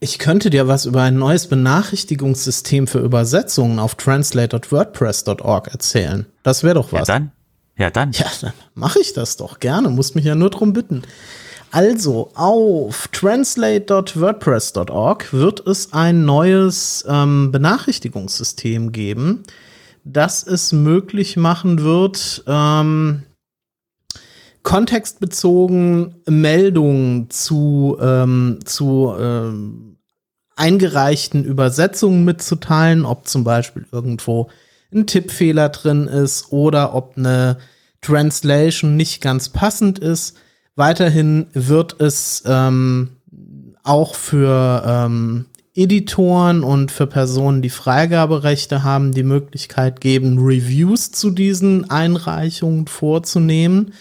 Ich 0.00 0.18
könnte 0.18 0.50
dir 0.50 0.66
was 0.66 0.86
über 0.86 1.02
ein 1.02 1.18
neues 1.18 1.46
Benachrichtigungssystem 1.48 2.86
für 2.86 3.00
Übersetzungen 3.00 3.78
auf 3.78 3.94
translate.wordpress.org 3.94 5.68
erzählen. 5.68 6.24
Das 6.42 6.62
wäre 6.64 6.76
doch 6.76 6.92
was. 6.92 7.08
Ja, 7.08 7.14
dann. 7.14 7.32
Ja, 7.76 7.90
dann. 7.90 8.12
Ja, 8.12 8.24
dann 8.40 8.54
mache 8.74 9.00
ich 9.00 9.12
das 9.12 9.36
doch 9.36 9.58
gerne. 9.60 9.90
Musst 9.90 10.16
mich 10.16 10.24
ja 10.24 10.34
nur 10.34 10.48
drum 10.48 10.72
bitten. 10.72 11.02
Also, 11.70 12.30
auf 12.34 13.08
translate.wordpress.org 13.08 15.34
wird 15.34 15.66
es 15.66 15.92
ein 15.92 16.24
neues 16.24 17.04
ähm, 17.06 17.52
Benachrichtigungssystem 17.52 18.92
geben, 18.92 19.42
das 20.04 20.42
es 20.42 20.72
möglich 20.72 21.36
machen 21.36 21.82
wird, 21.82 22.44
ähm, 22.46 23.24
kontextbezogen 24.64 26.16
Meldungen 26.26 27.30
zu, 27.30 27.96
ähm, 28.00 28.58
zu 28.64 29.14
ähm, 29.16 29.98
eingereichten 30.56 31.44
Übersetzungen 31.44 32.24
mitzuteilen, 32.24 33.04
ob 33.04 33.28
zum 33.28 33.44
Beispiel 33.44 33.86
irgendwo 33.92 34.48
ein 34.92 35.06
Tippfehler 35.06 35.68
drin 35.68 36.08
ist 36.08 36.50
oder 36.50 36.94
ob 36.94 37.16
eine 37.16 37.58
Translation 38.00 38.96
nicht 38.96 39.20
ganz 39.20 39.50
passend 39.50 39.98
ist. 39.98 40.36
Weiterhin 40.76 41.46
wird 41.52 42.00
es 42.00 42.42
ähm, 42.46 43.10
auch 43.82 44.14
für 44.14 44.82
ähm, 44.86 45.46
Editoren 45.74 46.62
und 46.62 46.90
für 46.90 47.06
Personen, 47.06 47.60
die 47.60 47.70
Freigaberechte 47.70 48.82
haben, 48.82 49.12
die 49.12 49.24
Möglichkeit 49.24 50.00
geben, 50.00 50.38
Reviews 50.38 51.10
zu 51.10 51.30
diesen 51.30 51.90
Einreichungen 51.90 52.86
vorzunehmen 52.86 53.92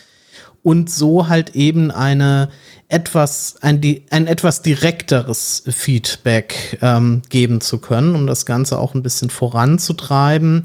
und 0.63 0.89
so 0.89 1.27
halt 1.27 1.55
eben 1.55 1.91
eine 1.91 2.49
etwas, 2.87 3.55
ein, 3.61 3.81
ein 4.09 4.27
etwas 4.27 4.61
direkteres 4.61 5.63
Feedback 5.67 6.79
ähm, 6.81 7.21
geben 7.29 7.61
zu 7.61 7.79
können, 7.79 8.15
um 8.15 8.27
das 8.27 8.45
Ganze 8.45 8.79
auch 8.79 8.93
ein 8.93 9.03
bisschen 9.03 9.29
voranzutreiben. 9.29 10.63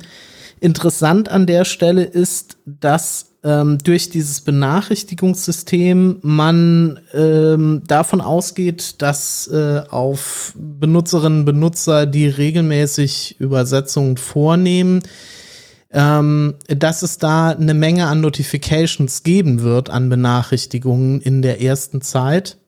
Interessant 0.60 1.28
an 1.28 1.46
der 1.46 1.64
Stelle 1.64 2.04
ist, 2.04 2.58
dass 2.64 3.26
ähm, 3.44 3.78
durch 3.78 4.10
dieses 4.10 4.40
Benachrichtigungssystem 4.40 6.18
man 6.22 7.00
ähm, 7.14 7.82
davon 7.86 8.20
ausgeht, 8.20 9.00
dass 9.00 9.46
äh, 9.48 9.82
auf 9.88 10.52
Benutzerinnen 10.56 11.40
und 11.40 11.44
Benutzer, 11.44 12.06
die 12.06 12.26
regelmäßig 12.26 13.36
Übersetzungen 13.38 14.16
vornehmen, 14.16 15.02
ähm, 15.92 16.54
dass 16.66 17.02
es 17.02 17.18
da 17.18 17.50
eine 17.50 17.74
Menge 17.74 18.06
an 18.06 18.20
Notifications 18.20 19.22
geben 19.22 19.62
wird, 19.62 19.90
an 19.90 20.08
Benachrichtigungen 20.08 21.20
in 21.20 21.42
der 21.42 21.62
ersten 21.62 22.02
Zeit. 22.02 22.58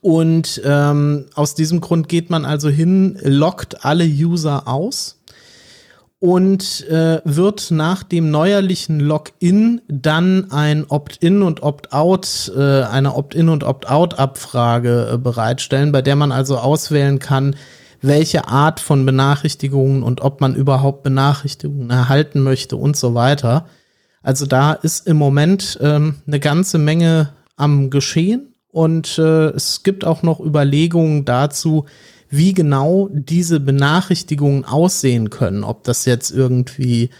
Und 0.00 0.60
ähm, 0.64 1.26
aus 1.34 1.54
diesem 1.54 1.80
Grund 1.80 2.08
geht 2.08 2.30
man 2.30 2.44
also 2.44 2.68
hin, 2.68 3.18
lockt 3.22 3.84
alle 3.84 4.04
User 4.04 4.68
aus 4.68 5.22
und 6.22 6.86
äh, 6.88 7.20
wird 7.24 7.72
nach 7.72 8.04
dem 8.04 8.30
neuerlichen 8.30 9.00
Login 9.00 9.80
dann 9.88 10.52
ein 10.52 10.84
Opt-in 10.84 11.42
und 11.42 11.64
Opt-out, 11.64 12.52
äh, 12.56 12.82
eine 12.84 13.16
Opt-in 13.16 13.48
und 13.48 13.64
Opt-out-Abfrage 13.64 15.14
äh, 15.14 15.18
bereitstellen, 15.18 15.90
bei 15.90 16.00
der 16.00 16.14
man 16.14 16.30
also 16.30 16.58
auswählen 16.58 17.18
kann, 17.18 17.56
welche 18.02 18.48
Art 18.48 18.80
von 18.80 19.06
Benachrichtigungen 19.06 20.02
und 20.02 20.20
ob 20.20 20.40
man 20.40 20.54
überhaupt 20.54 21.04
Benachrichtigungen 21.04 21.90
erhalten 21.90 22.40
möchte 22.40 22.76
und 22.76 22.96
so 22.96 23.14
weiter. 23.14 23.66
Also 24.22 24.44
da 24.46 24.72
ist 24.72 25.06
im 25.06 25.16
Moment 25.16 25.78
ähm, 25.80 26.16
eine 26.26 26.40
ganze 26.40 26.78
Menge 26.78 27.30
am 27.56 27.90
Geschehen 27.90 28.54
und 28.68 29.18
äh, 29.18 29.50
es 29.50 29.82
gibt 29.82 30.04
auch 30.04 30.22
noch 30.22 30.40
Überlegungen 30.40 31.24
dazu, 31.24 31.86
wie 32.28 32.54
genau 32.54 33.08
diese 33.12 33.60
Benachrichtigungen 33.60 34.64
aussehen 34.64 35.30
können. 35.30 35.64
Ob 35.64 35.84
das 35.84 36.06
jetzt 36.06 36.30
irgendwie 36.30 37.10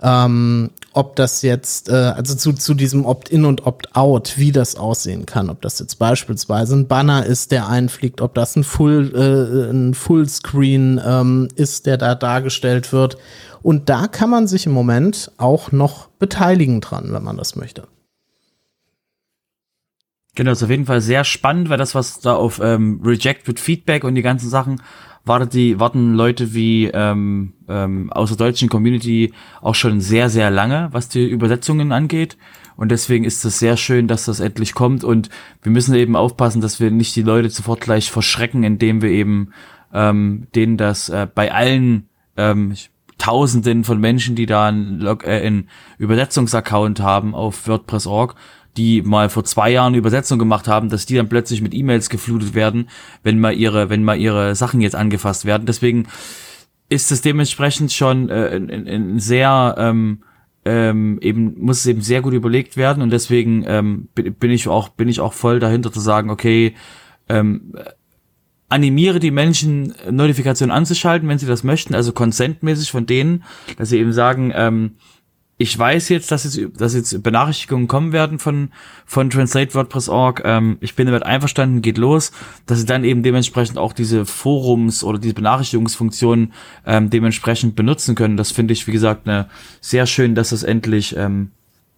ähm, 0.00 0.70
ob 0.92 1.16
das 1.16 1.42
jetzt, 1.42 1.88
äh, 1.88 1.92
also 1.92 2.34
zu, 2.34 2.52
zu 2.52 2.74
diesem 2.74 3.04
Opt-in 3.04 3.44
und 3.44 3.66
Opt-out, 3.66 4.34
wie 4.36 4.52
das 4.52 4.76
aussehen 4.76 5.26
kann, 5.26 5.50
ob 5.50 5.60
das 5.62 5.78
jetzt 5.78 5.96
beispielsweise 5.96 6.76
ein 6.76 6.88
Banner 6.88 7.24
ist, 7.24 7.52
der 7.52 7.68
einfliegt, 7.68 8.20
ob 8.20 8.34
das 8.34 8.56
ein 8.56 8.64
Full, 8.64 9.12
äh, 9.14 9.70
ein 9.70 9.94
Fullscreen 9.94 11.00
ähm, 11.04 11.48
ist, 11.54 11.86
der 11.86 11.96
da 11.96 12.14
dargestellt 12.14 12.92
wird. 12.92 13.18
Und 13.62 13.88
da 13.88 14.08
kann 14.08 14.30
man 14.30 14.46
sich 14.46 14.66
im 14.66 14.72
Moment 14.72 15.32
auch 15.36 15.72
noch 15.72 16.08
beteiligen 16.08 16.80
dran, 16.80 17.12
wenn 17.12 17.22
man 17.22 17.36
das 17.36 17.56
möchte. 17.56 17.84
Genau, 20.34 20.52
ist 20.52 20.62
auf 20.62 20.70
jeden 20.70 20.86
Fall 20.86 21.00
sehr 21.00 21.24
spannend, 21.24 21.68
weil 21.68 21.78
das, 21.78 21.96
was 21.96 22.20
da 22.20 22.36
auf 22.36 22.60
ähm, 22.62 23.00
Reject 23.04 23.48
with 23.48 23.60
Feedback 23.60 24.04
und 24.04 24.14
die 24.14 24.22
ganzen 24.22 24.48
Sachen 24.48 24.80
wartet 25.28 25.54
die, 25.54 25.78
warten 25.78 26.14
Leute 26.14 26.54
wie 26.54 26.86
ähm, 26.86 27.52
ähm, 27.68 28.12
aus 28.12 28.30
der 28.30 28.38
deutschen 28.38 28.68
Community 28.68 29.32
auch 29.60 29.74
schon 29.74 30.00
sehr, 30.00 30.28
sehr 30.28 30.50
lange, 30.50 30.88
was 30.92 31.08
die 31.08 31.28
Übersetzungen 31.28 31.92
angeht. 31.92 32.36
Und 32.76 32.90
deswegen 32.90 33.24
ist 33.24 33.44
es 33.44 33.58
sehr 33.58 33.76
schön, 33.76 34.06
dass 34.06 34.24
das 34.24 34.40
endlich 34.40 34.72
kommt. 34.72 35.04
Und 35.04 35.30
wir 35.62 35.72
müssen 35.72 35.94
eben 35.94 36.16
aufpassen, 36.16 36.60
dass 36.60 36.80
wir 36.80 36.90
nicht 36.90 37.14
die 37.16 37.22
Leute 37.22 37.50
sofort 37.50 37.80
gleich 37.80 38.10
verschrecken, 38.10 38.62
indem 38.62 39.02
wir 39.02 39.10
eben 39.10 39.50
ähm, 39.92 40.46
denen 40.54 40.76
das 40.76 41.08
äh, 41.08 41.26
bei 41.32 41.52
allen 41.52 42.08
ähm, 42.36 42.74
Tausenden 43.18 43.82
von 43.82 43.98
Menschen, 43.98 44.36
die 44.36 44.46
da 44.46 44.68
einen, 44.68 45.00
Log 45.00 45.24
äh, 45.24 45.44
einen 45.44 45.68
Übersetzungsaccount 45.98 47.00
haben 47.00 47.34
auf 47.34 47.66
WordPress.org, 47.66 48.36
die 48.78 49.02
mal 49.02 49.28
vor 49.28 49.44
zwei 49.44 49.70
Jahren 49.70 49.94
Übersetzung 49.94 50.38
gemacht 50.38 50.68
haben, 50.68 50.88
dass 50.88 51.04
die 51.04 51.16
dann 51.16 51.28
plötzlich 51.28 51.60
mit 51.60 51.74
E-Mails 51.74 52.08
geflutet 52.08 52.54
werden, 52.54 52.88
wenn 53.22 53.38
mal 53.38 53.52
ihre, 53.52 53.90
wenn 53.90 54.04
mal 54.04 54.18
ihre 54.18 54.54
Sachen 54.54 54.80
jetzt 54.80 54.94
angefasst 54.94 55.44
werden. 55.44 55.66
Deswegen 55.66 56.06
ist 56.88 57.12
es 57.12 57.20
dementsprechend 57.20 57.92
schon 57.92 58.30
äh, 58.30 58.56
ein, 58.56 58.88
ein 58.88 59.18
sehr 59.18 59.74
ähm, 59.76 60.22
ähm, 60.64 61.18
eben 61.20 61.54
muss 61.58 61.80
es 61.80 61.86
eben 61.86 62.00
sehr 62.00 62.20
gut 62.20 62.34
überlegt 62.34 62.76
werden 62.76 63.02
und 63.02 63.10
deswegen 63.10 63.64
ähm, 63.66 64.08
bin 64.14 64.50
ich 64.50 64.68
auch 64.68 64.90
bin 64.90 65.08
ich 65.08 65.20
auch 65.20 65.32
voll 65.32 65.60
dahinter 65.60 65.92
zu 65.92 66.00
sagen, 66.00 66.30
okay, 66.30 66.74
ähm, 67.28 67.74
animiere 68.68 69.18
die 69.18 69.30
Menschen 69.30 69.94
Notifikationen 70.10 70.74
anzuschalten, 70.74 71.28
wenn 71.28 71.38
sie 71.38 71.46
das 71.46 71.64
möchten, 71.64 71.94
also 71.94 72.12
consentmäßig 72.12 72.90
von 72.90 73.06
denen, 73.06 73.44
dass 73.78 73.88
sie 73.88 73.98
eben 73.98 74.12
sagen, 74.12 74.52
ähm, 74.54 74.96
ich 75.60 75.76
weiß 75.76 76.08
jetzt, 76.08 76.30
dass 76.30 76.44
jetzt, 76.44 76.80
dass 76.80 76.94
jetzt 76.94 77.20
Benachrichtigungen 77.20 77.88
kommen 77.88 78.12
werden 78.12 78.38
von, 78.38 78.70
von 79.04 79.28
Translate 79.28 79.74
WordPress.org. 79.74 80.42
Ähm, 80.44 80.78
ich 80.80 80.94
bin 80.94 81.06
damit 81.06 81.24
einverstanden, 81.24 81.82
geht 81.82 81.98
los, 81.98 82.30
dass 82.66 82.78
sie 82.78 82.86
dann 82.86 83.02
eben 83.02 83.24
dementsprechend 83.24 83.76
auch 83.76 83.92
diese 83.92 84.24
Forums 84.24 85.02
oder 85.02 85.18
diese 85.18 85.34
Benachrichtigungsfunktionen 85.34 86.52
ähm, 86.86 87.10
dementsprechend 87.10 87.74
benutzen 87.74 88.14
können. 88.14 88.36
Das 88.36 88.52
finde 88.52 88.72
ich, 88.72 88.86
wie 88.86 88.92
gesagt, 88.92 89.26
ne, 89.26 89.48
sehr 89.80 90.06
schön, 90.06 90.36
dass 90.36 90.50
das 90.50 90.62
endlich, 90.62 91.16
ähm, 91.16 91.50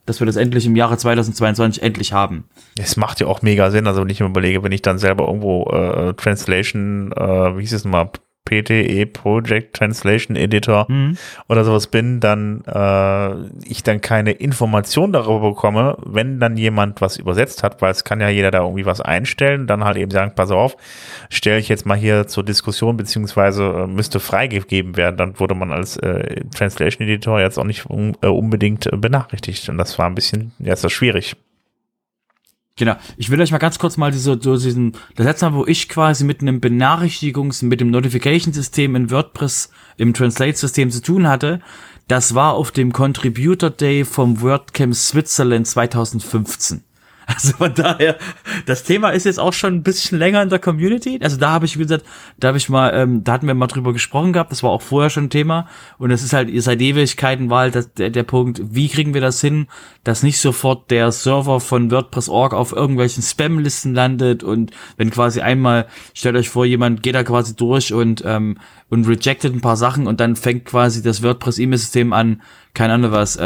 dass 0.07 0.21
wir 0.21 0.27
das 0.27 0.37
endlich 0.37 0.65
im 0.65 0.75
Jahre 0.75 0.97
2022 0.97 1.83
endlich 1.83 2.15
haben. 2.15 2.45
Es 2.79 2.97
macht 2.97 3.21
ja 3.21 3.27
auch 3.27 3.43
mega 3.43 3.71
Sinn, 3.71 3.87
also 3.87 4.01
wenn 4.01 4.09
ich 4.09 4.21
mir 4.21 4.27
überlege, 4.27 4.63
wenn 4.63 4.73
ich 4.73 4.83
dann 4.83 4.99
selber 4.99 5.27
irgendwo 5.27 5.65
äh, 5.65 6.15
Translation, 6.15 7.13
äh, 7.13 7.59
wie 7.59 7.61
hieß 7.61 7.75
es 7.75 7.85
nochmal, 7.85 8.11
PTE 8.45 9.07
Project 9.07 9.77
Translation 9.77 10.37
Editor 10.37 10.87
mhm. 10.89 11.17
oder 11.49 11.65
sowas 11.65 11.87
bin, 11.87 12.21
dann 12.21 12.63
äh, 12.67 13.49
ich 13.65 13.83
dann 13.83 14.01
keine 14.01 14.33
Information 14.33 15.13
darüber 15.13 15.51
bekomme, 15.51 15.97
wenn 16.05 16.41
dann 16.41 16.57
jemand 16.57 17.01
was 17.01 17.17
übersetzt 17.17 17.63
hat, 17.63 17.81
weil 17.83 17.93
es 17.93 18.05
kann 18.05 18.21
ja 18.21 18.29
jeder 18.29 18.51
da 18.51 18.63
irgendwie 18.63 18.87
was 18.87 19.01
einstellen, 19.01 19.67
dann 19.67 19.85
halt 19.85 19.97
eben 19.97 20.11
sagen, 20.11 20.33
pass 20.35 20.51
auf, 20.51 20.77
stelle 21.29 21.59
ich 21.59 21.69
jetzt 21.69 21.87
mal 21.87 21.97
hier 21.97 22.27
zur 22.27 22.45
Diskussion 22.45 22.97
beziehungsweise 22.97 23.65
äh, 23.65 23.87
müsste 23.87 24.21
freigegeben 24.21 24.97
werden, 24.97 25.17
dann 25.17 25.39
wurde 25.39 25.55
man 25.55 25.71
als 25.73 25.97
äh, 25.99 26.45
Translation 26.55 27.07
Editor 27.07 27.41
jetzt 27.41 27.59
auch 27.59 27.65
nicht 27.65 27.89
un 27.89 28.17
äh, 28.23 28.27
unbedingt 28.27 28.89
benachrichtigt 29.01 29.69
und 29.69 29.79
das 29.79 29.99
war 29.99 30.07
ein 30.07 30.15
bisschen, 30.15 30.53
ja, 30.59 30.73
ist 30.73 30.85
das 30.85 30.93
schwierig. 30.93 31.37
Genau. 32.81 32.97
Ich 33.19 33.29
will 33.29 33.39
euch 33.43 33.51
mal 33.51 33.59
ganz 33.59 33.79
kurz 33.79 33.99
mal 33.99 34.11
diese, 34.11 34.39
so 34.41 34.57
diesen, 34.57 34.93
das 35.15 35.27
letzte 35.27 35.51
Mal, 35.51 35.55
wo 35.55 35.67
ich 35.67 35.91
quasi 35.91 36.25
mit 36.25 36.41
einem 36.41 36.61
Benachrichtigungs-, 36.61 37.63
mit 37.63 37.83
dem 37.83 37.91
Notification-System 37.91 38.97
in 38.97 39.11
WordPress 39.11 39.69
im 39.99 40.15
Translate-System 40.15 40.91
zu 40.91 41.03
tun 41.03 41.29
hatte, 41.29 41.61
das 42.09 42.35
war 42.35 42.55
auf 42.55 42.71
dem 42.71 42.95
Contributor 42.95 43.69
Day 43.69 44.07
vom 44.07 44.41
WordCamp 44.41 44.95
Switzerland 44.95 45.67
2015. 45.67 46.83
Also 47.27 47.57
von 47.57 47.73
daher, 47.75 48.17
das 48.67 48.83
Thema 48.83 49.11
ist 49.11 49.25
jetzt 49.25 49.39
auch 49.39 49.53
schon 49.53 49.75
ein 49.75 49.83
bisschen 49.83 50.19
länger 50.19 50.43
in 50.43 50.49
der 50.49 50.59
Community. 50.59 51.21
Also 51.23 51.37
da 51.37 51.51
habe 51.51 51.65
ich, 51.65 51.79
wie 51.79 51.83
gesagt, 51.83 52.05
da 52.39 52.49
habe 52.49 52.59
ich 52.59 52.69
mal, 52.69 52.93
ähm, 52.93 53.23
da 53.23 53.33
hatten 53.33 53.47
wir 53.47 53.55
mal 53.55 53.69
drüber 53.69 53.93
gesprochen 53.93 54.33
gehabt, 54.33 54.51
das 54.51 54.63
war 54.63 54.71
auch 54.71 54.83
vorher 54.83 55.11
schon 55.11 55.25
ein 55.25 55.31
Thema. 55.31 55.69
Und 55.99 56.11
es 56.11 56.23
ist 56.23 56.33
halt, 56.33 56.51
seit 56.63 56.81
Ewigkeiten 56.81 57.49
war 57.49 57.61
halt 57.61 57.77
das, 57.77 57.93
der, 57.95 58.11
der 58.11 58.25
Punkt, 58.25 58.61
wie 58.63 58.89
kriegen 58.89 59.15
wir 59.15 59.21
das 59.21 59.41
hin, 59.41 59.69
dass 60.03 60.23
nicht 60.23 60.41
sofort 60.41 60.91
der 60.91 61.13
Server 61.13 61.61
von 61.61 61.91
WordPress.org 61.91 62.53
auf 62.53 62.73
irgendwelchen 62.73 63.23
Spam-Listen 63.23 63.95
landet 63.95 64.43
und 64.43 64.73
wenn 64.97 65.11
quasi 65.11 65.41
einmal, 65.41 65.87
stellt 66.15 66.37
euch 66.37 66.51
vor, 66.51 66.67
jemand 66.67 67.03
geht 67.03 67.15
da 67.15 67.23
quasi 67.23 67.55
durch 67.55 67.93
und, 67.93 68.23
ähm, 68.27 68.59
und 68.89 69.07
rejected 69.07 69.55
ein 69.55 69.61
paar 69.61 69.77
Sachen 69.77 70.07
und 70.07 70.21
dann 70.21 70.37
fängt 70.37 70.65
quasi 70.65 71.03
das 71.03 71.23
WordPress-E-Mail-System 71.23 72.13
an, 72.13 72.43
keine 72.75 72.95
Ahnung 72.95 73.13
was, 73.13 73.39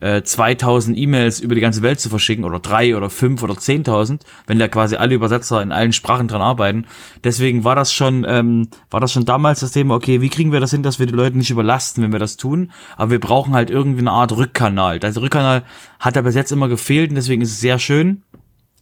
ähm, 0.00 0.24
2000 0.24 0.96
äh, 0.96 1.00
E-Mails 1.00 1.40
über 1.40 1.54
die 1.54 1.60
ganze 1.60 1.82
Welt 1.82 2.00
zu 2.00 2.08
verschicken 2.08 2.44
oder 2.44 2.58
drei 2.58 2.96
oder 2.96 3.10
fünf 3.10 3.42
oder 3.42 3.56
zehntausend, 3.56 4.24
wenn 4.46 4.58
da 4.58 4.68
quasi 4.68 4.96
alle 4.96 5.14
Übersetzer 5.14 5.62
in 5.62 5.72
allen 5.72 5.92
Sprachen 5.92 6.28
dran 6.28 6.42
arbeiten. 6.42 6.84
Deswegen 7.24 7.64
war 7.64 7.74
das 7.74 7.92
schon, 7.92 8.26
ähm, 8.28 8.68
war 8.90 9.00
das 9.00 9.12
schon 9.12 9.24
damals 9.24 9.60
das 9.60 9.72
Thema, 9.72 9.94
okay, 9.94 10.20
wie 10.20 10.28
kriegen 10.28 10.52
wir 10.52 10.60
das 10.60 10.70
hin, 10.70 10.82
dass 10.82 10.98
wir 10.98 11.06
die 11.06 11.14
Leute 11.14 11.38
nicht 11.38 11.50
überlasten, 11.50 12.02
wenn 12.02 12.12
wir 12.12 12.18
das 12.18 12.36
tun? 12.36 12.72
Aber 12.96 13.10
wir 13.10 13.20
brauchen 13.20 13.54
halt 13.54 13.70
irgendwie 13.70 14.00
eine 14.00 14.12
Art 14.12 14.36
Rückkanal. 14.36 14.98
Der 14.98 15.16
Rückkanal 15.16 15.62
hat 15.98 16.16
da 16.16 16.22
bis 16.22 16.34
jetzt 16.34 16.52
immer 16.52 16.68
gefehlt 16.68 17.10
und 17.10 17.16
deswegen 17.16 17.42
ist 17.42 17.52
es 17.52 17.60
sehr 17.60 17.78
schön, 17.78 18.22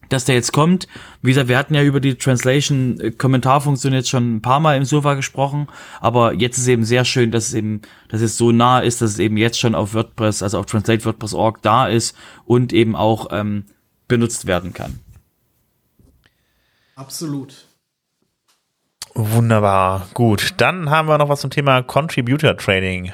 dass 0.08 0.24
der 0.24 0.34
jetzt 0.34 0.52
kommt. 0.52 0.86
Wie 1.22 1.30
gesagt, 1.30 1.48
wir 1.48 1.58
hatten 1.58 1.74
ja 1.74 1.82
über 1.82 2.00
die 2.00 2.16
Translation-Kommentarfunktion 2.16 3.92
jetzt 3.92 4.10
schon 4.10 4.36
ein 4.36 4.42
paar 4.42 4.60
Mal 4.60 4.76
im 4.76 4.84
Sofa 4.84 5.14
gesprochen, 5.14 5.68
aber 6.00 6.34
jetzt 6.34 6.58
ist 6.58 6.68
eben 6.68 6.84
sehr 6.84 7.04
schön, 7.04 7.30
dass 7.30 7.48
es 7.48 7.54
eben, 7.54 7.82
dass 8.08 8.20
es 8.20 8.36
so 8.36 8.52
nah 8.52 8.80
ist, 8.80 9.02
dass 9.02 9.12
es 9.12 9.18
eben 9.18 9.36
jetzt 9.36 9.58
schon 9.58 9.74
auf 9.74 9.94
WordPress, 9.94 10.42
also 10.42 10.58
auf 10.58 10.66
Translate 10.66 11.04
WordPress.org 11.04 11.62
da 11.62 11.86
ist 11.86 12.16
und 12.44 12.72
eben 12.72 12.96
auch 12.96 13.28
ähm, 13.30 13.64
benutzt 14.08 14.46
werden 14.46 14.72
kann. 14.72 15.00
Absolut. 16.96 17.66
Wunderbar, 19.14 20.08
gut. 20.12 20.54
Dann 20.56 20.90
haben 20.90 21.08
wir 21.08 21.18
noch 21.18 21.28
was 21.28 21.40
zum 21.40 21.50
Thema 21.50 21.82
Contributor 21.82 22.56
Training. 22.56 23.12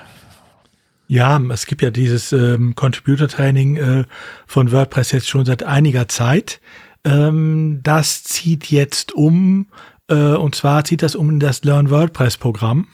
Ja, 1.11 1.41
es 1.51 1.67
gibt 1.67 1.83
ja 1.83 1.91
dieses 1.91 2.31
ähm, 2.31 2.77
Contributor-Training 2.77 3.77
äh, 3.79 4.05
von 4.47 4.71
WordPress 4.71 5.11
jetzt 5.11 5.29
schon 5.29 5.45
seit 5.45 5.65
einiger 5.65 6.07
Zeit. 6.07 6.61
Ähm, 7.03 7.81
das 7.83 8.23
zieht 8.23 8.71
jetzt 8.71 9.11
um, 9.11 9.67
äh, 10.07 10.15
und 10.15 10.55
zwar 10.55 10.85
zieht 10.85 11.03
das 11.03 11.17
um 11.17 11.29
in 11.31 11.41
das 11.41 11.65
Learn 11.65 11.91
WordPress-Programm. 11.91 12.87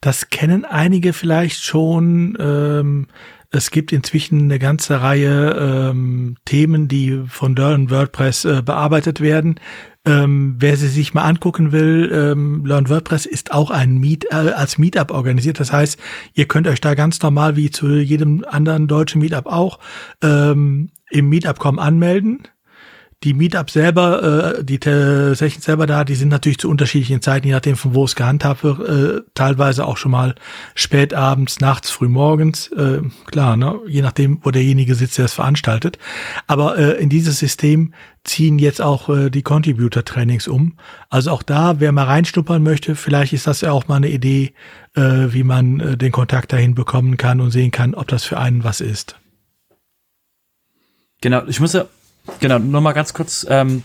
Das 0.00 0.30
kennen 0.30 0.64
einige 0.64 1.12
vielleicht 1.12 1.62
schon. 1.62 2.38
Ähm, 2.40 3.08
es 3.50 3.70
gibt 3.70 3.92
inzwischen 3.92 4.42
eine 4.42 4.58
ganze 4.58 5.00
Reihe 5.00 5.90
ähm, 5.90 6.36
Themen, 6.44 6.88
die 6.88 7.22
von 7.28 7.54
Learn 7.56 7.90
WordPress 7.90 8.44
äh, 8.44 8.62
bearbeitet 8.62 9.20
werden. 9.20 9.60
Ähm, 10.04 10.54
wer 10.58 10.76
sie 10.76 10.88
sich 10.88 11.14
mal 11.14 11.24
angucken 11.24 11.72
will, 11.72 12.10
ähm, 12.12 12.64
Learn 12.64 12.88
WordPress 12.88 13.26
ist 13.26 13.52
auch 13.52 13.70
ein 13.70 13.98
Meet, 13.98 14.26
äh, 14.30 14.34
als 14.34 14.78
Meetup 14.78 15.10
organisiert. 15.10 15.58
Das 15.58 15.72
heißt, 15.72 15.98
ihr 16.34 16.46
könnt 16.46 16.68
euch 16.68 16.80
da 16.80 16.94
ganz 16.94 17.20
normal 17.22 17.56
wie 17.56 17.70
zu 17.70 17.88
jedem 17.88 18.44
anderen 18.48 18.86
deutschen 18.86 19.20
Meetup 19.20 19.46
auch 19.46 19.80
ähm, 20.22 20.90
im 21.10 21.28
Meetup.com 21.28 21.78
anmelden 21.78 22.42
die 23.24 23.32
Meetup 23.32 23.70
selber, 23.70 24.58
äh, 24.58 24.64
die 24.64 24.78
Sessions 24.82 25.64
selber 25.64 25.86
da, 25.86 26.04
die 26.04 26.14
sind 26.14 26.28
natürlich 26.28 26.58
zu 26.58 26.68
unterschiedlichen 26.68 27.22
Zeiten, 27.22 27.46
je 27.46 27.54
nachdem 27.54 27.76
von 27.76 27.94
wo 27.94 28.04
es 28.04 28.14
gehandhabt 28.14 28.62
wird, 28.62 28.80
äh, 28.80 29.22
teilweise 29.34 29.86
auch 29.86 29.96
schon 29.96 30.12
mal 30.12 30.34
spät 30.74 31.14
abends, 31.14 31.60
nachts, 31.60 31.90
früh 31.90 32.08
morgens, 32.08 32.68
äh, 32.72 33.00
klar, 33.26 33.56
ne? 33.56 33.80
je 33.88 34.02
nachdem, 34.02 34.40
wo 34.42 34.50
derjenige 34.50 34.94
sitzt, 34.94 35.16
der 35.16 35.24
es 35.24 35.32
veranstaltet. 35.32 35.98
Aber 36.46 36.76
äh, 36.76 37.02
in 37.02 37.08
dieses 37.08 37.38
System 37.38 37.94
ziehen 38.22 38.58
jetzt 38.58 38.82
auch 38.82 39.08
äh, 39.08 39.30
die 39.30 39.42
Contributor-Trainings 39.42 40.46
um. 40.46 40.76
Also 41.08 41.30
auch 41.30 41.42
da, 41.42 41.80
wer 41.80 41.92
mal 41.92 42.04
reinschnuppern 42.04 42.62
möchte, 42.62 42.96
vielleicht 42.96 43.32
ist 43.32 43.46
das 43.46 43.62
ja 43.62 43.72
auch 43.72 43.88
mal 43.88 43.96
eine 43.96 44.10
Idee, 44.10 44.52
äh, 44.94 45.32
wie 45.32 45.42
man 45.42 45.80
äh, 45.80 45.96
den 45.96 46.12
Kontakt 46.12 46.52
dahin 46.52 46.74
bekommen 46.74 47.16
kann 47.16 47.40
und 47.40 47.50
sehen 47.50 47.70
kann, 47.70 47.94
ob 47.94 48.08
das 48.08 48.24
für 48.24 48.38
einen 48.38 48.62
was 48.62 48.82
ist. 48.82 49.16
Genau, 51.22 51.44
ich 51.46 51.60
muss 51.60 51.72
ja 51.72 51.86
Genau, 52.40 52.58
nur 52.58 52.80
mal 52.80 52.92
ganz 52.92 53.14
kurz, 53.14 53.46
ähm, 53.48 53.82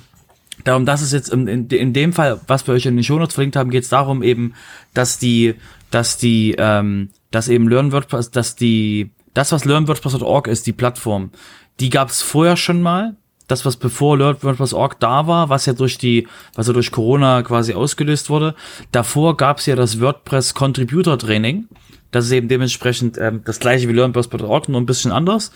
darum, 0.63 0.85
dass 0.85 1.01
es 1.01 1.11
jetzt 1.11 1.30
in, 1.30 1.47
in, 1.47 1.68
in 1.68 1.93
dem 1.93 2.13
Fall, 2.13 2.39
was 2.47 2.68
wir 2.68 2.73
euch 2.73 2.85
in 2.85 2.95
den 2.95 3.03
Shownotes 3.03 3.35
verlinkt 3.35 3.55
haben, 3.55 3.69
geht 3.69 3.84
es 3.84 3.89
darum 3.89 4.23
eben, 4.23 4.53
dass 4.93 5.18
die, 5.18 5.55
dass 5.89 6.18
die, 6.18 6.55
ähm, 6.57 7.09
dass 7.31 7.47
eben 7.47 7.68
Learn 7.68 7.91
WordPress, 7.91 8.31
dass 8.31 8.55
die, 8.55 9.11
das, 9.34 9.51
was 9.51 9.65
Learn 9.65 9.88
WordPress.org 9.88 10.47
ist, 10.47 10.68
die 10.68 10.73
Plattform, 10.73 11.31
die 11.80 11.89
gab 11.89 12.09
es 12.09 12.22
vorher 12.22 12.57
schon 12.57 12.81
mal. 12.81 13.15
Das, 13.51 13.65
was 13.65 13.75
bevor 13.75 14.17
LearnWordPress.org 14.17 14.99
da 14.99 15.27
war, 15.27 15.49
was 15.49 15.65
ja 15.65 15.73
durch 15.73 15.97
die, 15.97 16.27
was 16.55 16.67
ja 16.67 16.73
durch 16.73 16.91
Corona 16.91 17.43
quasi 17.43 17.73
ausgelöst 17.73 18.29
wurde. 18.29 18.55
Davor 18.91 19.37
gab 19.37 19.59
es 19.59 19.65
ja 19.65 19.75
das 19.75 19.99
WordPress 19.99 20.53
Contributor 20.53 21.19
Training. 21.19 21.67
Das 22.11 22.25
ist 22.25 22.31
eben 22.31 22.47
dementsprechend 22.47 23.17
ähm, 23.17 23.41
das 23.45 23.59
gleiche 23.59 23.87
wie 23.87 23.93
LearnWordPress.org, 23.93 24.69
nur 24.69 24.81
ein 24.81 24.85
bisschen 24.85 25.11
anders. 25.11 25.51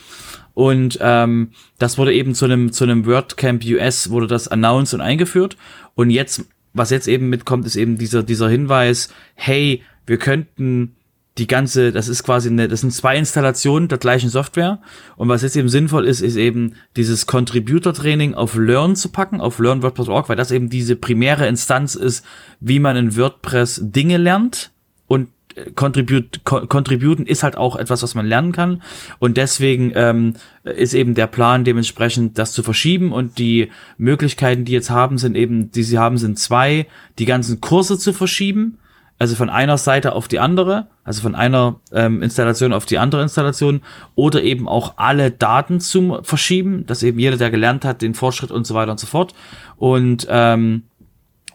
Und 0.53 0.97
ähm, 1.01 1.51
das 1.80 1.97
wurde 1.97 2.13
eben 2.13 2.34
zu 2.34 2.45
einem 2.45 2.72
zu 2.72 2.84
einem 2.85 3.05
WordCamp 3.05 3.63
US 3.65 4.09
wurde 4.09 4.27
das 4.27 4.47
announced 4.47 4.93
und 4.93 5.01
eingeführt. 5.01 5.57
Und 5.95 6.09
jetzt, 6.09 6.45
was 6.73 6.89
jetzt 6.91 7.07
eben 7.07 7.30
mitkommt, 7.30 7.65
ist 7.65 7.76
eben 7.76 7.97
dieser 7.97 8.23
dieser 8.23 8.49
Hinweis: 8.49 9.09
Hey, 9.35 9.84
wir 10.05 10.17
könnten 10.17 10.95
die 11.38 11.48
ganze, 11.48 11.91
das 11.91 12.07
ist 12.07 12.24
quasi 12.24 12.49
eine, 12.49 12.68
das 12.68 12.82
sind 12.82 12.91
zwei 12.91 13.18
Installationen 13.18 13.90
der 13.90 13.98
gleichen 13.98 14.30
Software. 14.30 14.80
Und 15.18 15.28
was 15.28 15.41
jetzt 15.41 15.57
eben 15.57 15.68
sinnvoll 15.68 16.06
ist, 16.06 16.22
ist 16.22 16.38
eben 16.38 16.76
dieses 16.95 17.26
Contributor-Training 17.26 18.36
auf 18.36 18.56
Learn 18.56 18.95
zu 18.95 19.10
packen, 19.10 19.41
auf 19.41 19.60
LearnWordPress.org, 19.60 20.30
weil 20.30 20.38
das 20.38 20.52
eben 20.52 20.70
diese 20.70 20.95
primäre 20.95 21.48
Instanz 21.48 21.95
ist, 21.95 22.26
wie 22.62 22.80
man 22.80 22.95
in 22.95 23.18
WordPress 23.18 23.82
Dinge 23.84 24.16
lernt. 24.18 24.72
Und 25.07 25.28
Contribute, 25.76 26.44
Contributen 26.44 27.26
ist 27.26 27.44
halt 27.44 27.57
auch 27.57 27.76
etwas, 27.76 28.03
was 28.03 28.16
man 28.16 28.26
lernen 28.26 28.52
kann. 28.52 28.82
Und 29.20 29.38
deswegen 29.38 29.91
ähm, 29.95 30.34
ist 30.64 30.94
eben 30.94 31.16
der 31.16 31.28
Plan 31.28 31.64
dementsprechend, 31.64 32.38
das 32.38 32.53
zu 32.53 32.64
verschieben. 32.64 33.12
Und 33.12 33.38
die 33.40 33.72
Möglichkeiten, 33.98 34.66
die 34.66 34.74
jetzt 34.74 34.90
haben, 34.90 35.18
sind 35.18 35.36
eben, 35.36 35.72
die 35.72 35.84
sie 35.84 35.98
haben, 35.98 36.18
sind 36.18 36.40
zwei, 36.40 36.88
die 37.20 37.26
ganzen 37.26 37.62
Kurse 37.62 37.98
zu 37.98 38.14
verschieben. 38.14 38.78
Also 39.18 39.36
von 39.36 39.50
einer 39.50 39.78
Seite 39.78 40.14
auf 40.14 40.28
die 40.28 40.40
andere, 40.40 40.88
also 41.04 41.22
von 41.22 41.36
einer 41.36 41.80
ähm, 41.94 42.22
Installation 42.22 42.74
auf 42.74 42.86
die 42.86 42.98
andere 42.98 43.22
Installation, 43.22 43.82
oder 44.16 44.44
eben 44.44 44.68
auch 44.68 44.96
alle 44.98 45.32
Daten 45.32 45.80
zu 45.80 46.20
verschieben, 46.24 46.86
dass 46.86 47.02
eben 47.02 47.20
jeder, 47.20 47.38
der 47.38 47.50
gelernt 47.50 47.86
hat, 47.86 48.02
den 48.02 48.14
Fortschritt 48.14 48.52
und 48.52 48.68
so 48.68 48.76
weiter 48.76 48.92
und 48.92 49.00
so 49.00 49.08
fort. 49.08 49.34
Und 49.78 50.28
ähm, 50.30 50.84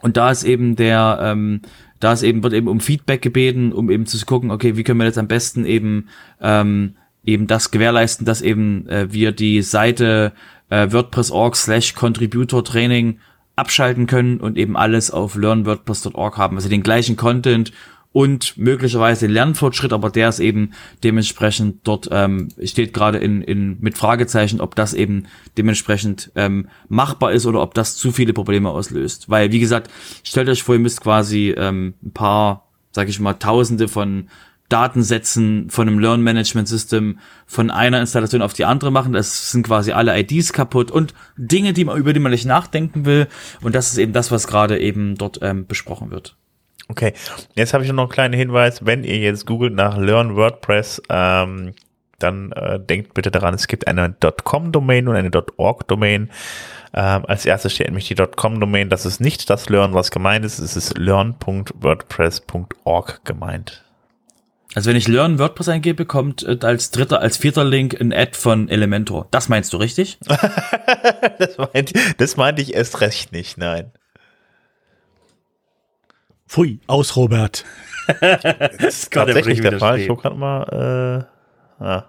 und 0.01 0.17
da 0.17 0.31
ist 0.31 0.43
eben 0.43 0.75
der 0.75 1.19
ähm, 1.21 1.61
da 2.01 2.13
ist 2.13 2.23
eben, 2.23 2.43
wird 2.43 2.53
eben 2.53 2.67
um 2.67 2.79
Feedback 2.81 3.21
gebeten, 3.21 3.71
um 3.71 3.89
eben 3.89 4.05
zu 4.05 4.23
gucken, 4.25 4.51
okay, 4.51 4.75
wie 4.75 4.83
können 4.83 4.99
wir 4.99 5.05
jetzt 5.05 5.19
am 5.19 5.27
besten 5.27 5.65
eben, 5.65 6.09
ähm, 6.41 6.95
eben 7.23 7.47
das 7.47 7.71
gewährleisten, 7.71 8.25
dass 8.25 8.41
eben 8.41 8.89
äh, 8.89 9.13
wir 9.13 9.31
die 9.31 9.61
Seite 9.61 10.33
äh, 10.69 10.91
WordPress.org 10.91 11.55
slash 11.55 11.93
Contributor 11.93 12.63
Training 12.65 13.19
abschalten 13.61 14.07
können 14.07 14.41
und 14.41 14.57
eben 14.57 14.75
alles 14.75 15.11
auf 15.11 15.35
learnwordpress.org 15.35 16.37
haben. 16.37 16.57
Also 16.57 16.67
den 16.67 16.83
gleichen 16.83 17.15
Content 17.15 17.71
und 18.11 18.57
möglicherweise 18.57 19.27
den 19.27 19.33
Lernfortschritt, 19.33 19.93
aber 19.93 20.09
der 20.09 20.29
ist 20.29 20.39
eben 20.39 20.71
dementsprechend 21.03 21.87
dort 21.87 22.09
ähm, 22.11 22.49
steht 22.63 22.93
gerade 22.93 23.19
in, 23.19 23.41
in 23.41 23.77
mit 23.79 23.97
Fragezeichen, 23.97 24.59
ob 24.59 24.75
das 24.75 24.93
eben 24.93 25.27
dementsprechend 25.57 26.31
ähm, 26.35 26.67
machbar 26.89 27.31
ist 27.31 27.45
oder 27.45 27.61
ob 27.61 27.73
das 27.73 27.95
zu 27.95 28.11
viele 28.11 28.33
Probleme 28.33 28.69
auslöst. 28.69 29.29
Weil 29.29 29.51
wie 29.51 29.59
gesagt, 29.59 29.89
stellt 30.23 30.49
euch 30.49 30.63
vor, 30.63 30.75
ihr 30.75 30.81
müsst 30.81 31.01
quasi 31.01 31.53
ähm, 31.55 31.93
ein 32.03 32.11
paar, 32.11 32.67
sag 32.91 33.07
ich 33.07 33.19
mal, 33.19 33.35
Tausende 33.35 33.87
von 33.87 34.27
Datensätzen 34.71 35.69
von 35.69 35.87
einem 35.87 35.99
Learn 35.99 36.21
Management 36.21 36.67
System 36.67 37.19
von 37.45 37.69
einer 37.69 37.99
Installation 37.99 38.41
auf 38.41 38.53
die 38.53 38.65
andere 38.65 38.91
machen. 38.91 39.13
Das 39.13 39.51
sind 39.51 39.67
quasi 39.67 39.91
alle 39.91 40.17
IDs 40.17 40.53
kaputt 40.53 40.91
und 40.91 41.13
Dinge, 41.35 41.73
die 41.73 41.85
man, 41.85 41.97
über 41.97 42.13
die 42.13 42.19
man 42.19 42.31
nicht 42.31 42.45
nachdenken 42.45 43.05
will. 43.05 43.27
Und 43.61 43.75
das 43.75 43.91
ist 43.91 43.97
eben 43.97 44.13
das, 44.13 44.31
was 44.31 44.47
gerade 44.47 44.79
eben 44.79 45.15
dort 45.15 45.39
ähm, 45.41 45.67
besprochen 45.67 46.11
wird. 46.11 46.35
Okay, 46.87 47.13
jetzt 47.55 47.73
habe 47.73 47.83
ich 47.83 47.91
noch 47.91 48.03
einen 48.03 48.11
kleinen 48.11 48.33
Hinweis. 48.33 48.85
Wenn 48.85 49.03
ihr 49.03 49.17
jetzt 49.17 49.45
googelt 49.45 49.73
nach 49.73 49.97
Learn 49.97 50.35
WordPress, 50.35 51.01
ähm, 51.09 51.73
dann 52.19 52.51
äh, 52.51 52.79
denkt 52.79 53.13
bitte 53.13 53.31
daran, 53.31 53.53
es 53.53 53.67
gibt 53.67 53.87
eine 53.87 54.15
.com-Domain 54.43 55.07
und 55.07 55.15
eine 55.15 55.31
.org-Domain. 55.57 56.29
Ähm, 56.93 57.25
als 57.25 57.45
erstes 57.45 57.73
steht 57.73 57.87
nämlich 57.87 58.07
die 58.07 58.15
.com-Domain. 58.15 58.89
Das 58.89 59.05
ist 59.05 59.21
nicht 59.21 59.49
das 59.49 59.69
Learn, 59.69 59.93
was 59.93 60.11
gemeint 60.11 60.45
ist. 60.45 60.59
Es 60.59 60.75
ist 60.75 60.97
learn.wordpress.org 60.97 63.23
gemeint. 63.23 63.85
Also 64.73 64.89
wenn 64.89 64.95
ich 64.95 65.07
Learn 65.07 65.37
WordPress 65.37 65.67
eingebe, 65.67 66.05
kommt 66.05 66.43
äh, 66.43 66.57
als 66.61 66.91
dritter, 66.91 67.19
als 67.21 67.37
vierter 67.37 67.65
Link 67.65 67.99
ein 67.99 68.13
Ad 68.13 68.37
von 68.37 68.69
Elementor. 68.69 69.27
Das 69.31 69.49
meinst 69.49 69.73
du 69.73 69.77
richtig? 69.77 70.17
das, 71.39 71.57
meint, 71.57 71.93
das 72.17 72.37
meinte 72.37 72.61
ich 72.61 72.73
erst 72.73 73.01
recht 73.01 73.31
nicht, 73.33 73.57
nein. 73.57 73.91
Pfui, 76.47 76.79
aus 76.87 77.15
Robert. 77.15 77.65
das 78.19 78.75
ist 78.75 79.13
tatsächlich 79.13 79.61
der 79.61 79.79
Fall. 79.79 79.99
Ich 79.99 80.07
gucke 80.07 80.23
gerade 80.23 80.35
mal. 80.37 81.27
Äh, 81.79 81.83
ah. 81.83 82.05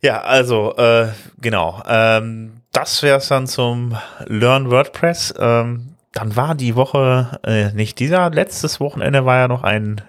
Ja, 0.00 0.22
also 0.22 0.76
äh, 0.76 1.08
genau. 1.40 1.82
Ähm, 1.88 2.62
das 2.72 3.02
wäre 3.02 3.18
es 3.18 3.28
dann 3.28 3.46
zum 3.46 3.96
Learn 4.26 4.70
WordPress. 4.70 5.34
Ähm, 5.38 5.94
dann 6.12 6.36
war 6.36 6.54
die 6.54 6.76
Woche, 6.76 7.38
äh, 7.44 7.72
nicht 7.72 7.98
dieser, 7.98 8.30
letztes 8.30 8.80
Wochenende 8.80 9.24
war 9.24 9.38
ja 9.38 9.48
noch 9.48 9.64
ein 9.64 10.02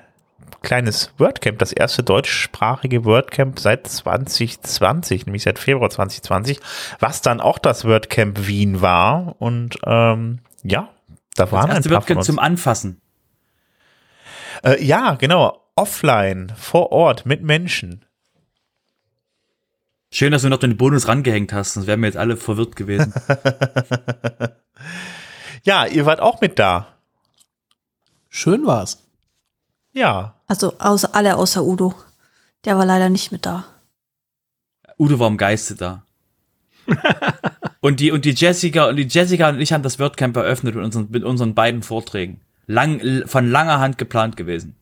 kleines 0.68 1.14
WordCamp, 1.18 1.60
das 1.60 1.72
erste 1.72 2.04
deutschsprachige 2.04 3.06
WordCamp 3.06 3.58
seit 3.58 3.88
2020, 3.88 5.26
nämlich 5.26 5.44
seit 5.44 5.60
Februar 5.60 5.90
2020, 5.90 6.60
was 7.00 7.22
dann 7.22 7.40
auch 7.40 7.58
das 7.58 7.86
WordCamp 7.86 8.48
Wien 8.48 8.82
war. 8.82 9.38
Und 9.40 9.80
ähm, 9.86 10.40
ja, 10.64 10.90
da 11.36 11.50
waren 11.54 11.70
das 11.70 11.78
erste 11.78 11.90
ein 11.90 11.94
paar 11.94 12.02
von 12.02 12.18
uns. 12.18 12.26
zum 12.26 12.38
Anfassen. 12.38 13.02
Äh, 14.62 14.84
ja, 14.84 15.16
genau. 15.16 15.64
Offline, 15.78 16.52
vor 16.58 16.92
Ort, 16.92 17.26
mit 17.26 17.44
Menschen. 17.44 18.04
Schön, 20.12 20.34
dass 20.34 20.42
du 20.42 20.50
noch 20.50 20.60
den 20.60 20.76
Bonus 20.76 21.08
rangehängt 21.08 21.54
hast, 21.54 21.76
sonst 21.76 21.88
wären 21.88 22.02
wir 22.02 22.08
jetzt 22.08 22.18
alle 22.18 22.36
verwirrt 22.36 22.76
gewesen. 22.76 23.14
ja, 25.64 25.86
ihr 25.86 26.06
wart 26.06 26.20
auch 26.20 26.42
mit 26.42 26.60
da. 26.60 26.98
Schön 28.28 28.66
war's. 28.66 29.07
Ja. 29.98 30.36
Also 30.46 30.76
außer, 30.78 31.16
alle 31.16 31.36
außer 31.38 31.64
Udo. 31.64 31.96
Der 32.66 32.78
war 32.78 32.86
leider 32.86 33.10
nicht 33.10 33.32
mit 33.32 33.48
da. 33.48 33.66
Udo 35.00 35.18
war 35.18 35.28
im 35.28 35.38
Geiste 35.38 35.76
da. 35.76 36.04
und 37.82 38.00
die 38.00 38.12
und 38.12 38.24
die 38.24 38.32
Jessica 38.32 38.88
und 38.90 38.96
die 38.96 39.08
Jessica 39.08 39.50
und 39.50 39.60
ich 39.60 39.74
haben 39.74 39.82
das 39.82 39.98
WordCamp 39.98 40.38
eröffnet 40.38 40.76
mit 40.76 40.84
unseren, 40.84 41.08
mit 41.10 41.24
unseren 41.24 41.56
beiden 41.56 41.82
Vorträgen. 41.82 42.42
Lang, 42.68 43.26
von 43.26 43.50
langer 43.50 43.80
Hand 43.80 43.98
geplant 43.98 44.38
gewesen. 44.38 44.76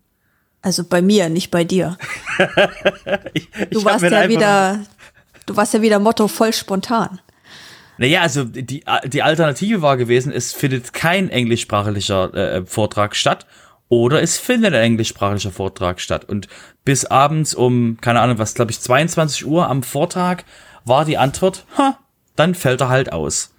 Also 0.62 0.84
bei 0.84 1.02
mir, 1.02 1.30
nicht 1.30 1.50
bei 1.50 1.64
dir. 1.64 1.98
ich, 3.34 3.50
du 3.52 3.80
ich 3.80 3.86
warst 3.86 4.04
ja 4.04 4.28
wieder, 4.28 4.84
du 5.46 5.56
warst 5.56 5.74
ja 5.74 5.82
wieder 5.82 6.00
Motto 6.00 6.28
voll 6.28 6.52
spontan. 6.52 7.20
Naja, 7.98 8.22
also 8.22 8.44
die, 8.44 8.84
die 9.06 9.24
Alternative 9.24 9.82
war 9.82 9.96
gewesen, 9.96 10.34
es 10.34 10.52
findet 10.52 10.92
kein 10.92 11.30
englischsprachlicher 11.30 12.34
äh, 12.34 12.66
Vortrag 12.66 13.16
statt 13.16 13.46
oder 13.90 14.22
es 14.22 14.38
findet 14.38 14.74
ein 14.74 14.82
englischsprachlicher 14.82 15.52
Vortrag 15.52 16.00
statt. 16.00 16.26
Und 16.26 16.48
bis 16.84 17.06
abends 17.06 17.54
um, 17.54 17.98
keine 18.02 18.22
Ahnung, 18.22 18.38
was 18.38 18.56
glaube 18.56 18.72
ich, 18.72 18.80
22 18.80 19.46
Uhr 19.46 19.70
am 19.70 19.84
Vortag 19.84 20.44
war 20.86 21.06
die 21.06 21.18
Antwort, 21.18 21.66
ha, 21.78 21.98
dann 22.36 22.56
fällt 22.56 22.82
er 22.82 22.90
halt 22.90 23.12
aus. 23.12 23.54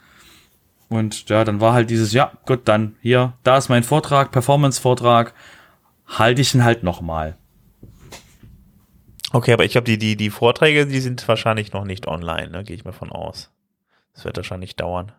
Und 0.88 1.28
ja, 1.28 1.44
dann 1.44 1.60
war 1.60 1.72
halt 1.72 1.90
dieses, 1.90 2.12
ja, 2.12 2.32
gut, 2.46 2.60
dann 2.64 2.96
hier, 3.00 3.34
da 3.42 3.56
ist 3.56 3.68
mein 3.68 3.82
Vortrag, 3.82 4.30
Performance-Vortrag, 4.30 5.34
halte 6.06 6.40
ich 6.40 6.54
ihn 6.54 6.64
halt 6.64 6.82
nochmal. 6.82 7.36
Okay, 9.32 9.52
aber 9.52 9.64
ich 9.64 9.72
glaube, 9.72 9.86
die, 9.86 9.98
die, 9.98 10.16
die 10.16 10.30
Vorträge, 10.30 10.86
die 10.86 11.00
sind 11.00 11.26
wahrscheinlich 11.26 11.72
noch 11.72 11.84
nicht 11.84 12.06
online, 12.06 12.50
ne? 12.50 12.64
gehe 12.64 12.76
ich 12.76 12.84
mal 12.84 12.92
von 12.92 13.10
aus. 13.10 13.50
Das 14.14 14.24
wird 14.24 14.36
wahrscheinlich 14.36 14.76
dauern. 14.76 15.12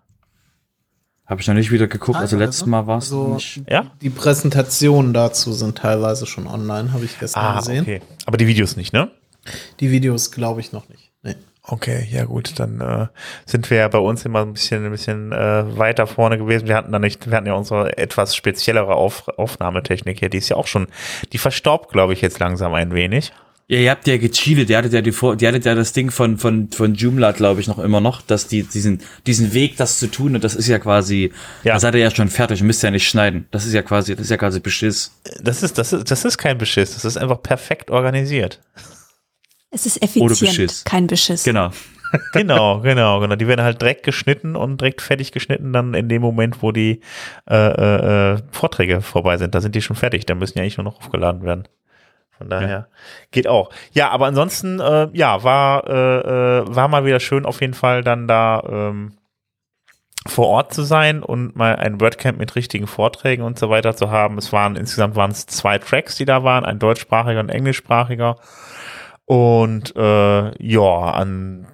Habe 1.27 1.41
ich 1.41 1.47
noch 1.47 1.55
nicht 1.55 1.71
wieder 1.71 1.87
geguckt, 1.87 2.17
also 2.17 2.37
letztes 2.37 2.65
Mal 2.65 2.87
war 2.87 2.99
es 2.99 3.11
also 3.11 3.33
nicht. 3.33 3.61
Ja? 3.69 3.91
Die 4.01 4.09
Präsentationen 4.09 5.13
dazu 5.13 5.51
sind 5.51 5.77
teilweise 5.77 6.25
schon 6.25 6.47
online, 6.47 6.93
habe 6.93 7.03
ich 7.03 7.19
gestern 7.19 7.43
ah, 7.43 7.59
gesehen. 7.59 7.81
Okay. 7.81 8.01
Aber 8.25 8.37
die 8.37 8.47
Videos 8.47 8.77
nicht, 8.77 8.93
ne? 8.93 9.11
Die 9.81 9.91
Videos 9.91 10.31
glaube 10.31 10.61
ich 10.61 10.71
noch 10.71 10.87
nicht. 10.87 11.11
Nee. 11.23 11.35
Okay, 11.63 12.07
ja 12.09 12.23
gut, 12.23 12.57
dann 12.59 12.79
äh, 12.79 13.07
sind 13.45 13.69
wir 13.69 13.77
ja 13.77 13.87
bei 13.89 13.97
uns 13.97 14.23
immer 14.23 14.41
ein 14.41 14.53
bisschen, 14.53 14.85
ein 14.85 14.91
bisschen 14.91 15.33
äh, 15.33 15.77
weiter 15.77 16.07
vorne 16.07 16.37
gewesen. 16.37 16.69
Wir 16.69 16.77
hatten 16.77 16.93
da 16.93 16.99
nicht, 16.99 17.29
wir 17.29 17.35
hatten 17.35 17.47
ja 17.47 17.55
unsere 17.55 17.97
etwas 17.97 18.33
speziellere 18.33 18.95
Auf, 18.95 19.27
Aufnahmetechnik 19.27 20.19
hier, 20.19 20.29
die 20.29 20.37
ist 20.37 20.47
ja 20.47 20.55
auch 20.55 20.67
schon, 20.67 20.87
die 21.33 21.37
verstaubt, 21.37 21.91
glaube 21.91 22.13
ich, 22.13 22.21
jetzt 22.21 22.39
langsam 22.39 22.73
ein 22.73 22.93
wenig. 22.93 23.33
Ja, 23.69 23.80
ihr 23.80 23.91
habt 23.91 24.07
ja 24.07 24.15
gecheatet, 24.15 24.69
ihr 24.69 24.77
hattet 24.77 24.94
ja, 24.94 25.02
die, 25.02 25.11
die 25.11 25.48
hattet 25.48 25.65
ja 25.65 25.76
das 25.76 25.91
Ding 25.91 26.10
von, 26.10 26.38
von, 26.38 26.72
von 26.72 26.95
Joomla, 26.95 27.34
glaube 27.34 27.60
ich, 27.60 27.68
noch 27.68 27.80
immer 27.80 27.99
noch, 27.99 28.22
dass 28.22 28.48
die, 28.48 28.64
diesen, 28.64 29.02
diesen 29.26 29.53
Weg, 29.53 29.76
das 29.76 29.99
zu 29.99 30.07
tun, 30.07 30.35
und 30.35 30.44
das 30.45 30.56
ist 30.56 30.69
ja 30.69 30.80
quasi, 30.80 31.34
ja. 31.64 31.73
da 31.73 31.80
seid 31.81 31.95
ihr 31.95 31.99
ja 31.99 32.10
schon 32.10 32.30
fertig, 32.30 32.64
müsst 32.64 32.81
ja 32.81 32.91
nicht 32.91 33.10
schneiden. 33.10 33.45
Das 33.52 33.65
ist 33.65 33.73
ja 33.73 33.81
quasi, 33.81 34.15
das 34.15 34.26
ist 34.26 34.30
ja 34.30 34.38
quasi 34.38 34.61
Beschiss. 34.61 35.19
Das 35.41 35.64
ist, 35.64 35.77
das 35.77 35.91
ist, 35.91 36.10
das 36.10 36.23
ist 36.23 36.38
kein 36.38 36.57
Beschiss, 36.57 36.94
das 36.94 37.03
ist 37.03 37.18
einfach 37.18 37.44
perfekt 37.44 37.91
organisiert. 37.91 38.61
Es 39.69 39.85
ist 39.85 40.02
effizient, 40.02 40.30
Beschiss. 40.30 40.84
kein 40.85 41.07
Beschiss. 41.07 41.44
Genau. 41.44 41.72
genau, 42.31 42.80
genau, 42.80 43.19
genau. 43.19 43.35
Die 43.35 43.49
werden 43.49 43.65
halt 43.65 43.81
direkt 43.81 44.03
geschnitten 44.03 44.56
und 44.56 44.80
direkt 44.80 45.02
fertig 45.02 45.34
geschnitten 45.34 45.73
dann 45.73 45.94
in 45.94 46.07
dem 46.07 46.22
Moment, 46.22 46.64
wo 46.64 46.72
die 46.72 47.02
äh, 47.49 47.56
äh, 47.56 48.35
äh 48.35 48.38
Vorträge 48.49 49.02
vorbei 49.02 49.35
sind. 49.35 49.53
Da 49.53 49.60
sind 49.60 49.76
die 49.76 49.81
schon 49.81 49.98
fertig. 49.98 50.26
Da 50.26 50.35
müssen 50.35 50.57
ja 50.57 50.64
eigentlich 50.64 50.77
nur 50.77 50.85
noch 50.85 50.99
aufgeladen 50.99 51.44
werden. 51.44 51.68
Von 52.38 52.49
daher 52.49 52.69
ja. 52.69 52.88
geht 53.31 53.47
auch. 53.47 53.69
Ja, 53.91 54.09
aber 54.09 54.27
ansonsten, 54.27 54.80
äh, 54.80 55.09
ja, 55.14 55.43
war, 55.43 55.88
äh, 55.88 56.19
äh, 56.59 56.76
war 56.76 56.88
mal 56.88 57.05
wieder 57.05 57.19
schön 57.19 57.45
auf 57.45 57.61
jeden 57.61 57.73
Fall 57.73 58.03
dann 58.03 58.27
da 58.27 58.64
ähm, 58.68 59.18
vor 60.27 60.47
Ort 60.47 60.73
zu 60.73 60.84
sein 60.84 61.23
und 61.23 61.55
mal 61.55 61.76
ein 61.76 62.01
WordCamp 62.01 62.38
mit 62.38 62.55
richtigen 62.55 62.88
Vorträgen 62.88 63.43
und 63.43 63.57
so 63.57 63.69
weiter 63.69 63.95
zu 63.95 64.11
haben. 64.11 64.38
Es 64.38 64.51
waren 64.51 64.76
insgesamt 64.76 65.15
waren 65.15 65.31
es 65.31 65.45
zwei 65.45 65.77
Tracks, 65.77 66.15
die 66.15 66.26
da 66.26 66.43
waren, 66.43 66.65
ein 66.65 66.80
deutschsprachiger 66.80 67.39
und 67.39 67.49
englischsprachiger. 67.49 68.35
Und 69.26 69.95
äh, 69.95 70.64
ja, 70.64 71.11
an 71.11 71.68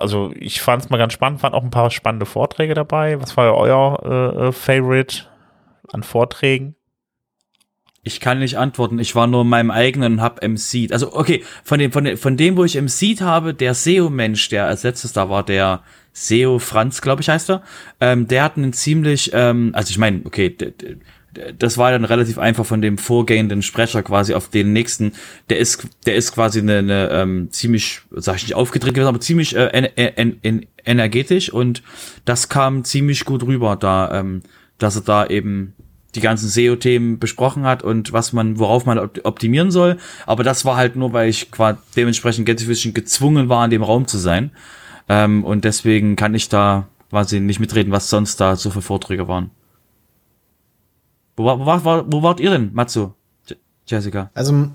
also 0.00 0.32
ich 0.34 0.62
fand 0.62 0.82
es 0.82 0.90
mal 0.90 0.96
ganz 0.96 1.12
spannend, 1.12 1.42
waren 1.42 1.52
auch 1.52 1.62
ein 1.62 1.70
paar 1.70 1.90
spannende 1.90 2.26
Vorträge 2.26 2.74
dabei. 2.74 3.20
Was 3.20 3.36
war 3.36 3.54
euer 3.54 4.00
äh, 4.02 4.48
äh, 4.48 4.52
Favorite 4.52 5.26
an 5.92 6.02
Vorträgen? 6.02 6.74
Ich 8.02 8.18
kann 8.20 8.38
nicht 8.38 8.56
antworten. 8.56 8.98
Ich 8.98 9.14
war 9.14 9.26
nur 9.26 9.42
in 9.42 9.48
meinem 9.48 9.70
eigenen 9.70 10.14
und 10.14 10.20
hab 10.22 10.42
MC'd. 10.42 10.92
Also, 10.92 11.14
okay, 11.14 11.44
von 11.64 11.78
dem, 11.78 11.92
von 11.92 12.04
dem, 12.04 12.16
von 12.16 12.36
dem, 12.36 12.56
wo 12.56 12.64
ich 12.64 12.78
MC'd 12.78 13.20
habe, 13.20 13.52
der 13.52 13.74
SEO-Mensch, 13.74 14.48
der 14.48 14.66
als 14.66 14.84
letztes 14.84 15.12
da 15.12 15.28
war, 15.28 15.44
der 15.44 15.82
SEO 16.12 16.58
Franz, 16.58 17.02
glaube 17.02 17.20
ich, 17.20 17.28
heißt 17.28 17.50
er, 17.50 17.62
ähm, 18.00 18.26
der 18.26 18.44
hat 18.44 18.56
einen 18.56 18.72
ziemlich, 18.72 19.30
ähm, 19.34 19.70
also 19.74 19.90
ich 19.90 19.98
meine, 19.98 20.22
okay, 20.24 20.56
das 21.58 21.78
war 21.78 21.92
dann 21.92 22.04
relativ 22.04 22.38
einfach 22.38 22.66
von 22.66 22.82
dem 22.82 22.98
vorgehenden 22.98 23.62
Sprecher 23.62 24.02
quasi 24.02 24.34
auf 24.34 24.48
den 24.48 24.72
nächsten. 24.72 25.12
Der 25.48 25.58
ist, 25.58 25.86
der 26.06 26.16
ist 26.16 26.32
quasi 26.32 26.60
eine, 26.60 26.78
eine 26.78 27.10
ähm, 27.10 27.48
ziemlich, 27.50 28.00
sag 28.10 28.36
ich 28.36 28.44
nicht 28.44 28.54
aufgedreht 28.54 28.94
gewesen, 28.94 29.08
aber 29.08 29.20
ziemlich 29.20 29.54
äh, 29.54 29.66
en, 29.66 29.84
en, 29.96 30.38
en, 30.42 30.66
energetisch 30.84 31.52
und 31.52 31.82
das 32.24 32.48
kam 32.48 32.84
ziemlich 32.84 33.24
gut 33.24 33.42
rüber, 33.44 33.76
da, 33.76 34.18
ähm, 34.18 34.42
dass 34.78 34.96
er 34.96 35.02
da 35.02 35.26
eben 35.26 35.74
die 36.14 36.20
ganzen 36.20 36.48
SEO-Themen 36.48 37.18
besprochen 37.18 37.64
hat 37.64 37.82
und 37.82 38.12
was 38.12 38.32
man, 38.32 38.58
worauf 38.58 38.86
man 38.86 38.98
optimieren 38.98 39.70
soll. 39.70 39.96
Aber 40.26 40.44
das 40.44 40.64
war 40.64 40.76
halt 40.76 40.96
nur, 40.96 41.12
weil 41.12 41.28
ich 41.28 41.50
quasi 41.50 41.78
dementsprechend 41.96 42.46
Gänsefüßchen 42.46 42.94
gezwungen 42.94 43.48
war, 43.48 43.64
in 43.64 43.70
dem 43.70 43.82
Raum 43.82 44.06
zu 44.06 44.18
sein. 44.18 44.50
Ähm, 45.08 45.44
und 45.44 45.64
deswegen 45.64 46.16
kann 46.16 46.34
ich 46.34 46.48
da 46.48 46.88
quasi 47.10 47.40
nicht 47.40 47.60
mitreden, 47.60 47.92
was 47.92 48.08
sonst 48.08 48.40
da 48.40 48.56
so 48.56 48.70
für 48.70 48.82
Vorträge 48.82 49.28
waren. 49.28 49.50
Wo, 51.36 51.44
wo, 51.44 51.66
wo, 51.66 52.04
wo 52.06 52.22
wart 52.22 52.40
ihr 52.40 52.50
denn, 52.50 52.70
Matsu? 52.72 53.12
Jessica? 53.86 54.30
Also, 54.34 54.70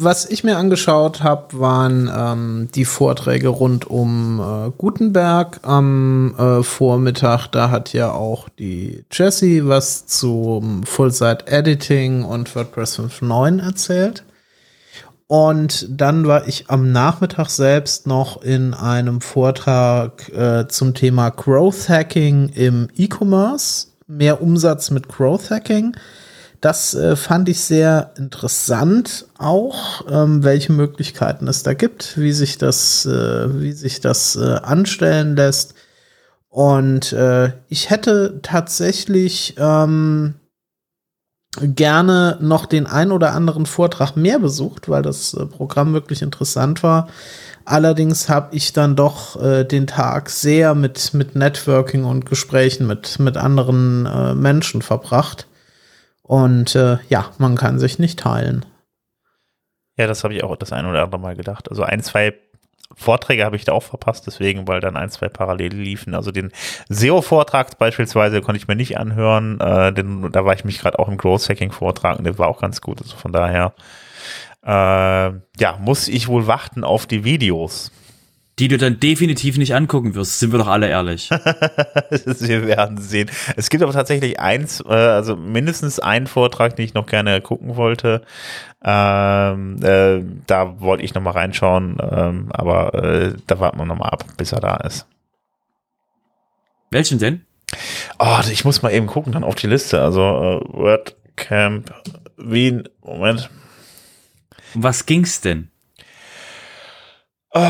was 0.00 0.26
ich 0.26 0.44
mir 0.44 0.56
angeschaut 0.56 1.22
habe, 1.22 1.58
waren 1.58 2.10
ähm, 2.14 2.68
die 2.74 2.84
Vorträge 2.84 3.48
rund 3.48 3.88
um 3.88 4.40
äh, 4.40 4.70
Gutenberg 4.76 5.60
am 5.62 6.34
äh, 6.38 6.62
Vormittag. 6.62 7.48
Da 7.48 7.70
hat 7.70 7.92
ja 7.92 8.12
auch 8.12 8.48
die 8.48 9.04
Jessie 9.10 9.66
was 9.66 10.06
zum 10.06 10.84
Full-Site-Editing 10.84 12.24
und 12.24 12.54
WordPress 12.54 12.98
5.9 12.98 13.62
erzählt. 13.62 14.24
Und 15.26 15.86
dann 15.90 16.26
war 16.26 16.48
ich 16.48 16.70
am 16.70 16.90
Nachmittag 16.90 17.50
selbst 17.50 18.06
noch 18.06 18.42
in 18.42 18.74
einem 18.74 19.20
Vortrag 19.20 20.28
äh, 20.30 20.68
zum 20.68 20.94
Thema 20.94 21.30
Growth 21.30 21.88
Hacking 21.88 22.50
im 22.54 22.88
E-Commerce 22.96 23.88
mehr 24.06 24.40
Umsatz 24.40 24.90
mit 24.90 25.08
Growth 25.08 25.50
Hacking. 25.50 25.94
Das 26.60 26.94
äh, 26.94 27.14
fand 27.14 27.48
ich 27.48 27.60
sehr 27.60 28.12
interessant 28.16 29.26
auch, 29.38 30.04
ähm, 30.10 30.42
welche 30.42 30.72
Möglichkeiten 30.72 31.46
es 31.46 31.62
da 31.62 31.74
gibt, 31.74 32.18
wie 32.18 32.32
sich 32.32 32.58
das, 32.58 33.06
äh, 33.06 33.60
wie 33.60 33.72
sich 33.72 34.00
das 34.00 34.34
äh, 34.34 34.54
anstellen 34.62 35.36
lässt. 35.36 35.74
Und 36.48 37.12
äh, 37.12 37.52
ich 37.68 37.90
hätte 37.90 38.40
tatsächlich 38.42 39.54
ähm, 39.58 40.34
gerne 41.60 42.38
noch 42.40 42.66
den 42.66 42.86
ein 42.86 43.12
oder 43.12 43.34
anderen 43.34 43.66
Vortrag 43.66 44.16
mehr 44.16 44.40
besucht, 44.40 44.88
weil 44.88 45.02
das 45.02 45.34
äh, 45.34 45.46
Programm 45.46 45.92
wirklich 45.92 46.22
interessant 46.22 46.82
war. 46.82 47.08
Allerdings 47.64 48.28
habe 48.28 48.56
ich 48.56 48.72
dann 48.72 48.96
doch 48.96 49.40
äh, 49.40 49.62
den 49.62 49.86
Tag 49.86 50.30
sehr 50.30 50.74
mit, 50.74 51.14
mit 51.14 51.36
Networking 51.36 52.04
und 52.04 52.26
Gesprächen 52.26 52.86
mit, 52.86 53.18
mit 53.20 53.36
anderen 53.36 54.06
äh, 54.06 54.34
Menschen 54.34 54.82
verbracht. 54.82 55.46
Und 56.28 56.76
äh, 56.76 56.98
ja, 57.08 57.30
man 57.38 57.56
kann 57.56 57.78
sich 57.78 57.98
nicht 57.98 58.18
teilen. 58.18 58.66
Ja, 59.96 60.06
das 60.06 60.24
habe 60.24 60.34
ich 60.34 60.44
auch 60.44 60.56
das 60.56 60.72
ein 60.72 60.84
oder 60.84 61.02
andere 61.02 61.20
Mal 61.20 61.34
gedacht. 61.34 61.70
Also 61.70 61.82
ein, 61.84 62.02
zwei 62.02 62.34
Vorträge 62.94 63.46
habe 63.46 63.56
ich 63.56 63.64
da 63.64 63.72
auch 63.72 63.82
verpasst, 63.82 64.26
deswegen, 64.26 64.68
weil 64.68 64.80
dann 64.80 64.98
ein, 64.98 65.08
zwei 65.08 65.30
parallel 65.30 65.74
liefen. 65.74 66.14
Also 66.14 66.30
den 66.30 66.52
SEO-Vortrag 66.90 67.78
beispielsweise 67.78 68.42
konnte 68.42 68.60
ich 68.60 68.68
mir 68.68 68.76
nicht 68.76 68.98
anhören, 68.98 69.58
äh, 69.58 69.90
denn 69.90 70.30
da 70.30 70.44
war 70.44 70.52
ich 70.52 70.66
mich 70.66 70.78
gerade 70.80 70.98
auch 70.98 71.08
im 71.08 71.16
Growth 71.16 71.48
Hacking-Vortrag 71.48 72.18
und 72.18 72.24
der 72.24 72.38
war 72.38 72.48
auch 72.48 72.60
ganz 72.60 72.82
gut. 72.82 73.00
Also 73.00 73.16
von 73.16 73.32
daher 73.32 73.72
äh, 74.62 74.70
ja, 74.70 75.78
muss 75.80 76.08
ich 76.08 76.28
wohl 76.28 76.46
warten 76.46 76.84
auf 76.84 77.06
die 77.06 77.24
Videos. 77.24 77.90
Die 78.58 78.68
du 78.68 78.76
dann 78.76 78.98
definitiv 78.98 79.56
nicht 79.56 79.74
angucken 79.74 80.14
wirst, 80.14 80.40
sind 80.40 80.52
wir 80.52 80.58
doch 80.58 80.66
alle 80.66 80.88
ehrlich. 80.88 81.30
wir 82.10 82.66
werden 82.66 82.98
sehen. 82.98 83.30
Es 83.56 83.70
gibt 83.70 83.82
aber 83.82 83.92
tatsächlich 83.92 84.40
eins, 84.40 84.80
äh, 84.80 84.92
also 84.92 85.36
mindestens 85.36 86.00
einen 86.00 86.26
Vortrag, 86.26 86.74
den 86.76 86.84
ich 86.84 86.94
noch 86.94 87.06
gerne 87.06 87.40
gucken 87.40 87.76
wollte. 87.76 88.22
Ähm, 88.82 89.82
äh, 89.82 90.22
da 90.46 90.80
wollte 90.80 91.04
ich 91.04 91.14
noch 91.14 91.22
mal 91.22 91.30
reinschauen, 91.30 91.98
ähm, 92.00 92.48
aber 92.50 92.94
äh, 92.94 93.34
da 93.46 93.60
warten 93.60 93.78
wir 93.78 93.84
noch 93.84 93.98
mal 93.98 94.08
ab, 94.08 94.24
bis 94.36 94.52
er 94.52 94.60
da 94.60 94.76
ist. 94.78 95.06
Welchen 96.90 97.18
denn? 97.18 97.44
Oh, 98.18 98.38
ich 98.50 98.64
muss 98.64 98.82
mal 98.82 98.92
eben 98.92 99.06
gucken, 99.06 99.32
dann 99.32 99.44
auf 99.44 99.54
die 99.54 99.66
Liste. 99.66 100.00
Also 100.00 100.22
äh, 100.22 100.72
WordCamp 100.72 101.92
Wien, 102.36 102.88
Moment. 103.02 103.50
Um 104.74 104.82
was 104.82 105.06
ging's 105.06 105.40
denn? 105.40 105.70
Oh, 107.50 107.60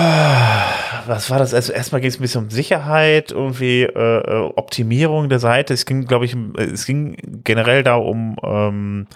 was 1.08 1.30
war 1.30 1.38
das? 1.38 1.54
Also 1.54 1.72
erstmal 1.72 2.00
ging 2.00 2.10
es 2.10 2.18
ein 2.18 2.22
bisschen 2.22 2.44
um 2.44 2.50
Sicherheit, 2.50 3.32
irgendwie 3.32 3.82
äh, 3.82 4.18
äh, 4.18 4.52
Optimierung 4.56 5.28
der 5.28 5.38
Seite. 5.38 5.74
Es 5.74 5.86
ging, 5.86 6.06
glaube 6.06 6.24
ich, 6.26 6.36
es 6.56 6.86
ging 6.86 7.16
generell 7.44 7.82
da 7.82 7.96
um 7.96 8.38
um 8.38 9.06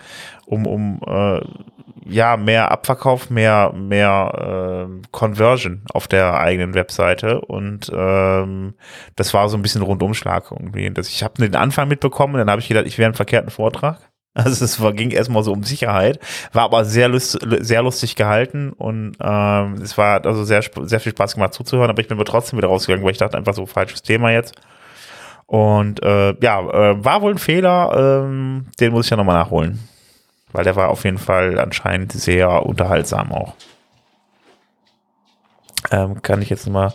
um, 0.46 0.66
um 0.66 1.00
äh, 1.06 1.40
ja 2.04 2.36
mehr 2.36 2.70
Abverkauf, 2.70 3.30
mehr 3.30 3.72
mehr 3.72 4.88
äh, 4.88 5.06
Conversion 5.10 5.82
auf 5.92 6.08
der 6.08 6.38
eigenen 6.38 6.74
Webseite 6.74 7.40
und 7.40 7.90
ähm, 7.94 8.74
das 9.16 9.32
war 9.34 9.48
so 9.48 9.56
ein 9.56 9.62
bisschen 9.62 9.82
Rundumschlag 9.82 10.50
irgendwie. 10.50 10.90
Das, 10.90 11.08
ich 11.08 11.22
habe 11.22 11.34
den 11.40 11.54
Anfang 11.54 11.88
mitbekommen, 11.88 12.34
dann 12.34 12.50
habe 12.50 12.60
ich 12.60 12.68
gedacht, 12.68 12.86
ich 12.86 12.98
wäre 12.98 13.06
einen 13.06 13.14
verkehrten 13.14 13.50
Vortrag. 13.50 14.11
Also 14.34 14.64
es 14.64 14.80
ging 14.96 15.10
erstmal 15.10 15.42
so 15.42 15.52
um 15.52 15.62
Sicherheit, 15.62 16.18
war 16.54 16.64
aber 16.64 16.86
sehr, 16.86 17.08
lust, 17.08 17.38
sehr 17.60 17.82
lustig 17.82 18.16
gehalten 18.16 18.72
und 18.72 19.14
ähm, 19.20 19.74
es 19.74 19.98
war 19.98 20.24
also 20.24 20.44
sehr, 20.44 20.62
sehr 20.84 21.00
viel 21.00 21.12
Spaß 21.12 21.34
gemacht 21.34 21.52
zuzuhören, 21.52 21.90
aber 21.90 22.00
ich 22.00 22.08
bin 22.08 22.16
aber 22.16 22.24
trotzdem 22.24 22.56
wieder 22.56 22.68
rausgegangen, 22.68 23.04
weil 23.04 23.12
ich 23.12 23.18
dachte 23.18 23.36
einfach 23.36 23.52
so 23.52 23.66
falsches 23.66 24.00
Thema 24.00 24.30
jetzt. 24.30 24.54
Und 25.46 26.02
äh, 26.02 26.34
ja, 26.40 26.60
äh, 26.60 27.04
war 27.04 27.20
wohl 27.20 27.32
ein 27.32 27.38
Fehler, 27.38 28.22
ähm, 28.24 28.68
den 28.80 28.92
muss 28.92 29.04
ich 29.04 29.10
ja 29.10 29.18
nochmal 29.18 29.36
nachholen. 29.36 29.86
Weil 30.52 30.64
der 30.64 30.76
war 30.76 30.88
auf 30.88 31.04
jeden 31.04 31.18
Fall 31.18 31.58
anscheinend 31.58 32.12
sehr 32.12 32.64
unterhaltsam 32.64 33.32
auch. 33.32 33.54
Ähm, 35.90 36.22
kann 36.22 36.40
ich 36.40 36.48
jetzt 36.48 36.68
mal 36.70 36.94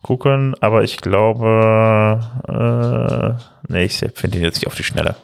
gucken, 0.00 0.54
aber 0.60 0.84
ich 0.84 0.98
glaube, 0.98 2.20
äh, 2.48 3.72
nee, 3.72 3.84
ich 3.84 3.98
finde 4.14 4.38
ihn 4.38 4.44
jetzt 4.44 4.56
nicht 4.56 4.68
auf 4.68 4.74
die 4.74 4.84
Schnelle. 4.84 5.16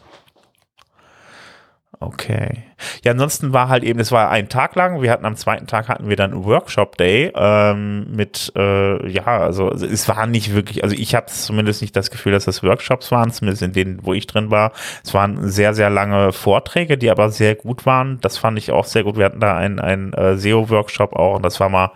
Okay. 2.00 2.67
Ja, 3.04 3.12
ansonsten 3.12 3.52
war 3.52 3.68
halt 3.68 3.84
eben, 3.84 3.98
es 4.00 4.12
war 4.12 4.30
ein 4.30 4.48
Tag 4.48 4.74
lang. 4.74 5.02
Wir 5.02 5.10
hatten 5.10 5.24
am 5.24 5.36
zweiten 5.36 5.66
Tag 5.66 5.88
hatten 5.88 6.08
wir 6.08 6.16
dann 6.16 6.44
Workshop 6.44 6.96
Day 6.96 7.32
ähm, 7.34 8.06
mit, 8.14 8.52
äh, 8.56 9.08
ja, 9.08 9.24
also 9.24 9.70
es 9.70 10.08
war 10.08 10.26
nicht 10.26 10.54
wirklich, 10.54 10.82
also 10.84 10.94
ich 10.96 11.14
habe 11.14 11.26
zumindest 11.26 11.82
nicht 11.82 11.96
das 11.96 12.10
Gefühl, 12.10 12.32
dass 12.32 12.44
das 12.44 12.62
Workshops 12.62 13.10
waren, 13.10 13.30
zumindest 13.30 13.62
in 13.62 13.72
denen, 13.72 14.04
wo 14.04 14.14
ich 14.14 14.26
drin 14.26 14.50
war. 14.50 14.72
Es 15.04 15.14
waren 15.14 15.48
sehr, 15.48 15.74
sehr 15.74 15.90
lange 15.90 16.32
Vorträge, 16.32 16.98
die 16.98 17.10
aber 17.10 17.30
sehr 17.30 17.54
gut 17.54 17.86
waren. 17.86 18.20
Das 18.20 18.38
fand 18.38 18.58
ich 18.58 18.72
auch 18.72 18.84
sehr 18.84 19.04
gut. 19.04 19.16
Wir 19.16 19.26
hatten 19.26 19.40
da 19.40 19.56
einen, 19.56 19.80
einen 19.80 20.12
äh, 20.12 20.36
SEO-Workshop 20.36 21.14
auch 21.14 21.36
und 21.36 21.44
das 21.44 21.60
war 21.60 21.68
mal 21.68 21.92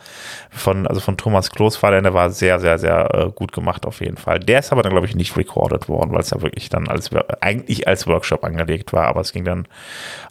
von, 0.50 0.86
also 0.86 1.00
von 1.00 1.16
Thomas 1.16 1.50
Kloß 1.50 1.82
war 1.82 1.90
der, 1.90 2.02
der 2.02 2.14
war 2.14 2.30
sehr, 2.30 2.60
sehr, 2.60 2.78
sehr 2.78 3.14
äh, 3.14 3.30
gut 3.30 3.52
gemacht 3.52 3.86
auf 3.86 4.00
jeden 4.00 4.16
Fall. 4.16 4.38
Der 4.38 4.58
ist 4.58 4.72
aber 4.72 4.82
dann, 4.82 4.92
glaube 4.92 5.06
ich, 5.06 5.16
nicht 5.16 5.36
recorded 5.36 5.88
worden, 5.88 6.12
weil 6.12 6.20
es 6.20 6.30
ja 6.30 6.42
wirklich 6.42 6.68
dann 6.68 6.88
als, 6.88 7.10
eigentlich 7.40 7.88
als 7.88 8.06
Workshop 8.06 8.44
angelegt 8.44 8.92
war, 8.92 9.06
aber 9.06 9.20
es 9.20 9.32
ging 9.32 9.44
dann 9.44 9.66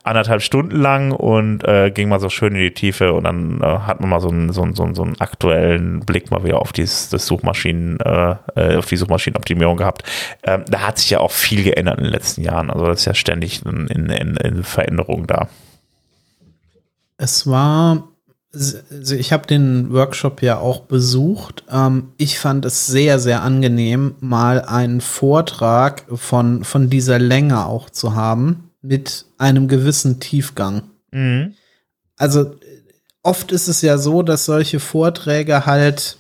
anderthalb 0.03 0.41
Stunden 0.41 0.75
lang 0.75 1.11
und 1.11 1.63
äh, 1.63 1.91
ging 1.91 2.09
mal 2.09 2.19
so 2.19 2.29
schön 2.29 2.55
in 2.55 2.61
die 2.61 2.73
Tiefe 2.73 3.13
und 3.13 3.25
dann 3.25 3.61
äh, 3.61 3.65
hat 3.65 3.99
man 3.99 4.09
mal 4.09 4.19
so 4.19 4.29
einen, 4.29 4.51
so, 4.51 4.63
einen, 4.63 4.73
so, 4.73 4.83
einen, 4.83 4.95
so 4.95 5.03
einen 5.03 5.19
aktuellen 5.19 5.99
Blick 6.01 6.31
mal 6.31 6.43
wieder 6.43 6.59
auf 6.59 6.73
dieses, 6.73 7.09
das 7.09 7.27
Suchmaschinen, 7.27 7.99
äh, 7.99 8.35
äh, 8.55 8.77
auf 8.77 8.87
die 8.87 8.97
Suchmaschinenoptimierung 8.97 9.77
gehabt. 9.77 10.03
Ähm, 10.43 10.63
da 10.69 10.81
hat 10.81 10.97
sich 10.97 11.11
ja 11.11 11.19
auch 11.19 11.31
viel 11.31 11.63
geändert 11.63 11.99
in 11.99 12.05
den 12.05 12.13
letzten 12.13 12.41
Jahren. 12.41 12.71
Also 12.71 12.87
das 12.87 12.99
ist 12.99 13.05
ja 13.05 13.13
ständig 13.13 13.63
in, 13.65 13.87
in, 13.87 14.35
in 14.37 14.63
Veränderung 14.63 15.27
da. 15.27 15.47
Es 17.17 17.45
war 17.45 18.07
also 18.53 19.15
ich 19.15 19.31
habe 19.31 19.47
den 19.47 19.93
Workshop 19.93 20.41
ja 20.41 20.57
auch 20.57 20.81
besucht. 20.81 21.63
Ähm, 21.71 22.09
ich 22.17 22.37
fand 22.37 22.65
es 22.65 22.85
sehr, 22.85 23.17
sehr 23.17 23.43
angenehm, 23.43 24.15
mal 24.19 24.59
einen 24.61 24.99
Vortrag 24.99 26.03
von, 26.13 26.65
von 26.65 26.89
dieser 26.89 27.17
Länge 27.17 27.65
auch 27.65 27.89
zu 27.89 28.13
haben 28.13 28.70
mit 28.81 29.25
einem 29.37 29.67
gewissen 29.67 30.19
Tiefgang. 30.19 30.83
Mhm. 31.11 31.55
also 32.15 32.55
oft 33.21 33.51
ist 33.51 33.67
es 33.67 33.81
ja 33.81 33.97
so, 33.97 34.23
dass 34.23 34.45
solche 34.45 34.79
Vorträge 34.79 35.65
halt 35.65 36.17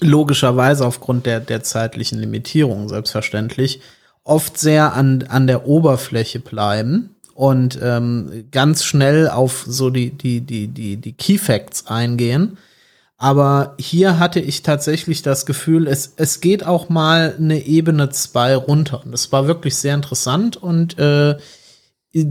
logischerweise 0.00 0.84
aufgrund 0.84 1.24
der, 1.26 1.40
der 1.40 1.62
zeitlichen 1.62 2.18
Limitierung 2.18 2.88
selbstverständlich 2.88 3.80
oft 4.24 4.58
sehr 4.58 4.92
an, 4.94 5.24
an 5.28 5.46
der 5.46 5.66
Oberfläche 5.66 6.40
bleiben 6.40 7.14
und 7.34 7.78
ähm, 7.80 8.48
ganz 8.50 8.84
schnell 8.84 9.28
auf 9.28 9.64
so 9.68 9.90
die, 9.90 10.10
die, 10.10 10.40
die, 10.40 10.68
die, 10.68 10.96
die 10.96 11.12
Key 11.12 11.38
Facts 11.38 11.86
eingehen. 11.86 12.58
Aber 13.18 13.74
hier 13.78 14.18
hatte 14.18 14.40
ich 14.40 14.62
tatsächlich 14.62 15.22
das 15.22 15.46
Gefühl, 15.46 15.86
es, 15.88 16.12
es 16.16 16.40
geht 16.40 16.66
auch 16.66 16.90
mal 16.90 17.34
eine 17.38 17.64
Ebene 17.64 18.10
zwei 18.10 18.54
runter. 18.54 19.02
Und 19.04 19.12
das 19.12 19.32
war 19.32 19.46
wirklich 19.46 19.76
sehr 19.76 19.94
interessant 19.94 20.56
und 20.56 20.98
äh, 20.98 21.36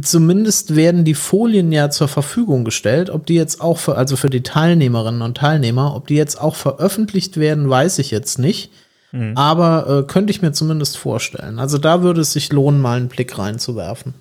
zumindest 0.01 0.75
werden 0.75 1.03
die 1.03 1.15
Folien 1.15 1.71
ja 1.71 1.89
zur 1.89 2.07
Verfügung 2.07 2.65
gestellt. 2.65 3.09
Ob 3.09 3.25
die 3.25 3.35
jetzt 3.35 3.61
auch 3.61 3.77
für, 3.77 3.95
also 3.95 4.15
für 4.15 4.29
die 4.29 4.43
Teilnehmerinnen 4.43 5.21
und 5.21 5.37
Teilnehmer, 5.37 5.95
ob 5.95 6.07
die 6.07 6.15
jetzt 6.15 6.39
auch 6.39 6.55
veröffentlicht 6.55 7.37
werden, 7.37 7.69
weiß 7.69 7.99
ich 7.99 8.11
jetzt 8.11 8.37
nicht. 8.37 8.71
Mhm. 9.11 9.35
Aber 9.35 9.87
äh, 9.87 10.07
könnte 10.07 10.31
ich 10.31 10.41
mir 10.41 10.51
zumindest 10.51 10.97
vorstellen. 10.97 11.57
Also 11.57 11.77
da 11.77 12.03
würde 12.03 12.21
es 12.21 12.33
sich 12.33 12.51
lohnen, 12.51 12.81
mal 12.81 12.97
einen 12.97 13.09
Blick 13.09 13.37
reinzuwerfen. 13.37 14.13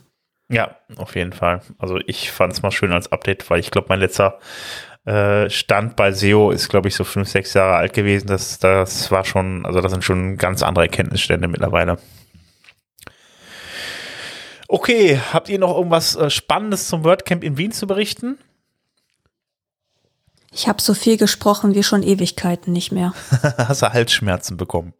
Ja, 0.50 0.76
auf 0.96 1.16
jeden 1.16 1.32
Fall. 1.32 1.62
Also 1.78 1.98
ich 2.06 2.30
fand 2.30 2.52
es 2.52 2.62
mal 2.62 2.70
schön 2.70 2.92
als 2.92 3.10
Update, 3.10 3.48
weil 3.48 3.60
ich 3.60 3.70
glaube, 3.70 3.86
mein 3.88 4.00
letzter 4.00 4.38
äh, 5.04 5.50
Stand 5.50 5.96
bei 5.96 6.12
SEO 6.12 6.50
ist, 6.50 6.68
glaube 6.68 6.88
ich, 6.88 6.94
so 6.94 7.04
fünf, 7.04 7.28
sechs 7.28 7.54
Jahre 7.54 7.76
alt 7.76 7.92
gewesen. 7.92 8.26
Das, 8.26 8.58
das 8.58 9.10
war 9.10 9.24
schon, 9.24 9.66
also 9.66 9.80
das 9.80 9.92
sind 9.92 10.04
schon 10.04 10.36
ganz 10.36 10.62
andere 10.62 10.84
Erkenntnisstände 10.84 11.48
mittlerweile. 11.48 11.98
Okay, 14.66 15.20
habt 15.32 15.48
ihr 15.48 15.58
noch 15.58 15.76
irgendwas 15.76 16.16
äh, 16.16 16.30
Spannendes 16.30 16.88
zum 16.88 17.04
WordCamp 17.04 17.44
in 17.44 17.58
Wien 17.58 17.72
zu 17.72 17.86
berichten? 17.86 18.38
Ich 20.52 20.68
habe 20.68 20.80
so 20.80 20.94
viel 20.94 21.16
gesprochen 21.16 21.74
wie 21.74 21.82
schon 21.82 22.02
Ewigkeiten 22.02 22.72
nicht 22.72 22.92
mehr. 22.92 23.12
Hast 23.58 23.82
du 23.82 23.92
Halsschmerzen 23.92 24.56
bekommen? 24.56 24.94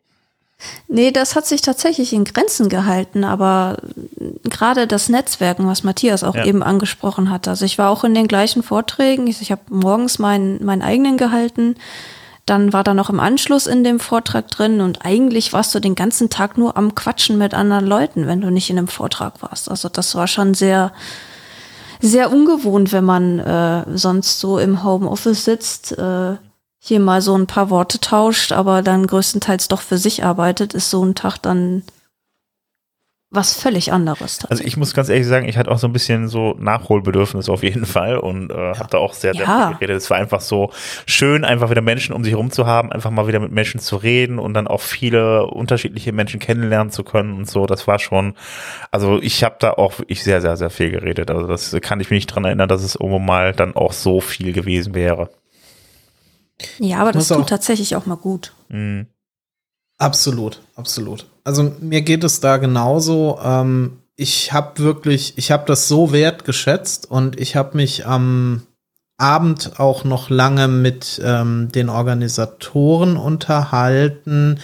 Nee, 0.89 1.10
das 1.10 1.35
hat 1.35 1.47
sich 1.47 1.60
tatsächlich 1.60 2.12
in 2.12 2.24
Grenzen 2.24 2.68
gehalten, 2.68 3.24
aber 3.24 3.78
gerade 4.44 4.86
das 4.86 5.09
Netzwerken, 5.09 5.66
was 5.66 5.82
Matthias 5.82 6.24
auch 6.24 6.36
ja. 6.36 6.44
eben 6.44 6.62
angesprochen 6.62 7.31
hat. 7.31 7.48
Also 7.48 7.64
ich 7.64 7.78
war 7.78 7.90
auch 7.90 8.05
in 8.05 8.14
den 8.14 8.28
gleichen 8.28 8.62
Vorträgen. 8.62 9.26
Ich, 9.26 9.40
ich 9.43 9.51
habe 9.51 9.62
morgens 9.68 10.18
meinen, 10.18 10.64
meinen 10.64 10.82
eigenen 10.82 11.16
gehalten. 11.16 11.76
Dann 12.47 12.72
war 12.72 12.85
da 12.85 12.93
noch 12.93 13.09
im 13.09 13.20
Anschluss 13.20 13.66
in 13.66 13.85
dem 13.85 13.98
Vortrag 13.98 14.51
drin 14.51 14.81
und 14.82 15.05
eigentlich 15.05 15.52
warst 15.55 15.74
du 15.74 15.81
den 15.81 15.94
ganzen 15.94 16.28
Tag 16.28 16.59
nur 16.59 16.76
am 16.76 16.94
Quatschen 16.94 17.39
mit 17.39 17.55
anderen 17.55 17.86
Leuten, 17.86 18.26
wenn 18.26 18.43
du 18.43 18.51
nicht 18.51 18.68
in 18.68 18.76
einem 18.76 18.89
Vortrag 18.89 19.43
warst. 19.43 19.70
Also 19.70 19.89
das 19.89 20.14
war 20.14 20.26
schon 20.26 20.52
sehr, 20.52 20.93
sehr 22.01 22.31
ungewohnt, 22.31 22.93
wenn 22.93 23.05
man 23.05 23.39
äh, 23.39 23.85
sonst 23.97 24.40
so 24.40 24.59
im 24.59 24.85
Homeoffice 24.85 25.44
sitzt, 25.44 25.98
äh, 25.98 26.36
hier 26.86 27.01
mal 27.01 27.23
so 27.23 27.35
ein 27.35 27.47
paar 27.47 27.70
Worte 27.70 27.98
tauscht, 27.98 28.52
aber 28.52 28.82
dann 28.82 29.06
größtenteils 29.06 29.69
doch 29.69 29.81
für 29.81 29.97
sich 29.97 30.23
arbeitet, 30.23 30.74
ist 30.74 30.90
so 30.90 31.02
ein 31.02 31.15
Tag 31.15 31.39
dann 31.39 31.82
was 33.31 33.59
völlig 33.59 33.90
anderes. 33.90 34.44
Also 34.51 34.62
ich 34.62 34.77
muss 34.77 34.93
ganz 34.93 35.09
ehrlich 35.09 35.27
sagen, 35.27 35.48
ich 35.48 35.56
hatte 35.56 35.70
auch 35.70 35.78
so 35.78 35.89
ein 35.89 35.94
bisschen 35.94 36.28
so 36.28 36.55
Nachholbedürfnis 36.59 37.48
auf 37.48 37.62
jeden 37.62 37.86
Fall 37.86 38.19
und 38.19 38.51
äh, 38.51 38.55
ja. 38.55 38.78
habe 38.78 38.90
da 38.90 38.98
auch 38.98 39.15
sehr, 39.15 39.32
sehr 39.32 39.47
ja. 39.47 39.69
viel 39.69 39.78
geredet. 39.78 39.97
Es 39.97 40.11
war 40.11 40.19
einfach 40.19 40.43
so 40.43 40.73
schön, 41.06 41.43
einfach 41.43 41.70
wieder 41.70 41.81
Menschen 41.81 42.15
um 42.15 42.23
sich 42.23 42.35
herum 42.35 42.51
zu 42.51 42.66
haben, 42.66 42.93
einfach 42.93 43.11
mal 43.11 43.27
wieder 43.27 43.40
mit 43.40 43.51
Menschen 43.51 43.81
zu 43.81 43.97
reden 43.97 44.39
und 44.39 44.52
dann 44.52 44.69
auch 44.69 44.82
viele 44.82 45.47
unterschiedliche 45.47 46.12
Menschen 46.12 46.39
kennenlernen 46.39 46.93
zu 46.93 47.02
können 47.02 47.32
und 47.32 47.48
so. 47.48 47.65
Das 47.65 47.89
war 47.89 47.98
schon, 47.98 48.35
also 48.90 49.20
ich 49.23 49.43
habe 49.43 49.56
da 49.59 49.73
auch 49.73 49.98
wirklich 49.98 50.23
sehr, 50.23 50.43
sehr, 50.43 50.59
sehr 50.59 50.70
viel 50.70 50.90
geredet. 50.90 51.31
Also 51.31 51.47
das 51.47 51.74
kann 51.81 52.01
ich 52.01 52.11
mich 52.11 52.19
nicht 52.19 52.27
dran 52.27 52.44
erinnern, 52.44 52.69
dass 52.69 52.85
es 52.85 52.94
irgendwo 52.94 53.19
mal 53.19 53.55
dann 53.55 53.74
auch 53.74 53.94
so 53.94 54.20
viel 54.20 54.52
gewesen 54.52 54.94
wäre. 54.94 55.31
Ja, 56.78 56.98
aber 56.98 57.12
das 57.12 57.28
tut 57.28 57.48
tatsächlich 57.48 57.97
auch 57.97 58.06
mal 58.06 58.16
gut. 58.16 58.52
Mhm. 58.68 59.06
Absolut, 59.98 60.60
absolut. 60.74 61.26
Also 61.44 61.72
mir 61.81 62.02
geht 62.02 62.24
es 62.24 62.40
da 62.40 62.56
genauso. 62.56 63.39
Ähm, 63.43 63.98
ich 64.16 64.52
habe 64.52 64.82
wirklich, 64.82 65.35
ich 65.36 65.51
habe 65.51 65.64
das 65.66 65.89
so 65.89 66.12
wertgeschätzt 66.12 67.10
und 67.10 67.40
ich 67.40 67.56
habe 67.56 67.76
mich 67.76 68.06
am 68.06 68.62
Abend 69.16 69.78
auch 69.78 70.05
noch 70.05 70.31
lange 70.31 70.66
mit 70.66 71.20
ähm, 71.24 71.70
den 71.70 71.89
Organisatoren 71.89 73.16
unterhalten 73.16 74.59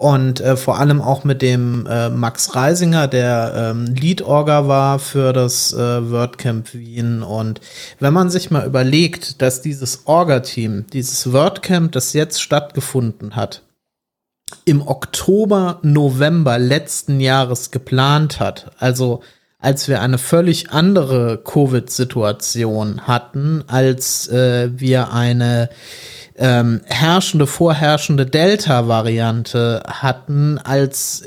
und 0.00 0.40
äh, 0.40 0.56
vor 0.56 0.78
allem 0.78 1.02
auch 1.02 1.24
mit 1.24 1.42
dem 1.42 1.86
äh, 1.86 2.08
Max 2.08 2.56
Reisinger, 2.56 3.06
der 3.06 3.52
ähm, 3.54 3.84
Lead-Orga 3.94 4.66
war 4.66 4.98
für 4.98 5.34
das 5.34 5.74
äh, 5.74 6.10
WordCamp 6.10 6.72
Wien. 6.72 7.22
Und 7.22 7.60
wenn 7.98 8.14
man 8.14 8.30
sich 8.30 8.50
mal 8.50 8.64
überlegt, 8.64 9.42
dass 9.42 9.60
dieses 9.60 10.06
Orga-Team, 10.06 10.86
dieses 10.90 11.34
WordCamp, 11.34 11.92
das 11.92 12.14
jetzt 12.14 12.40
stattgefunden 12.40 13.36
hat, 13.36 13.60
im 14.64 14.80
Oktober, 14.80 15.80
November 15.82 16.58
letzten 16.58 17.20
Jahres 17.20 17.70
geplant 17.70 18.40
hat, 18.40 18.70
also 18.78 19.20
als 19.58 19.86
wir 19.86 20.00
eine 20.00 20.16
völlig 20.16 20.70
andere 20.70 21.36
Covid-Situation 21.44 23.06
hatten, 23.06 23.64
als 23.66 24.28
äh, 24.28 24.70
wir 24.74 25.12
eine 25.12 25.68
ähm, 26.36 26.80
herrschende, 26.86 27.46
vorherrschende 27.46 28.26
Delta-Variante 28.26 29.82
hatten, 29.86 30.58
als 30.58 31.24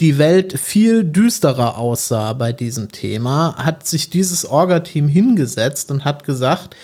die 0.00 0.18
Welt 0.18 0.58
viel 0.58 1.04
düsterer 1.04 1.78
aussah 1.78 2.32
bei 2.32 2.52
diesem 2.52 2.90
Thema, 2.90 3.56
hat 3.56 3.86
sich 3.86 4.10
dieses 4.10 4.44
Orga-Team 4.44 5.08
hingesetzt 5.08 5.90
und 5.90 6.04
hat 6.04 6.24
gesagt, 6.24 6.76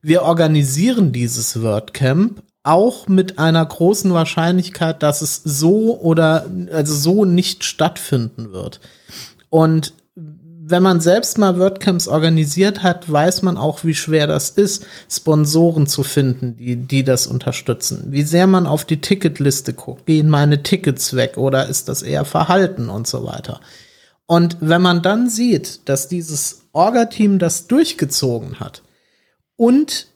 wir 0.00 0.22
organisieren 0.22 1.12
dieses 1.12 1.60
WordCamp 1.62 2.42
auch 2.62 3.08
mit 3.08 3.38
einer 3.38 3.64
großen 3.64 4.12
Wahrscheinlichkeit, 4.12 5.02
dass 5.02 5.22
es 5.22 5.40
so 5.44 5.98
oder 6.00 6.46
also 6.72 6.94
so 6.94 7.24
nicht 7.24 7.64
stattfinden 7.64 8.52
wird. 8.52 8.80
Und 9.50 9.94
wenn 10.70 10.82
man 10.82 11.00
selbst 11.00 11.38
mal 11.38 11.58
WordCamps 11.58 12.08
organisiert 12.08 12.82
hat, 12.82 13.10
weiß 13.10 13.42
man 13.42 13.56
auch, 13.56 13.84
wie 13.84 13.94
schwer 13.94 14.26
das 14.26 14.50
ist, 14.50 14.86
Sponsoren 15.10 15.86
zu 15.86 16.02
finden, 16.02 16.56
die, 16.56 16.76
die 16.76 17.04
das 17.04 17.26
unterstützen. 17.26 18.06
Wie 18.08 18.22
sehr 18.22 18.46
man 18.46 18.66
auf 18.66 18.84
die 18.84 19.00
Ticketliste 19.00 19.72
guckt. 19.72 20.06
Gehen 20.06 20.28
meine 20.28 20.62
Tickets 20.62 21.14
weg 21.14 21.38
oder 21.38 21.66
ist 21.68 21.88
das 21.88 22.02
eher 22.02 22.24
Verhalten 22.24 22.88
und 22.88 23.06
so 23.06 23.24
weiter. 23.24 23.60
Und 24.26 24.58
wenn 24.60 24.82
man 24.82 25.00
dann 25.00 25.30
sieht, 25.30 25.88
dass 25.88 26.08
dieses 26.08 26.62
Orga-Team 26.72 27.38
das 27.38 27.66
durchgezogen 27.66 28.60
hat 28.60 28.82
und 29.56 30.08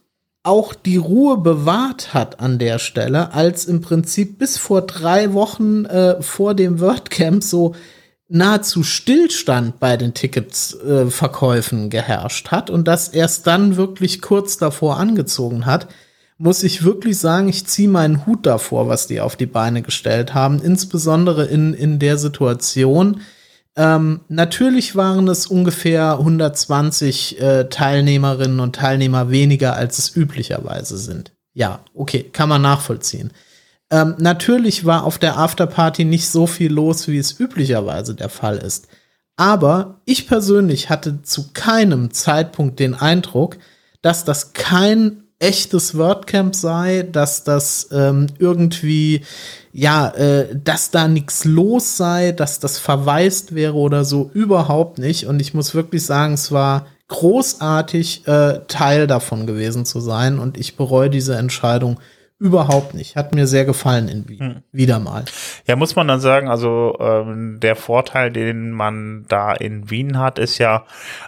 auch 0.43 0.75
die 0.75 0.97
Ruhe 0.97 1.37
bewahrt 1.37 2.13
hat 2.13 2.39
an 2.39 2.59
der 2.59 2.77
Stelle, 2.77 3.33
als 3.33 3.65
im 3.65 3.81
Prinzip 3.81 4.37
bis 4.37 4.57
vor 4.57 4.81
drei 4.81 5.33
Wochen 5.33 5.85
äh, 5.85 6.21
vor 6.21 6.53
dem 6.53 6.79
WordCamp 6.79 7.41
so 7.41 7.73
nahezu 8.27 8.83
Stillstand 8.83 9.79
bei 9.79 9.97
den 9.97 10.13
Ticketsverkäufen 10.13 11.85
äh, 11.85 11.89
geherrscht 11.89 12.51
hat 12.51 12.69
und 12.69 12.87
das 12.87 13.09
erst 13.09 13.47
dann 13.47 13.75
wirklich 13.75 14.21
kurz 14.21 14.57
davor 14.57 14.97
angezogen 14.97 15.65
hat, 15.65 15.87
muss 16.37 16.63
ich 16.63 16.83
wirklich 16.83 17.19
sagen, 17.19 17.47
ich 17.47 17.67
ziehe 17.67 17.89
meinen 17.89 18.25
Hut 18.25 18.45
davor, 18.45 18.87
was 18.87 19.07
die 19.07 19.21
auf 19.21 19.35
die 19.35 19.45
Beine 19.45 19.81
gestellt 19.81 20.33
haben, 20.33 20.61
insbesondere 20.61 21.45
in, 21.45 21.73
in 21.73 21.99
der 21.99 22.17
Situation, 22.17 23.21
ähm, 23.75 24.21
natürlich 24.27 24.95
waren 24.95 25.27
es 25.27 25.47
ungefähr 25.47 26.19
120 26.19 27.41
äh, 27.41 27.69
Teilnehmerinnen 27.69 28.59
und 28.59 28.75
Teilnehmer 28.75 29.31
weniger, 29.31 29.75
als 29.75 29.97
es 29.97 30.15
üblicherweise 30.15 30.97
sind. 30.97 31.33
Ja, 31.53 31.79
okay, 31.93 32.23
kann 32.23 32.49
man 32.49 32.61
nachvollziehen. 32.61 33.31
Ähm, 33.93 34.15
natürlich 34.17 34.85
war 34.85 35.03
auf 35.03 35.19
der 35.19 35.37
Afterparty 35.37 36.03
nicht 36.03 36.27
so 36.27 36.47
viel 36.47 36.73
los, 36.73 37.07
wie 37.07 37.19
es 37.19 37.39
üblicherweise 37.39 38.15
der 38.15 38.29
Fall 38.29 38.57
ist. 38.57 38.87
Aber 39.35 40.01
ich 40.05 40.27
persönlich 40.27 40.89
hatte 40.89 41.21
zu 41.21 41.51
keinem 41.53 42.11
Zeitpunkt 42.11 42.79
den 42.79 42.95
Eindruck, 42.95 43.57
dass 44.01 44.25
das 44.25 44.53
kein 44.53 45.25
echtes 45.37 45.95
WordCamp 45.95 46.55
sei, 46.55 47.03
dass 47.03 47.43
das 47.43 47.89
ähm, 47.91 48.27
irgendwie 48.39 49.21
ja, 49.71 50.09
äh, 50.09 50.55
dass 50.55 50.89
da 50.89 51.07
nichts 51.07 51.45
los 51.45 51.97
sei, 51.97 52.31
dass 52.31 52.59
das 52.59 52.79
verwaist 52.79 53.53
wäre 53.53 53.75
oder 53.75 54.05
so, 54.05 54.31
überhaupt 54.33 54.97
nicht. 54.97 55.27
Und 55.27 55.39
ich 55.39 55.53
muss 55.53 55.75
wirklich 55.75 56.03
sagen, 56.03 56.33
es 56.33 56.51
war 56.51 56.87
großartig, 57.09 58.27
äh, 58.27 58.61
Teil 58.67 59.05
davon 59.05 59.45
gewesen 59.45 59.85
zu 59.85 59.99
sein. 59.99 60.39
Und 60.39 60.57
ich 60.57 60.77
bereue 60.77 61.09
diese 61.09 61.35
Entscheidung 61.35 61.99
Überhaupt 62.43 62.93
nicht. 62.93 63.15
Hat 63.15 63.33
mir 63.33 63.47
sehr 63.47 63.63
gefallen 63.63 64.09
in 64.09 64.27
Wien. 64.27 64.39
Hm. 64.39 64.63
Wieder 64.73 64.99
mal. 64.99 65.23
Ja, 65.65 65.77
muss 65.77 65.95
man 65.95 66.09
dann 66.09 66.19
sagen, 66.19 66.49
also 66.49 66.97
ähm, 66.99 67.61
der 67.61 67.77
Vorteil, 67.77 68.31
den 68.31 68.71
man 68.71 69.23
da 69.29 69.53
in 69.53 69.89
Wien 69.89 70.19
hat, 70.19 70.39
ist 70.39 70.57
ja, 70.57 70.83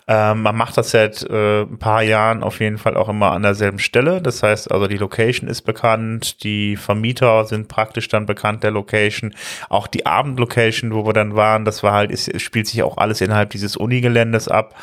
äh, 0.09 0.33
man 0.33 0.57
macht 0.57 0.75
das 0.77 0.91
seit 0.91 1.23
äh, 1.23 1.61
ein 1.61 1.79
paar 1.79 2.03
Jahren 2.03 2.43
auf 2.43 2.59
jeden 2.59 2.77
Fall 2.77 2.97
auch 2.97 3.07
immer 3.07 3.31
an 3.31 3.43
derselben 3.43 3.79
Stelle. 3.79 4.21
Das 4.21 4.43
heißt, 4.43 4.69
also 4.69 4.87
die 4.87 4.97
Location 4.97 5.49
ist 5.49 5.61
bekannt, 5.61 6.43
die 6.43 6.75
Vermieter 6.75 7.45
sind 7.45 7.69
praktisch 7.69 8.09
dann 8.09 8.25
bekannt 8.25 8.63
der 8.63 8.71
Location. 8.71 9.33
Auch 9.69 9.87
die 9.87 10.05
Abendlocation, 10.05 10.93
wo 10.93 11.05
wir 11.05 11.13
dann 11.13 11.33
waren, 11.33 11.63
das 11.63 11.81
war 11.81 11.93
halt, 11.93 12.11
es 12.11 12.29
spielt 12.41 12.67
sich 12.67 12.83
auch 12.83 12.97
alles 12.97 13.21
innerhalb 13.21 13.51
dieses 13.51 13.77
Unigeländes 13.77 14.49
ab. 14.49 14.75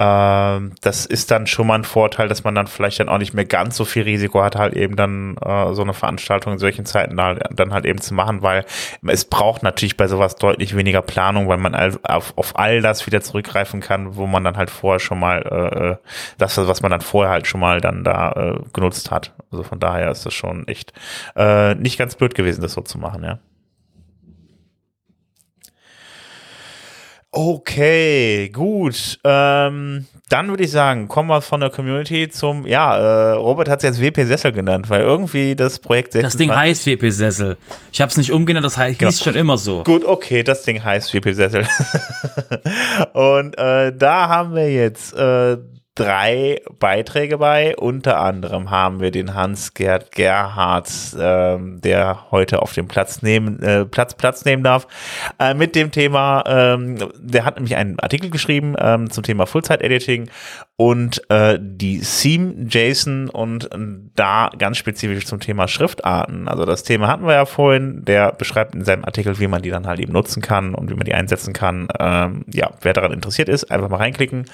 Ähm, 0.00 0.72
das 0.80 1.04
ist 1.04 1.30
dann 1.30 1.46
schon 1.46 1.66
mal 1.66 1.74
ein 1.74 1.84
Vorteil, 1.84 2.26
dass 2.26 2.42
man 2.42 2.54
dann 2.54 2.66
vielleicht 2.66 3.00
dann 3.00 3.10
auch 3.10 3.18
nicht 3.18 3.34
mehr 3.34 3.44
ganz 3.44 3.76
so 3.76 3.84
viel 3.84 4.04
Risiko 4.04 4.42
hat, 4.42 4.56
halt 4.56 4.72
eben 4.74 4.96
dann 4.96 5.36
äh, 5.36 5.74
so 5.74 5.82
eine 5.82 5.92
Veranstaltung 5.92 6.54
in 6.54 6.58
solchen 6.58 6.86
Zeiten 6.86 7.18
dann, 7.18 7.38
dann 7.50 7.74
halt 7.74 7.84
eben 7.84 8.00
zu 8.00 8.14
machen, 8.14 8.40
weil 8.40 8.64
es 9.06 9.26
braucht 9.26 9.62
natürlich 9.62 9.98
bei 9.98 10.08
sowas 10.08 10.36
deutlich 10.36 10.74
weniger 10.74 11.02
Planung, 11.02 11.48
weil 11.48 11.58
man 11.58 11.74
auf, 11.74 12.32
auf 12.36 12.58
all 12.58 12.80
das 12.80 13.06
wieder 13.06 13.20
zurückgreifen 13.20 13.80
kann, 13.80 14.16
wo 14.16 14.26
man 14.26 14.42
dann 14.42 14.56
halt 14.56 14.70
vorher 14.70 15.00
schon 15.00 15.20
mal 15.20 15.42
äh, 15.42 15.90
äh, 15.90 15.96
das, 16.38 16.56
was 16.56 16.80
man 16.80 16.90
dann 16.90 17.02
vorher 17.02 17.30
halt 17.30 17.46
schon 17.46 17.60
mal 17.60 17.82
dann 17.82 18.02
da 18.02 18.32
äh, 18.32 18.58
genutzt 18.72 19.10
hat. 19.10 19.34
Also 19.52 19.64
von 19.64 19.80
daher 19.80 20.10
ist 20.10 20.24
das 20.24 20.32
schon 20.32 20.66
echt 20.66 20.94
äh, 21.36 21.74
nicht 21.74 21.98
ganz 21.98 22.14
blöd 22.16 22.34
gewesen, 22.34 22.62
das 22.62 22.72
so 22.72 22.80
zu 22.80 22.96
machen, 22.96 23.22
ja. 23.22 23.38
Okay, 27.32 28.48
gut. 28.48 29.20
Ähm, 29.22 30.06
dann 30.28 30.48
würde 30.48 30.64
ich 30.64 30.72
sagen, 30.72 31.06
kommen 31.06 31.28
wir 31.28 31.40
von 31.40 31.60
der 31.60 31.70
Community 31.70 32.28
zum, 32.28 32.66
ja, 32.66 32.96
äh, 32.96 33.32
Robert 33.34 33.68
hat 33.68 33.84
es 33.84 33.84
jetzt 33.84 34.00
WP 34.00 34.26
Sessel 34.26 34.50
genannt, 34.50 34.90
weil 34.90 35.02
irgendwie 35.02 35.54
das 35.54 35.78
Projekt 35.78 36.12
26, 36.12 36.22
Das 36.22 36.36
Ding 36.36 36.56
heißt 36.56 36.86
WP 36.86 37.10
Sessel. 37.10 37.56
Ich 37.92 38.00
habe 38.00 38.10
es 38.10 38.16
nicht 38.16 38.32
umgenannt, 38.32 38.66
das 38.66 38.76
heißt, 38.76 38.98
genau. 38.98 39.10
hieß 39.10 39.22
schon 39.22 39.36
immer 39.36 39.58
so. 39.58 39.84
Gut, 39.84 40.04
okay, 40.04 40.42
das 40.42 40.64
Ding 40.64 40.82
heißt 40.82 41.14
WP 41.14 41.32
Sessel. 41.32 41.66
Und 43.12 43.56
äh, 43.58 43.92
da 43.96 44.28
haben 44.28 44.54
wir 44.56 44.72
jetzt 44.72 45.14
äh, 45.14 45.56
drei 46.00 46.62
Beiträge 46.78 47.36
bei. 47.36 47.76
Unter 47.76 48.18
anderem 48.20 48.70
haben 48.70 49.00
wir 49.00 49.10
den 49.10 49.34
Hans-Gerd 49.34 50.12
Gerhardt, 50.12 50.90
ähm, 51.18 51.78
der 51.82 52.30
heute 52.30 52.62
auf 52.62 52.72
dem 52.72 52.88
Platz 52.88 53.20
nehmen, 53.20 53.62
äh, 53.62 53.84
Platz, 53.84 54.14
Platz 54.14 54.46
nehmen 54.46 54.62
darf, 54.62 54.86
äh, 55.38 55.52
mit 55.52 55.74
dem 55.74 55.90
Thema, 55.90 56.42
ähm, 56.46 56.96
der 57.18 57.44
hat 57.44 57.56
nämlich 57.56 57.76
einen 57.76 58.00
Artikel 58.00 58.30
geschrieben 58.30 58.76
ähm, 58.78 59.10
zum 59.10 59.24
Thema 59.24 59.44
Fullzeit-Editing 59.46 60.30
und 60.80 61.28
äh, 61.28 61.58
die 61.60 62.00
Theme 62.00 62.66
JSON 62.66 63.28
und 63.28 63.70
äh, 63.70 63.76
da 64.14 64.48
ganz 64.56 64.78
spezifisch 64.78 65.26
zum 65.26 65.38
Thema 65.38 65.68
Schriftarten. 65.68 66.48
Also 66.48 66.64
das 66.64 66.84
Thema 66.84 67.06
hatten 67.06 67.26
wir 67.26 67.34
ja 67.34 67.44
vorhin, 67.44 68.02
der 68.06 68.32
beschreibt 68.32 68.74
in 68.74 68.82
seinem 68.82 69.04
Artikel, 69.04 69.38
wie 69.38 69.46
man 69.46 69.60
die 69.60 69.68
dann 69.68 69.86
halt 69.86 70.00
eben 70.00 70.14
nutzen 70.14 70.40
kann 70.40 70.74
und 70.74 70.88
wie 70.88 70.94
man 70.94 71.04
die 71.04 71.12
einsetzen 71.12 71.52
kann. 71.52 71.88
Ähm, 71.98 72.46
ja, 72.50 72.70
wer 72.80 72.94
daran 72.94 73.12
interessiert 73.12 73.50
ist, 73.50 73.70
einfach 73.70 73.90
mal 73.90 73.98
reinklicken. 73.98 74.46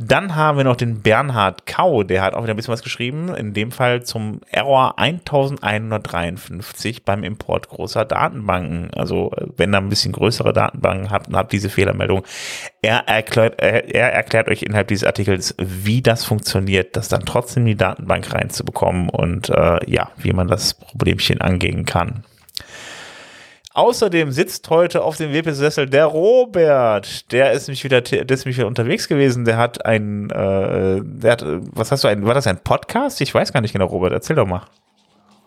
Dann 0.00 0.34
haben 0.34 0.58
wir 0.58 0.64
noch 0.64 0.74
den 0.74 1.02
Bernhard 1.02 1.66
Kau, 1.66 2.02
der 2.02 2.22
hat 2.22 2.34
auch 2.34 2.42
wieder 2.42 2.54
ein 2.54 2.56
bisschen 2.56 2.72
was 2.72 2.82
geschrieben, 2.82 3.32
in 3.36 3.54
dem 3.54 3.70
Fall 3.70 4.02
zum 4.02 4.40
Error 4.50 4.98
1153 4.98 7.04
beim 7.04 7.22
Import 7.22 7.68
großer 7.68 8.04
Datenbanken. 8.04 8.90
Also 8.96 9.30
äh, 9.36 9.46
wenn 9.56 9.72
ihr 9.72 9.78
ein 9.78 9.88
bisschen 9.88 10.10
größere 10.10 10.52
Datenbanken 10.52 11.12
habt 11.12 11.28
und 11.28 11.36
habt 11.36 11.52
diese 11.52 11.70
Fehlermeldung, 11.70 12.24
er 12.82 13.06
erklärt, 13.06 13.60
er 13.60 14.12
erklärt 14.12 14.48
euch 14.48 14.64
innerhalb 14.64 14.88
dieses 14.88 15.04
Artikels, 15.04 15.54
wie 15.60 16.02
das 16.02 16.24
funktioniert, 16.24 16.96
das 16.96 17.08
dann 17.08 17.24
trotzdem 17.24 17.62
in 17.62 17.68
die 17.68 17.76
Datenbank 17.76 18.32
reinzubekommen 18.32 19.08
und 19.08 19.50
äh, 19.50 19.78
ja, 19.90 20.10
wie 20.16 20.32
man 20.32 20.48
das 20.48 20.74
Problemchen 20.74 21.40
angehen 21.40 21.84
kann. 21.84 22.24
Außerdem 23.72 24.32
sitzt 24.32 24.68
heute 24.68 25.02
auf 25.02 25.16
dem 25.16 25.32
WP-Sessel 25.32 25.88
der 25.88 26.06
Robert. 26.06 27.30
Der 27.30 27.52
ist 27.52 27.68
nämlich 27.68 27.84
wieder, 27.84 28.00
der 28.00 28.28
ist 28.28 28.44
nämlich 28.44 28.58
wieder 28.58 28.66
unterwegs 28.66 29.06
gewesen. 29.06 29.44
Der 29.44 29.58
hat 29.58 29.86
ein, 29.86 30.28
äh, 30.30 31.00
der 31.04 31.32
hat, 31.32 31.44
was 31.72 31.92
hast 31.92 32.02
du, 32.02 32.08
ein, 32.08 32.26
war 32.26 32.34
das 32.34 32.48
ein 32.48 32.58
Podcast? 32.58 33.20
Ich 33.20 33.32
weiß 33.32 33.52
gar 33.52 33.60
nicht 33.60 33.72
genau, 33.72 33.86
Robert. 33.86 34.12
Erzähl 34.12 34.34
doch 34.34 34.46
mal. 34.46 34.62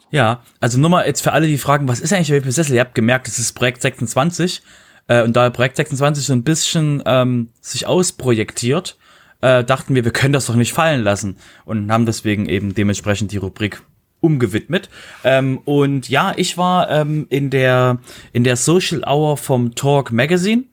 Ja, 0.10 0.42
also 0.62 0.80
nur 0.80 0.90
mal 0.90 1.06
jetzt 1.06 1.22
für 1.22 1.34
alle, 1.34 1.48
die 1.48 1.58
fragen, 1.58 1.88
was 1.88 2.00
ist 2.00 2.14
eigentlich 2.14 2.28
der 2.28 2.46
WP-Sessel? 2.46 2.76
Ihr 2.76 2.82
habt 2.82 2.96
gemerkt, 2.96 3.28
es 3.28 3.40
ist 3.40 3.54
Projekt 3.54 3.82
26. 3.82 4.62
Äh, 5.08 5.24
und 5.24 5.36
da 5.36 5.50
Projekt 5.50 5.76
26 5.76 6.26
so 6.26 6.34
ein 6.34 6.44
bisschen 6.44 7.04
ähm, 7.06 7.50
sich 7.60 7.88
ausprojektiert, 7.88 8.98
äh, 9.44 9.64
dachten 9.64 9.94
wir, 9.94 10.06
wir 10.06 10.12
können 10.12 10.34
das 10.34 10.46
doch 10.46 10.56
nicht 10.56 10.74
fallen 10.74 11.04
lassen. 11.04 11.38
Und 11.66 11.92
haben 11.92 12.06
deswegen 12.06 12.48
eben 12.48 12.74
dementsprechend 12.74 13.32
die 13.32 13.38
Rubrik 13.38 13.84
umgewidmet. 14.22 14.90
Ähm, 15.26 15.60
und 15.66 16.08
ja, 16.08 16.32
ich 16.38 16.58
war 16.58 16.90
ähm, 16.90 17.28
in 17.30 17.50
der 17.50 18.00
in 18.32 18.46
der 18.46 18.56
Social 18.56 19.04
Hour 19.06 19.36
vom 19.36 19.76
Talk 19.76 20.14
Magazine 20.14 20.64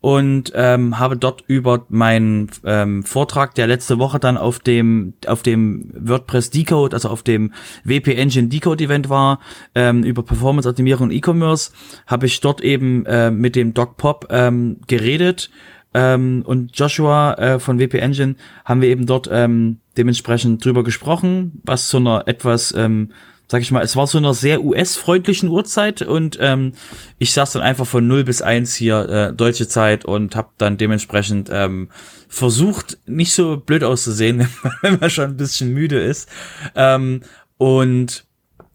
und 0.00 0.52
ähm, 0.54 1.00
habe 1.00 1.16
dort 1.16 1.42
über 1.48 1.84
meinen 1.88 2.48
ähm, 2.64 3.02
Vortrag, 3.02 3.56
der 3.56 3.66
letzte 3.66 3.98
Woche 3.98 4.20
dann 4.20 4.36
auf 4.36 4.60
dem 4.60 5.14
auf 5.26 5.42
dem 5.42 5.90
WordPress 5.92 6.50
Decode, 6.50 6.94
also 6.94 7.08
auf 7.08 7.24
dem 7.24 7.52
WP 7.82 8.14
Engine 8.14 8.46
Decode 8.46 8.84
Event 8.84 9.08
war, 9.08 9.40
ähm, 9.74 10.04
über 10.04 10.22
Performance 10.22 10.68
Optimierung 10.68 11.08
und 11.08 11.12
E-Commerce, 11.12 11.72
habe 12.06 12.26
ich 12.26 12.40
dort 12.40 12.60
eben 12.60 13.04
äh, 13.06 13.32
mit 13.32 13.56
dem 13.56 13.74
Doc 13.74 13.96
Pop 13.96 14.28
ähm, 14.30 14.78
geredet 14.86 15.50
ähm, 15.94 16.42
und 16.46 16.76
Joshua 16.78 17.34
äh, 17.34 17.58
von 17.58 17.78
WP 17.78 17.94
Engine 17.94 18.36
haben 18.64 18.80
wir 18.80 18.88
eben 18.88 19.06
dort 19.06 19.28
ähm, 19.30 19.78
dementsprechend 19.96 20.64
drüber 20.64 20.84
gesprochen, 20.84 21.60
was 21.64 21.88
zu 21.88 21.98
einer 21.98 22.26
etwas, 22.26 22.74
ähm, 22.76 23.10
sag 23.48 23.60
ich 23.60 23.70
mal, 23.70 23.82
es 23.82 23.96
war 23.96 24.06
so 24.06 24.16
einer 24.16 24.32
sehr 24.32 24.64
US-freundlichen 24.64 25.50
Uhrzeit 25.50 26.00
und 26.00 26.38
ähm, 26.40 26.72
ich 27.18 27.32
saß 27.32 27.52
dann 27.52 27.62
einfach 27.62 27.86
von 27.86 28.06
0 28.06 28.24
bis 28.24 28.40
1 28.40 28.74
hier 28.74 29.08
äh, 29.08 29.32
deutsche 29.34 29.68
Zeit 29.68 30.04
und 30.06 30.34
habe 30.34 30.48
dann 30.56 30.78
dementsprechend 30.78 31.50
ähm, 31.52 31.88
versucht, 32.28 32.98
nicht 33.06 33.34
so 33.34 33.58
blöd 33.58 33.84
auszusehen, 33.84 34.48
wenn 34.80 34.98
man 34.98 35.10
schon 35.10 35.24
ein 35.24 35.36
bisschen 35.36 35.74
müde 35.74 36.00
ist. 36.00 36.28
Ähm, 36.74 37.20
und 37.58 38.24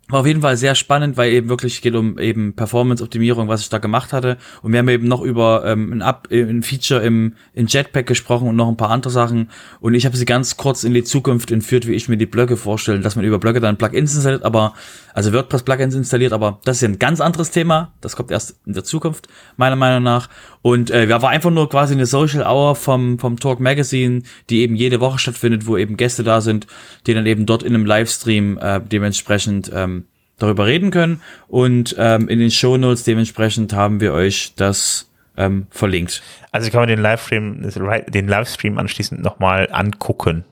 war 0.10 0.22
auf 0.22 0.26
jeden 0.26 0.42
Fall 0.42 0.56
sehr 0.56 0.76
spannend, 0.76 1.18
weil 1.18 1.32
eben 1.34 1.50
wirklich 1.50 1.82
geht 1.82 1.96
um 1.96 2.18
eben 2.18 2.54
Performance-Optimierung, 2.54 3.48
was 3.48 3.62
ich 3.62 3.70
da 3.70 3.78
gemacht 3.78 4.14
hatte. 4.14 4.38
Und 4.62 4.72
wir 4.72 4.80
haben 4.80 4.88
eben 4.88 5.08
noch 5.08 5.22
über 5.22 5.64
ähm, 5.66 5.92
ein, 5.92 6.02
Up, 6.02 6.28
äh, 6.32 6.42
ein 6.42 6.64
Feature 6.64 7.02
im, 7.02 7.34
im 7.54 7.68
Jetpack 7.68 8.08
gesprochen 8.08 8.48
und 8.48 8.56
noch 8.56 8.70
ein 8.70 8.78
paar 8.78 8.90
andere 8.90 9.12
Sachen. 9.12 9.50
Und 9.82 9.96
ich 9.96 10.06
habe 10.06 10.16
sie 10.16 10.26
ganz 10.26 10.56
kurz 10.56 10.84
in 10.84 10.94
die 10.94 11.04
Zukunft 11.04 11.52
entführt, 11.52 11.88
wie 11.88 11.94
ich 11.94 12.08
mir 12.08 12.18
die 12.18 12.26
Blöcke 12.26 12.56
vorstelle, 12.56 13.02
dass 13.02 13.16
man 13.16 13.26
über 13.26 13.40
Blöcke 13.40 13.60
dann 13.60 13.78
Plugins 13.78 14.16
installiert, 14.16 14.44
aber 14.44 14.74
also 15.14 15.34
WordPress-Plugins 15.34 15.96
installiert, 15.96 16.32
aber 16.32 16.60
das 16.64 16.78
ist 16.78 16.82
ja 16.84 16.90
ein 16.90 17.00
ganz 17.00 17.20
anderes 17.20 17.52
Thema. 17.52 17.92
Das 18.02 18.16
kommt 18.16 18.32
erst 18.32 18.56
in 18.66 18.74
der 18.74 18.84
Zukunft, 18.84 19.28
meiner 19.58 19.76
Meinung 19.76 20.04
nach. 20.04 20.30
Und 20.68 20.92
äh, 20.92 21.06
ja, 21.06 21.22
war 21.22 21.30
einfach 21.30 21.50
nur 21.50 21.70
quasi 21.70 21.94
eine 21.94 22.06
Social 22.06 22.46
Hour 22.46 22.76
vom, 22.76 23.20
vom 23.20 23.40
Talk 23.40 23.62
Magazine, 23.62 24.24
die 24.50 24.64
eben 24.64 24.76
jede 24.76 25.00
Woche 25.00 25.18
stattfindet, 25.18 25.66
wo 25.66 25.78
eben 25.78 25.96
Gäste 25.96 26.26
da 26.26 26.42
sind, 26.42 26.68
die 27.06 27.14
dann 27.14 27.26
eben 27.26 27.46
dort 27.46 27.64
in 27.64 27.74
einem 27.74 27.86
Livestream 27.86 28.58
äh, 28.58 28.82
dementsprechend 28.82 29.72
ähm, 29.74 30.08
darüber 30.38 30.66
reden 30.66 30.92
können. 30.92 31.22
Und 31.48 31.96
ähm, 31.98 32.28
in 32.28 32.40
den 32.40 32.52
Show 32.52 32.76
Notes 32.76 33.06
dementsprechend 33.06 33.72
haben 33.72 34.02
wir 34.02 34.12
euch 34.12 34.56
das 34.58 35.10
ähm, 35.38 35.68
verlinkt. 35.70 36.22
Also 36.52 36.70
kann 36.70 36.82
man 36.82 36.90
den 36.90 37.00
Livestream, 37.00 37.62
den 38.10 38.28
Livestream 38.28 38.78
anschließend 38.78 39.22
nochmal 39.24 39.70
angucken. 39.72 40.44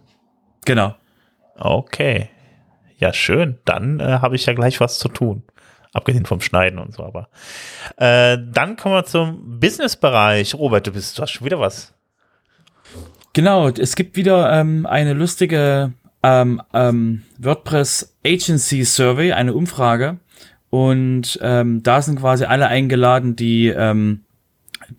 Genau. 0.64 0.96
Okay. 1.58 2.30
Ja, 3.00 3.12
schön. 3.12 3.58
Dann 3.66 4.00
äh, 4.00 4.20
habe 4.22 4.38
ich 4.38 4.46
ja 4.46 4.54
gleich 4.54 4.80
was 4.80 4.98
zu 4.98 5.10
tun. 5.10 5.44
Abgesehen 5.96 6.26
vom 6.26 6.42
Schneiden 6.42 6.78
und 6.78 6.94
so, 6.94 7.06
aber. 7.06 7.30
Äh, 7.96 8.38
dann 8.52 8.76
kommen 8.76 8.96
wir 8.96 9.06
zum 9.06 9.62
Business-Bereich. 9.62 10.54
Robert, 10.54 10.86
du 10.86 10.92
bist, 10.92 11.18
du 11.18 11.22
hast 11.22 11.32
schon 11.32 11.46
wieder 11.46 11.62
was. 11.62 11.94
Genau, 13.32 13.70
es 13.70 13.96
gibt 13.96 14.18
wieder 14.18 14.52
ähm, 14.52 14.86
eine 14.86 15.14
lustige 15.14 15.94
ähm, 16.22 16.62
ähm, 16.74 17.24
WordPress 17.38 18.14
Agency 18.26 18.84
Survey, 18.84 19.32
eine 19.32 19.54
Umfrage. 19.54 20.18
Und 20.70 21.40
ähm, 21.42 21.82
da 21.82 22.02
sind 22.02 22.20
quasi 22.20 22.44
alle 22.44 22.68
eingeladen, 22.68 23.38
die 23.38 23.68
ähm, 23.68 24.26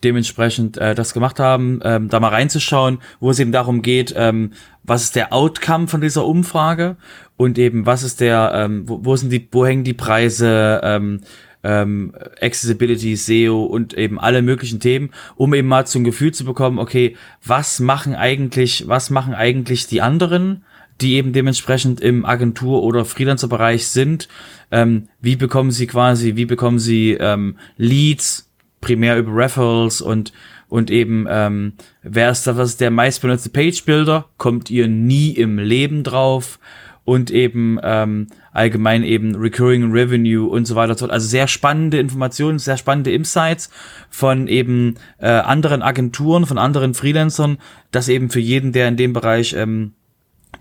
dementsprechend 0.03 0.77
äh, 0.77 0.95
das 0.95 1.13
gemacht 1.13 1.39
haben, 1.39 1.79
ähm, 1.83 2.09
da 2.09 2.19
mal 2.19 2.29
reinzuschauen, 2.29 2.97
wo 3.19 3.29
es 3.29 3.39
eben 3.39 3.51
darum 3.51 3.83
geht, 3.83 4.15
ähm, 4.17 4.53
was 4.81 5.03
ist 5.03 5.15
der 5.15 5.31
Outcome 5.31 5.87
von 5.87 6.01
dieser 6.01 6.25
Umfrage 6.25 6.97
und 7.37 7.57
eben 7.57 7.85
was 7.85 8.03
ist 8.03 8.19
der, 8.19 8.51
ähm, 8.53 8.83
wo, 8.87 8.99
wo 9.03 9.15
sind 9.15 9.31
die, 9.31 9.47
wo 9.51 9.65
hängen 9.65 9.83
die 9.83 9.93
Preise, 9.93 10.81
ähm, 10.83 11.21
ähm, 11.63 12.13
Accessibility, 12.41 13.15
SEO 13.15 13.63
und 13.63 13.93
eben 13.93 14.19
alle 14.19 14.41
möglichen 14.41 14.79
Themen, 14.79 15.11
um 15.35 15.53
eben 15.53 15.67
mal 15.67 15.85
zum 15.85 16.03
Gefühl 16.03 16.33
zu 16.33 16.45
bekommen, 16.45 16.79
okay, 16.79 17.15
was 17.43 17.79
machen 17.79 18.15
eigentlich, 18.15 18.87
was 18.87 19.09
machen 19.09 19.33
eigentlich 19.33 19.87
die 19.87 20.01
anderen, 20.01 20.63
die 21.01 21.13
eben 21.15 21.33
dementsprechend 21.33 22.01
im 22.01 22.25
Agentur- 22.25 22.83
oder 22.83 23.05
Freelancer-Bereich 23.05 23.87
sind, 23.87 24.27
ähm, 24.71 25.09
wie 25.21 25.35
bekommen 25.35 25.71
sie 25.71 25.87
quasi, 25.87 26.35
wie 26.35 26.45
bekommen 26.45 26.79
sie 26.79 27.17
ähm, 27.19 27.57
Leads, 27.77 28.49
primär 28.81 29.17
über 29.17 29.35
Referrals 29.35 30.01
und 30.01 30.33
und 30.69 30.91
eben 30.91 31.27
ähm, 31.29 31.73
wer 32.03 32.29
ist 32.29 32.45
da 32.45 32.57
was 32.57 32.71
ist 32.71 32.81
der 32.81 32.91
meistbenutzte 32.91 33.49
Page 33.49 33.85
Builder 33.85 34.25
kommt 34.37 34.69
ihr 34.69 34.87
nie 34.89 35.31
im 35.31 35.59
Leben 35.59 36.03
drauf 36.03 36.59
und 37.07 37.31
eben 37.31 37.79
ähm, 37.83 38.27
allgemein 38.51 39.05
eben 39.05 39.33
Recurring 39.33 39.93
Revenue 39.93 40.45
und 40.45 40.65
so 40.65 40.75
weiter. 40.75 41.09
Also 41.09 41.25
sehr 41.25 41.47
spannende 41.47 41.99
Informationen, 41.99 42.59
sehr 42.59 42.75
spannende 42.75 43.13
Insights 43.13 43.69
von 44.09 44.49
eben 44.49 44.95
äh, 45.17 45.29
anderen 45.29 45.81
Agenturen, 45.81 46.45
von 46.45 46.57
anderen 46.57 46.93
Freelancern, 46.93 47.59
dass 47.91 48.09
eben 48.09 48.29
für 48.29 48.41
jeden, 48.41 48.73
der 48.73 48.89
in 48.89 48.97
dem 48.97 49.13
Bereich 49.13 49.53
ähm, 49.53 49.93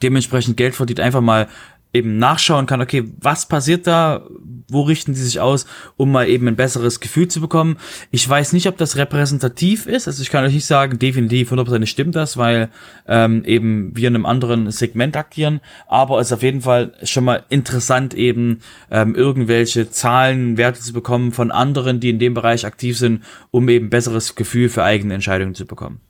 dementsprechend 0.05 0.56
Geld 0.56 0.77
verdient, 0.77 1.01
einfach 1.01 1.20
mal 1.20 1.48
eben 1.93 2.16
nachschauen 2.18 2.66
kann, 2.66 2.81
okay, 2.81 3.10
was 3.20 3.48
passiert 3.48 3.89
da, 3.89 4.24
wo 4.69 4.83
richten 4.83 5.15
die 5.15 5.21
sich 5.21 5.41
aus, 5.41 5.67
um 5.97 6.11
mal 6.13 6.29
eben 6.29 6.49
ein 6.49 6.57
besseres 6.57 7.01
Gefühl 7.01 7.29
zu 7.29 7.41
bekommen. 7.41 7.77
Ich 8.11 8.29
weiß 8.29 8.53
nicht, 8.53 8.67
ob 8.67 8.77
das 8.77 8.97
repräsentativ 8.97 9.87
ist, 9.87 10.07
also 10.07 10.23
ich 10.23 10.31
kann 10.31 10.45
euch 10.45 10.55
nicht 10.55 10.67
sagen, 10.67 10.99
definitiv 10.99 11.53
100% 11.53 11.87
stimmt 11.87 12.17
das, 12.17 12.37
weil 12.37 12.71
ähm, 13.07 13.45
eben 13.45 13.97
wir 13.97 14.09
in 14.09 14.15
einem 14.15 14.27
anderen 14.27 14.71
Segment 14.71 15.17
agieren, 15.17 15.61
aber 15.87 16.21
es 16.21 16.29
ist 16.29 16.33
auf 16.33 16.43
jeden 16.43 16.63
Fall 16.63 16.93
schon 17.03 17.25
mal 17.25 17.45
interessant 17.49 18.15
eben 18.15 18.61
ähm, 18.91 19.15
irgendwelche 19.15 19.91
Zahlen, 19.91 20.57
Werte 20.57 20.81
zu 20.81 20.93
bekommen 20.93 21.33
von 21.33 21.51
anderen, 21.51 22.01
die 22.01 22.11
in 22.11 22.19
dem 22.19 22.35
Bereich 22.35 22.67
aktiv 22.67 22.99
sind, 22.99 23.23
um 23.51 23.69
eben 23.69 23.91
besseres 23.91 24.35
Gefühl 24.35 24.69
für 24.69 24.83
eigene 24.83 25.15
Entscheidungen 25.15 25.55
zu 25.55 25.67
bekommen. 25.67 26.01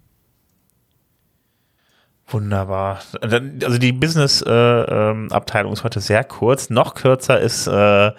Wunderbar. 2.28 2.98
Also 3.20 3.78
die 3.78 3.92
Business-Abteilung 3.92 5.68
äh, 5.68 5.70
ähm, 5.70 5.72
ist 5.74 5.84
heute 5.84 6.00
sehr 6.00 6.24
kurz. 6.24 6.70
Noch 6.70 6.94
kürzer 6.94 7.38
ist 7.38 7.68
äh, 7.68 8.10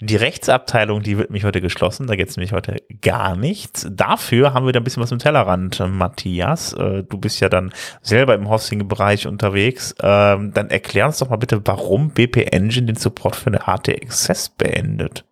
die 0.00 0.16
Rechtsabteilung, 0.16 1.02
die 1.02 1.18
wird 1.18 1.30
mich 1.30 1.44
heute 1.44 1.60
geschlossen. 1.60 2.06
Da 2.06 2.16
geht 2.16 2.30
es 2.30 2.38
nämlich 2.38 2.54
heute 2.54 2.76
gar 3.02 3.36
nichts. 3.36 3.86
Dafür 3.90 4.54
haben 4.54 4.64
wir 4.64 4.72
da 4.72 4.80
ein 4.80 4.84
bisschen 4.84 5.02
was 5.02 5.12
im 5.12 5.18
Tellerrand, 5.18 5.78
Matthias. 5.86 6.72
Äh, 6.72 7.02
du 7.02 7.18
bist 7.18 7.40
ja 7.40 7.50
dann 7.50 7.70
selber 8.00 8.34
im 8.34 8.48
Hosting-Bereich 8.48 9.26
unterwegs. 9.26 9.94
Ähm, 10.02 10.54
dann 10.54 10.70
erklär 10.70 11.04
uns 11.04 11.18
doch 11.18 11.28
mal 11.28 11.36
bitte, 11.36 11.60
warum 11.66 12.10
BP 12.10 12.46
Engine 12.52 12.86
den 12.86 12.96
Support 12.96 13.36
für 13.36 13.48
eine 13.48 13.66
HT 13.66 13.90
Access 13.90 14.48
beendet. 14.48 15.26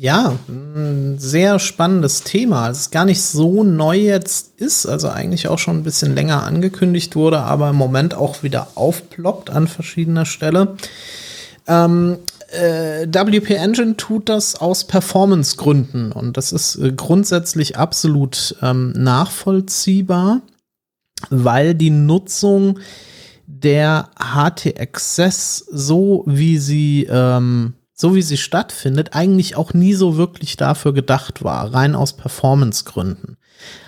Ja, 0.00 0.36
ein 0.48 1.20
sehr 1.20 1.60
spannendes 1.60 2.24
Thema. 2.24 2.68
Es 2.68 2.80
ist 2.80 2.90
gar 2.90 3.04
nicht 3.04 3.22
so 3.22 3.62
neu 3.62 3.96
jetzt 3.96 4.60
ist, 4.60 4.86
also 4.86 5.08
eigentlich 5.08 5.46
auch 5.46 5.60
schon 5.60 5.78
ein 5.78 5.82
bisschen 5.84 6.16
länger 6.16 6.42
angekündigt 6.42 7.14
wurde, 7.14 7.38
aber 7.38 7.70
im 7.70 7.76
Moment 7.76 8.14
auch 8.14 8.42
wieder 8.42 8.68
aufploppt 8.74 9.50
an 9.50 9.68
verschiedener 9.68 10.26
Stelle. 10.26 10.76
Ähm, 11.68 12.18
äh, 12.50 13.06
WP 13.06 13.50
Engine 13.54 13.96
tut 13.96 14.28
das 14.28 14.56
aus 14.56 14.84
Performance-Gründen 14.84 16.10
und 16.10 16.36
das 16.36 16.50
ist 16.50 16.74
äh, 16.74 16.90
grundsätzlich 16.90 17.78
absolut 17.78 18.56
ähm, 18.62 18.90
nachvollziehbar, 18.96 20.42
weil 21.30 21.76
die 21.76 21.90
Nutzung 21.90 22.80
der 23.46 24.10
HT 24.18 24.80
Access 24.80 25.64
so 25.70 26.24
wie 26.26 26.58
sie 26.58 27.06
ähm, 27.08 27.74
so 27.94 28.14
wie 28.14 28.22
sie 28.22 28.36
stattfindet, 28.36 29.10
eigentlich 29.12 29.56
auch 29.56 29.72
nie 29.72 29.94
so 29.94 30.16
wirklich 30.16 30.56
dafür 30.56 30.92
gedacht 30.92 31.44
war, 31.44 31.72
rein 31.72 31.94
aus 31.94 32.16
Performance-Gründen. 32.16 33.36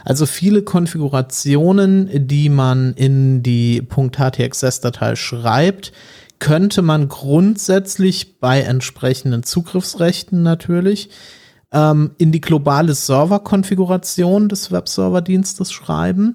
Also 0.05 0.27
viele 0.27 0.63
Konfigurationen, 0.63 2.29
die 2.29 2.49
man 2.49 2.95
in 2.95 3.43
die 3.43 3.83
.htxs-Datei 3.83 5.17
schreibt, 5.17 5.93
könnte 6.39 6.83
man 6.83 7.09
grundsätzlich 7.09 8.39
bei 8.39 8.61
entsprechenden 8.61 9.43
Zugriffsrechten 9.43 10.43
natürlich 10.43 11.11
ähm, 11.73 12.13
in 12.19 12.31
die 12.31 12.41
globale 12.41 12.95
Serverkonfiguration 12.95 14.49
des 14.49 14.71
Webserverdienstes 14.71 15.73
schreiben 15.73 16.35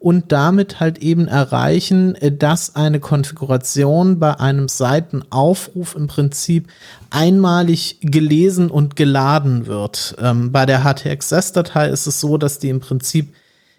und 0.00 0.32
damit 0.32 0.80
halt 0.80 0.98
eben 0.98 1.28
erreichen, 1.28 2.14
äh, 2.16 2.32
dass 2.32 2.74
eine 2.74 2.98
Konfiguration 2.98 4.18
bei 4.18 4.40
einem 4.40 4.66
Seitenaufruf 4.66 5.94
im 5.94 6.08
Prinzip 6.08 6.68
einmalig 7.10 7.98
gelesen 8.00 8.70
und 8.70 8.96
geladen 8.96 9.66
wird. 9.66 10.16
Ähm, 10.18 10.52
bei 10.52 10.64
der 10.64 10.84
HTXS-Datei 10.84 11.88
ist 11.90 12.06
es 12.06 12.18
so, 12.18 12.38
dass 12.38 12.58
die 12.58 12.70
im 12.70 12.80
Prinzip 12.80 13.34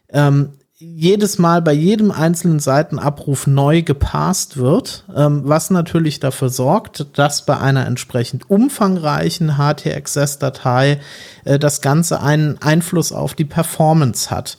ähm, 0.10 0.50
jedes 0.78 1.40
Mal 1.40 1.62
bei 1.62 1.74
jedem 1.74 2.12
einzelnen 2.12 2.60
Seitenabruf 2.60 3.48
neu 3.48 3.82
gepasst 3.82 4.58
wird, 4.58 5.06
ähm, 5.16 5.42
was 5.46 5.72
natürlich 5.72 6.20
dafür 6.20 6.50
sorgt, 6.50 7.18
dass 7.18 7.46
bei 7.48 7.58
einer 7.58 7.88
entsprechend 7.88 8.48
umfangreichen 8.50 9.58
HTXS-Datei 9.58 11.00
äh, 11.46 11.58
das 11.58 11.82
Ganze 11.82 12.22
einen 12.22 12.60
Einfluss 12.62 13.12
auf 13.12 13.34
die 13.34 13.46
Performance 13.46 14.30
hat. 14.30 14.58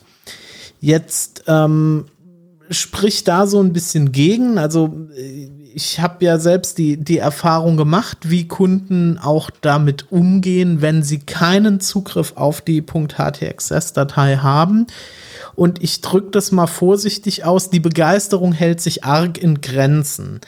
Jetzt 0.83 1.45
ähm, 1.47 2.07
spricht 2.69 3.29
da 3.29 3.47
so 3.47 3.61
ein 3.61 3.71
bisschen 3.71 4.11
gegen. 4.11 4.57
Also 4.57 5.07
ich 5.73 6.01
habe 6.01 6.25
ja 6.25 6.37
selbst 6.39 6.77
die, 6.77 6.97
die 6.97 7.19
Erfahrung 7.19 7.77
gemacht, 7.77 8.29
wie 8.29 8.49
Kunden 8.49 9.17
auch 9.17 9.49
damit 9.61 10.11
umgehen, 10.11 10.81
wenn 10.81 11.01
sie 11.01 11.19
keinen 11.19 11.79
Zugriff 11.79 12.33
auf 12.35 12.59
die 12.59 12.81
.htxs-Datei 12.81 14.39
haben. 14.39 14.87
Und 15.55 15.81
ich 15.81 16.01
drücke 16.01 16.31
das 16.31 16.51
mal 16.51 16.67
vorsichtig 16.67 17.45
aus, 17.45 17.69
die 17.69 17.79
Begeisterung 17.79 18.51
hält 18.51 18.81
sich 18.81 19.05
arg 19.05 19.37
in 19.37 19.61
Grenzen. 19.61 20.41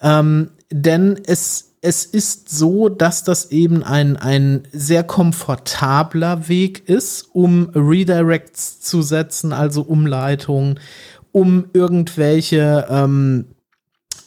Ähm, 0.00 0.50
denn 0.70 1.20
es 1.26 1.71
es 1.84 2.04
ist 2.04 2.48
so, 2.48 2.88
dass 2.88 3.24
das 3.24 3.50
eben 3.50 3.82
ein, 3.82 4.16
ein 4.16 4.62
sehr 4.72 5.02
komfortabler 5.02 6.48
Weg 6.48 6.88
ist, 6.88 7.28
um 7.32 7.70
Redirects 7.74 8.80
zu 8.80 9.02
setzen, 9.02 9.52
also 9.52 9.82
Umleitungen, 9.82 10.78
um 11.32 11.64
irgendwelche, 11.72 12.86
ähm, 12.88 13.46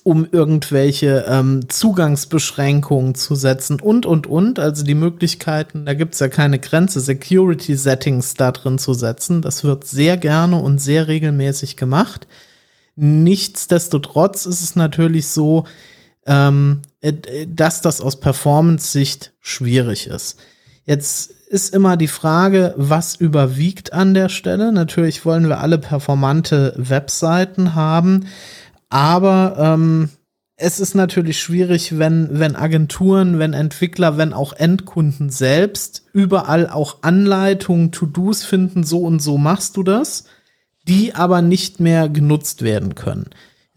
um 0.03 0.27
irgendwelche 0.30 1.26
ähm, 1.30 1.69
Zugangsbeschränkungen 1.69 3.15
zu 3.15 3.36
setzen 3.36 3.80
und, 3.80 4.06
und, 4.06 4.27
und. 4.27 4.60
Also 4.60 4.84
die 4.84 4.94
Möglichkeiten, 4.94 5.86
da 5.86 5.94
gibt's 5.94 6.19
ja 6.19 6.27
keine 6.27 6.60
Grenze, 6.60 6.99
Security 6.99 7.77
Settings 7.77 8.34
da 8.34 8.52
drin 8.52 8.77
zu 8.77 8.94
setzen. 8.94 9.41
Das 9.41 9.64
wird 9.64 9.86
sehr 9.86 10.18
gerne 10.18 10.61
und 10.61 10.80
sehr 10.80 11.07
regelmäßig 11.07 11.77
gemacht. 11.77 12.27
Nichtsdestotrotz 12.98 14.45
ist 14.45 14.61
es 14.61 14.76
natürlich 14.76 15.27
so, 15.27 15.64
ähm, 16.26 16.82
äh, 17.02 17.14
dass 17.48 17.82
das 17.82 18.02
aus 18.02 18.20
Performance-Sicht 18.20 19.34
schwierig 19.40 20.08
ist. 20.08 20.40
Jetzt 20.86 21.32
ist 21.50 21.74
immer 21.74 21.98
die 21.98 22.08
Frage, 22.08 22.74
was 22.78 23.16
überwiegt 23.16 23.94
an 23.94 24.14
der 24.14 24.30
Stelle. 24.30 24.72
Natürlich 24.72 25.26
wollen 25.26 25.48
wir 25.48 25.60
alle 25.60 25.78
performante 25.78 26.74
Webseiten 26.78 27.76
haben, 27.76 28.28
aber 28.90 29.56
ähm, 29.58 30.10
es 30.58 30.80
ist 30.80 30.96
natürlich 30.96 31.40
schwierig, 31.40 31.98
wenn, 31.98 32.40
wenn 32.40 32.56
Agenturen, 32.56 33.40
wenn 33.40 33.54
Entwickler, 33.54 34.18
wenn 34.18 34.32
auch 34.32 34.54
Endkunden 34.54 35.30
selbst 35.30 36.06
überall 36.14 36.70
auch 36.70 37.00
Anleitungen, 37.02 37.92
To-Dos 37.92 38.44
finden, 38.46 38.84
so 38.84 39.00
und 39.00 39.20
so 39.22 39.38
machst 39.38 39.76
du 39.76 39.84
das, 39.84 40.26
die 40.88 41.14
aber 41.14 41.42
nicht 41.42 41.80
mehr 41.80 42.08
genutzt 42.08 42.62
werden 42.62 42.96
können. 42.96 43.32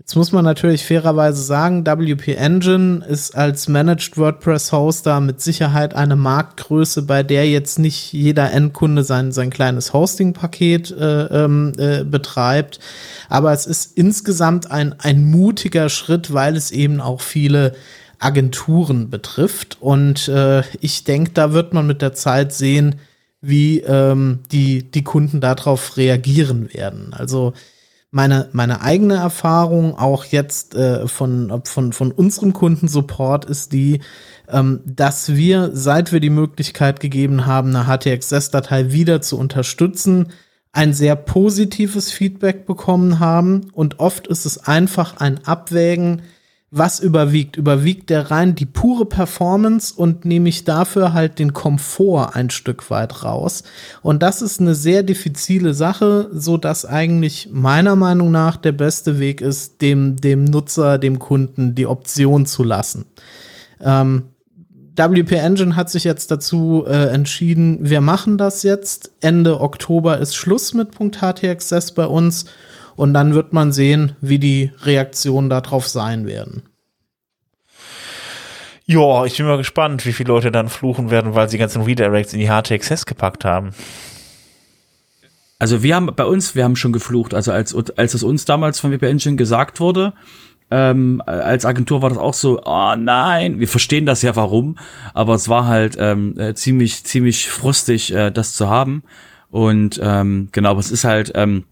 Jetzt 0.08 0.16
muss 0.16 0.32
man 0.32 0.46
natürlich 0.46 0.86
fairerweise 0.86 1.42
sagen, 1.42 1.84
WP 1.84 2.28
Engine 2.28 3.04
ist 3.04 3.36
als 3.36 3.68
Managed 3.68 4.16
WordPress 4.16 4.72
Hoster 4.72 5.20
mit 5.20 5.42
Sicherheit 5.42 5.92
eine 5.92 6.16
Marktgröße, 6.16 7.02
bei 7.02 7.22
der 7.22 7.46
jetzt 7.46 7.78
nicht 7.78 8.14
jeder 8.14 8.50
Endkunde 8.50 9.04
sein, 9.04 9.32
sein 9.32 9.50
kleines 9.50 9.92
Hosting-Paket 9.92 10.92
äh, 10.92 11.24
ähm, 11.24 11.72
äh, 11.76 12.04
betreibt. 12.04 12.80
Aber 13.28 13.52
es 13.52 13.66
ist 13.66 13.98
insgesamt 13.98 14.70
ein, 14.70 14.94
ein 14.98 15.26
mutiger 15.26 15.90
Schritt, 15.90 16.32
weil 16.32 16.56
es 16.56 16.70
eben 16.70 17.02
auch 17.02 17.20
viele 17.20 17.74
Agenturen 18.18 19.10
betrifft. 19.10 19.76
Und 19.78 20.26
äh, 20.28 20.62
ich 20.80 21.04
denke, 21.04 21.32
da 21.34 21.52
wird 21.52 21.74
man 21.74 21.86
mit 21.86 22.00
der 22.00 22.14
Zeit 22.14 22.54
sehen, 22.54 22.94
wie 23.42 23.80
ähm, 23.80 24.38
die, 24.52 24.90
die 24.90 25.04
Kunden 25.04 25.42
darauf 25.42 25.98
reagieren 25.98 26.72
werden. 26.72 27.12
Also 27.12 27.52
meine, 28.10 28.48
meine 28.52 28.80
eigene 28.80 29.16
Erfahrung, 29.16 29.98
auch 29.98 30.24
jetzt 30.24 30.74
äh, 30.74 31.06
von, 31.06 31.62
von, 31.64 31.92
von 31.92 32.12
unserem 32.12 32.52
Kundensupport, 32.52 33.44
ist 33.44 33.72
die, 33.72 34.00
ähm, 34.48 34.80
dass 34.86 35.34
wir, 35.34 35.70
seit 35.74 36.12
wir 36.12 36.20
die 36.20 36.30
Möglichkeit 36.30 37.00
gegeben 37.00 37.46
haben, 37.46 37.74
eine 37.74 37.86
HTXS-Datei 37.86 38.92
wieder 38.92 39.20
zu 39.20 39.38
unterstützen, 39.38 40.28
ein 40.72 40.94
sehr 40.94 41.16
positives 41.16 42.10
Feedback 42.10 42.66
bekommen 42.66 43.20
haben. 43.20 43.70
Und 43.72 44.00
oft 44.00 44.26
ist 44.26 44.46
es 44.46 44.58
einfach 44.58 45.18
ein 45.18 45.44
Abwägen, 45.44 46.22
was 46.70 47.00
überwiegt? 47.00 47.56
Überwiegt 47.56 48.10
der 48.10 48.30
rein 48.30 48.54
die 48.54 48.66
pure 48.66 49.06
Performance 49.06 49.94
und 49.96 50.26
nehme 50.26 50.50
ich 50.50 50.64
dafür 50.64 51.14
halt 51.14 51.38
den 51.38 51.54
Komfort 51.54 52.34
ein 52.34 52.50
Stück 52.50 52.90
weit 52.90 53.24
raus. 53.24 53.62
Und 54.02 54.22
das 54.22 54.42
ist 54.42 54.60
eine 54.60 54.74
sehr 54.74 55.02
diffizile 55.02 55.72
Sache, 55.72 56.28
so 56.32 56.58
dass 56.58 56.84
eigentlich 56.84 57.48
meiner 57.50 57.96
Meinung 57.96 58.30
nach 58.30 58.56
der 58.56 58.72
beste 58.72 59.18
Weg 59.18 59.40
ist, 59.40 59.80
dem, 59.80 60.16
dem 60.16 60.44
Nutzer, 60.44 60.98
dem 60.98 61.18
Kunden 61.18 61.74
die 61.74 61.86
Option 61.86 62.44
zu 62.44 62.64
lassen. 62.64 63.06
Ähm, 63.80 64.24
WP 64.98 65.32
Engine 65.36 65.76
hat 65.76 65.88
sich 65.88 66.04
jetzt 66.04 66.30
dazu 66.30 66.84
äh, 66.86 67.10
entschieden, 67.10 67.78
wir 67.80 68.00
machen 68.00 68.36
das 68.36 68.62
jetzt. 68.62 69.12
Ende 69.20 69.60
Oktober 69.60 70.18
ist 70.18 70.34
Schluss 70.34 70.74
mit 70.74 70.88
.htxs 70.98 71.92
bei 71.92 72.04
uns 72.04 72.46
und 72.98 73.14
dann 73.14 73.32
wird 73.32 73.52
man 73.52 73.70
sehen, 73.70 74.16
wie 74.20 74.40
die 74.40 74.72
Reaktionen 74.82 75.48
darauf 75.48 75.86
sein 75.86 76.26
werden. 76.26 76.64
Ja, 78.86 79.24
ich 79.24 79.36
bin 79.36 79.46
mal 79.46 79.56
gespannt, 79.56 80.04
wie 80.04 80.12
viele 80.12 80.32
Leute 80.32 80.50
dann 80.50 80.68
fluchen 80.68 81.08
werden, 81.08 81.36
weil 81.36 81.48
sie 81.48 81.58
ganzen 81.58 81.82
Redirects 81.82 82.32
in 82.32 82.40
die 82.40 82.48
HTXS 82.48 83.06
gepackt 83.06 83.44
haben. 83.44 83.70
Also 85.60 85.84
wir 85.84 85.94
haben 85.94 86.10
bei 86.16 86.24
uns, 86.24 86.56
wir 86.56 86.64
haben 86.64 86.74
schon 86.74 86.90
geflucht. 86.90 87.34
Also 87.34 87.52
als, 87.52 87.72
als 87.96 88.14
es 88.14 88.24
uns 88.24 88.46
damals 88.46 88.80
von 88.80 88.90
WP 88.90 89.04
Engine 89.04 89.36
gesagt 89.36 89.78
wurde, 89.78 90.12
ähm, 90.72 91.22
als 91.24 91.64
Agentur 91.64 92.02
war 92.02 92.08
das 92.08 92.18
auch 92.18 92.34
so, 92.34 92.60
oh 92.64 92.94
nein, 92.96 93.60
wir 93.60 93.68
verstehen 93.68 94.06
das 94.06 94.22
ja 94.22 94.34
warum, 94.34 94.76
aber 95.14 95.36
es 95.36 95.48
war 95.48 95.68
halt 95.68 95.96
ähm, 96.00 96.34
äh, 96.36 96.54
ziemlich, 96.54 97.04
ziemlich 97.04 97.48
frustig, 97.48 98.12
äh, 98.12 98.32
das 98.32 98.54
zu 98.54 98.68
haben. 98.68 99.04
Und 99.50 100.00
ähm, 100.02 100.48
genau, 100.50 100.70
aber 100.70 100.80
es 100.80 100.90
ist 100.90 101.04
halt, 101.04 101.30
ähm, 101.36 101.62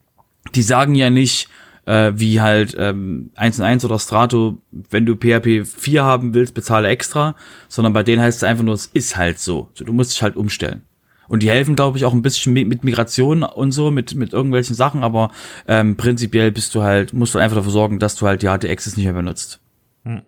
die 0.55 0.63
sagen 0.63 0.95
ja 0.95 1.11
nicht, 1.11 1.49
äh, 1.87 2.13
wie 2.15 2.41
halt 2.41 2.77
ähm, 2.79 3.31
1 3.37 3.61
1 3.61 3.85
oder 3.85 3.99
Strato, 3.99 4.59
wenn 4.91 5.07
du 5.07 5.17
PHP 5.17 5.67
4 5.67 6.05
haben 6.05 6.35
willst, 6.35 6.55
bezahle 6.55 6.89
extra, 6.89 7.35
sondern 7.69 7.93
bei 7.93 8.03
denen 8.03 8.23
heißt 8.23 8.39
es 8.39 8.45
einfach 8.45 8.65
nur, 8.65 8.75
es 8.75 8.87
ist 8.87 9.17
halt 9.17 9.39
so. 9.39 9.71
Du 9.77 9.93
musst 9.93 10.13
dich 10.13 10.23
halt 10.23 10.37
umstellen. 10.37 10.83
Und 11.29 11.43
die 11.43 11.51
helfen, 11.51 11.75
glaube 11.75 11.99
ich, 11.99 12.05
auch 12.05 12.13
ein 12.13 12.23
bisschen 12.23 12.53
mit 12.53 12.85
Migration 12.85 13.43
und 13.43 13.73
so, 13.73 13.91
mit, 13.91 14.15
mit 14.15 14.33
irgendwelchen 14.33 14.77
Sachen, 14.77 15.03
aber 15.03 15.33
ähm, 15.67 15.97
prinzipiell 15.97 16.53
bist 16.53 16.75
du 16.75 16.83
halt, 16.83 17.13
musst 17.13 17.35
du 17.35 17.39
einfach 17.39 17.57
dafür 17.57 17.73
sorgen, 17.73 17.99
dass 17.99 18.15
du 18.15 18.27
halt 18.27 18.43
die 18.43 18.49
HT-Access 18.49 18.97
nicht 18.97 19.07
mehr 19.07 19.15
benutzt. 19.15 19.61
Hm. 20.05 20.23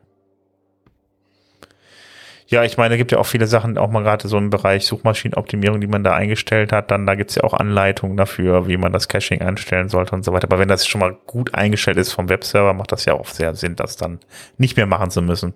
Ja, 2.50 2.64
ich 2.64 2.78
meine, 2.78 2.94
es 2.94 2.98
gibt 2.98 3.12
ja 3.12 3.18
auch 3.18 3.26
viele 3.26 3.46
Sachen, 3.46 3.76
auch 3.76 3.90
mal 3.90 4.02
gerade 4.02 4.26
so 4.26 4.38
im 4.38 4.48
Bereich 4.48 4.86
Suchmaschinenoptimierung, 4.86 5.82
die 5.82 5.86
man 5.86 6.02
da 6.02 6.14
eingestellt 6.14 6.72
hat. 6.72 6.90
Dann 6.90 7.04
da 7.04 7.14
gibt's 7.14 7.34
ja 7.34 7.44
auch 7.44 7.52
Anleitungen 7.52 8.16
dafür, 8.16 8.66
wie 8.66 8.78
man 8.78 8.90
das 8.90 9.06
Caching 9.06 9.42
einstellen 9.42 9.90
sollte 9.90 10.14
und 10.14 10.24
so 10.24 10.32
weiter. 10.32 10.48
Aber 10.48 10.58
wenn 10.58 10.68
das 10.68 10.86
schon 10.86 11.00
mal 11.00 11.14
gut 11.26 11.54
eingestellt 11.54 11.98
ist 11.98 12.12
vom 12.12 12.30
Webserver, 12.30 12.72
macht 12.72 12.90
das 12.90 13.04
ja 13.04 13.12
auch 13.12 13.26
sehr 13.26 13.54
Sinn, 13.54 13.76
das 13.76 13.96
dann 13.96 14.18
nicht 14.56 14.78
mehr 14.78 14.86
machen 14.86 15.10
zu 15.10 15.20
müssen. 15.20 15.52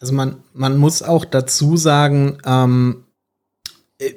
Also 0.00 0.14
man, 0.14 0.42
man 0.54 0.78
muss 0.78 1.02
auch 1.02 1.26
dazu 1.26 1.76
sagen, 1.76 2.38
ähm, 2.46 3.04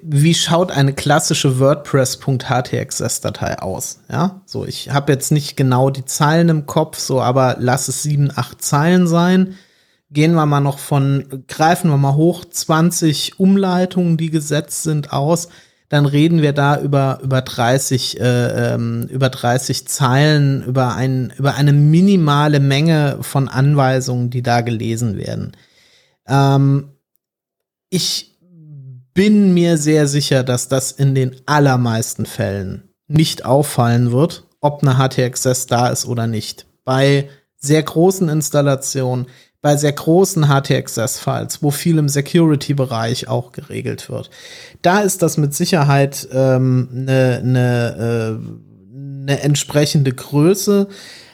wie 0.02 0.34
schaut 0.34 0.72
eine 0.72 0.94
klassische 0.94 1.60
WordPress.htxs-Datei 1.60 3.60
aus? 3.60 3.99
Ja, 4.10 4.41
so 4.45 4.66
ich 4.66 4.91
habe 4.91 5.12
jetzt 5.12 5.34
nicht 5.34 5.58
genau 5.58 5.90
die 5.90 6.06
Zeilen 6.06 6.48
im 6.48 6.66
Kopf, 6.68 6.98
so 6.98 7.22
aber 7.22 7.58
lass 7.60 7.90
es 7.90 8.02
sieben, 8.02 8.32
acht 8.34 8.62
Zeilen 8.62 9.08
sein. 9.08 9.58
Gehen 10.09 10.34
wir 10.35 10.45
mal 10.45 10.61
noch 10.61 10.79
von, 10.79 11.43
greifen 11.47 11.89
wir 11.89 11.97
mal 11.97 12.15
hoch 12.15 12.45
20 12.45 13.39
Umleitungen, 13.39 14.17
die 14.17 14.29
gesetzt 14.29 14.84
sind, 14.84 15.11
aus. 15.11 15.49
Dann 15.89 16.05
reden 16.05 16.41
wir 16.41 16.53
da 16.53 16.79
über 16.79 17.19
über 17.23 17.41
30 17.41 18.19
äh, 18.19 18.73
ähm, 18.73 19.07
über 19.09 19.29
30 19.29 19.88
Zeilen 19.88 20.63
über 20.63 20.95
ein 20.95 21.34
über 21.38 21.55
eine 21.55 21.71
minimale 21.71 22.59
Menge 22.59 23.19
von 23.21 23.47
Anweisungen, 23.47 24.29
die 24.29 24.41
da 24.41 24.61
gelesen 24.61 25.17
werden. 25.17 25.55
Ähm, 26.27 26.89
ich 27.89 28.38
bin 29.13 29.53
mir 29.53 29.77
sehr 29.77 30.07
sicher, 30.07 30.43
dass 30.43 30.67
das 30.67 30.91
in 30.91 31.15
den 31.15 31.35
allermeisten 31.45 32.25
Fällen 32.25 32.89
nicht 33.07 33.45
auffallen 33.45 34.11
wird, 34.11 34.45
ob 34.59 34.84
eine 34.84 34.97
HT-Access 34.97 35.67
da 35.67 35.88
ist 35.88 36.05
oder 36.05 36.27
nicht. 36.27 36.67
Bei 36.84 37.29
sehr 37.57 37.81
großen 37.81 38.29
Installationen, 38.29 39.27
bei 39.68 39.76
sehr 39.76 39.91
großen 39.91 40.48
HT-Access-Files, 40.48 41.61
wo 41.61 41.72
viel 41.72 41.98
im 41.98 42.07
Security-Bereich 42.07 43.27
auch 43.27 43.52
geregelt 43.52 44.10
wird. 44.10 44.30
Da 44.81 45.02
ist 45.02 45.22
das 45.22 45.35
mit 45.35 45.53
Sicherheit 45.53 46.26
eine 46.31 46.56
ähm, 46.56 46.88
ne, 46.94 47.41
ne, 47.44 48.39
äh, 48.39 49.27
ne 49.27 49.41
entsprechende 49.41 50.14
Größe, 50.14 50.88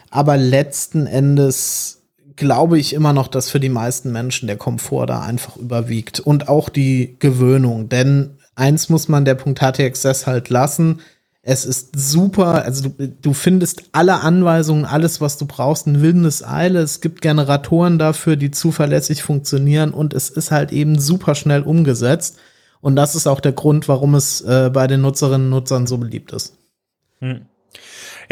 aber 0.09 0.37
letzten 0.37 1.05
Endes 1.05 2.01
glaube 2.35 2.79
ich 2.79 2.93
immer 2.93 3.13
noch, 3.13 3.27
dass 3.27 3.51
für 3.51 3.59
die 3.59 3.69
meisten 3.69 4.11
Menschen 4.11 4.47
der 4.47 4.57
Komfort 4.57 5.05
da 5.05 5.21
einfach 5.21 5.55
überwiegt 5.57 6.19
und 6.19 6.49
auch 6.49 6.69
die 6.69 7.17
Gewöhnung. 7.19 7.87
Denn 7.87 8.39
eins 8.55 8.89
muss 8.89 9.07
man 9.07 9.25
der 9.25 9.35
Punkt 9.35 9.59
HTXS 9.59 10.25
halt 10.25 10.49
lassen. 10.49 11.01
Es 11.45 11.65
ist 11.65 11.89
super, 11.93 12.63
also 12.63 12.87
du, 12.87 13.07
du 13.09 13.33
findest 13.33 13.83
alle 13.91 14.21
Anweisungen, 14.21 14.85
alles, 14.85 15.19
was 15.19 15.37
du 15.37 15.45
brauchst, 15.45 15.87
in 15.87 16.01
Windeseile. 16.01 16.79
Es 16.79 17.01
gibt 17.01 17.21
Generatoren 17.21 17.99
dafür, 17.99 18.37
die 18.37 18.49
zuverlässig 18.49 19.23
funktionieren 19.23 19.91
und 19.91 20.13
es 20.13 20.29
ist 20.29 20.51
halt 20.51 20.71
eben 20.71 20.97
super 20.99 21.35
schnell 21.35 21.63
umgesetzt. 21.63 22.37
Und 22.79 22.95
das 22.95 23.15
ist 23.15 23.27
auch 23.27 23.41
der 23.41 23.51
Grund, 23.51 23.89
warum 23.89 24.15
es 24.15 24.39
äh, 24.39 24.69
bei 24.73 24.87
den 24.87 25.01
Nutzerinnen 25.01 25.47
und 25.47 25.49
Nutzern 25.49 25.85
so 25.85 25.97
beliebt 25.97 26.31
ist. 26.31 26.57
Hm. 27.19 27.45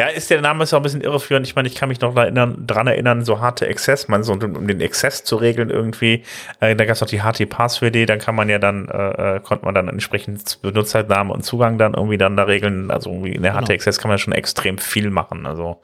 Ja, 0.02 0.08
ist 0.08 0.32
der 0.32 0.42
Name 0.42 0.64
ist 0.64 0.74
auch 0.74 0.78
ein 0.78 0.82
bisschen 0.82 1.02
irreführend. 1.02 1.46
Ich 1.46 1.56
meine, 1.56 1.68
ich 1.68 1.76
kann 1.76 1.88
mich 1.88 2.02
noch 2.02 2.16
erinnern, 2.16 2.64
dran 2.66 2.88
erinnern, 2.88 3.24
so 3.24 3.40
harte 3.40 3.68
Access, 3.68 4.08
man 4.08 4.24
so 4.24 4.34
um 4.34 4.66
den 4.66 4.82
Access 4.82 5.24
zu 5.24 5.36
regeln 5.36 5.70
irgendwie. 5.70 6.24
Äh, 6.60 6.76
da 6.76 6.86
gab 6.86 6.96
es 6.96 7.02
noch 7.02 7.08
die 7.08 7.22
HT 7.22 7.48
Password, 7.48 8.10
dann 8.10 8.18
kann 8.18 8.34
man 8.34 8.50
ja 8.50 8.58
dann, 8.58 8.88
äh, 8.88 9.36
äh, 9.36 9.40
konnte 9.42 9.64
man 9.64 9.76
dann 9.76 9.88
entsprechend 9.90 10.60
Benutzername 10.64 11.32
und 11.32 11.44
Zugang 11.44 11.78
dann 11.78 11.94
irgendwie 11.94 12.18
dann 12.18 12.36
da 12.36 12.46
regeln. 12.46 12.90
Also 12.90 13.12
irgendwie 13.12 13.34
in 13.34 13.44
der 13.44 13.52
genau. 13.52 13.64
HT 13.64 13.74
Access 13.74 14.00
kann 14.00 14.10
man 14.10 14.18
schon 14.18 14.34
extrem 14.34 14.80
viel 14.80 15.12
machen. 15.12 15.46
Also, 15.46 15.84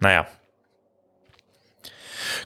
naja, 0.00 0.26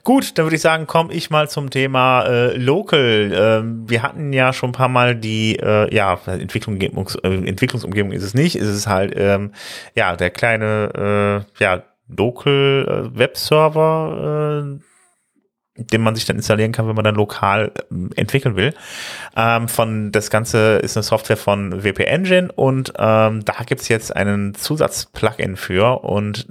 Gut, 0.04 0.38
dann 0.38 0.46
würde 0.46 0.56
ich 0.56 0.62
sagen, 0.62 0.86
komme 0.86 1.12
ich 1.12 1.30
mal 1.30 1.48
zum 1.48 1.70
Thema 1.70 2.24
äh, 2.24 2.56
Local. 2.56 3.32
Ähm, 3.34 3.88
wir 3.88 4.02
hatten 4.02 4.32
ja 4.32 4.52
schon 4.52 4.70
ein 4.70 4.74
paar 4.74 4.88
Mal 4.88 5.14
die, 5.16 5.56
äh, 5.56 5.94
ja, 5.94 6.18
Entwicklung, 6.26 6.80
äh, 6.80 6.88
Entwicklungsumgebung 7.26 8.12
ist 8.12 8.22
es 8.22 8.34
nicht, 8.34 8.56
ist 8.56 8.68
es 8.68 8.86
halt, 8.86 9.14
ähm, 9.16 9.52
ja, 9.94 10.16
der 10.16 10.30
kleine, 10.30 11.44
äh, 11.58 11.62
ja, 11.62 11.82
Local 12.16 13.12
äh, 13.14 13.18
Webserver, 13.18 14.78
äh, 14.78 14.80
den 15.76 16.02
man 16.02 16.14
sich 16.14 16.24
dann 16.24 16.36
installieren 16.36 16.72
kann, 16.72 16.88
wenn 16.88 16.96
man 16.96 17.04
dann 17.04 17.14
lokal 17.14 17.72
äh, 17.76 17.94
entwickeln 18.16 18.56
will. 18.56 18.74
Ähm, 19.36 19.68
von 19.68 20.12
das 20.12 20.30
Ganze 20.30 20.76
ist 20.76 20.96
eine 20.96 21.04
Software 21.04 21.36
von 21.36 21.84
WP 21.84 22.00
Engine 22.04 22.50
und 22.52 22.92
ähm, 22.98 23.44
da 23.44 23.54
gibt's 23.64 23.88
jetzt 23.88 24.14
einen 24.14 24.54
Zusatz-Plugin 24.54 25.56
für 25.56 26.04
und 26.04 26.46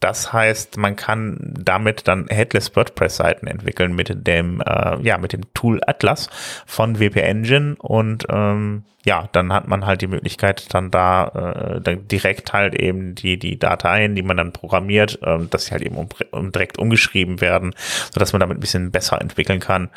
das 0.00 0.32
heißt, 0.32 0.76
man 0.76 0.94
kann 0.94 1.54
damit 1.58 2.06
dann 2.06 2.28
Headless 2.28 2.76
WordPress-Seiten 2.76 3.48
entwickeln 3.48 3.94
mit 3.94 4.26
dem, 4.26 4.60
äh, 4.60 5.00
ja, 5.02 5.18
mit 5.18 5.32
dem 5.32 5.52
Tool 5.54 5.80
Atlas 5.86 6.30
von 6.66 7.00
WP 7.00 7.16
Engine 7.16 7.74
und 7.78 8.26
ähm, 8.30 8.84
ja, 9.04 9.28
dann 9.32 9.52
hat 9.52 9.66
man 9.66 9.86
halt 9.86 10.00
die 10.02 10.06
Möglichkeit, 10.06 10.72
dann 10.72 10.90
da 10.90 11.28
äh, 11.28 11.80
dann 11.80 12.06
direkt 12.06 12.52
halt 12.52 12.74
eben 12.74 13.14
die 13.14 13.38
die 13.38 13.58
Dateien, 13.58 14.14
die 14.14 14.22
man 14.22 14.36
dann 14.36 14.52
programmiert, 14.52 15.18
äh, 15.22 15.38
dass 15.50 15.66
sie 15.66 15.72
halt 15.72 15.82
eben 15.82 15.96
um, 15.96 16.08
um 16.30 16.52
direkt 16.52 16.78
umgeschrieben 16.78 17.40
werden, 17.40 17.74
so 18.12 18.20
dass 18.20 18.32
man 18.32 18.40
damit 18.40 18.58
ein 18.58 18.60
bisschen 18.60 18.92
besser 18.92 19.20
entwickeln 19.20 19.60
kann. 19.60 19.90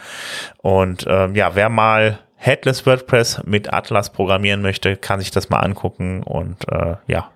Und 0.58 1.06
ähm, 1.08 1.36
ja, 1.36 1.54
wer 1.56 1.70
mal 1.70 2.20
Headless 2.38 2.88
WordPress 2.88 3.44
mit 3.46 3.72
Atlas 3.72 4.12
programmieren 4.12 4.64
möchte, 4.64 4.98
kann 4.98 5.20
sich 5.20 5.30
das 5.30 5.50
mal 5.50 5.60
angucken 5.60 6.24
und 6.24 6.68
äh, 6.70 6.96
ja, 7.06 7.30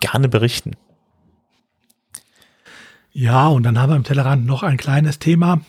gerne 0.00 0.28
berichten. 0.28 0.76
Ja, 3.16 3.46
und 3.46 3.62
dann 3.62 3.78
haben 3.78 3.90
wir 3.90 3.96
im 3.96 4.02
Tellerrand 4.02 4.44
noch 4.44 4.64
ein 4.64 4.76
kleines 4.76 5.20
Thema. 5.20 5.60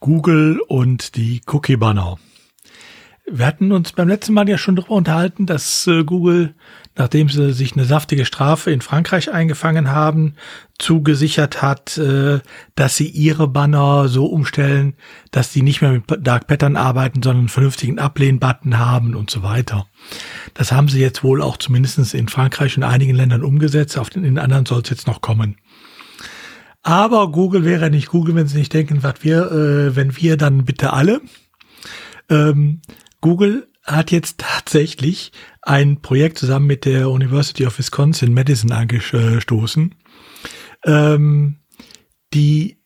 Google 0.00 0.60
und 0.68 1.16
die 1.16 1.40
Cookie-Banner. 1.46 2.18
Wir 3.26 3.46
hatten 3.46 3.72
uns 3.72 3.92
beim 3.92 4.06
letzten 4.06 4.34
Mal 4.34 4.46
ja 4.50 4.58
schon 4.58 4.76
darüber 4.76 4.96
unterhalten, 4.96 5.46
dass 5.46 5.86
äh, 5.86 6.04
Google, 6.04 6.54
nachdem 6.96 7.30
sie 7.30 7.54
sich 7.54 7.72
eine 7.72 7.86
saftige 7.86 8.26
Strafe 8.26 8.70
in 8.70 8.82
Frankreich 8.82 9.32
eingefangen 9.32 9.90
haben, 9.90 10.34
zugesichert 10.78 11.62
hat, 11.62 11.96
äh, 11.96 12.40
dass 12.74 12.98
sie 12.98 13.08
ihre 13.08 13.48
Banner 13.48 14.08
so 14.08 14.26
umstellen, 14.26 14.92
dass 15.30 15.52
die 15.52 15.62
nicht 15.62 15.80
mehr 15.80 15.92
mit 15.92 16.04
Dark 16.18 16.48
Pattern 16.48 16.76
arbeiten, 16.76 17.22
sondern 17.22 17.40
einen 17.40 17.48
vernünftigen 17.48 17.98
Ablehn-Button 17.98 18.78
haben 18.78 19.14
und 19.14 19.30
so 19.30 19.42
weiter. 19.42 19.86
Das 20.52 20.70
haben 20.70 20.88
sie 20.88 21.00
jetzt 21.00 21.24
wohl 21.24 21.40
auch 21.40 21.56
zumindest 21.56 22.12
in 22.12 22.28
Frankreich 22.28 22.76
und 22.76 22.82
einigen 22.82 23.14
Ländern 23.14 23.42
umgesetzt. 23.42 23.96
Auf 23.96 24.10
den, 24.10 24.24
in 24.24 24.38
anderen 24.38 24.66
soll 24.66 24.82
es 24.82 24.90
jetzt 24.90 25.06
noch 25.06 25.22
kommen. 25.22 25.56
Aber 26.82 27.30
Google 27.30 27.64
wäre 27.64 27.90
nicht 27.90 28.08
Google, 28.08 28.34
wenn 28.34 28.46
sie 28.46 28.58
nicht 28.58 28.72
denken, 28.72 29.02
was 29.02 29.16
wir, 29.22 29.50
äh, 29.50 29.96
wenn 29.96 30.16
wir, 30.16 30.36
dann 30.36 30.64
bitte 30.64 30.92
alle. 30.92 31.20
Ähm, 32.28 32.80
Google 33.20 33.68
hat 33.84 34.10
jetzt 34.10 34.38
tatsächlich 34.38 35.32
ein 35.62 36.00
Projekt 36.00 36.38
zusammen 36.38 36.66
mit 36.66 36.84
der 36.84 37.10
University 37.10 37.66
of 37.66 37.78
Wisconsin 37.78 38.32
Madison 38.32 38.72
angestoßen, 38.72 39.94
ähm, 40.84 41.56
die 42.32 42.78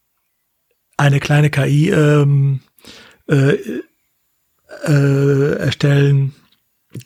eine 0.97 1.21
kleine 1.21 1.51
KI 1.51 1.91
ähm, 1.91 2.61
äh, 3.29 3.57
äh, 4.87 5.57
erstellen, 5.59 6.35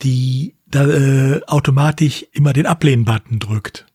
die 0.03 0.57
da, 0.67 0.87
äh, 0.87 1.41
automatisch 1.47 2.27
immer 2.33 2.53
den 2.53 2.67
Ablehnen-Button 2.67 3.39
drückt. 3.39 3.88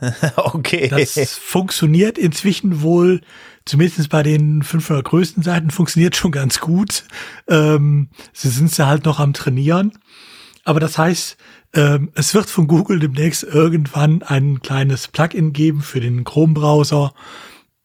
okay. 0.36 0.88
Das 0.88 1.34
funktioniert 1.34 2.18
inzwischen 2.18 2.82
wohl, 2.82 3.20
zumindest 3.64 4.08
bei 4.08 4.22
den 4.22 4.62
500 4.62 5.04
größten 5.04 5.42
Seiten, 5.42 5.70
funktioniert 5.70 6.16
schon 6.16 6.32
ganz 6.32 6.60
gut. 6.60 7.04
Ähm, 7.48 8.08
sie 8.32 8.48
sind 8.48 8.76
ja 8.76 8.86
halt 8.86 9.04
noch 9.04 9.20
am 9.20 9.32
Trainieren. 9.32 9.92
Aber 10.64 10.80
das 10.80 10.98
heißt, 10.98 11.36
ähm, 11.74 12.10
es 12.14 12.34
wird 12.34 12.50
von 12.50 12.66
Google 12.66 12.98
demnächst 12.98 13.44
irgendwann 13.44 14.22
ein 14.22 14.60
kleines 14.62 15.08
Plugin 15.08 15.52
geben 15.52 15.80
für 15.80 16.00
den 16.00 16.24
Chrome-Browser, 16.24 17.14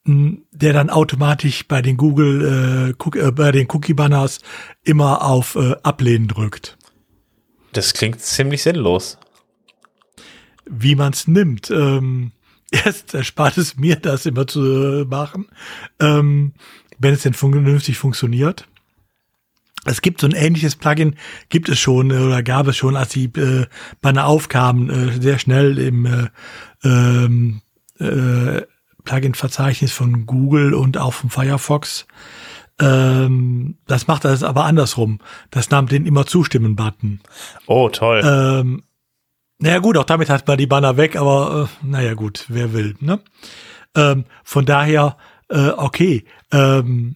hm, 0.06 0.45
der 0.52 0.74
dann 0.74 0.90
automatisch 0.90 1.68
bei 1.68 1.82
den 1.82 1.98
Google, 1.98 2.95
äh, 2.98 3.20
äh, 3.20 3.32
bei 3.32 3.52
den 3.52 3.68
Cookie-Banners 3.70 4.40
immer 4.84 5.24
auf 5.24 5.56
äh, 5.56 5.76
Ablehnen 5.84 6.28
drückt. 6.28 6.78
Das 7.74 7.94
klingt 7.94 8.20
ziemlich 8.20 8.64
sinnlos 8.64 9.18
wie 10.66 10.96
man 10.96 11.14
es 11.14 11.28
nimmt. 11.28 11.70
Ähm, 11.72 12.32
erst 12.72 13.14
erspart 13.14 13.58
es 13.58 13.78
mir, 13.78 13.98
das 13.98 14.26
immer 14.26 14.48
zu 14.48 15.06
machen, 15.10 15.48
ähm, 16.00 16.54
wenn 17.00 17.14
es 17.14 17.24
denn 17.24 17.34
vernünftig 17.34 17.98
funktioniert. 17.98 18.68
Es 19.84 20.02
gibt 20.02 20.22
so 20.22 20.28
ein 20.28 20.36
ähnliches 20.36 20.76
Plugin, 20.76 21.16
gibt 21.50 21.68
es 21.68 21.80
schon 21.80 22.12
oder 22.12 22.44
gab 22.44 22.68
es 22.68 22.78
schon, 22.78 22.96
als 22.96 23.10
die 23.10 23.26
äh, 23.26 23.66
Banner 24.00 24.28
aufkamen, 24.28 24.90
äh, 24.90 25.20
sehr 25.20 25.40
schnell 25.40 25.80
im 25.80 26.06
äh, 26.06 26.28
ähm, 26.84 27.62
äh, 28.00 28.62
Plugin-Verzeichnis 29.04 29.92
von 29.92 30.28
Google 30.28 30.76
und 30.76 31.00
auch 31.00 31.14
vom 31.14 31.32
Firefox. 31.32 32.06
Ähm, 32.80 33.78
das 33.88 34.06
macht 34.08 34.24
das 34.24 34.44
aber 34.44 34.66
andersrum. 34.66 35.20
Das 35.50 35.72
nahm 35.72 35.88
den 35.88 36.06
immer 36.06 36.28
zustimmen-Button. 36.28 37.20
Oh, 37.66 37.90
toll. 37.90 38.22
Ähm, 38.24 38.84
naja 39.62 39.78
gut, 39.78 39.96
auch 39.96 40.06
damit 40.06 40.30
hat 40.30 40.48
man 40.48 40.58
die 40.58 40.66
Banner 40.66 40.98
weg, 40.98 41.16
aber 41.16 41.70
äh, 41.84 41.86
naja 41.86 42.16
gut, 42.16 42.46
wer 42.50 42.74
will. 42.74 42.96
Ne? 43.00 43.20
Ähm, 43.96 44.26
von 44.44 44.66
daher, 44.66 45.18
äh, 45.50 45.70
okay. 45.70 46.26
Ähm, 46.52 47.16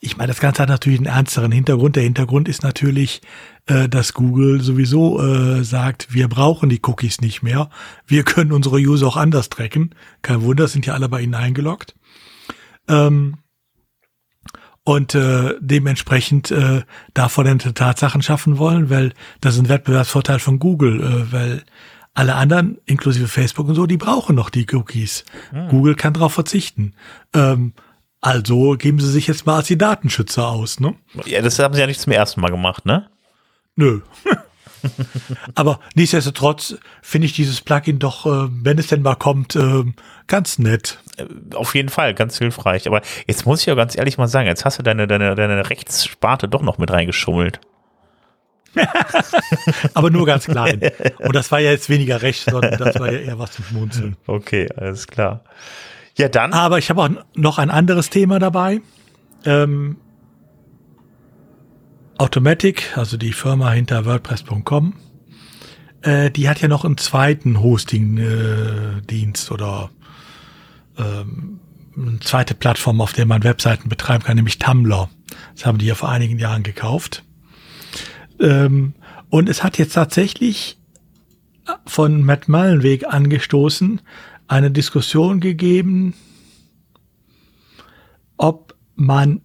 ich 0.00 0.16
meine, 0.16 0.28
das 0.28 0.40
Ganze 0.40 0.62
hat 0.62 0.70
natürlich 0.70 0.98
einen 0.98 1.14
ernsteren 1.14 1.52
Hintergrund. 1.52 1.94
Der 1.94 2.02
Hintergrund 2.02 2.48
ist 2.48 2.62
natürlich, 2.62 3.20
äh, 3.66 3.90
dass 3.90 4.14
Google 4.14 4.62
sowieso 4.62 5.20
äh, 5.22 5.62
sagt, 5.64 6.12
wir 6.14 6.28
brauchen 6.28 6.70
die 6.70 6.80
Cookies 6.82 7.20
nicht 7.20 7.42
mehr. 7.42 7.68
Wir 8.06 8.24
können 8.24 8.52
unsere 8.52 8.78
User 8.78 9.06
auch 9.06 9.18
anders 9.18 9.50
tracken. 9.50 9.94
Kein 10.22 10.42
Wunder, 10.42 10.68
sind 10.68 10.86
ja 10.86 10.94
alle 10.94 11.10
bei 11.10 11.20
ihnen 11.20 11.34
eingeloggt. 11.34 11.94
Ähm, 12.88 13.36
und 14.84 15.14
äh, 15.14 15.54
dementsprechend 15.60 16.50
äh, 16.50 16.82
davor 17.14 17.44
dann 17.44 17.58
Tatsachen 17.58 18.22
schaffen 18.22 18.58
wollen, 18.58 18.90
weil 18.90 19.12
das 19.40 19.54
ist 19.54 19.60
ein 19.60 19.68
Wettbewerbsvorteil 19.68 20.38
von 20.38 20.58
Google, 20.58 21.00
äh, 21.00 21.32
weil 21.32 21.62
alle 22.14 22.34
anderen, 22.34 22.78
inklusive 22.84 23.28
Facebook 23.28 23.68
und 23.68 23.74
so, 23.74 23.86
die 23.86 23.96
brauchen 23.96 24.36
noch 24.36 24.50
die 24.50 24.66
Cookies. 24.72 25.24
Mhm. 25.52 25.68
Google 25.68 25.94
kann 25.94 26.14
darauf 26.14 26.34
verzichten. 26.34 26.94
Ähm, 27.32 27.72
also 28.20 28.72
geben 28.72 29.00
sie 29.00 29.10
sich 29.10 29.26
jetzt 29.26 29.46
mal 29.46 29.56
als 29.56 29.66
die 29.66 29.78
Datenschützer 29.78 30.46
aus, 30.46 30.78
ne? 30.78 30.94
Ja, 31.24 31.42
das 31.42 31.58
haben 31.58 31.74
sie 31.74 31.80
ja 31.80 31.86
nicht 31.86 32.00
zum 32.00 32.12
ersten 32.12 32.40
Mal 32.40 32.50
gemacht, 32.50 32.86
ne? 32.86 33.08
Nö. 33.76 34.00
Aber 35.54 35.80
nichtsdestotrotz 35.94 36.76
finde 37.02 37.26
ich 37.26 37.32
dieses 37.32 37.60
Plugin 37.60 37.98
doch, 37.98 38.26
äh, 38.26 38.48
wenn 38.50 38.78
es 38.78 38.88
denn 38.88 39.02
mal 39.02 39.14
kommt, 39.14 39.56
äh, 39.56 39.84
ganz 40.26 40.58
nett. 40.58 41.01
Äh, 41.16 41.26
auf 41.54 41.74
jeden 41.74 41.88
Fall, 41.88 42.14
ganz 42.14 42.38
hilfreich. 42.38 42.86
Aber 42.86 43.02
jetzt 43.26 43.46
muss 43.46 43.60
ich 43.60 43.66
ja 43.66 43.74
ganz 43.74 43.96
ehrlich 43.96 44.18
mal 44.18 44.28
sagen, 44.28 44.46
jetzt 44.46 44.64
hast 44.64 44.78
du 44.78 44.82
deine, 44.82 45.06
deine, 45.06 45.34
deine 45.34 45.68
Rechtssparte 45.68 46.48
doch 46.48 46.62
noch 46.62 46.78
mit 46.78 46.90
reingeschummelt. 46.90 47.60
Aber 49.94 50.10
nur 50.10 50.26
ganz 50.26 50.46
klein. 50.46 50.80
Und 51.18 51.34
das 51.34 51.50
war 51.52 51.60
ja 51.60 51.70
jetzt 51.70 51.90
weniger 51.90 52.22
recht, 52.22 52.44
sondern 52.44 52.78
das 52.78 52.98
war 52.98 53.12
ja 53.12 53.18
eher 53.18 53.38
was 53.38 53.52
zum 53.52 53.64
Schmunzeln. 53.64 54.16
Okay, 54.26 54.68
alles 54.76 55.06
klar. 55.06 55.44
Ja, 56.16 56.28
dann. 56.28 56.52
Aber 56.52 56.78
ich 56.78 56.90
habe 56.90 57.02
auch 57.02 57.10
noch 57.34 57.58
ein 57.58 57.70
anderes 57.70 58.10
Thema 58.10 58.38
dabei. 58.38 58.80
Ähm, 59.44 59.96
Automatic, 62.18 62.96
also 62.96 63.16
die 63.16 63.32
Firma 63.32 63.72
hinter 63.72 64.04
WordPress.com, 64.04 64.94
äh, 66.02 66.30
die 66.30 66.48
hat 66.48 66.60
ja 66.60 66.68
noch 66.68 66.84
einen 66.84 66.96
zweiten 66.96 67.60
Hosting-Dienst 67.60 69.50
äh, 69.50 69.54
oder 69.54 69.90
ähm, 70.98 71.60
eine 71.96 72.20
zweite 72.20 72.54
Plattform, 72.54 73.00
auf 73.00 73.12
der 73.12 73.26
man 73.26 73.44
Webseiten 73.44 73.88
betreiben 73.88 74.24
kann, 74.24 74.36
nämlich 74.36 74.58
Tumblr. 74.58 75.10
Das 75.54 75.66
haben 75.66 75.78
die 75.78 75.86
ja 75.86 75.94
vor 75.94 76.08
einigen 76.08 76.38
Jahren 76.38 76.62
gekauft. 76.62 77.24
Ähm, 78.40 78.94
und 79.28 79.48
es 79.48 79.62
hat 79.62 79.78
jetzt 79.78 79.94
tatsächlich 79.94 80.78
von 81.86 82.22
Matt 82.22 82.48
Mullenweg 82.48 83.06
angestoßen, 83.06 84.00
eine 84.46 84.70
Diskussion 84.70 85.40
gegeben, 85.40 86.14
ob 88.36 88.74
man 88.94 89.42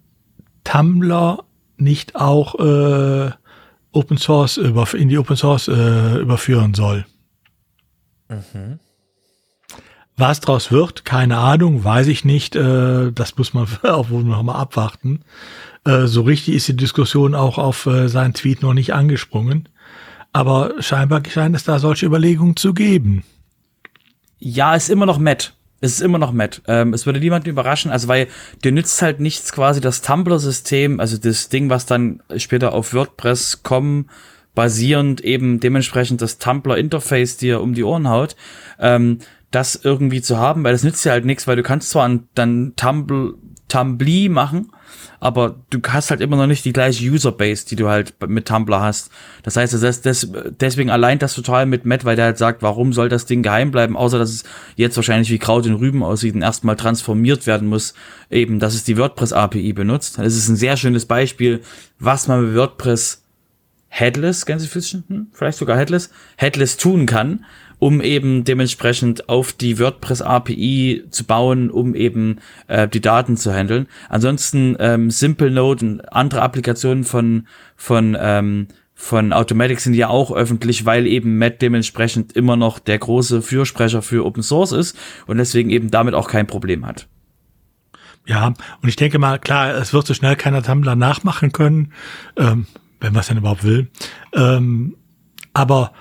Tumblr 0.64 1.44
nicht 1.76 2.16
auch 2.16 2.54
äh, 2.58 3.30
Open 3.92 4.18
Source 4.18 4.56
über, 4.58 4.92
in 4.94 5.08
die 5.08 5.18
Open 5.18 5.36
Source 5.36 5.68
äh, 5.68 6.18
überführen 6.18 6.74
soll. 6.74 7.06
Mhm. 8.28 8.80
Was 10.18 10.40
draus 10.40 10.72
wird, 10.72 11.04
keine 11.04 11.38
Ahnung, 11.38 11.84
weiß 11.84 12.08
ich 12.08 12.24
nicht. 12.24 12.56
Äh, 12.56 13.12
das 13.12 13.38
muss 13.38 13.54
man 13.54 13.68
auch 13.84 14.10
wohl 14.10 14.24
noch 14.24 14.42
mal 14.42 14.56
abwarten. 14.56 15.20
Äh, 15.84 16.06
so 16.06 16.22
richtig 16.22 16.54
ist 16.54 16.66
die 16.66 16.76
Diskussion 16.76 17.36
auch 17.36 17.56
auf 17.56 17.86
äh, 17.86 18.08
seinen 18.08 18.34
Tweet 18.34 18.60
noch 18.60 18.74
nicht 18.74 18.92
angesprungen. 18.92 19.68
Aber 20.32 20.74
scheinbar 20.80 21.22
scheint 21.28 21.54
es 21.54 21.62
da 21.62 21.78
solche 21.78 22.06
Überlegungen 22.06 22.56
zu 22.56 22.74
geben. 22.74 23.22
Ja, 24.40 24.74
ist 24.74 24.90
immer 24.90 25.06
noch 25.06 25.18
Matt. 25.18 25.54
Es 25.80 25.92
ist 25.92 26.00
immer 26.00 26.18
noch 26.18 26.32
Matt. 26.32 26.62
Ähm, 26.66 26.94
es 26.94 27.06
würde 27.06 27.20
niemanden 27.20 27.48
überraschen, 27.48 27.92
also 27.92 28.08
weil 28.08 28.26
dir 28.64 28.72
nützt 28.72 29.00
halt 29.00 29.20
nichts 29.20 29.52
quasi 29.52 29.80
das 29.80 30.02
Tumblr-System, 30.02 30.98
also 30.98 31.16
das 31.16 31.48
Ding, 31.48 31.70
was 31.70 31.86
dann 31.86 32.24
später 32.36 32.72
auf 32.72 32.92
WordPress 32.92 33.62
kommen, 33.62 34.10
basierend 34.56 35.20
eben 35.20 35.60
dementsprechend 35.60 36.20
das 36.20 36.38
Tumblr-Interface 36.38 37.36
dir 37.36 37.60
um 37.60 37.74
die 37.74 37.84
Ohren 37.84 38.08
haut, 38.08 38.34
ähm, 38.80 39.20
das 39.50 39.80
irgendwie 39.82 40.20
zu 40.20 40.38
haben, 40.38 40.64
weil 40.64 40.72
das 40.72 40.82
nützt 40.82 41.04
dir 41.04 41.12
halt 41.12 41.24
nichts, 41.24 41.46
weil 41.46 41.56
du 41.56 41.62
kannst 41.62 41.90
zwar 41.90 42.18
dann 42.34 42.74
Tumblr, 42.76 43.34
Tumbly 43.68 44.30
machen, 44.30 44.72
aber 45.20 45.56
du 45.70 45.80
hast 45.86 46.10
halt 46.10 46.20
immer 46.20 46.36
noch 46.36 46.46
nicht 46.46 46.64
die 46.64 46.72
gleiche 46.72 47.06
Userbase, 47.06 47.66
die 47.66 47.76
du 47.76 47.88
halt 47.88 48.14
mit 48.26 48.48
Tumblr 48.48 48.80
hast. 48.80 49.10
Das 49.42 49.56
heißt, 49.56 49.74
das, 49.74 50.00
das, 50.00 50.28
deswegen 50.58 50.90
allein 50.90 51.18
das 51.18 51.34
total 51.34 51.66
mit 51.66 51.84
Matt, 51.84 52.04
weil 52.04 52.16
der 52.16 52.26
halt 52.26 52.38
sagt, 52.38 52.62
warum 52.62 52.92
soll 52.92 53.08
das 53.08 53.26
Ding 53.26 53.42
geheim 53.42 53.70
bleiben, 53.70 53.96
außer 53.96 54.18
dass 54.18 54.30
es 54.30 54.44
jetzt 54.76 54.96
wahrscheinlich 54.96 55.30
wie 55.30 55.38
Kraut 55.38 55.66
in 55.66 55.74
Rüben 55.74 56.02
aussieht 56.02 56.34
und 56.34 56.42
erstmal 56.42 56.76
transformiert 56.76 57.46
werden 57.46 57.68
muss, 57.68 57.94
eben, 58.30 58.58
dass 58.58 58.74
es 58.74 58.84
die 58.84 58.96
WordPress 58.96 59.32
API 59.34 59.72
benutzt. 59.74 60.18
Das 60.18 60.34
ist 60.34 60.48
ein 60.48 60.56
sehr 60.56 60.76
schönes 60.76 61.04
Beispiel, 61.04 61.60
was 61.98 62.26
man 62.26 62.46
mit 62.46 62.56
WordPress 62.56 63.24
Headless, 63.90 64.46
Gänsefüßchen, 64.46 65.04
hm, 65.08 65.26
vielleicht 65.32 65.58
sogar 65.58 65.76
Headless, 65.76 66.10
Headless 66.36 66.76
tun 66.76 67.06
kann 67.06 67.44
um 67.78 68.00
eben 68.00 68.44
dementsprechend 68.44 69.28
auf 69.28 69.52
die 69.52 69.78
WordPress 69.78 70.22
API 70.22 71.04
zu 71.10 71.24
bauen, 71.24 71.70
um 71.70 71.94
eben 71.94 72.38
äh, 72.66 72.88
die 72.88 73.00
Daten 73.00 73.36
zu 73.36 73.52
handeln. 73.52 73.86
Ansonsten 74.08 74.76
ähm, 74.78 75.10
Simple 75.10 75.50
Node 75.50 75.84
und 75.84 76.12
andere 76.12 76.42
Applikationen 76.42 77.04
von 77.04 77.46
von 77.76 78.16
ähm, 78.18 78.68
von 79.00 79.32
Automatic 79.32 79.78
sind 79.78 79.94
ja 79.94 80.08
auch 80.08 80.32
öffentlich, 80.32 80.84
weil 80.84 81.06
eben 81.06 81.38
Matt 81.38 81.62
dementsprechend 81.62 82.32
immer 82.32 82.56
noch 82.56 82.80
der 82.80 82.98
große 82.98 83.42
Fürsprecher 83.42 84.02
für 84.02 84.26
Open 84.26 84.42
Source 84.42 84.72
ist 84.72 84.98
und 85.28 85.38
deswegen 85.38 85.70
eben 85.70 85.92
damit 85.92 86.14
auch 86.14 86.28
kein 86.28 86.48
Problem 86.48 86.84
hat. 86.84 87.06
Ja, 88.26 88.48
und 88.82 88.88
ich 88.88 88.96
denke 88.96 89.20
mal, 89.20 89.38
klar, 89.38 89.72
es 89.76 89.92
wird 89.92 90.06
so 90.06 90.14
schnell 90.14 90.34
keiner 90.34 90.64
Tumblr 90.64 90.96
nachmachen 90.96 91.52
können, 91.52 91.92
ähm, 92.36 92.66
wenn 92.98 93.12
man 93.12 93.20
es 93.20 93.28
denn 93.28 93.38
überhaupt 93.38 93.62
will. 93.62 93.88
Ähm, 94.34 94.96
aber 95.54 95.92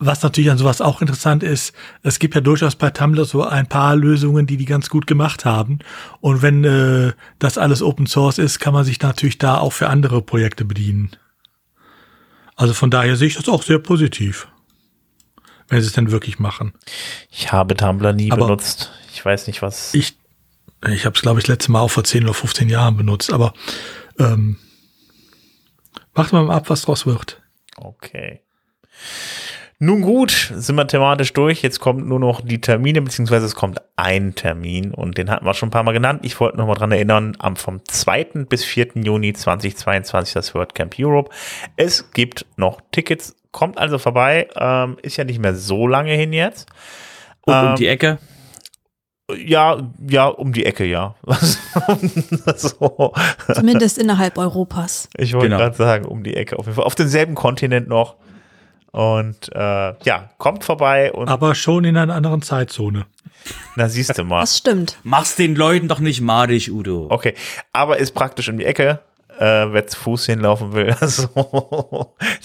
was 0.00 0.22
natürlich 0.22 0.50
an 0.50 0.56
sowas 0.58 0.80
auch 0.80 1.02
interessant 1.02 1.42
ist, 1.42 1.74
es 2.02 2.18
gibt 2.18 2.34
ja 2.34 2.40
durchaus 2.40 2.74
bei 2.74 2.90
Tumblr 2.90 3.26
so 3.26 3.44
ein 3.44 3.66
paar 3.66 3.94
Lösungen, 3.94 4.46
die 4.46 4.56
die 4.56 4.64
ganz 4.64 4.88
gut 4.88 5.06
gemacht 5.06 5.44
haben. 5.44 5.78
Und 6.20 6.40
wenn 6.40 6.64
äh, 6.64 7.12
das 7.38 7.58
alles 7.58 7.82
Open 7.82 8.06
Source 8.06 8.38
ist, 8.38 8.58
kann 8.58 8.72
man 8.72 8.84
sich 8.84 9.00
natürlich 9.00 9.36
da 9.36 9.58
auch 9.58 9.74
für 9.74 9.88
andere 9.88 10.22
Projekte 10.22 10.64
bedienen. 10.64 11.10
Also 12.56 12.72
von 12.72 12.90
daher 12.90 13.16
sehe 13.16 13.28
ich 13.28 13.36
das 13.36 13.48
auch 13.48 13.62
sehr 13.62 13.78
positiv, 13.78 14.48
wenn 15.68 15.82
sie 15.82 15.86
es 15.86 15.92
denn 15.92 16.10
wirklich 16.10 16.38
machen. 16.38 16.72
Ich 17.30 17.52
habe 17.52 17.76
Tumblr 17.76 18.14
nie 18.14 18.32
aber 18.32 18.46
benutzt. 18.46 18.90
Ich 19.12 19.22
weiß 19.22 19.48
nicht, 19.48 19.60
was. 19.60 19.92
Ich, 19.92 20.16
ich 20.88 21.04
habe 21.04 21.14
es, 21.14 21.20
glaube 21.20 21.40
ich, 21.40 21.44
das 21.44 21.56
letzte 21.56 21.72
Mal 21.72 21.80
auch 21.80 21.90
vor 21.90 22.04
10 22.04 22.24
oder 22.24 22.34
15 22.34 22.70
Jahren 22.70 22.96
benutzt, 22.96 23.34
aber 23.34 23.52
ähm, 24.18 24.56
wir 26.14 26.42
mal 26.42 26.56
ab, 26.56 26.70
was 26.70 26.82
draus 26.82 27.04
wird. 27.04 27.42
Okay. 27.76 28.40
Nun 29.82 30.02
gut, 30.02 30.52
sind 30.54 30.76
wir 30.76 30.86
thematisch 30.86 31.32
durch. 31.32 31.62
Jetzt 31.62 31.80
kommt 31.80 32.06
nur 32.06 32.20
noch 32.20 32.42
die 32.42 32.60
Termine, 32.60 33.00
beziehungsweise 33.00 33.46
es 33.46 33.54
kommt 33.54 33.80
ein 33.96 34.34
Termin 34.34 34.92
und 34.92 35.16
den 35.16 35.30
hatten 35.30 35.46
wir 35.46 35.54
schon 35.54 35.68
ein 35.68 35.72
paar 35.72 35.84
Mal 35.84 35.92
genannt. 35.92 36.20
Ich 36.22 36.38
wollte 36.38 36.58
noch 36.58 36.66
mal 36.66 36.74
dran 36.74 36.92
erinnern, 36.92 37.34
am 37.38 37.56
vom 37.56 37.80
2. 37.82 38.44
bis 38.46 38.62
4. 38.62 38.88
Juni 38.96 39.32
2022 39.32 40.34
das 40.34 40.54
WordCamp 40.54 40.96
Europe. 40.98 41.30
Es 41.76 42.12
gibt 42.12 42.44
noch 42.56 42.82
Tickets, 42.92 43.34
kommt 43.52 43.78
also 43.78 43.96
vorbei, 43.96 44.48
ähm, 44.54 44.98
ist 45.00 45.16
ja 45.16 45.24
nicht 45.24 45.38
mehr 45.38 45.54
so 45.54 45.86
lange 45.86 46.12
hin 46.12 46.34
jetzt. 46.34 46.68
Und 47.46 47.54
ähm, 47.54 47.68
um 47.70 47.76
die 47.76 47.86
Ecke? 47.86 48.18
Ja, 49.34 49.78
ja, 50.06 50.26
um 50.26 50.52
die 50.52 50.66
Ecke, 50.66 50.84
ja. 50.84 51.14
so. 52.56 53.14
Zumindest 53.54 53.96
innerhalb 53.96 54.36
Europas. 54.36 55.08
Ich 55.16 55.32
wollte 55.32 55.46
genau. 55.46 55.56
gerade 55.56 55.76
sagen, 55.76 56.04
um 56.04 56.22
die 56.22 56.36
Ecke. 56.36 56.58
Auf 56.58 56.66
jeden 56.66 56.76
Fall 56.76 56.84
auf 56.84 56.96
demselben 56.96 57.34
Kontinent 57.34 57.88
noch. 57.88 58.16
Und 58.92 59.50
äh, 59.54 59.58
ja, 60.04 60.30
kommt 60.38 60.64
vorbei 60.64 61.12
und. 61.12 61.28
Aber 61.28 61.54
schon 61.54 61.84
in 61.84 61.96
einer 61.96 62.14
anderen 62.14 62.42
Zeitzone. 62.42 63.06
Na, 63.76 63.88
siehst 63.88 64.18
du 64.18 64.24
mal. 64.24 64.40
Das 64.40 64.58
stimmt. 64.58 64.98
Mach's 65.04 65.36
den 65.36 65.54
Leuten 65.54 65.88
doch 65.88 66.00
nicht 66.00 66.20
madig, 66.20 66.70
Udo. 66.72 67.06
Okay, 67.10 67.34
aber 67.72 67.98
ist 67.98 68.12
praktisch 68.12 68.48
um 68.48 68.58
die 68.58 68.64
Ecke. 68.66 69.00
äh, 69.38 69.72
wer 69.72 69.86
zu 69.86 69.96
Fuß 69.98 70.26
hinlaufen 70.26 70.72
will. 70.74 70.94
Also, 71.00 71.28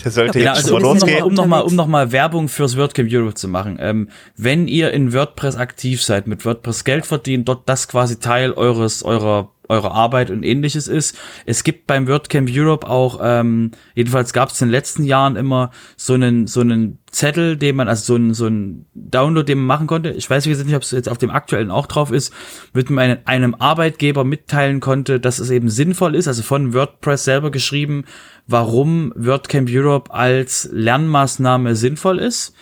der 0.03 0.11
sollte 0.11 0.39
Ja, 0.39 0.53
jetzt 0.53 0.65
also 0.65 0.79
schon 0.79 0.81
mal 0.83 0.87
um 0.87 0.93
losgehen. 0.93 1.17
nochmal 1.17 1.27
um 1.27 1.33
noch 1.35 1.45
mal, 1.47 1.55
Unterwegs. 1.57 1.71
um 1.71 1.75
noch 1.75 1.87
mal 1.87 2.11
Werbung 2.13 2.47
fürs 2.47 2.77
WordCamp 2.77 3.09
Europe 3.11 3.33
zu 3.33 3.47
machen. 3.49 3.77
Ähm, 3.81 4.09
wenn 4.37 4.67
ihr 4.69 4.91
in 4.91 5.11
WordPress 5.13 5.57
aktiv 5.57 6.01
seid, 6.03 6.27
mit 6.27 6.45
WordPress 6.45 6.85
Geld 6.85 7.05
verdient, 7.05 7.49
dort 7.49 7.67
das 7.67 7.87
quasi 7.89 8.19
Teil 8.19 8.53
eures, 8.53 9.03
eurer 9.03 9.49
eurer 9.69 9.91
Arbeit 9.91 10.31
und 10.31 10.43
ähnliches 10.43 10.87
ist. 10.87 11.17
Es 11.45 11.63
gibt 11.63 11.87
beim 11.87 12.07
WordCamp 12.07 12.49
Europe 12.51 12.87
auch, 12.87 13.19
ähm, 13.21 13.71
jedenfalls 13.93 14.33
gab 14.33 14.49
es 14.49 14.61
in 14.61 14.67
den 14.67 14.71
letzten 14.71 15.03
Jahren 15.03 15.35
immer 15.35 15.71
so 15.97 16.13
einen, 16.13 16.47
so 16.47 16.61
einen 16.61 16.99
Zettel, 17.11 17.55
den 17.57 17.77
man, 17.77 17.87
also 17.87 18.03
so 18.03 18.15
einen, 18.15 18.33
so 18.33 18.45
einen 18.45 18.85
Download, 18.93 19.45
den 19.45 19.59
man 19.59 19.67
machen 19.67 19.87
konnte. 19.87 20.11
Ich 20.11 20.29
weiß 20.29 20.45
nicht, 20.45 20.75
ob 20.75 20.81
es 20.81 20.91
jetzt 20.91 21.09
auf 21.09 21.17
dem 21.17 21.29
aktuellen 21.29 21.71
auch 21.71 21.87
drauf 21.87 22.11
ist, 22.11 22.33
mit 22.73 22.89
einem, 22.89 23.19
einem 23.25 23.55
Arbeitgeber 23.55 24.23
mitteilen 24.23 24.81
konnte, 24.81 25.19
dass 25.19 25.39
es 25.39 25.49
eben 25.49 25.69
sinnvoll 25.69 26.15
ist, 26.15 26.27
also 26.27 26.43
von 26.43 26.73
WordPress 26.73 27.23
selber 27.23 27.51
geschrieben, 27.51 28.05
warum 28.47 29.13
WordCamp 29.15 29.69
Europe 29.71 30.13
als 30.13 30.69
Lernmaßnahme 30.71 31.75
sinnvoll 31.75 32.19
ist. 32.19 32.53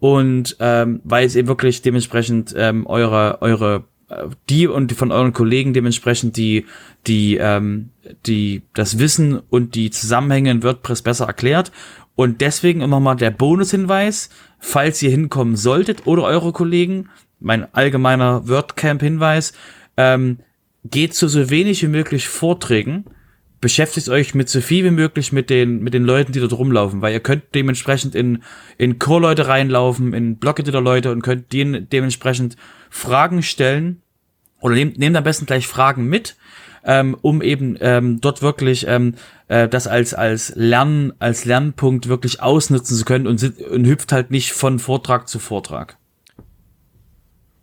Und 0.00 0.56
ähm, 0.60 1.00
weil 1.04 1.26
es 1.26 1.34
eben 1.34 1.48
wirklich 1.48 1.82
dementsprechend 1.82 2.54
ähm, 2.56 2.86
eure, 2.86 3.42
eure 3.42 3.84
die 4.48 4.66
und 4.66 4.92
von 4.92 5.12
euren 5.12 5.32
Kollegen 5.32 5.74
dementsprechend 5.74 6.36
die 6.36 6.64
die 7.06 7.36
ähm, 7.36 7.90
die 8.26 8.62
das 8.74 8.98
Wissen 8.98 9.40
und 9.50 9.74
die 9.74 9.90
Zusammenhänge 9.90 10.50
in 10.50 10.62
WordPress 10.62 11.02
besser 11.02 11.26
erklärt. 11.26 11.72
Und 12.14 12.40
deswegen 12.40 12.80
nochmal 12.80 13.16
der 13.16 13.30
Bonushinweis, 13.30 14.30
falls 14.58 15.00
ihr 15.02 15.10
hinkommen 15.10 15.56
solltet 15.56 16.06
oder 16.06 16.24
eure 16.24 16.52
Kollegen, 16.52 17.10
mein 17.38 17.72
allgemeiner 17.72 18.48
WordCamp-Hinweis, 18.48 19.52
ähm, 19.96 20.38
geht 20.84 21.14
zu 21.14 21.28
so 21.28 21.50
wenig 21.50 21.82
wie 21.82 21.88
möglich 21.88 22.28
Vorträgen, 22.28 23.04
beschäftigt 23.60 24.08
euch 24.08 24.34
mit 24.34 24.48
so 24.48 24.60
viel 24.60 24.84
wie 24.84 24.90
möglich 24.90 25.32
mit 25.32 25.50
den, 25.50 25.82
mit 25.82 25.94
den 25.94 26.04
Leuten, 26.04 26.32
die 26.32 26.40
dort 26.40 26.52
rumlaufen, 26.52 27.02
weil 27.02 27.12
ihr 27.12 27.20
könnt 27.20 27.54
dementsprechend 27.54 28.14
in, 28.14 28.42
in 28.76 28.98
Core-Leute 28.98 29.48
reinlaufen, 29.48 30.14
in 30.14 30.36
Blog-Editor-Leute 30.36 31.10
und 31.10 31.22
könnt 31.22 31.52
denen 31.52 31.88
dementsprechend 31.88 32.56
Fragen 32.90 33.42
stellen 33.42 34.02
oder 34.60 34.74
nehmt, 34.74 34.98
nehmt 34.98 35.16
am 35.16 35.24
besten 35.24 35.46
gleich 35.46 35.66
Fragen 35.66 36.06
mit, 36.06 36.36
ähm, 36.84 37.16
um 37.20 37.42
eben 37.42 37.76
ähm, 37.80 38.20
dort 38.20 38.42
wirklich 38.42 38.86
ähm, 38.86 39.14
äh, 39.48 39.68
das 39.68 39.86
als 39.86 40.14
als 40.14 40.52
Lernen 40.54 41.12
als 41.18 41.44
Lernpunkt 41.44 42.08
wirklich 42.08 42.40
ausnutzen 42.40 42.96
zu 42.96 43.04
können 43.04 43.26
und, 43.26 43.42
und 43.42 43.86
hüpft 43.86 44.12
halt 44.12 44.30
nicht 44.30 44.52
von 44.52 44.78
Vortrag 44.78 45.28
zu 45.28 45.38
Vortrag. 45.38 45.96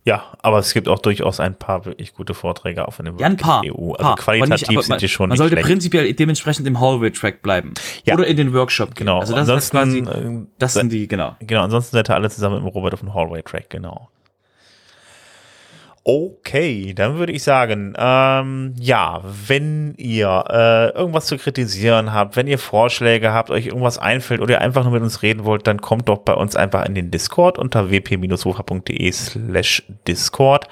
Ja, 0.08 0.24
aber 0.44 0.60
es 0.60 0.72
gibt 0.74 0.88
auch 0.88 1.00
durchaus 1.00 1.40
ein 1.40 1.56
paar 1.58 1.84
wirklich 1.86 2.14
gute 2.14 2.36
Vorträge 2.36 2.88
auch 2.88 2.94
von 2.94 3.06
dem 3.06 3.18
Ja, 3.18 3.26
ein 3.26 3.38
paar. 3.38 3.64
EU. 3.66 3.94
Also 3.94 4.04
paar, 4.04 4.16
qualitativ 4.18 4.70
nicht- 4.70 4.84
sind 4.84 5.02
die 5.02 5.08
schon 5.10 5.30
Man 5.30 5.38
sollte 5.38 5.54
schlecht. 5.56 5.68
prinzipiell 5.68 6.14
dementsprechend 6.14 6.68
im 6.68 6.80
Hallway-Track 6.80 7.42
bleiben. 7.42 7.74
Ja. 8.04 8.14
Oder 8.14 8.28
in 8.28 8.38
den 8.38 8.54
Workshop. 8.54 8.90
gehen. 8.94 9.08
Genau. 9.08 9.20
Also 9.20 9.36
das 9.36 9.48
ist 9.66 9.72
quasi, 9.72 10.00
Ansonsten, 10.00 10.44
äh, 10.44 10.48
das 10.60 10.74
sind 10.76 10.92
die, 10.92 11.08
genau. 11.08 11.36
Genau, 11.40 11.64
ansonsten 11.64 11.96
seid 11.96 12.08
ihr 12.10 12.14
alle 12.16 12.30
zusammen 12.30 12.58
im 12.58 12.66
Robert 12.68 12.94
auf 12.94 13.00
dem 13.00 13.14
Hallway-Track, 13.16 13.70
genau. 13.72 14.10
Okay, 16.08 16.94
dann 16.94 17.18
würde 17.18 17.34
ich 17.34 17.42
sagen, 17.42 17.96
ähm, 17.98 18.76
ja, 18.78 19.24
wenn 19.24 19.96
ihr 19.98 20.44
äh, 20.50 20.90
irgendwas 20.96 21.26
zu 21.26 21.36
kritisieren 21.36 22.14
habt, 22.14 22.36
wenn 22.36 22.46
ihr 22.46 22.60
Vorschläge 22.60 23.34
habt, 23.34 23.50
euch 23.50 23.66
irgendwas 23.66 23.98
einfällt 23.98 24.40
oder 24.40 24.52
ihr 24.52 24.62
einfach 24.62 24.84
nur 24.84 24.94
mit 24.94 25.02
uns 25.02 25.24
reden 25.24 25.46
wollt, 25.46 25.66
dann 25.66 25.82
kommt 25.82 26.08
doch 26.08 26.20
bei 26.20 26.36
uns 26.36 26.56
einfach 26.56 26.86
in 26.86 26.94
den 26.94 27.10
Discord 27.10 27.58
unter 27.58 27.90
wp-wofa.de 27.90 29.12
slash 29.12 29.82
Discord. 30.08 30.68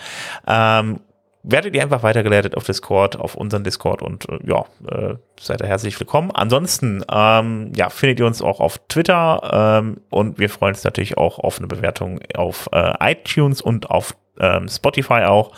Ähm, 0.46 1.00
werdet 1.42 1.74
ihr 1.74 1.82
einfach 1.82 2.04
weitergeleitet 2.04 2.56
auf 2.56 2.66
Discord, 2.66 3.20
auf 3.20 3.34
unseren 3.34 3.64
Discord 3.64 4.04
und 4.04 4.30
äh, 4.30 4.38
ja, 4.46 4.66
äh, 4.88 5.16
seid 5.40 5.62
ihr 5.62 5.68
herzlich 5.68 6.00
willkommen. 6.00 6.30
Ansonsten, 6.30 7.04
ähm, 7.12 7.72
ja, 7.76 7.90
findet 7.90 8.20
ihr 8.20 8.28
uns 8.28 8.44
auch 8.44 8.60
auf 8.60 8.80
Twitter 8.88 9.82
ähm, 9.82 9.98
und 10.12 10.38
wir 10.38 10.52
freuen 10.52 10.76
uns 10.76 10.84
natürlich 10.84 11.18
auch 11.18 11.40
auf 11.40 11.58
eine 11.58 11.66
Bewertung 11.66 12.20
auf 12.36 12.70
äh, 12.72 12.94
iTunes 13.12 13.60
und 13.60 13.90
auf 13.90 14.16
ähm, 14.40 14.68
Spotify 14.68 15.24
auch. 15.26 15.52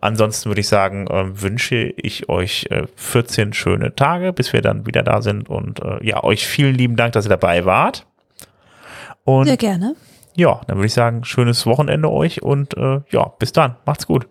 Ansonsten 0.00 0.50
würde 0.50 0.60
ich 0.60 0.68
sagen, 0.68 1.06
ähm, 1.10 1.40
wünsche 1.40 1.76
ich 1.76 2.28
euch 2.28 2.66
äh, 2.70 2.86
14 2.96 3.52
schöne 3.52 3.94
Tage, 3.94 4.32
bis 4.32 4.52
wir 4.52 4.62
dann 4.62 4.86
wieder 4.86 5.02
da 5.02 5.22
sind 5.22 5.48
und 5.48 5.80
äh, 5.80 6.04
ja, 6.06 6.22
euch 6.22 6.46
vielen 6.46 6.74
lieben 6.74 6.96
Dank, 6.96 7.12
dass 7.12 7.26
ihr 7.26 7.30
dabei 7.30 7.64
wart. 7.64 8.06
Und 9.24 9.46
Sehr 9.46 9.56
gerne. 9.56 9.94
ja, 10.34 10.60
dann 10.66 10.78
würde 10.78 10.86
ich 10.86 10.94
sagen, 10.94 11.24
schönes 11.24 11.66
Wochenende 11.66 12.10
euch 12.10 12.42
und 12.42 12.76
äh, 12.76 13.00
ja, 13.10 13.28
bis 13.38 13.52
dann. 13.52 13.76
Macht's 13.86 14.06
gut. 14.06 14.26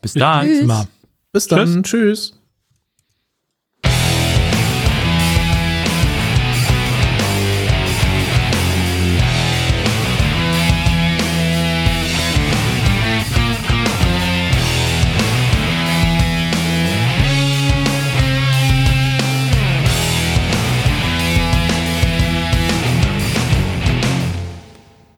Bis 0.00 0.14
dann. 0.14 0.46
Tschüss. 0.46 0.66
Mal. 0.66 0.86
Bis 1.32 1.46
dann. 1.46 1.82
Tschüss. 1.82 2.39